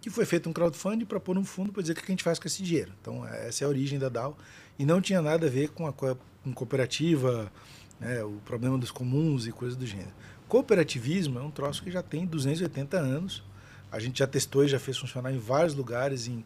que 0.00 0.10
foi 0.10 0.24
feito 0.24 0.48
um 0.48 0.52
crowdfunding 0.52 1.04
para 1.04 1.20
pôr 1.20 1.36
um 1.38 1.44
fundo 1.44 1.72
para 1.72 1.82
dizer 1.82 1.92
o 1.92 1.96
que 1.96 2.02
a 2.02 2.06
gente 2.06 2.22
faz 2.22 2.38
com 2.38 2.46
esse 2.46 2.62
dinheiro. 2.62 2.92
Então, 3.00 3.26
é, 3.26 3.48
essa 3.48 3.64
é 3.64 3.66
a 3.66 3.68
origem 3.68 3.98
da 3.98 4.08
DAO. 4.08 4.36
E 4.78 4.84
não 4.84 5.00
tinha 5.00 5.22
nada 5.22 5.46
a 5.46 5.50
ver 5.50 5.70
com 5.70 5.86
a 5.86 5.92
com 5.92 6.52
cooperativa, 6.54 7.50
né, 7.98 8.22
o 8.22 8.40
problema 8.44 8.78
dos 8.78 8.92
comuns 8.92 9.48
e 9.48 9.52
coisas 9.52 9.76
do 9.76 9.84
gênero. 9.84 10.12
Cooperativismo 10.46 11.40
é 11.40 11.42
um 11.42 11.50
troço 11.50 11.82
que 11.82 11.90
já 11.90 12.02
tem 12.02 12.24
280 12.24 12.96
anos 12.96 13.42
a 13.90 13.98
gente 13.98 14.18
já 14.18 14.26
testou 14.26 14.64
e 14.64 14.68
já 14.68 14.78
fez 14.78 14.98
funcionar 14.98 15.32
em 15.32 15.38
vários 15.38 15.74
lugares, 15.74 16.26
em 16.26 16.44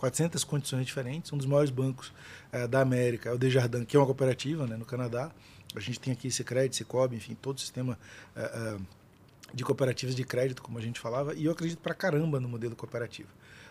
400 0.00 0.42
condições 0.44 0.86
diferentes. 0.86 1.30
Um 1.30 1.36
dos 1.36 1.44
maiores 1.44 1.70
bancos 1.70 2.10
é, 2.50 2.66
da 2.66 2.80
América 2.80 3.28
é 3.28 3.32
o 3.34 3.38
Desjardins, 3.38 3.84
que 3.84 3.94
é 3.94 4.00
uma 4.00 4.06
cooperativa 4.06 4.66
né, 4.66 4.74
no 4.74 4.86
Canadá. 4.86 5.30
A 5.76 5.80
gente 5.80 6.00
tem 6.00 6.10
aqui 6.10 6.30
Sicredi, 6.30 6.74
Cicobi, 6.74 7.16
enfim, 7.16 7.36
todo 7.40 7.58
o 7.58 7.60
sistema 7.60 7.98
é, 8.34 8.78
de 9.52 9.62
cooperativas 9.62 10.14
de 10.16 10.24
crédito, 10.24 10.62
como 10.62 10.78
a 10.78 10.80
gente 10.80 10.98
falava, 10.98 11.34
e 11.34 11.44
eu 11.44 11.52
acredito 11.52 11.80
pra 11.80 11.92
caramba 11.92 12.40
no 12.40 12.48
modelo 12.48 12.74
cooperativo. 12.74 13.28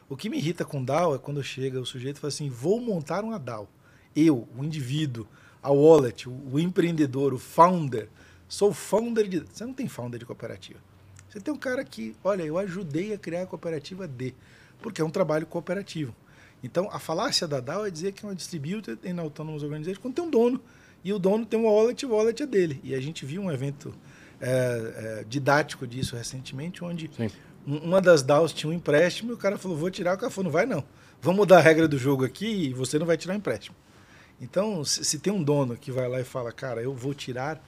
O 0.08 0.16
que 0.16 0.30
me 0.30 0.38
irrita 0.38 0.64
com 0.64 0.86
DAO 0.86 1.16
é 1.16 1.18
quando 1.18 1.44
chega 1.44 1.82
o 1.82 1.86
sujeito 1.86 2.18
e 2.18 2.20
fala 2.20 2.30
assim, 2.30 2.48
vou 2.48 2.80
montar 2.80 3.24
uma 3.24 3.40
DAO. 3.40 3.68
Eu, 4.16 4.48
o 4.56 4.64
indivíduo, 4.64 5.28
a 5.64 5.72
wallet, 5.72 6.30
o, 6.30 6.32
o 6.52 6.60
empreendedor, 6.60 7.34
o 7.34 7.40
founder, 7.40 8.08
sou 8.48 8.72
founder 8.72 9.28
de... 9.28 9.40
Você 9.40 9.66
não 9.66 9.74
tem 9.74 9.88
founder 9.88 10.20
de 10.20 10.28
cooperativa. 10.28 10.80
Você 11.28 11.40
tem 11.40 11.52
um 11.52 11.58
cara 11.58 11.84
que, 11.84 12.16
olha, 12.24 12.44
eu 12.44 12.60
ajudei 12.60 13.14
a 13.14 13.18
criar 13.18 13.44
a 13.44 13.48
cooperativa 13.48 14.08
D, 14.08 14.36
porque 14.82 15.02
é 15.02 15.06
um 15.06 15.10
trabalho 15.10 15.46
cooperativo. 15.46 16.16
Então, 16.64 16.90
a 16.92 17.00
falácia 17.00 17.48
da 17.48 17.60
DAO 17.60 17.86
é 17.86 17.92
dizer 17.92 18.12
que 18.12 18.26
é 18.26 18.28
uma 18.28 18.36
distributed 18.36 19.00
in 19.04 19.18
autonomous 19.20 19.64
organization 19.64 20.02
quando 20.02 20.16
tem 20.16 20.26
um 20.26 20.30
dono. 20.30 20.62
E 21.04 21.14
o 21.14 21.20
dono 21.20 21.46
tem 21.46 21.58
uma 21.60 21.72
wallet, 21.72 22.06
o 22.06 22.10
wallet 22.10 22.44
é 22.44 22.46
dele. 22.46 22.82
E 22.84 22.94
a 22.94 23.00
gente 23.00 23.26
viu 23.26 23.42
um 23.42 23.52
evento 23.52 23.94
é, 24.42 25.20
é, 25.22 25.26
didático 25.28 25.88
disso 25.88 26.16
recentemente, 26.16 26.84
onde 26.84 27.10
um, 27.66 27.78
uma 27.78 28.02
das 28.02 28.22
DAOs 28.22 28.52
tinha 28.52 28.70
um 28.70 28.74
empréstimo 28.74 29.32
e 29.32 29.34
o 29.34 29.38
cara 29.38 29.58
falou, 29.58 29.78
vou 29.78 29.90
tirar, 29.90 30.16
o 30.16 30.18
cara 30.18 30.30
falou, 30.30 30.46
não 30.46 30.52
vai 30.52 30.66
não. 30.66 30.84
Vamos 31.22 31.40
mudar 31.40 31.58
a 31.58 31.62
regra 31.62 31.88
do 31.88 31.98
jogo 31.98 32.26
aqui 32.26 32.68
e 32.68 32.74
você 32.74 33.00
não 33.00 33.06
vai 33.06 33.18
tirar 33.18 33.34
o 33.34 33.38
empréstimo. 33.38 33.76
Então, 34.42 34.84
se, 34.84 35.04
se 35.04 35.20
tem 35.20 35.32
um 35.32 35.44
dono 35.44 35.78
que 35.78 35.92
vai 35.92 36.08
lá 36.08 36.20
e 36.20 36.24
fala, 36.24 36.52
cara, 36.52 36.82
eu 36.82 36.94
vou 36.94 37.14
tirar 37.14 37.62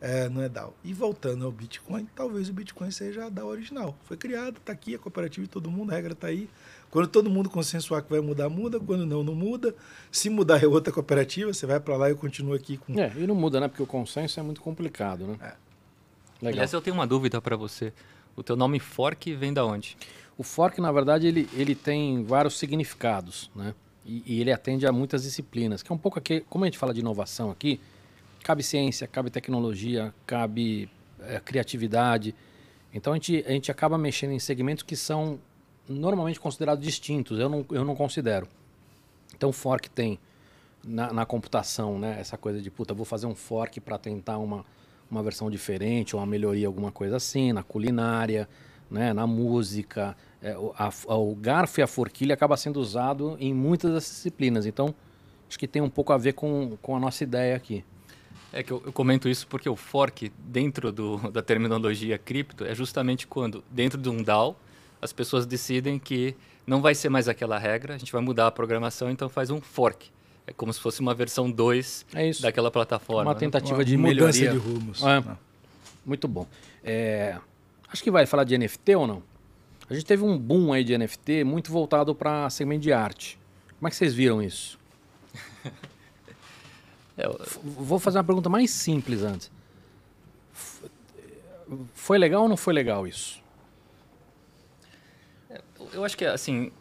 é, 0.00 0.28
não 0.28 0.42
é 0.42 0.48
DAO. 0.48 0.74
E 0.84 0.92
voltando 0.92 1.44
ao 1.44 1.52
Bitcoin, 1.52 2.08
talvez 2.14 2.48
o 2.48 2.52
Bitcoin 2.52 2.90
seja 2.90 3.26
a 3.26 3.28
DAO 3.28 3.48
original. 3.48 3.96
Foi 4.04 4.16
criado, 4.16 4.58
está 4.58 4.72
aqui, 4.72 4.94
a 4.94 4.98
cooperativa 4.98 5.46
de 5.46 5.50
todo 5.50 5.70
mundo, 5.70 5.90
a 5.92 5.94
regra 5.94 6.12
está 6.12 6.28
aí. 6.28 6.48
Quando 6.90 7.08
todo 7.08 7.28
mundo 7.28 7.50
consensuar 7.50 8.02
que 8.02 8.10
vai 8.10 8.20
mudar, 8.20 8.48
muda. 8.48 8.80
Quando 8.80 9.04
não, 9.04 9.22
não 9.22 9.34
muda. 9.34 9.74
Se 10.10 10.30
mudar 10.30 10.62
é 10.62 10.66
outra 10.66 10.92
cooperativa, 10.92 11.52
você 11.52 11.66
vai 11.66 11.78
para 11.78 11.96
lá 11.96 12.08
e 12.08 12.12
eu 12.12 12.16
continuo 12.16 12.54
aqui 12.54 12.78
com. 12.78 12.98
É, 12.98 13.12
e 13.16 13.26
não 13.26 13.34
muda, 13.34 13.60
né? 13.60 13.68
Porque 13.68 13.82
o 13.82 13.86
consenso 13.86 14.40
é 14.40 14.42
muito 14.42 14.60
complicado, 14.60 15.26
né? 15.26 15.36
É. 15.40 15.68
Legal. 16.40 16.52
Aliás, 16.52 16.72
eu 16.72 16.80
tenho 16.80 16.94
uma 16.94 17.06
dúvida 17.06 17.40
para 17.40 17.56
você. 17.56 17.92
O 18.36 18.42
teu 18.42 18.56
nome 18.56 18.78
fork 18.78 19.34
vem 19.34 19.52
da 19.52 19.66
onde? 19.66 19.96
O 20.36 20.42
fork, 20.44 20.80
na 20.80 20.92
verdade, 20.92 21.26
ele, 21.26 21.48
ele 21.52 21.74
tem 21.74 22.24
vários 22.24 22.56
significados, 22.56 23.50
né? 23.54 23.74
E, 24.06 24.22
e 24.24 24.40
ele 24.40 24.52
atende 24.52 24.86
a 24.86 24.92
muitas 24.92 25.24
disciplinas, 25.24 25.82
que 25.82 25.92
é 25.92 25.94
um 25.94 25.98
pouco 25.98 26.18
aqui, 26.18 26.44
como 26.48 26.64
a 26.64 26.68
gente 26.68 26.78
fala 26.78 26.94
de 26.94 27.00
inovação 27.00 27.50
aqui, 27.50 27.80
cabe 28.48 28.62
ciência, 28.62 29.06
cabe 29.06 29.28
tecnologia, 29.28 30.14
cabe 30.24 30.88
é, 31.20 31.38
criatividade. 31.38 32.34
Então 32.94 33.12
a 33.12 33.16
gente, 33.16 33.44
a 33.46 33.50
gente 33.50 33.70
acaba 33.70 33.98
mexendo 33.98 34.30
em 34.30 34.38
segmentos 34.38 34.82
que 34.82 34.96
são 34.96 35.38
normalmente 35.86 36.40
considerados 36.40 36.82
distintos. 36.82 37.38
Eu 37.38 37.50
não, 37.50 37.66
eu 37.70 37.84
não 37.84 37.94
considero. 37.94 38.48
Então, 39.36 39.52
fork 39.52 39.90
tem 39.90 40.18
na, 40.82 41.12
na 41.12 41.26
computação, 41.26 41.98
né? 41.98 42.16
Essa 42.18 42.38
coisa 42.38 42.58
de, 42.58 42.70
puta, 42.70 42.94
vou 42.94 43.04
fazer 43.04 43.26
um 43.26 43.34
fork 43.34 43.80
para 43.80 43.98
tentar 43.98 44.38
uma, 44.38 44.64
uma 45.10 45.22
versão 45.22 45.50
diferente, 45.50 46.16
ou 46.16 46.22
uma 46.22 46.26
melhoria, 46.26 46.66
alguma 46.66 46.90
coisa 46.90 47.16
assim. 47.16 47.52
Na 47.52 47.62
culinária, 47.62 48.48
né? 48.90 49.12
na 49.12 49.26
música. 49.26 50.16
É, 50.40 50.56
o, 50.56 50.72
a, 50.74 51.16
o 51.16 51.34
garfo 51.34 51.80
e 51.80 51.82
a 51.82 51.86
forquilha 51.86 52.32
acaba 52.32 52.56
sendo 52.56 52.80
usado 52.80 53.36
em 53.38 53.52
muitas 53.52 53.92
das 53.92 54.04
disciplinas. 54.04 54.64
Então, 54.64 54.94
acho 55.46 55.58
que 55.58 55.68
tem 55.68 55.82
um 55.82 55.90
pouco 55.90 56.14
a 56.14 56.16
ver 56.16 56.32
com, 56.32 56.78
com 56.80 56.96
a 56.96 56.98
nossa 56.98 57.22
ideia 57.22 57.54
aqui. 57.54 57.84
É 58.52 58.62
que 58.62 58.72
eu, 58.72 58.82
eu, 58.84 58.92
comento 58.92 59.28
isso 59.28 59.46
porque 59.46 59.68
o 59.68 59.76
fork, 59.76 60.32
dentro 60.38 60.90
do, 60.90 61.18
da 61.30 61.42
terminologia 61.42 62.16
cripto, 62.18 62.64
é 62.64 62.74
justamente 62.74 63.26
quando, 63.26 63.62
dentro 63.70 64.00
de 64.00 64.08
um 64.08 64.22
DAO, 64.22 64.56
as 65.00 65.12
pessoas 65.12 65.46
decidem 65.46 65.98
que 65.98 66.34
não 66.66 66.80
vai 66.80 66.94
ser 66.94 67.08
mais 67.08 67.28
aquela 67.28 67.58
regra, 67.58 67.94
a 67.94 67.98
gente 67.98 68.12
vai 68.12 68.20
mudar 68.20 68.46
a 68.46 68.50
programação, 68.50 69.10
então 69.10 69.28
faz 69.28 69.50
um 69.50 69.60
fork. 69.60 70.10
É 70.46 70.52
como 70.52 70.72
se 70.72 70.80
fosse 70.80 71.00
uma 71.00 71.14
versão 71.14 71.50
2 71.50 72.06
é 72.14 72.30
daquela 72.40 72.70
plataforma. 72.70 73.30
Uma 73.30 73.34
né? 73.34 73.40
tentativa 73.40 73.78
né? 73.78 73.84
de 73.84 73.96
uma 73.96 74.08
melhoria. 74.08 74.50
de 74.50 74.56
rumos. 74.56 75.02
É. 75.02 75.22
Muito 76.06 76.26
bom. 76.26 76.46
É, 76.82 77.36
acho 77.92 78.02
que 78.02 78.10
vai 78.10 78.24
falar 78.24 78.44
de 78.44 78.56
NFT 78.56 78.94
ou 78.96 79.06
não? 79.06 79.22
A 79.90 79.94
gente 79.94 80.06
teve 80.06 80.22
um 80.22 80.38
boom 80.38 80.72
aí 80.72 80.84
de 80.84 80.96
NFT 80.96 81.44
muito 81.44 81.70
voltado 81.70 82.14
para 82.14 82.48
segmento 82.48 82.82
de 82.82 82.92
arte. 82.92 83.38
Como 83.78 83.88
é 83.88 83.90
que 83.90 83.96
vocês 83.96 84.14
viram 84.14 84.42
isso? 84.42 84.77
Eu... 87.18 87.38
Vou 87.62 87.98
fazer 87.98 88.18
uma 88.18 88.24
pergunta 88.24 88.48
mais 88.48 88.70
simples 88.70 89.22
antes. 89.22 89.50
Foi 91.94 92.16
legal 92.16 92.42
ou 92.42 92.48
não 92.48 92.56
foi 92.56 92.72
legal 92.72 93.06
isso? 93.06 93.42
É, 95.50 95.60
eu 95.92 96.04
acho 96.04 96.16
que 96.16 96.24
assim, 96.24 96.72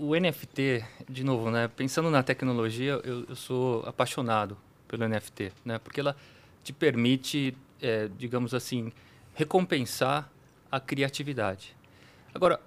o 0.00 0.14
NFT, 0.18 0.84
de 1.08 1.22
novo, 1.22 1.50
né, 1.50 1.68
pensando 1.68 2.10
na 2.10 2.22
tecnologia, 2.22 3.00
eu, 3.04 3.24
eu 3.28 3.36
sou 3.36 3.84
apaixonado 3.86 4.56
pelo 4.88 5.06
NFT, 5.06 5.52
né, 5.64 5.78
porque 5.78 6.00
ela 6.00 6.16
te 6.64 6.72
permite, 6.72 7.56
é, 7.80 8.08
digamos 8.18 8.54
assim, 8.54 8.92
recompensar 9.34 10.30
a 10.70 10.80
criatividade. 10.80 11.76
Agora, 12.34 12.60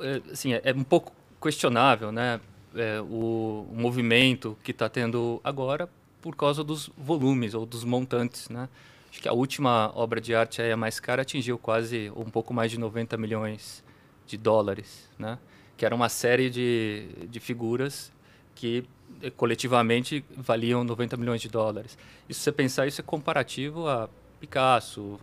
é, 0.00 0.22
assim, 0.30 0.54
é, 0.54 0.60
é 0.64 0.72
um 0.72 0.84
pouco 0.84 1.12
questionável, 1.40 2.12
né, 2.12 2.40
é, 2.74 3.00
o, 3.00 3.66
o, 3.70 3.74
movimento 3.74 4.56
que 4.62 4.70
está 4.70 4.88
tendo 4.88 5.40
agora 5.44 5.88
por 6.22 6.34
causa 6.36 6.64
dos 6.64 6.88
volumes 6.96 7.52
ou 7.52 7.66
dos 7.66 7.84
montantes, 7.84 8.48
né? 8.48 8.68
Acho 9.10 9.20
que 9.20 9.28
a 9.28 9.32
última 9.32 9.92
obra 9.94 10.20
de 10.20 10.34
arte 10.34 10.62
a 10.62 10.76
mais 10.76 10.98
cara 10.98 11.20
atingiu 11.20 11.58
quase 11.58 12.10
um 12.16 12.30
pouco 12.30 12.54
mais 12.54 12.70
de 12.70 12.78
90 12.78 13.18
milhões 13.18 13.84
de 14.26 14.38
dólares, 14.38 15.10
né? 15.18 15.38
que 15.76 15.84
era 15.84 15.94
uma 15.94 16.08
série 16.08 16.48
de, 16.48 17.08
de 17.28 17.40
figuras 17.40 18.12
que 18.54 18.84
eh, 19.20 19.30
coletivamente 19.30 20.24
valiam 20.36 20.84
90 20.84 21.16
milhões 21.16 21.40
de 21.40 21.48
dólares. 21.48 21.98
E 22.28 22.32
se 22.32 22.40
você 22.40 22.52
pensar, 22.52 22.86
isso 22.86 23.00
é 23.00 23.04
comparativo 23.04 23.88
a 23.88 24.08
Picasso, 24.40 25.18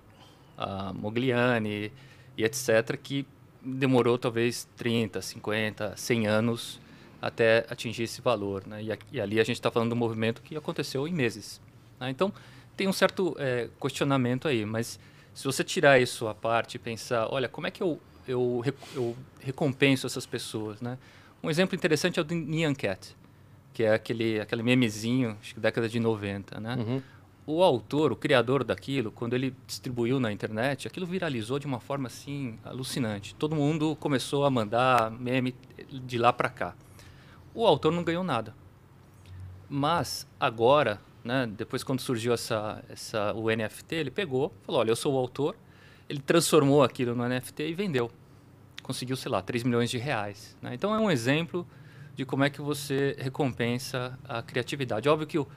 a 0.57 0.91
Mogliani 0.93 1.91
e 2.37 2.43
etc., 2.43 2.97
que 3.01 3.25
demorou 3.63 4.17
talvez 4.17 4.67
30, 4.75 5.21
50, 5.21 5.95
100 5.95 6.27
anos 6.27 6.79
até 7.21 7.65
atingir 7.69 8.03
esse 8.03 8.21
valor. 8.21 8.65
Né? 8.65 8.83
E, 8.83 8.99
e 9.11 9.21
ali 9.21 9.39
a 9.39 9.43
gente 9.43 9.57
está 9.57 9.71
falando 9.71 9.89
de 9.89 9.95
um 9.95 9.99
movimento 9.99 10.41
que 10.41 10.55
aconteceu 10.55 11.07
em 11.07 11.13
meses. 11.13 11.61
Né? 11.99 12.09
Então, 12.09 12.33
tem 12.75 12.87
um 12.87 12.93
certo 12.93 13.35
é, 13.39 13.69
questionamento 13.79 14.47
aí, 14.47 14.65
mas 14.65 14.99
se 15.33 15.43
você 15.43 15.63
tirar 15.63 15.99
isso 15.99 16.27
à 16.27 16.33
parte 16.33 16.75
e 16.75 16.79
pensar, 16.79 17.27
olha, 17.31 17.47
como 17.47 17.67
é 17.67 17.71
que 17.71 17.83
eu 17.83 17.99
eu, 18.29 18.63
eu 18.93 19.17
recompenso 19.39 20.05
essas 20.05 20.25
pessoas, 20.25 20.81
né? 20.81 20.97
Um 21.41 21.49
exemplo 21.49 21.75
interessante 21.75 22.19
é 22.19 22.21
o 22.21 22.25
do 22.25 22.35
Nyan 22.35 22.75
Cat, 22.75 23.15
que 23.73 23.83
é 23.83 23.93
aquele, 23.93 24.39
aquele 24.39 24.61
memezinho, 24.61 25.37
acho 25.41 25.53
que 25.53 25.59
década 25.59 25.89
de 25.89 25.99
90, 25.99 26.59
né? 26.59 26.75
Uhum. 26.75 27.01
O 27.47 27.63
autor, 27.63 28.11
o 28.11 28.15
criador 28.15 28.63
daquilo, 28.63 29.11
quando 29.11 29.33
ele 29.33 29.55
distribuiu 29.65 30.19
na 30.19 30.31
internet, 30.31 30.87
aquilo 30.87 31.07
viralizou 31.07 31.57
de 31.57 31.65
uma 31.65 31.79
forma 31.79 32.07
assim 32.07 32.59
alucinante. 32.63 33.33
Todo 33.33 33.55
mundo 33.55 33.95
começou 33.95 34.45
a 34.45 34.51
mandar 34.51 35.09
meme 35.09 35.55
de 35.89 36.17
lá 36.19 36.31
para 36.31 36.49
cá. 36.49 36.75
O 37.53 37.65
autor 37.65 37.91
não 37.91 38.03
ganhou 38.03 38.23
nada. 38.23 38.53
Mas 39.69 40.27
agora, 40.39 40.99
né, 41.23 41.47
depois 41.47 41.83
quando 41.83 41.99
surgiu 41.99 42.33
essa, 42.33 42.83
essa, 42.89 43.33
o 43.33 43.49
NFT, 43.49 43.95
ele 43.95 44.11
pegou, 44.11 44.53
falou: 44.63 44.81
olha, 44.81 44.91
eu 44.91 44.95
sou 44.95 45.13
o 45.13 45.17
autor, 45.17 45.55
ele 46.07 46.19
transformou 46.19 46.83
aquilo 46.83 47.15
no 47.15 47.27
NFT 47.27 47.63
e 47.63 47.73
vendeu. 47.73 48.11
Conseguiu, 48.81 49.15
sei 49.15 49.31
lá, 49.31 49.41
3 49.41 49.63
milhões 49.63 49.91
de 49.91 49.99
reais. 49.99 50.57
Né? 50.61 50.73
Então 50.73 50.93
é 50.93 50.99
um 50.99 51.11
exemplo 51.11 51.67
de 52.15 52.25
como 52.25 52.43
é 52.43 52.49
que 52.49 52.59
você 52.59 53.15
recompensa 53.19 54.17
a 54.27 54.41
criatividade. 54.41 55.07
Óbvio 55.07 55.27
que 55.27 55.37
o, 55.37 55.47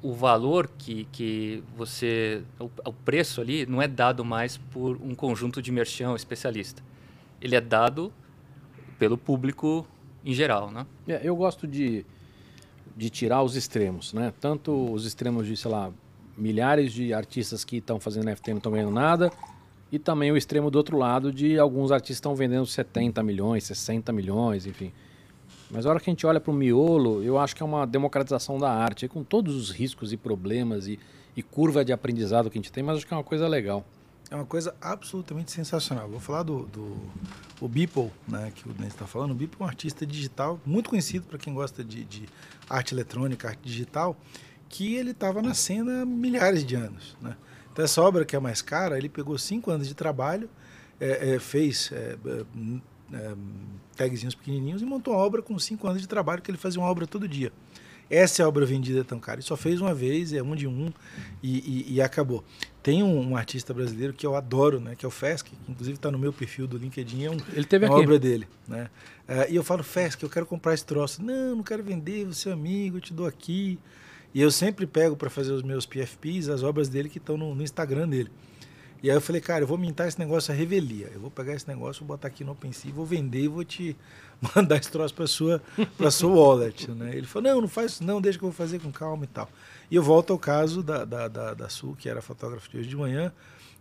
o 0.00 0.14
valor 0.14 0.70
que, 0.78 1.06
que 1.10 1.62
você. 1.76 2.42
O, 2.58 2.70
o, 2.84 2.92
preço 2.92 3.40
ali 3.40 3.66
não 3.66 3.82
é 3.82 3.88
dado 3.88 4.24
mais 4.24 4.56
por 4.56 4.96
um 5.02 5.14
conjunto 5.14 5.60
de 5.60 5.72
merchão 5.72 6.14
especialista. 6.14 6.82
Ele 7.40 7.56
é 7.56 7.60
dado 7.60 8.12
pelo 8.98 9.18
público 9.18 9.86
em 10.24 10.34
geral. 10.34 10.70
Né? 10.70 10.86
É, 11.06 11.20
eu 11.22 11.34
gosto 11.36 11.66
de, 11.66 12.04
de 12.96 13.10
tirar 13.10 13.42
os 13.42 13.56
extremos, 13.56 14.12
né? 14.12 14.32
Tanto 14.40 14.92
os 14.92 15.04
extremos 15.04 15.46
de, 15.46 15.56
sei 15.56 15.70
lá, 15.70 15.90
milhares 16.36 16.92
de 16.92 17.12
artistas 17.12 17.64
que 17.64 17.78
estão 17.78 17.98
fazendo 17.98 18.26
NFT 18.26 18.50
e 18.50 18.54
não 18.54 18.58
estão 18.58 18.72
ganhando 18.72 18.92
nada, 18.92 19.32
e 19.90 19.98
também 19.98 20.30
o 20.30 20.36
extremo 20.36 20.70
do 20.70 20.76
outro 20.76 20.96
lado 20.96 21.32
de 21.32 21.58
alguns 21.58 21.90
artistas 21.90 22.16
estão 22.16 22.34
vendendo 22.34 22.66
70 22.66 23.22
milhões, 23.22 23.64
60 23.64 24.12
milhões, 24.12 24.66
enfim. 24.66 24.92
Mas 25.70 25.84
a 25.84 25.90
hora 25.90 26.00
que 26.00 26.08
a 26.08 26.12
gente 26.12 26.26
olha 26.26 26.40
para 26.40 26.50
o 26.50 26.54
miolo, 26.54 27.22
eu 27.22 27.38
acho 27.38 27.54
que 27.54 27.62
é 27.62 27.66
uma 27.66 27.86
democratização 27.86 28.58
da 28.58 28.70
arte, 28.70 29.08
com 29.08 29.22
todos 29.22 29.54
os 29.54 29.70
riscos 29.70 30.12
e 30.12 30.16
problemas 30.16 30.86
e, 30.86 30.98
e 31.36 31.42
curva 31.42 31.84
de 31.84 31.92
aprendizado 31.92 32.48
que 32.48 32.58
a 32.58 32.60
gente 32.60 32.72
tem, 32.72 32.82
mas 32.82 32.98
acho 32.98 33.06
que 33.06 33.12
é 33.12 33.16
uma 33.16 33.24
coisa 33.24 33.46
legal. 33.48 33.84
É 34.30 34.34
uma 34.34 34.44
coisa 34.44 34.74
absolutamente 34.80 35.50
sensacional. 35.50 36.08
Vou 36.08 36.20
falar 36.20 36.42
do, 36.42 36.66
do 36.66 36.96
o 37.60 37.68
Beeple, 37.68 38.10
né, 38.26 38.52
que 38.54 38.68
o 38.68 38.72
Denis 38.72 38.92
está 38.92 39.06
falando. 39.06 39.30
O 39.30 39.34
Beeple 39.34 39.56
é 39.60 39.64
um 39.64 39.66
artista 39.66 40.04
digital 40.04 40.60
muito 40.66 40.90
conhecido 40.90 41.26
para 41.26 41.38
quem 41.38 41.54
gosta 41.54 41.82
de, 41.82 42.04
de, 42.04 42.28
arte 42.68 42.94
eletrônica, 42.94 43.48
arte 43.48 43.60
digital, 43.62 44.16
que 44.68 44.94
ele 44.96 45.12
estava 45.12 45.40
na 45.40 45.54
cena 45.54 46.02
há 46.02 46.06
milhares 46.06 46.64
de 46.64 46.74
anos. 46.74 47.16
Né? 47.22 47.34
Então, 47.72 47.82
essa 47.84 48.02
obra 48.02 48.24
que 48.24 48.36
é 48.36 48.38
mais 48.38 48.60
cara, 48.60 48.98
ele 48.98 49.08
pegou 49.08 49.38
cinco 49.38 49.70
anos 49.70 49.88
de 49.88 49.94
trabalho, 49.94 50.50
é, 51.00 51.34
é, 51.34 51.38
fez 51.38 51.90
é, 51.92 52.18
é, 52.26 53.16
é, 53.16 53.34
tagzinhos 53.96 54.34
pequenininhos 54.34 54.82
e 54.82 54.84
montou 54.84 55.14
uma 55.14 55.22
obra 55.22 55.40
com 55.40 55.58
cinco 55.58 55.88
anos 55.88 56.02
de 56.02 56.08
trabalho, 56.08 56.42
que 56.42 56.50
ele 56.50 56.58
fazia 56.58 56.80
uma 56.80 56.90
obra 56.90 57.06
todo 57.06 57.26
dia. 57.26 57.50
Essa 58.10 58.42
é 58.42 58.44
a 58.44 58.48
obra 58.48 58.64
vendida 58.64 59.04
tão 59.04 59.20
cara. 59.20 59.36
Ele 59.36 59.46
só 59.46 59.56
fez 59.56 59.80
uma 59.80 59.94
vez, 59.94 60.32
é 60.32 60.42
um 60.42 60.56
de 60.56 60.66
um, 60.66 60.90
e, 61.42 61.58
e, 61.58 61.94
e 61.94 62.02
acabou. 62.02 62.42
Tem 62.82 63.02
um, 63.02 63.30
um, 63.30 63.36
artista 63.36 63.74
brasileiro 63.74 64.14
que 64.14 64.26
eu 64.26 64.34
adoro, 64.34 64.80
né, 64.80 64.94
que 64.96 65.04
é 65.04 65.08
o 65.08 65.10
Fesc, 65.10 65.50
que 65.50 65.56
inclusive 65.68 65.96
está 65.96 66.10
no 66.10 66.18
meu 66.18 66.32
perfil 66.32 66.66
do 66.66 66.78
LinkedIn, 66.78 67.24
é 67.24 67.30
um, 67.30 67.36
ele 67.52 67.66
teve 67.66 67.84
uma 67.84 67.94
aqui. 67.94 68.04
obra 68.04 68.18
dele. 68.18 68.48
Né? 68.66 68.88
Uh, 69.28 69.50
e 69.50 69.56
eu 69.56 69.62
falo, 69.62 69.82
Fesc, 69.82 70.22
eu 70.22 70.30
quero 70.30 70.46
comprar 70.46 70.72
esse 70.72 70.86
troço. 70.86 71.22
Não, 71.22 71.56
não 71.56 71.62
quero 71.62 71.82
vender, 71.82 72.24
você 72.24 72.48
é 72.48 72.52
amigo, 72.52 72.96
eu 72.96 73.00
te 73.00 73.12
dou 73.12 73.26
aqui. 73.26 73.78
E 74.34 74.40
eu 74.40 74.50
sempre 74.50 74.86
pego 74.86 75.16
para 75.16 75.30
fazer 75.30 75.52
os 75.52 75.62
meus 75.62 75.86
PFPs 75.86 76.48
as 76.48 76.62
obras 76.62 76.88
dele 76.88 77.08
que 77.08 77.18
estão 77.18 77.36
no, 77.36 77.54
no, 77.54 77.62
Instagram 77.62 78.08
dele. 78.08 78.30
E 79.02 79.10
aí 79.10 79.16
eu 79.16 79.20
falei, 79.20 79.40
cara, 79.40 79.62
eu 79.62 79.66
vou 79.66 79.78
mintar 79.78 80.08
esse 80.08 80.18
negócio 80.18 80.52
a 80.52 80.56
revelia. 80.56 81.10
Eu 81.14 81.20
vou 81.20 81.30
pegar 81.30 81.54
esse 81.54 81.68
negócio, 81.68 82.00
vou 82.04 82.16
botar 82.16 82.28
aqui 82.28 82.42
no 82.42 82.52
OpenSea, 82.52 82.92
vou 82.92 83.06
vender 83.06 83.42
e 83.42 83.48
vou 83.48 83.64
te 83.64 83.96
mandar 84.54 84.76
esse 84.76 84.90
troço 84.90 85.14
para 85.14 85.26
sua 85.26 85.62
para 85.96 86.10
sua 86.10 86.30
wallet, 86.30 86.90
né? 86.90 87.16
Ele 87.16 87.26
falou, 87.26 87.50
não, 87.50 87.60
não 87.62 87.68
faz 87.68 87.92
isso 87.92 88.04
não, 88.04 88.20
deixa 88.20 88.38
que 88.38 88.44
eu 88.44 88.50
vou 88.50 88.56
fazer 88.56 88.78
com 88.78 88.92
calma 88.92 89.24
e 89.24 89.28
tal. 89.28 89.48
E 89.90 89.96
eu 89.96 90.02
volto 90.02 90.32
ao 90.32 90.38
caso 90.38 90.82
da, 90.82 91.04
da, 91.04 91.28
da, 91.28 91.54
da 91.54 91.68
Su, 91.68 91.96
que 91.98 92.08
era 92.08 92.20
fotógrafa 92.20 92.68
de 92.68 92.78
hoje 92.78 92.88
de 92.88 92.96
manhã, 92.96 93.32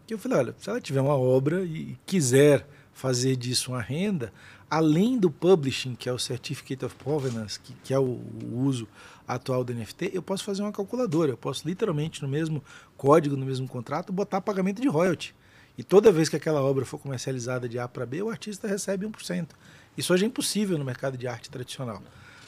que 0.05 0.13
eu 0.13 0.17
falei, 0.17 0.37
olha, 0.37 0.55
se 0.57 0.69
ela 0.69 0.79
tiver 0.79 1.01
uma 1.01 1.15
obra 1.15 1.63
e 1.63 1.97
quiser 2.05 2.65
fazer 2.93 3.35
disso 3.35 3.71
uma 3.71 3.81
renda, 3.81 4.33
além 4.69 5.19
do 5.19 5.29
publishing, 5.29 5.95
que 5.95 6.09
é 6.09 6.13
o 6.13 6.17
Certificate 6.17 6.83
of 6.83 6.95
Provenance, 6.95 7.59
que, 7.59 7.73
que 7.83 7.93
é 7.93 7.99
o, 7.99 8.03
o, 8.03 8.59
uso 8.63 8.87
atual 9.27 9.63
do 9.63 9.73
NFT, 9.73 10.11
eu 10.13 10.21
posso 10.21 10.43
fazer 10.43 10.61
uma 10.61 10.71
calculadora. 10.71 11.31
Eu 11.31 11.37
posso 11.37 11.67
literalmente, 11.67 12.21
no 12.21 12.27
mesmo 12.27 12.63
código, 12.95 13.35
no 13.35 13.45
mesmo 13.45 13.67
contrato, 13.67 14.11
botar 14.13 14.41
pagamento 14.41 14.81
de 14.81 14.87
royalty. 14.87 15.35
E 15.77 15.83
toda 15.83 16.11
vez 16.11 16.27
que 16.27 16.35
aquela 16.35 16.61
obra 16.61 16.85
for 16.85 16.97
comercializada 16.97 17.69
de 17.69 17.77
A 17.77 17.87
para 17.87 18.05
B, 18.05 18.21
o 18.23 18.29
artista 18.29 18.67
recebe 18.67 19.05
1%. 19.05 19.49
Isso 19.97 20.13
hoje 20.13 20.25
é 20.25 20.27
impossível 20.27 20.77
no 20.77 20.85
mercado 20.85 21.17
de 21.17 21.27
arte 21.27 21.49
tradicional. 21.49 22.01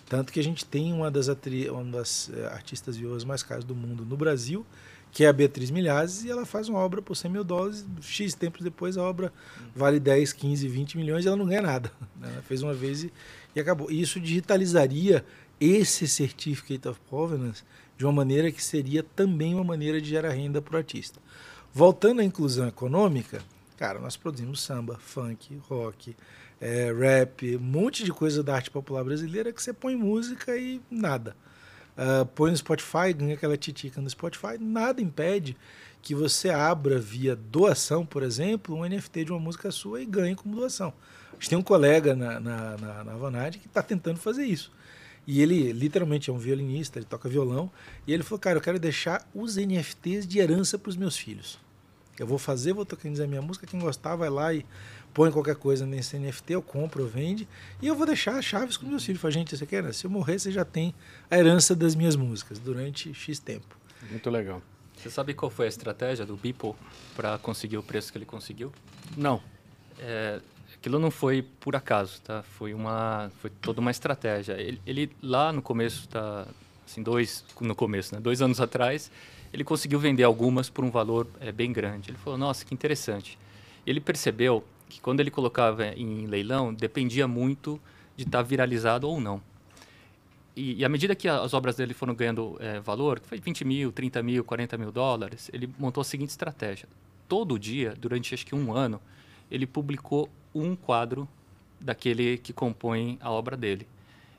Tanto 0.07 0.31
que 0.31 0.39
a 0.39 0.43
gente 0.43 0.65
tem 0.65 0.93
uma 0.93 1.09
das, 1.11 1.27
uma 1.27 1.83
das 1.83 2.29
uh, 2.29 2.47
artistas 2.51 2.97
vivas 2.97 3.23
mais 3.23 3.43
caras 3.43 3.63
do 3.63 3.75
mundo 3.75 4.05
no 4.05 4.17
Brasil, 4.17 4.65
que 5.11 5.23
é 5.23 5.27
a 5.27 5.33
Beatriz 5.33 5.71
Milhazes, 5.71 6.23
e 6.23 6.29
ela 6.29 6.45
faz 6.45 6.69
uma 6.69 6.79
obra 6.79 7.01
por 7.01 7.15
100 7.15 7.31
mil 7.31 7.43
dólares, 7.43 7.85
X 8.01 8.33
tempos 8.33 8.61
depois 8.61 8.97
a 8.97 9.03
obra 9.03 9.33
vale 9.75 9.99
10, 9.99 10.33
15, 10.33 10.67
20 10.67 10.97
milhões 10.97 11.25
e 11.25 11.27
ela 11.27 11.37
não 11.37 11.45
ganha 11.45 11.61
nada. 11.61 11.91
Ela 12.21 12.41
fez 12.43 12.61
uma 12.61 12.73
vez 12.73 13.03
e, 13.03 13.13
e 13.55 13.59
acabou. 13.59 13.91
E 13.91 14.01
isso 14.01 14.19
digitalizaria 14.19 15.25
esse 15.59 16.07
Certificate 16.07 16.87
of 16.87 16.99
Provenance 17.09 17.63
de 17.97 18.05
uma 18.05 18.13
maneira 18.13 18.51
que 18.51 18.63
seria 18.63 19.03
também 19.03 19.53
uma 19.53 19.63
maneira 19.63 19.99
de 19.99 20.09
gerar 20.09 20.29
renda 20.29 20.61
para 20.61 20.75
o 20.75 20.77
artista. 20.77 21.19
Voltando 21.73 22.21
à 22.21 22.23
inclusão 22.23 22.67
econômica, 22.67 23.41
cara, 23.77 23.99
nós 23.99 24.15
produzimos 24.15 24.61
samba, 24.61 24.97
funk, 24.99 25.59
rock, 25.67 26.15
é, 26.61 26.93
rap, 26.93 27.55
um 27.55 27.59
monte 27.59 28.03
de 28.03 28.11
coisa 28.11 28.43
da 28.43 28.55
arte 28.55 28.69
popular 28.69 29.03
brasileira 29.03 29.53
que 29.53 29.61
você 29.61 29.73
põe 29.73 29.95
música 29.95 30.57
e 30.57 30.81
nada. 30.89 31.35
Uh, 31.97 32.25
põe 32.27 32.51
no 32.51 32.57
Spotify, 32.57 33.11
ganha 33.13 33.33
aquela 33.33 33.57
titica 33.57 33.99
no 34.01 34.09
Spotify, 34.09 34.57
nada 34.57 35.01
impede 35.01 35.57
que 36.01 36.15
você 36.15 36.49
abra 36.49 36.97
via 36.97 37.35
doação, 37.35 38.05
por 38.05 38.23
exemplo, 38.23 38.75
um 38.75 38.87
NFT 38.87 39.25
de 39.25 39.31
uma 39.31 39.39
música 39.39 39.69
sua 39.69 40.01
e 40.01 40.05
ganhe 40.05 40.35
como 40.35 40.55
doação. 40.55 40.93
A 41.31 41.33
gente 41.33 41.49
tem 41.49 41.57
um 41.57 41.63
colega 41.63 42.15
na, 42.15 42.39
na, 42.39 42.77
na, 42.77 43.03
na 43.03 43.13
Vanad 43.15 43.57
que 43.57 43.67
está 43.67 43.81
tentando 43.81 44.17
fazer 44.17 44.45
isso. 44.45 44.71
E 45.27 45.41
ele 45.41 45.71
literalmente 45.73 46.29
é 46.29 46.33
um 46.33 46.37
violinista, 46.37 46.99
ele 46.99 47.05
toca 47.05 47.29
violão. 47.29 47.69
E 48.07 48.13
ele 48.13 48.23
falou, 48.23 48.39
cara, 48.39 48.57
eu 48.57 48.61
quero 48.61 48.79
deixar 48.79 49.29
os 49.33 49.57
NFTs 49.57 50.25
de 50.25 50.39
herança 50.39 50.79
para 50.79 50.89
os 50.89 50.97
meus 50.97 51.17
filhos. 51.17 51.59
Eu 52.17 52.27
vou 52.27 52.37
fazer, 52.37 52.73
vou 52.73 52.85
a 52.85 53.27
minha 53.27 53.41
música, 53.41 53.67
quem 53.67 53.79
gostar 53.79 54.15
vai 54.15 54.29
lá 54.29 54.53
e 54.53 54.65
põe 55.19 55.31
qualquer 55.31 55.57
coisa 55.57 55.85
nesse 55.85 56.17
NFT, 56.17 56.53
eu 56.53 56.61
compro, 56.61 57.03
eu 57.03 57.07
vende, 57.09 57.45
e 57.81 57.87
eu 57.87 57.93
vou 57.93 58.05
deixar 58.05 58.37
as 58.37 58.45
chaves 58.45 58.77
com 58.77 58.85
meus 58.85 59.03
filhos. 59.03 59.19
Fala, 59.19 59.33
gente, 59.33 59.57
você 59.57 59.65
quer? 59.65 59.93
Se 59.93 60.05
eu 60.05 60.09
morrer, 60.09 60.39
você 60.39 60.49
já 60.49 60.63
tem 60.63 60.95
a 61.29 61.37
herança 61.37 61.75
das 61.75 61.93
minhas 61.93 62.15
músicas 62.15 62.57
durante 62.57 63.13
X 63.13 63.37
tempo. 63.37 63.77
Muito 64.09 64.29
legal. 64.29 64.61
Você 64.95 65.09
sabe 65.09 65.33
qual 65.33 65.51
foi 65.51 65.65
a 65.65 65.67
estratégia 65.67 66.25
do 66.25 66.37
Beeple 66.37 66.73
para 67.17 67.37
conseguir 67.37 67.77
o 67.77 67.83
preço 67.83 68.13
que 68.13 68.17
ele 68.17 68.25
conseguiu? 68.25 68.71
Não. 69.17 69.41
É, 69.99 70.39
aquilo 70.73 70.97
não 70.99 71.11
foi 71.11 71.41
por 71.41 71.75
acaso, 71.75 72.21
tá? 72.21 72.41
Foi 72.57 72.73
uma, 72.73 73.29
foi 73.41 73.49
toda 73.49 73.81
uma 73.81 73.91
estratégia. 73.91 74.53
Ele, 74.53 74.79
ele 74.85 75.11
lá 75.21 75.51
no 75.51 75.61
começo, 75.61 76.07
tá, 76.07 76.47
assim, 76.87 77.03
dois 77.03 77.43
no 77.59 77.75
começo, 77.75 78.15
né? 78.15 78.21
Dois 78.21 78.41
anos 78.41 78.61
atrás, 78.61 79.11
ele 79.51 79.65
conseguiu 79.65 79.99
vender 79.99 80.23
algumas 80.23 80.69
por 80.69 80.85
um 80.85 80.89
valor 80.89 81.27
é, 81.41 81.51
bem 81.51 81.73
grande. 81.73 82.09
Ele 82.09 82.17
falou, 82.17 82.39
nossa, 82.39 82.63
que 82.63 82.73
interessante. 82.73 83.37
Ele 83.85 83.99
percebeu 83.99 84.63
que 84.89 84.99
quando 84.99 85.19
ele 85.19 85.31
colocava 85.31 85.85
em 85.87 86.25
leilão, 86.25 86.73
dependia 86.73 87.27
muito 87.27 87.79
de 88.17 88.23
estar 88.23 88.39
tá 88.39 88.43
viralizado 88.43 89.07
ou 89.07 89.21
não. 89.21 89.41
E, 90.55 90.79
e, 90.79 90.85
à 90.85 90.89
medida 90.89 91.15
que 91.15 91.27
as 91.27 91.53
obras 91.53 91.75
dele 91.77 91.93
foram 91.93 92.13
ganhando 92.13 92.57
é, 92.59 92.79
valor, 92.81 93.21
foi 93.23 93.39
20 93.39 93.63
mil, 93.63 93.91
30 93.93 94.21
mil, 94.21 94.43
40 94.43 94.77
mil 94.77 94.91
dólares, 94.91 95.49
ele 95.53 95.69
montou 95.79 96.01
a 96.01 96.03
seguinte 96.03 96.31
estratégia. 96.31 96.89
Todo 97.27 97.57
dia, 97.57 97.93
durante 97.97 98.33
acho 98.33 98.45
que 98.45 98.55
um 98.55 98.73
ano, 98.73 98.99
ele 99.49 99.65
publicou 99.65 100.29
um 100.53 100.75
quadro 100.75 101.29
daquele 101.79 102.37
que 102.37 102.51
compõe 102.51 103.17
a 103.21 103.31
obra 103.31 103.55
dele. 103.55 103.87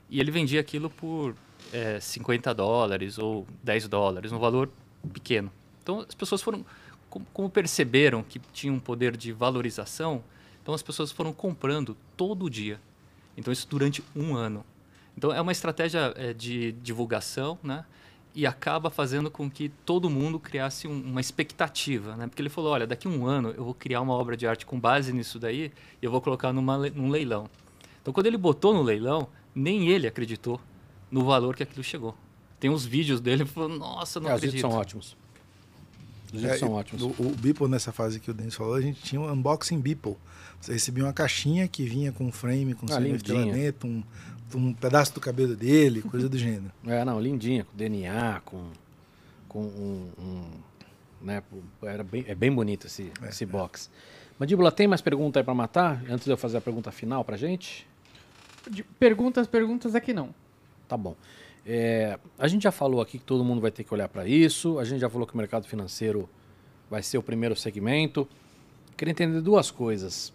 E 0.09 0.19
ele 0.19 0.29
vendia 0.29 0.59
aquilo 0.59 0.89
por 0.89 1.33
é, 1.73 1.99
50 1.99 2.53
dólares 2.53 3.17
ou 3.17 3.47
10 3.63 3.87
dólares, 3.87 4.31
um 4.31 4.39
valor 4.39 4.69
pequeno. 5.13 5.51
Então 5.81 6.01
as 6.01 6.13
pessoas 6.13 6.41
foram, 6.41 6.65
como 7.33 7.49
perceberam 7.49 8.21
que 8.21 8.39
tinha 8.53 8.71
um 8.71 8.79
poder 8.79 9.17
de 9.17 9.31
valorização, 9.31 10.23
então 10.61 10.73
as 10.73 10.81
pessoas 10.81 11.11
foram 11.11 11.33
comprando 11.33 11.97
todo 12.15 12.49
dia. 12.49 12.79
Então 13.35 13.51
isso 13.51 13.67
durante 13.67 14.03
um 14.15 14.35
ano. 14.35 14.63
Então 15.17 15.33
é 15.33 15.41
uma 15.41 15.51
estratégia 15.51 16.13
é, 16.15 16.33
de 16.33 16.71
divulgação, 16.73 17.57
né? 17.63 17.85
E 18.33 18.47
acaba 18.47 18.89
fazendo 18.89 19.29
com 19.29 19.49
que 19.49 19.69
todo 19.85 20.09
mundo 20.09 20.39
criasse 20.39 20.87
um, 20.87 21.01
uma 21.01 21.19
expectativa, 21.19 22.15
né? 22.15 22.27
Porque 22.27 22.41
ele 22.41 22.49
falou, 22.49 22.71
olha, 22.71 22.87
daqui 22.87 23.07
a 23.07 23.11
um 23.11 23.25
ano 23.25 23.53
eu 23.57 23.63
vou 23.63 23.73
criar 23.73 24.01
uma 24.01 24.13
obra 24.13 24.37
de 24.37 24.47
arte 24.47 24.65
com 24.65 24.79
base 24.79 25.11
nisso 25.11 25.37
daí 25.39 25.71
e 26.01 26.05
eu 26.05 26.11
vou 26.11 26.21
colocar 26.21 26.53
numa, 26.53 26.77
num 26.89 27.09
leilão. 27.09 27.49
Então 28.01 28.13
quando 28.13 28.27
ele 28.27 28.37
botou 28.37 28.73
no 28.73 28.81
leilão, 28.81 29.27
nem 29.53 29.89
ele 29.89 30.07
acreditou 30.07 30.59
no 31.09 31.25
valor 31.25 31.55
que 31.55 31.63
aquilo 31.63 31.83
chegou. 31.83 32.15
Tem 32.59 32.69
uns 32.69 32.85
vídeos 32.85 33.19
dele 33.19 33.45
falou, 33.45 33.69
nossa, 33.69 34.19
não 34.19 34.29
é, 34.29 34.33
acredito. 34.33 34.49
Os 34.49 34.61
vídeos 34.61 34.71
são 34.71 34.79
ótimos. 34.79 35.17
Os 36.33 36.43
é, 36.43 36.57
são 36.57 36.71
ótimos. 36.71 37.03
O, 37.03 37.07
o 37.19 37.35
Beeple, 37.35 37.67
nessa 37.67 37.91
fase 37.91 38.19
que 38.19 38.31
o 38.31 38.33
Denis 38.33 38.55
falou, 38.55 38.75
a 38.75 38.81
gente 38.81 39.01
tinha 39.01 39.19
um 39.19 39.31
unboxing 39.31 39.79
Beeple. 39.79 40.15
Você 40.59 40.73
recebia 40.73 41.03
uma 41.03 41.13
caixinha 41.13 41.67
que 41.67 41.83
vinha 41.83 42.11
com 42.11 42.25
um 42.25 42.31
frame, 42.31 42.73
com 42.73 42.85
ah, 42.91 42.99
dentro, 42.99 43.87
um, 43.87 44.03
um 44.53 44.73
pedaço 44.73 45.13
do 45.13 45.19
cabelo 45.19 45.55
dele, 45.55 46.01
coisa 46.01 46.29
do 46.29 46.37
gênero. 46.37 46.71
É, 46.85 47.03
não, 47.03 47.19
lindinha, 47.19 47.65
com 47.65 47.75
DNA, 47.75 48.41
com, 48.45 48.63
com 49.47 49.61
um, 49.61 50.11
um 50.19 50.41
né, 51.21 51.43
era 51.83 52.03
bem, 52.03 52.25
é 52.27 52.35
bem 52.35 52.51
bonito 52.51 52.87
esse, 52.87 53.11
é, 53.21 53.29
esse 53.29 53.45
box. 53.45 53.89
Mandíbula, 54.39 54.71
tem 54.71 54.87
mais 54.87 55.01
pergunta 55.01 55.39
aí 55.39 55.43
para 55.43 55.53
matar? 55.53 56.03
Antes 56.09 56.25
de 56.25 56.31
eu 56.31 56.37
fazer 56.37 56.57
a 56.57 56.61
pergunta 56.61 56.91
final 56.91 57.23
pra 57.23 57.37
gente? 57.37 57.87
De 58.69 58.83
perguntas, 58.83 59.47
perguntas 59.47 59.95
aqui 59.95 60.13
não. 60.13 60.33
Tá 60.87 60.97
bom. 60.97 61.15
É, 61.65 62.17
a 62.39 62.47
gente 62.47 62.63
já 62.63 62.71
falou 62.71 63.01
aqui 63.01 63.19
que 63.19 63.23
todo 63.23 63.43
mundo 63.43 63.61
vai 63.61 63.71
ter 63.71 63.83
que 63.83 63.93
olhar 63.93 64.09
para 64.09 64.27
isso. 64.27 64.79
A 64.79 64.83
gente 64.83 64.99
já 64.99 65.09
falou 65.09 65.27
que 65.27 65.33
o 65.33 65.37
mercado 65.37 65.67
financeiro 65.67 66.29
vai 66.89 67.03
ser 67.03 67.17
o 67.17 67.23
primeiro 67.23 67.55
segmento. 67.55 68.27
Queria 68.97 69.11
entender 69.11 69.41
duas 69.41 69.71
coisas. 69.71 70.33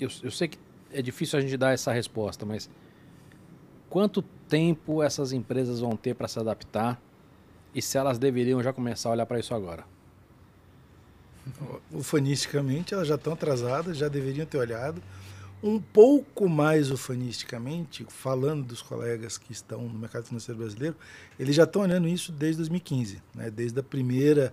Eu, 0.00 0.08
eu 0.22 0.30
sei 0.30 0.48
que 0.48 0.58
é 0.92 1.00
difícil 1.00 1.38
a 1.38 1.42
gente 1.42 1.56
dar 1.56 1.72
essa 1.72 1.92
resposta, 1.92 2.44
mas 2.44 2.68
quanto 3.88 4.22
tempo 4.48 5.02
essas 5.02 5.32
empresas 5.32 5.80
vão 5.80 5.96
ter 5.96 6.14
para 6.14 6.28
se 6.28 6.38
adaptar 6.38 7.00
e 7.74 7.80
se 7.80 7.96
elas 7.96 8.18
deveriam 8.18 8.62
já 8.62 8.72
começar 8.72 9.10
a 9.10 9.12
olhar 9.12 9.26
para 9.26 9.38
isso 9.38 9.54
agora? 9.54 9.84
Ufanisticamente, 11.90 12.94
elas 12.94 13.08
já 13.08 13.16
estão 13.16 13.32
atrasadas, 13.32 13.96
já 13.96 14.08
deveriam 14.08 14.46
ter 14.46 14.58
olhado 14.58 15.02
um 15.62 15.78
pouco 15.78 16.48
mais 16.48 16.90
ufanisticamente, 16.90 18.04
falando 18.08 18.64
dos 18.64 18.82
colegas 18.82 19.38
que 19.38 19.52
estão 19.52 19.82
no 19.82 19.98
mercado 19.98 20.24
financeiro 20.24 20.58
brasileiro, 20.58 20.96
eles 21.38 21.54
já 21.54 21.64
estão 21.64 21.82
olhando 21.82 22.08
isso 22.08 22.32
desde 22.32 22.58
2015, 22.58 23.22
né? 23.34 23.50
desde 23.50 23.78
a 23.78 23.82
primeira 23.82 24.52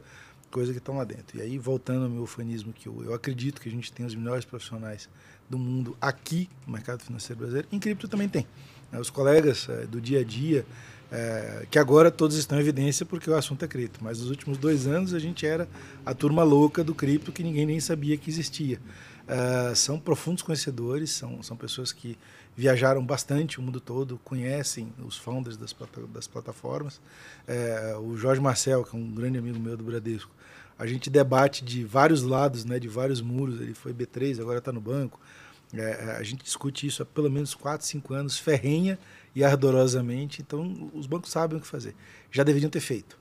coisa 0.52 0.72
que 0.72 0.78
estão 0.78 0.98
lá 0.98 1.04
dentro. 1.04 1.38
E 1.38 1.42
aí, 1.42 1.58
voltando 1.58 2.04
ao 2.04 2.10
meu 2.10 2.24
ufanismo, 2.24 2.72
que 2.72 2.88
eu, 2.88 3.04
eu 3.04 3.14
acredito 3.14 3.60
que 3.60 3.70
a 3.70 3.72
gente 3.72 3.92
tem 3.92 4.06
os 4.06 4.14
melhores 4.14 4.46
profissionais 4.46 5.10
do 5.50 5.58
mundo 5.58 5.98
aqui 6.00 6.48
no 6.66 6.74
mercado 6.74 7.04
financeiro 7.04 7.40
brasileiro, 7.40 7.68
em 7.72 7.80
cripto 7.80 8.08
também 8.08 8.30
tem. 8.30 8.48
Né? 8.92 9.00
Os 9.00 9.10
colegas 9.10 9.68
é, 9.68 9.88
do 9.88 10.00
dia 10.00 10.20
a 10.20 10.24
dia, 10.24 10.66
é, 11.12 11.66
que 11.72 11.80
agora 11.80 12.12
todos 12.12 12.38
estão 12.38 12.58
em 12.58 12.62
evidência 12.62 13.04
porque 13.04 13.30
o 13.30 13.36
assunto 13.36 13.66
é 13.66 13.68
cripto, 13.68 14.00
mas 14.04 14.20
nos 14.20 14.30
últimos 14.30 14.60
dois 14.60 14.86
anos 14.86 15.14
a 15.14 15.20
gente 15.20 15.46
era 15.46 15.68
a 16.06 16.14
turma 16.14 16.44
louca 16.44 16.84
do 16.84 16.94
cripto 16.94 17.32
que 17.32 17.42
ninguém 17.42 17.66
nem 17.66 17.80
sabia 17.80 18.16
que 18.16 18.30
existia. 18.30 18.80
Uh, 19.30 19.76
são 19.76 20.00
profundos 20.00 20.42
conhecedores, 20.42 21.12
são, 21.12 21.44
são 21.44 21.56
pessoas 21.56 21.92
que 21.94 22.18
viajaram 22.58 23.06
bastante 23.06 23.60
o 23.60 23.62
mundo 23.62 23.80
todo, 23.80 24.20
conhecem 24.24 24.92
os 25.06 25.18
founders 25.18 25.56
das, 25.56 25.76
das 26.12 26.26
plataformas. 26.26 27.00
Uh, 27.48 28.00
o 28.00 28.18
Jorge 28.18 28.42
Marcel, 28.42 28.84
que 28.84 28.96
é 28.96 29.00
um 29.00 29.08
grande 29.12 29.38
amigo 29.38 29.60
meu 29.60 29.78
do 29.78 29.84
Bradesco, 29.84 30.32
a 30.80 30.88
gente 30.88 31.12
debate 31.12 31.64
de 31.64 31.84
vários 31.84 32.24
lados, 32.24 32.66
né, 32.66 32.80
de 32.80 32.88
vários 32.88 33.22
muros. 33.22 33.62
Ele 33.62 33.76
foi 33.76 33.94
B3, 33.94 34.42
agora 34.42 34.58
está 34.58 34.72
no 34.72 34.82
banco. 34.82 35.20
Uh, 35.72 36.18
a 36.18 36.24
gente 36.24 36.44
discute 36.44 36.88
isso 36.88 37.04
há 37.04 37.06
pelo 37.06 37.30
menos 37.30 37.54
4, 37.54 37.86
5 37.86 38.12
anos, 38.16 38.40
ferrenha 38.40 38.98
e 39.36 39.44
ardorosamente. 39.44 40.42
Então, 40.42 40.90
os 40.92 41.06
bancos 41.06 41.30
sabem 41.30 41.60
o 41.60 41.62
que 41.62 41.68
fazer. 41.68 41.94
Já 42.32 42.44
deveriam 42.44 42.72
ter 42.72 42.82
feito. 42.82 43.16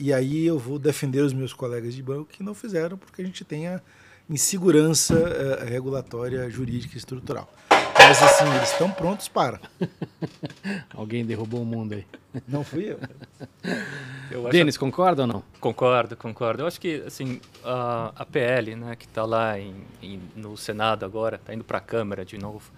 e 0.00 0.12
aí 0.12 0.44
eu 0.44 0.58
vou 0.58 0.80
defender 0.80 1.20
os 1.20 1.32
meus 1.32 1.52
colegas 1.52 1.94
de 1.94 2.02
banco 2.02 2.24
que 2.24 2.42
não 2.42 2.54
fizeram, 2.54 2.98
porque 2.98 3.22
a 3.22 3.24
gente 3.24 3.44
tem 3.44 3.68
a 3.68 3.80
insegurança 4.28 5.14
uh, 5.14 5.64
regulatória, 5.64 6.48
jurídica 6.50 6.94
e 6.94 6.98
estrutural. 6.98 7.48
Mas 7.94 8.22
assim, 8.22 8.44
eles 8.56 8.72
estão 8.72 8.90
prontos 8.90 9.28
para. 9.28 9.60
Alguém 10.94 11.24
derrubou 11.24 11.62
o 11.62 11.64
mundo 11.64 11.94
aí. 11.94 12.06
Não 12.48 12.64
fui 12.64 12.90
eu. 12.90 12.98
eu 14.30 14.48
Denis, 14.48 14.76
concorda 14.76 15.22
ou 15.22 15.28
não? 15.28 15.42
Concordo, 15.60 16.16
concordo. 16.16 16.62
Eu 16.62 16.66
acho 16.66 16.80
que 16.80 17.02
assim, 17.06 17.40
a, 17.64 18.12
a 18.16 18.26
PL, 18.26 18.74
né, 18.74 18.96
que 18.96 19.04
está 19.04 19.24
lá 19.24 19.58
em, 19.58 19.74
em, 20.02 20.20
no 20.34 20.56
Senado 20.56 21.04
agora, 21.04 21.36
está 21.36 21.54
indo 21.54 21.64
para 21.64 21.78
a 21.78 21.80
Câmara 21.80 22.24
de 22.24 22.38
novo, 22.38 22.72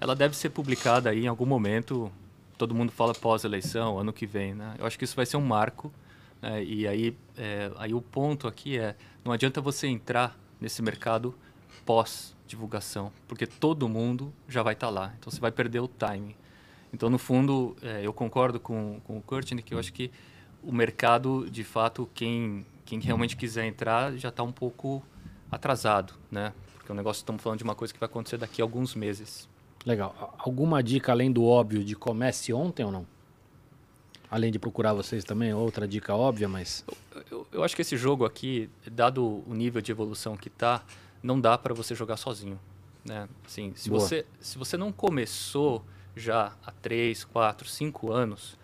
ela 0.00 0.14
deve 0.14 0.36
ser 0.36 0.50
publicada 0.50 1.10
aí 1.10 1.24
em 1.24 1.28
algum 1.28 1.46
momento. 1.46 2.10
Todo 2.56 2.74
mundo 2.74 2.92
fala 2.92 3.12
pós-eleição, 3.14 3.98
ano 3.98 4.12
que 4.12 4.26
vem. 4.26 4.54
Né? 4.54 4.74
Eu 4.78 4.86
acho 4.86 4.98
que 4.98 5.04
isso 5.04 5.16
vai 5.16 5.26
ser 5.26 5.36
um 5.36 5.44
marco. 5.44 5.92
Né? 6.40 6.62
E 6.62 6.86
aí, 6.86 7.16
é, 7.36 7.70
aí 7.78 7.94
o 7.94 8.00
ponto 8.00 8.46
aqui 8.46 8.78
é, 8.78 8.94
não 9.24 9.32
adianta 9.32 9.60
você 9.60 9.86
entrar 9.86 10.36
nesse 10.60 10.82
mercado 10.82 11.34
pós-divulgação, 11.84 13.12
porque 13.26 13.46
todo 13.46 13.88
mundo 13.88 14.32
já 14.48 14.62
vai 14.62 14.74
estar 14.74 14.88
tá 14.88 14.92
lá, 14.92 15.14
então 15.18 15.30
você 15.30 15.40
vai 15.40 15.50
perder 15.50 15.80
o 15.80 15.88
timing. 15.88 16.34
Então, 16.92 17.10
no 17.10 17.18
fundo, 17.18 17.76
é, 17.82 18.00
eu 18.02 18.12
concordo 18.12 18.58
com, 18.58 19.00
com 19.04 19.18
o 19.18 19.22
Curtin 19.22 19.58
que 19.58 19.74
eu 19.74 19.78
acho 19.78 19.92
que 19.92 20.10
o 20.62 20.72
mercado, 20.72 21.48
de 21.50 21.62
fato, 21.62 22.08
quem, 22.14 22.66
quem 22.84 22.98
realmente 22.98 23.36
quiser 23.36 23.66
entrar 23.66 24.16
já 24.16 24.30
está 24.30 24.42
um 24.42 24.52
pouco 24.52 25.02
atrasado, 25.50 26.14
né? 26.30 26.52
Porque 26.74 26.90
o 26.90 26.94
negócio, 26.94 27.20
estamos 27.20 27.42
falando 27.42 27.58
de 27.58 27.64
uma 27.64 27.74
coisa 27.74 27.92
que 27.92 28.00
vai 28.00 28.08
acontecer 28.08 28.38
daqui 28.38 28.62
a 28.62 28.64
alguns 28.64 28.94
meses. 28.94 29.48
Legal. 29.84 30.34
Alguma 30.38 30.82
dica 30.82 31.12
além 31.12 31.30
do 31.30 31.44
óbvio 31.44 31.84
de 31.84 31.94
comece 31.94 32.52
ontem 32.52 32.84
ou 32.84 32.90
não? 32.92 33.06
Além 34.30 34.52
de 34.52 34.58
procurar 34.58 34.92
vocês 34.92 35.24
também, 35.24 35.54
outra 35.54 35.88
dica 35.88 36.14
óbvia, 36.14 36.48
mas. 36.48 36.84
Eu, 37.30 37.46
eu 37.50 37.64
acho 37.64 37.74
que 37.74 37.82
esse 37.82 37.96
jogo 37.96 38.24
aqui, 38.24 38.68
dado 38.90 39.42
o 39.46 39.54
nível 39.54 39.80
de 39.80 39.90
evolução 39.90 40.36
que 40.36 40.50
tá, 40.50 40.84
não 41.22 41.40
dá 41.40 41.56
para 41.56 41.72
você 41.72 41.94
jogar 41.94 42.16
sozinho. 42.16 42.58
Né? 43.04 43.28
Assim, 43.46 43.72
se, 43.74 43.88
Boa. 43.88 44.00
você, 44.00 44.26
se 44.40 44.58
você 44.58 44.76
não 44.76 44.92
começou 44.92 45.82
já 46.14 46.52
há 46.64 46.70
3, 46.70 47.24
4, 47.24 47.66
5 47.66 48.12
anos, 48.12 48.58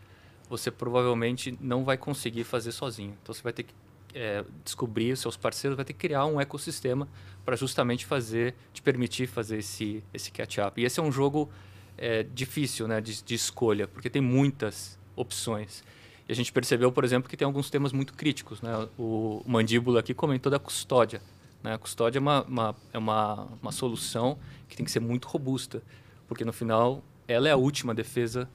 você 0.49 0.70
provavelmente 0.70 1.57
não 1.61 1.85
vai 1.85 1.97
conseguir 1.97 2.45
fazer 2.45 2.73
sozinho. 2.73 3.16
Então 3.23 3.35
você 3.35 3.43
vai 3.43 3.53
ter 3.53 3.62
que 3.62 3.74
é, 4.15 4.45
descobrir 4.65 5.12
os 5.12 5.20
seus 5.20 5.36
parceiros, 5.36 5.77
vai 5.77 5.85
ter 5.85 5.93
que 5.93 5.99
criar 5.99 6.27
um 6.27 6.41
ecossistema 6.41 7.09
para 7.45 7.57
justamente 7.57 8.07
fazer, 8.07 8.55
te 8.73 8.82
permitir 8.82 9.27
fazer 9.27 9.59
esse, 9.59 10.05
esse 10.12 10.31
catch-up. 10.31 10.81
E 10.81 10.85
esse 10.85 11.01
é 11.01 11.03
um 11.03 11.11
jogo 11.11 11.51
é, 11.97 12.23
difícil 12.23 12.86
né, 12.86 13.01
de, 13.01 13.23
de 13.23 13.35
escolha, 13.35 13.89
porque 13.89 14.11
tem 14.11 14.23
muitas 14.23 14.99
opções. 15.16 15.82
E 16.28 16.32
a 16.32 16.35
gente 16.35 16.53
percebeu, 16.53 16.91
por 16.91 17.05
exemplo, 17.05 17.28
que 17.28 17.36
tem 17.36 17.45
alguns 17.47 17.70
temas 17.70 17.93
muito 17.93 18.15
críticos. 18.15 18.62
Né? 18.62 18.89
O 18.99 19.43
Mandíbula 19.47 20.01
aqui 20.01 20.15
comentou 20.15 20.51
da 20.51 20.59
custódia. 20.59 21.20
Né? 21.62 21.74
A 21.74 21.78
custódia 21.78 22.19
é 22.19 22.20
uma, 22.20 22.43
uma, 22.43 22.77
é 22.93 22.99
uma, 22.99 23.49
uma 23.61 23.73
solução 23.73 24.39
que 24.69 24.77
tem 24.77 24.85
que 24.85 24.91
ser 24.91 25.01
muito 25.01 25.28
robusta, 25.28 25.82
porque 26.27 26.45
no 26.45 26.53
final 26.53 27.03
ela 27.28 27.49
é 27.49 27.53
a 27.53 27.57
última 27.57 27.95
defesa 27.95 28.49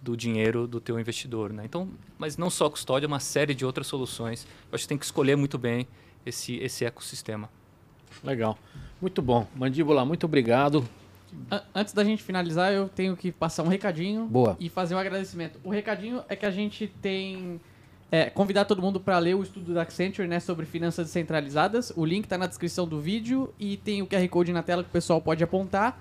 do 0.00 0.16
dinheiro 0.16 0.66
do 0.66 0.80
teu 0.80 1.00
investidor. 1.00 1.52
Né? 1.52 1.64
Então, 1.64 1.88
mas 2.18 2.36
não 2.36 2.48
só 2.48 2.70
custódia, 2.70 3.06
uma 3.06 3.20
série 3.20 3.54
de 3.54 3.64
outras 3.64 3.86
soluções. 3.86 4.46
Eu 4.70 4.76
acho 4.76 4.84
que 4.84 4.88
tem 4.88 4.98
que 4.98 5.04
escolher 5.04 5.36
muito 5.36 5.58
bem 5.58 5.86
esse, 6.24 6.56
esse 6.56 6.84
ecossistema. 6.84 7.48
Legal. 8.22 8.56
Muito 9.00 9.20
bom. 9.20 9.46
Mandíbula, 9.54 10.04
muito 10.04 10.24
obrigado. 10.24 10.86
An- 11.50 11.62
Antes 11.74 11.92
da 11.94 12.02
gente 12.04 12.22
finalizar, 12.22 12.72
eu 12.72 12.88
tenho 12.88 13.16
que 13.16 13.30
passar 13.32 13.62
um 13.62 13.68
recadinho 13.68 14.26
Boa. 14.26 14.56
e 14.58 14.68
fazer 14.68 14.94
um 14.94 14.98
agradecimento. 14.98 15.58
O 15.62 15.70
recadinho 15.70 16.22
é 16.28 16.34
que 16.36 16.44
a 16.46 16.50
gente 16.50 16.86
tem 17.00 17.60
é, 18.10 18.30
convidar 18.30 18.64
todo 18.64 18.80
mundo 18.82 18.98
para 19.00 19.18
ler 19.18 19.34
o 19.34 19.42
estudo 19.42 19.74
da 19.74 19.82
Accenture 19.82 20.26
né, 20.28 20.40
sobre 20.40 20.64
finanças 20.66 21.06
descentralizadas. 21.06 21.92
O 21.96 22.04
link 22.04 22.24
está 22.24 22.36
na 22.38 22.46
descrição 22.46 22.86
do 22.86 23.00
vídeo 23.00 23.52
e 23.58 23.76
tem 23.76 24.02
o 24.02 24.06
QR 24.06 24.26
Code 24.28 24.52
na 24.52 24.62
tela 24.62 24.82
que 24.82 24.88
o 24.88 24.92
pessoal 24.92 25.20
pode 25.20 25.42
apontar. 25.44 26.00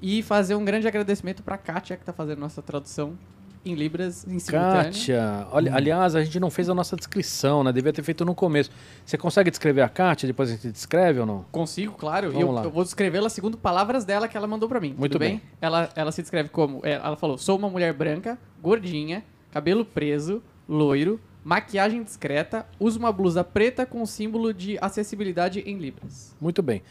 E 0.00 0.20
fazer 0.22 0.56
um 0.56 0.64
grande 0.64 0.88
agradecimento 0.88 1.44
para 1.44 1.54
a 1.54 1.58
Kátia, 1.58 1.96
que 1.96 2.02
está 2.02 2.12
fazendo 2.12 2.40
nossa 2.40 2.60
tradução 2.60 3.16
em 3.64 3.74
Libras 3.74 4.26
em 4.26 4.38
simultâneo. 4.38 4.84
Kátia. 4.84 5.46
Olha, 5.50 5.74
aliás, 5.74 6.14
a 6.14 6.24
gente 6.24 6.38
não 6.40 6.50
fez 6.50 6.68
a 6.68 6.74
nossa 6.74 6.96
descrição, 6.96 7.62
né? 7.62 7.72
Devia 7.72 7.92
ter 7.92 8.02
feito 8.02 8.24
no 8.24 8.34
começo. 8.34 8.70
Você 9.04 9.16
consegue 9.16 9.50
descrever 9.50 9.82
a 9.82 9.88
Kátia? 9.88 10.26
Depois 10.26 10.50
a 10.50 10.52
gente 10.54 10.70
descreve 10.70 11.20
ou 11.20 11.26
não? 11.26 11.44
Consigo, 11.52 11.94
claro. 11.94 12.28
E 12.28 12.32
Vamos 12.32 12.42
eu, 12.42 12.52
lá. 12.52 12.64
eu 12.64 12.70
vou 12.70 12.84
descrevê-la 12.84 13.28
segundo 13.28 13.56
palavras 13.56 14.04
dela 14.04 14.26
que 14.28 14.36
ela 14.36 14.46
mandou 14.46 14.68
pra 14.68 14.80
mim. 14.80 14.94
Muito 14.98 15.18
bem? 15.18 15.36
bem. 15.36 15.42
Ela, 15.60 15.88
ela 15.94 16.12
se 16.12 16.22
descreve 16.22 16.48
como... 16.48 16.80
é, 16.84 16.92
ela 16.92 17.16
falou, 17.16 17.38
sou 17.38 17.56
uma 17.56 17.68
mulher 17.68 17.92
branca, 17.92 18.38
gordinha, 18.60 19.24
cabelo 19.52 19.84
preso, 19.84 20.42
loiro, 20.68 21.20
maquiagem 21.44 22.02
discreta, 22.02 22.66
uso 22.78 22.98
uma 22.98 23.12
blusa 23.12 23.44
preta 23.44 23.84
com 23.84 24.04
símbolo 24.06 24.52
de 24.52 24.78
acessibilidade 24.80 25.60
em 25.60 25.78
libras. 25.78 26.34
Muito 26.40 26.62
bem. 26.62 26.82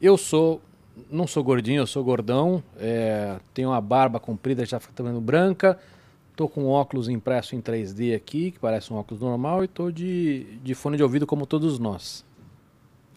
Eu 0.00 0.16
sou. 0.16 0.60
Não 1.10 1.26
sou 1.26 1.42
gordinho, 1.42 1.80
eu 1.80 1.86
sou 1.86 2.04
gordão. 2.04 2.62
é, 2.78 3.38
tenho 3.54 3.70
uma 3.70 3.80
barba 3.80 4.20
comprida, 4.20 4.66
já 4.66 4.78
também 4.78 5.18
branca. 5.20 5.78
Tô 6.40 6.48
com 6.48 6.66
óculos 6.68 7.06
impresso 7.06 7.54
em 7.54 7.60
3D 7.60 8.16
aqui, 8.16 8.52
que 8.52 8.58
parece 8.58 8.90
um 8.90 8.96
óculos 8.96 9.20
normal, 9.20 9.62
e 9.62 9.68
tô 9.68 9.90
de, 9.90 10.58
de 10.64 10.74
fone 10.74 10.96
de 10.96 11.02
ouvido 11.02 11.26
como 11.26 11.44
todos 11.44 11.78
nós. 11.78 12.24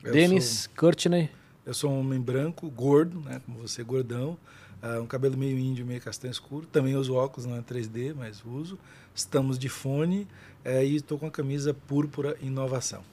Denis, 0.02 0.68
Courtney. 0.76 1.30
Eu 1.66 1.74
sou 1.74 1.90
um 1.90 2.02
homem 2.02 2.20
branco, 2.20 2.70
gordo, 2.70 3.22
né, 3.22 3.41
como 3.45 3.60
você, 3.60 3.82
gordão, 3.82 4.38
ah, 4.82 5.00
um 5.00 5.06
cabelo 5.06 5.38
meio 5.38 5.58
índio, 5.58 5.86
meio 5.86 6.02
castanho 6.02 6.34
escuro. 6.34 6.68
Também 6.68 6.98
uso 6.98 7.16
óculos, 7.16 7.45
não 7.45 7.56
é 7.56 7.62
3D, 7.62 8.14
mas 8.14 8.44
uso. 8.44 8.78
Estamos 9.16 9.58
de 9.58 9.70
fone 9.70 10.28
eh, 10.66 10.84
e 10.84 10.98
estou 10.98 11.18
com 11.18 11.28
a 11.28 11.32
camisa 11.32 11.74
púrpura 11.74 12.36
inovação, 12.41 13.04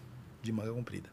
de 0.42 0.50
manga 0.50 0.72
comprida. 0.72 1.08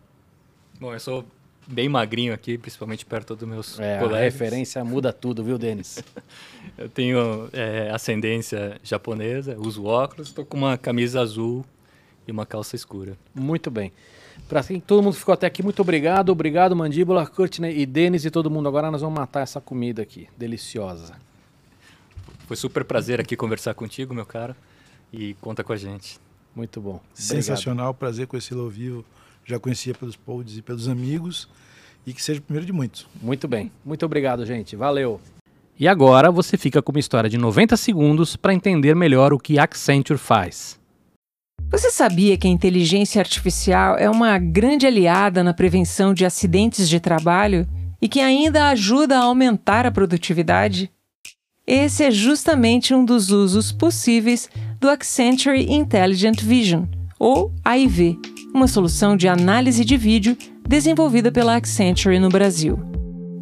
Bom, 0.80 0.92
eu 0.92 1.00
sou 1.00 1.24
bem 1.68 1.90
magrinho 1.90 2.34
aqui, 2.34 2.58
principalmente 2.58 3.06
perto 3.06 3.36
dos 3.36 3.48
meus 3.48 3.80
É, 3.80 3.98
a 3.98 4.00
colegas. 4.00 4.34
referência 4.34 4.84
muda 4.84 5.12
tudo, 5.12 5.44
viu, 5.44 5.58
Denis? 5.58 6.02
Eu 6.78 6.90
tenho 6.90 7.50
é, 7.54 7.90
ascendência 7.92 8.80
japonesa, 8.84 9.56
uso 9.60 9.86
óculos, 9.86 10.28
estou 10.30 10.46
com 10.46 10.58
uma 10.58 10.78
camisa 10.78 11.22
azul 11.22 11.66
e 12.28 12.32
uma 12.32 12.46
calça 12.46 12.76
escura. 12.76 13.18
Muito 13.34 13.70
bem. 13.72 13.92
Para 14.48 14.64
quem 14.64 14.80
todo 14.80 15.02
mundo 15.04 15.16
ficou 15.16 15.34
até 15.34 15.48
aqui, 15.48 15.64
muito 15.64 15.82
obrigado. 15.82 16.30
Obrigado, 16.30 16.76
Mandíbula, 16.76 17.26
Courtney 17.26 17.80
e 17.80 17.86
Denis 17.86 18.24
e 18.24 18.32
todo 18.32 18.50
mundo. 18.50 18.68
Agora 18.70 18.92
nós 18.92 19.02
vamos 19.02 19.18
matar 19.20 19.42
essa 19.42 19.60
comida 19.60 20.02
aqui, 20.02 20.28
deliciosa. 20.38 21.16
Foi 22.48 22.56
super 22.56 22.86
prazer 22.86 23.20
aqui 23.20 23.36
conversar 23.36 23.74
contigo, 23.74 24.14
meu 24.14 24.26
cara, 24.26 24.56
e 25.12 25.34
conta 25.42 25.64
com 25.64 25.74
a 25.74 25.76
gente. 25.78 26.20
Muito 26.56 26.80
bom. 26.80 26.92
Obrigado. 26.92 27.16
Sensacional, 27.16 27.94
prazer 27.94 28.28
conhecê-lo 28.28 28.62
ao 28.64 28.70
vivo. 28.70 29.04
Já 29.48 29.58
conhecia 29.58 29.94
pelos 29.94 30.18
pods 30.18 30.58
e 30.58 30.62
pelos 30.62 30.90
amigos. 30.90 31.48
E 32.06 32.14
que 32.14 32.22
seja 32.22 32.40
o 32.40 32.44
primeiro 32.44 32.66
de 32.66 32.74
muitos. 32.74 33.08
Muito 33.22 33.48
bem. 33.48 33.72
Muito 33.84 34.06
obrigado, 34.06 34.46
gente. 34.46 34.76
Valeu. 34.76 35.22
E 35.80 35.88
agora 35.88 36.30
você 36.30 36.58
fica 36.58 36.82
com 36.82 36.92
uma 36.92 37.00
história 37.00 37.30
de 37.30 37.38
90 37.38 37.78
segundos 37.78 38.36
para 38.36 38.54
entender 38.54 38.94
melhor 38.94 39.32
o 39.32 39.40
que 39.40 39.58
Accenture 39.58 40.20
faz. 40.20 40.78
Você 41.70 41.92
sabia 41.92 42.38
que 42.38 42.48
a 42.48 42.50
inteligência 42.50 43.22
artificial 43.22 43.98
é 43.98 44.10
uma 44.10 44.38
grande 44.38 44.86
aliada 44.86 45.44
na 45.44 45.54
prevenção 45.54 46.14
de 46.14 46.26
acidentes 46.26 46.90
de 46.90 47.00
trabalho 47.00 47.68
e 48.02 48.10
que 48.10 48.20
ainda 48.20 48.70
ajuda 48.70 49.18
a 49.18 49.24
aumentar 49.24 49.86
a 49.86 49.92
produtividade? 49.92 50.92
Esse 51.66 52.04
é 52.04 52.12
justamente 52.12 52.94
um 52.94 53.04
dos 53.04 53.32
usos 53.32 53.72
possíveis 53.72 54.50
do 54.80 54.90
Accenture 54.90 55.72
Intelligent 55.72 56.42
Vision, 56.42 56.86
ou 57.20 57.54
AIV, 57.66 58.18
uma 58.58 58.68
solução 58.68 59.16
de 59.16 59.28
análise 59.28 59.86
de 59.86 59.96
vídeo 59.96 60.36
desenvolvida 60.68 61.32
pela 61.32 61.56
Accenture 61.56 62.20
no 62.20 62.28
Brasil. 62.28 62.97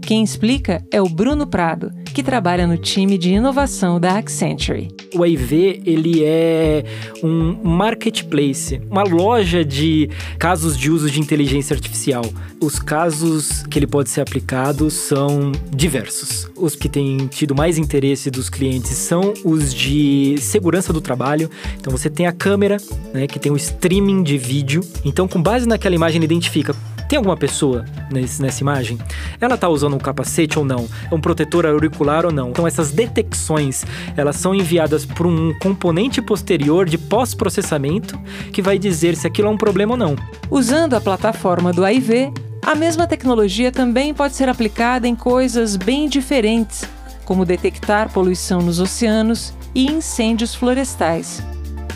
Quem 0.05 0.23
explica 0.23 0.85
é 0.91 1.01
o 1.01 1.09
Bruno 1.09 1.47
Prado, 1.47 1.91
que 2.13 2.21
trabalha 2.21 2.67
no 2.67 2.77
time 2.77 3.17
de 3.17 3.31
inovação 3.31 3.99
da 3.99 4.19
Accenture. 4.19 4.87
O 5.15 5.23
AIV 5.23 5.81
ele 5.83 6.23
é 6.23 6.85
um 7.23 7.55
marketplace, 7.63 8.79
uma 8.87 9.01
loja 9.01 9.65
de 9.65 10.07
casos 10.37 10.77
de 10.77 10.91
uso 10.91 11.09
de 11.09 11.19
inteligência 11.19 11.73
artificial. 11.73 12.23
Os 12.61 12.77
casos 12.77 13.63
que 13.63 13.79
ele 13.79 13.87
pode 13.87 14.11
ser 14.11 14.21
aplicado 14.21 14.91
são 14.91 15.51
diversos. 15.71 16.47
Os 16.55 16.75
que 16.75 16.87
têm 16.87 17.25
tido 17.25 17.55
mais 17.55 17.79
interesse 17.79 18.29
dos 18.29 18.47
clientes 18.47 18.91
são 18.91 19.33
os 19.43 19.73
de 19.73 20.35
segurança 20.39 20.93
do 20.93 21.01
trabalho. 21.01 21.49
Então 21.79 21.89
você 21.89 22.11
tem 22.11 22.27
a 22.27 22.31
câmera, 22.31 22.77
né, 23.11 23.25
que 23.25 23.39
tem 23.39 23.51
o 23.51 23.57
streaming 23.57 24.21
de 24.21 24.37
vídeo. 24.37 24.81
Então 25.03 25.27
com 25.27 25.41
base 25.41 25.67
naquela 25.67 25.95
imagem 25.95 26.17
ele 26.17 26.25
identifica 26.25 26.75
tem 27.15 27.17
alguma 27.17 27.37
pessoa 27.37 27.85
nesse- 28.11 28.41
nessa 28.41 28.61
imagem? 28.61 28.99
Ela 29.39 29.55
tá 29.57 29.69
usando 29.69 29.93
um 29.95 29.99
capacete 29.99 30.59
ou 30.59 30.65
não? 30.65 30.85
É 31.09 31.15
um 31.15 31.21
protetor 31.21 31.65
auricular 31.65 32.25
ou 32.25 32.31
não? 32.31 32.49
Então 32.49 32.67
essas 32.67 32.91
detecções, 32.91 33.85
elas 34.17 34.35
são 34.35 34.53
enviadas 34.53 35.05
por 35.05 35.25
um 35.25 35.57
componente 35.59 36.21
posterior 36.21 36.85
de 36.89 36.97
pós-processamento 36.97 38.19
que 38.51 38.61
vai 38.61 38.77
dizer 38.77 39.15
se 39.15 39.25
aquilo 39.25 39.47
é 39.47 39.51
um 39.51 39.55
problema 39.57 39.93
ou 39.93 39.97
não. 39.97 40.15
Usando 40.51 40.93
a 40.93 40.99
plataforma 40.99 41.71
do 41.71 41.85
AIV, 41.85 42.33
a 42.61 42.75
mesma 42.75 43.07
tecnologia 43.07 43.71
também 43.71 44.13
pode 44.13 44.35
ser 44.35 44.49
aplicada 44.49 45.07
em 45.07 45.15
coisas 45.15 45.77
bem 45.77 46.09
diferentes, 46.09 46.83
como 47.23 47.45
detectar 47.45 48.11
poluição 48.11 48.59
nos 48.59 48.77
oceanos 48.81 49.53
e 49.73 49.89
incêndios 49.89 50.53
florestais. 50.53 51.41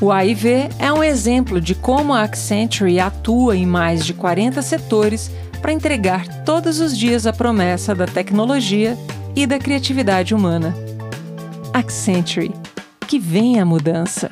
O 0.01 0.13
AIV 0.13 0.69
é 0.79 0.93
um 0.93 1.03
exemplo 1.03 1.59
de 1.59 1.75
como 1.75 2.13
a 2.13 2.21
Accenture 2.21 3.01
atua 3.01 3.57
em 3.57 3.65
mais 3.65 4.05
de 4.05 4.13
40 4.13 4.61
setores 4.61 5.29
para 5.61 5.73
entregar 5.73 6.45
todos 6.45 6.79
os 6.79 6.97
dias 6.97 7.27
a 7.27 7.33
promessa 7.33 7.93
da 7.93 8.05
tecnologia 8.05 8.97
e 9.35 9.45
da 9.45 9.59
criatividade 9.59 10.33
humana. 10.33 10.73
Accenture, 11.73 12.53
que 13.09 13.19
vem 13.19 13.59
a 13.59 13.65
mudança. 13.65 14.29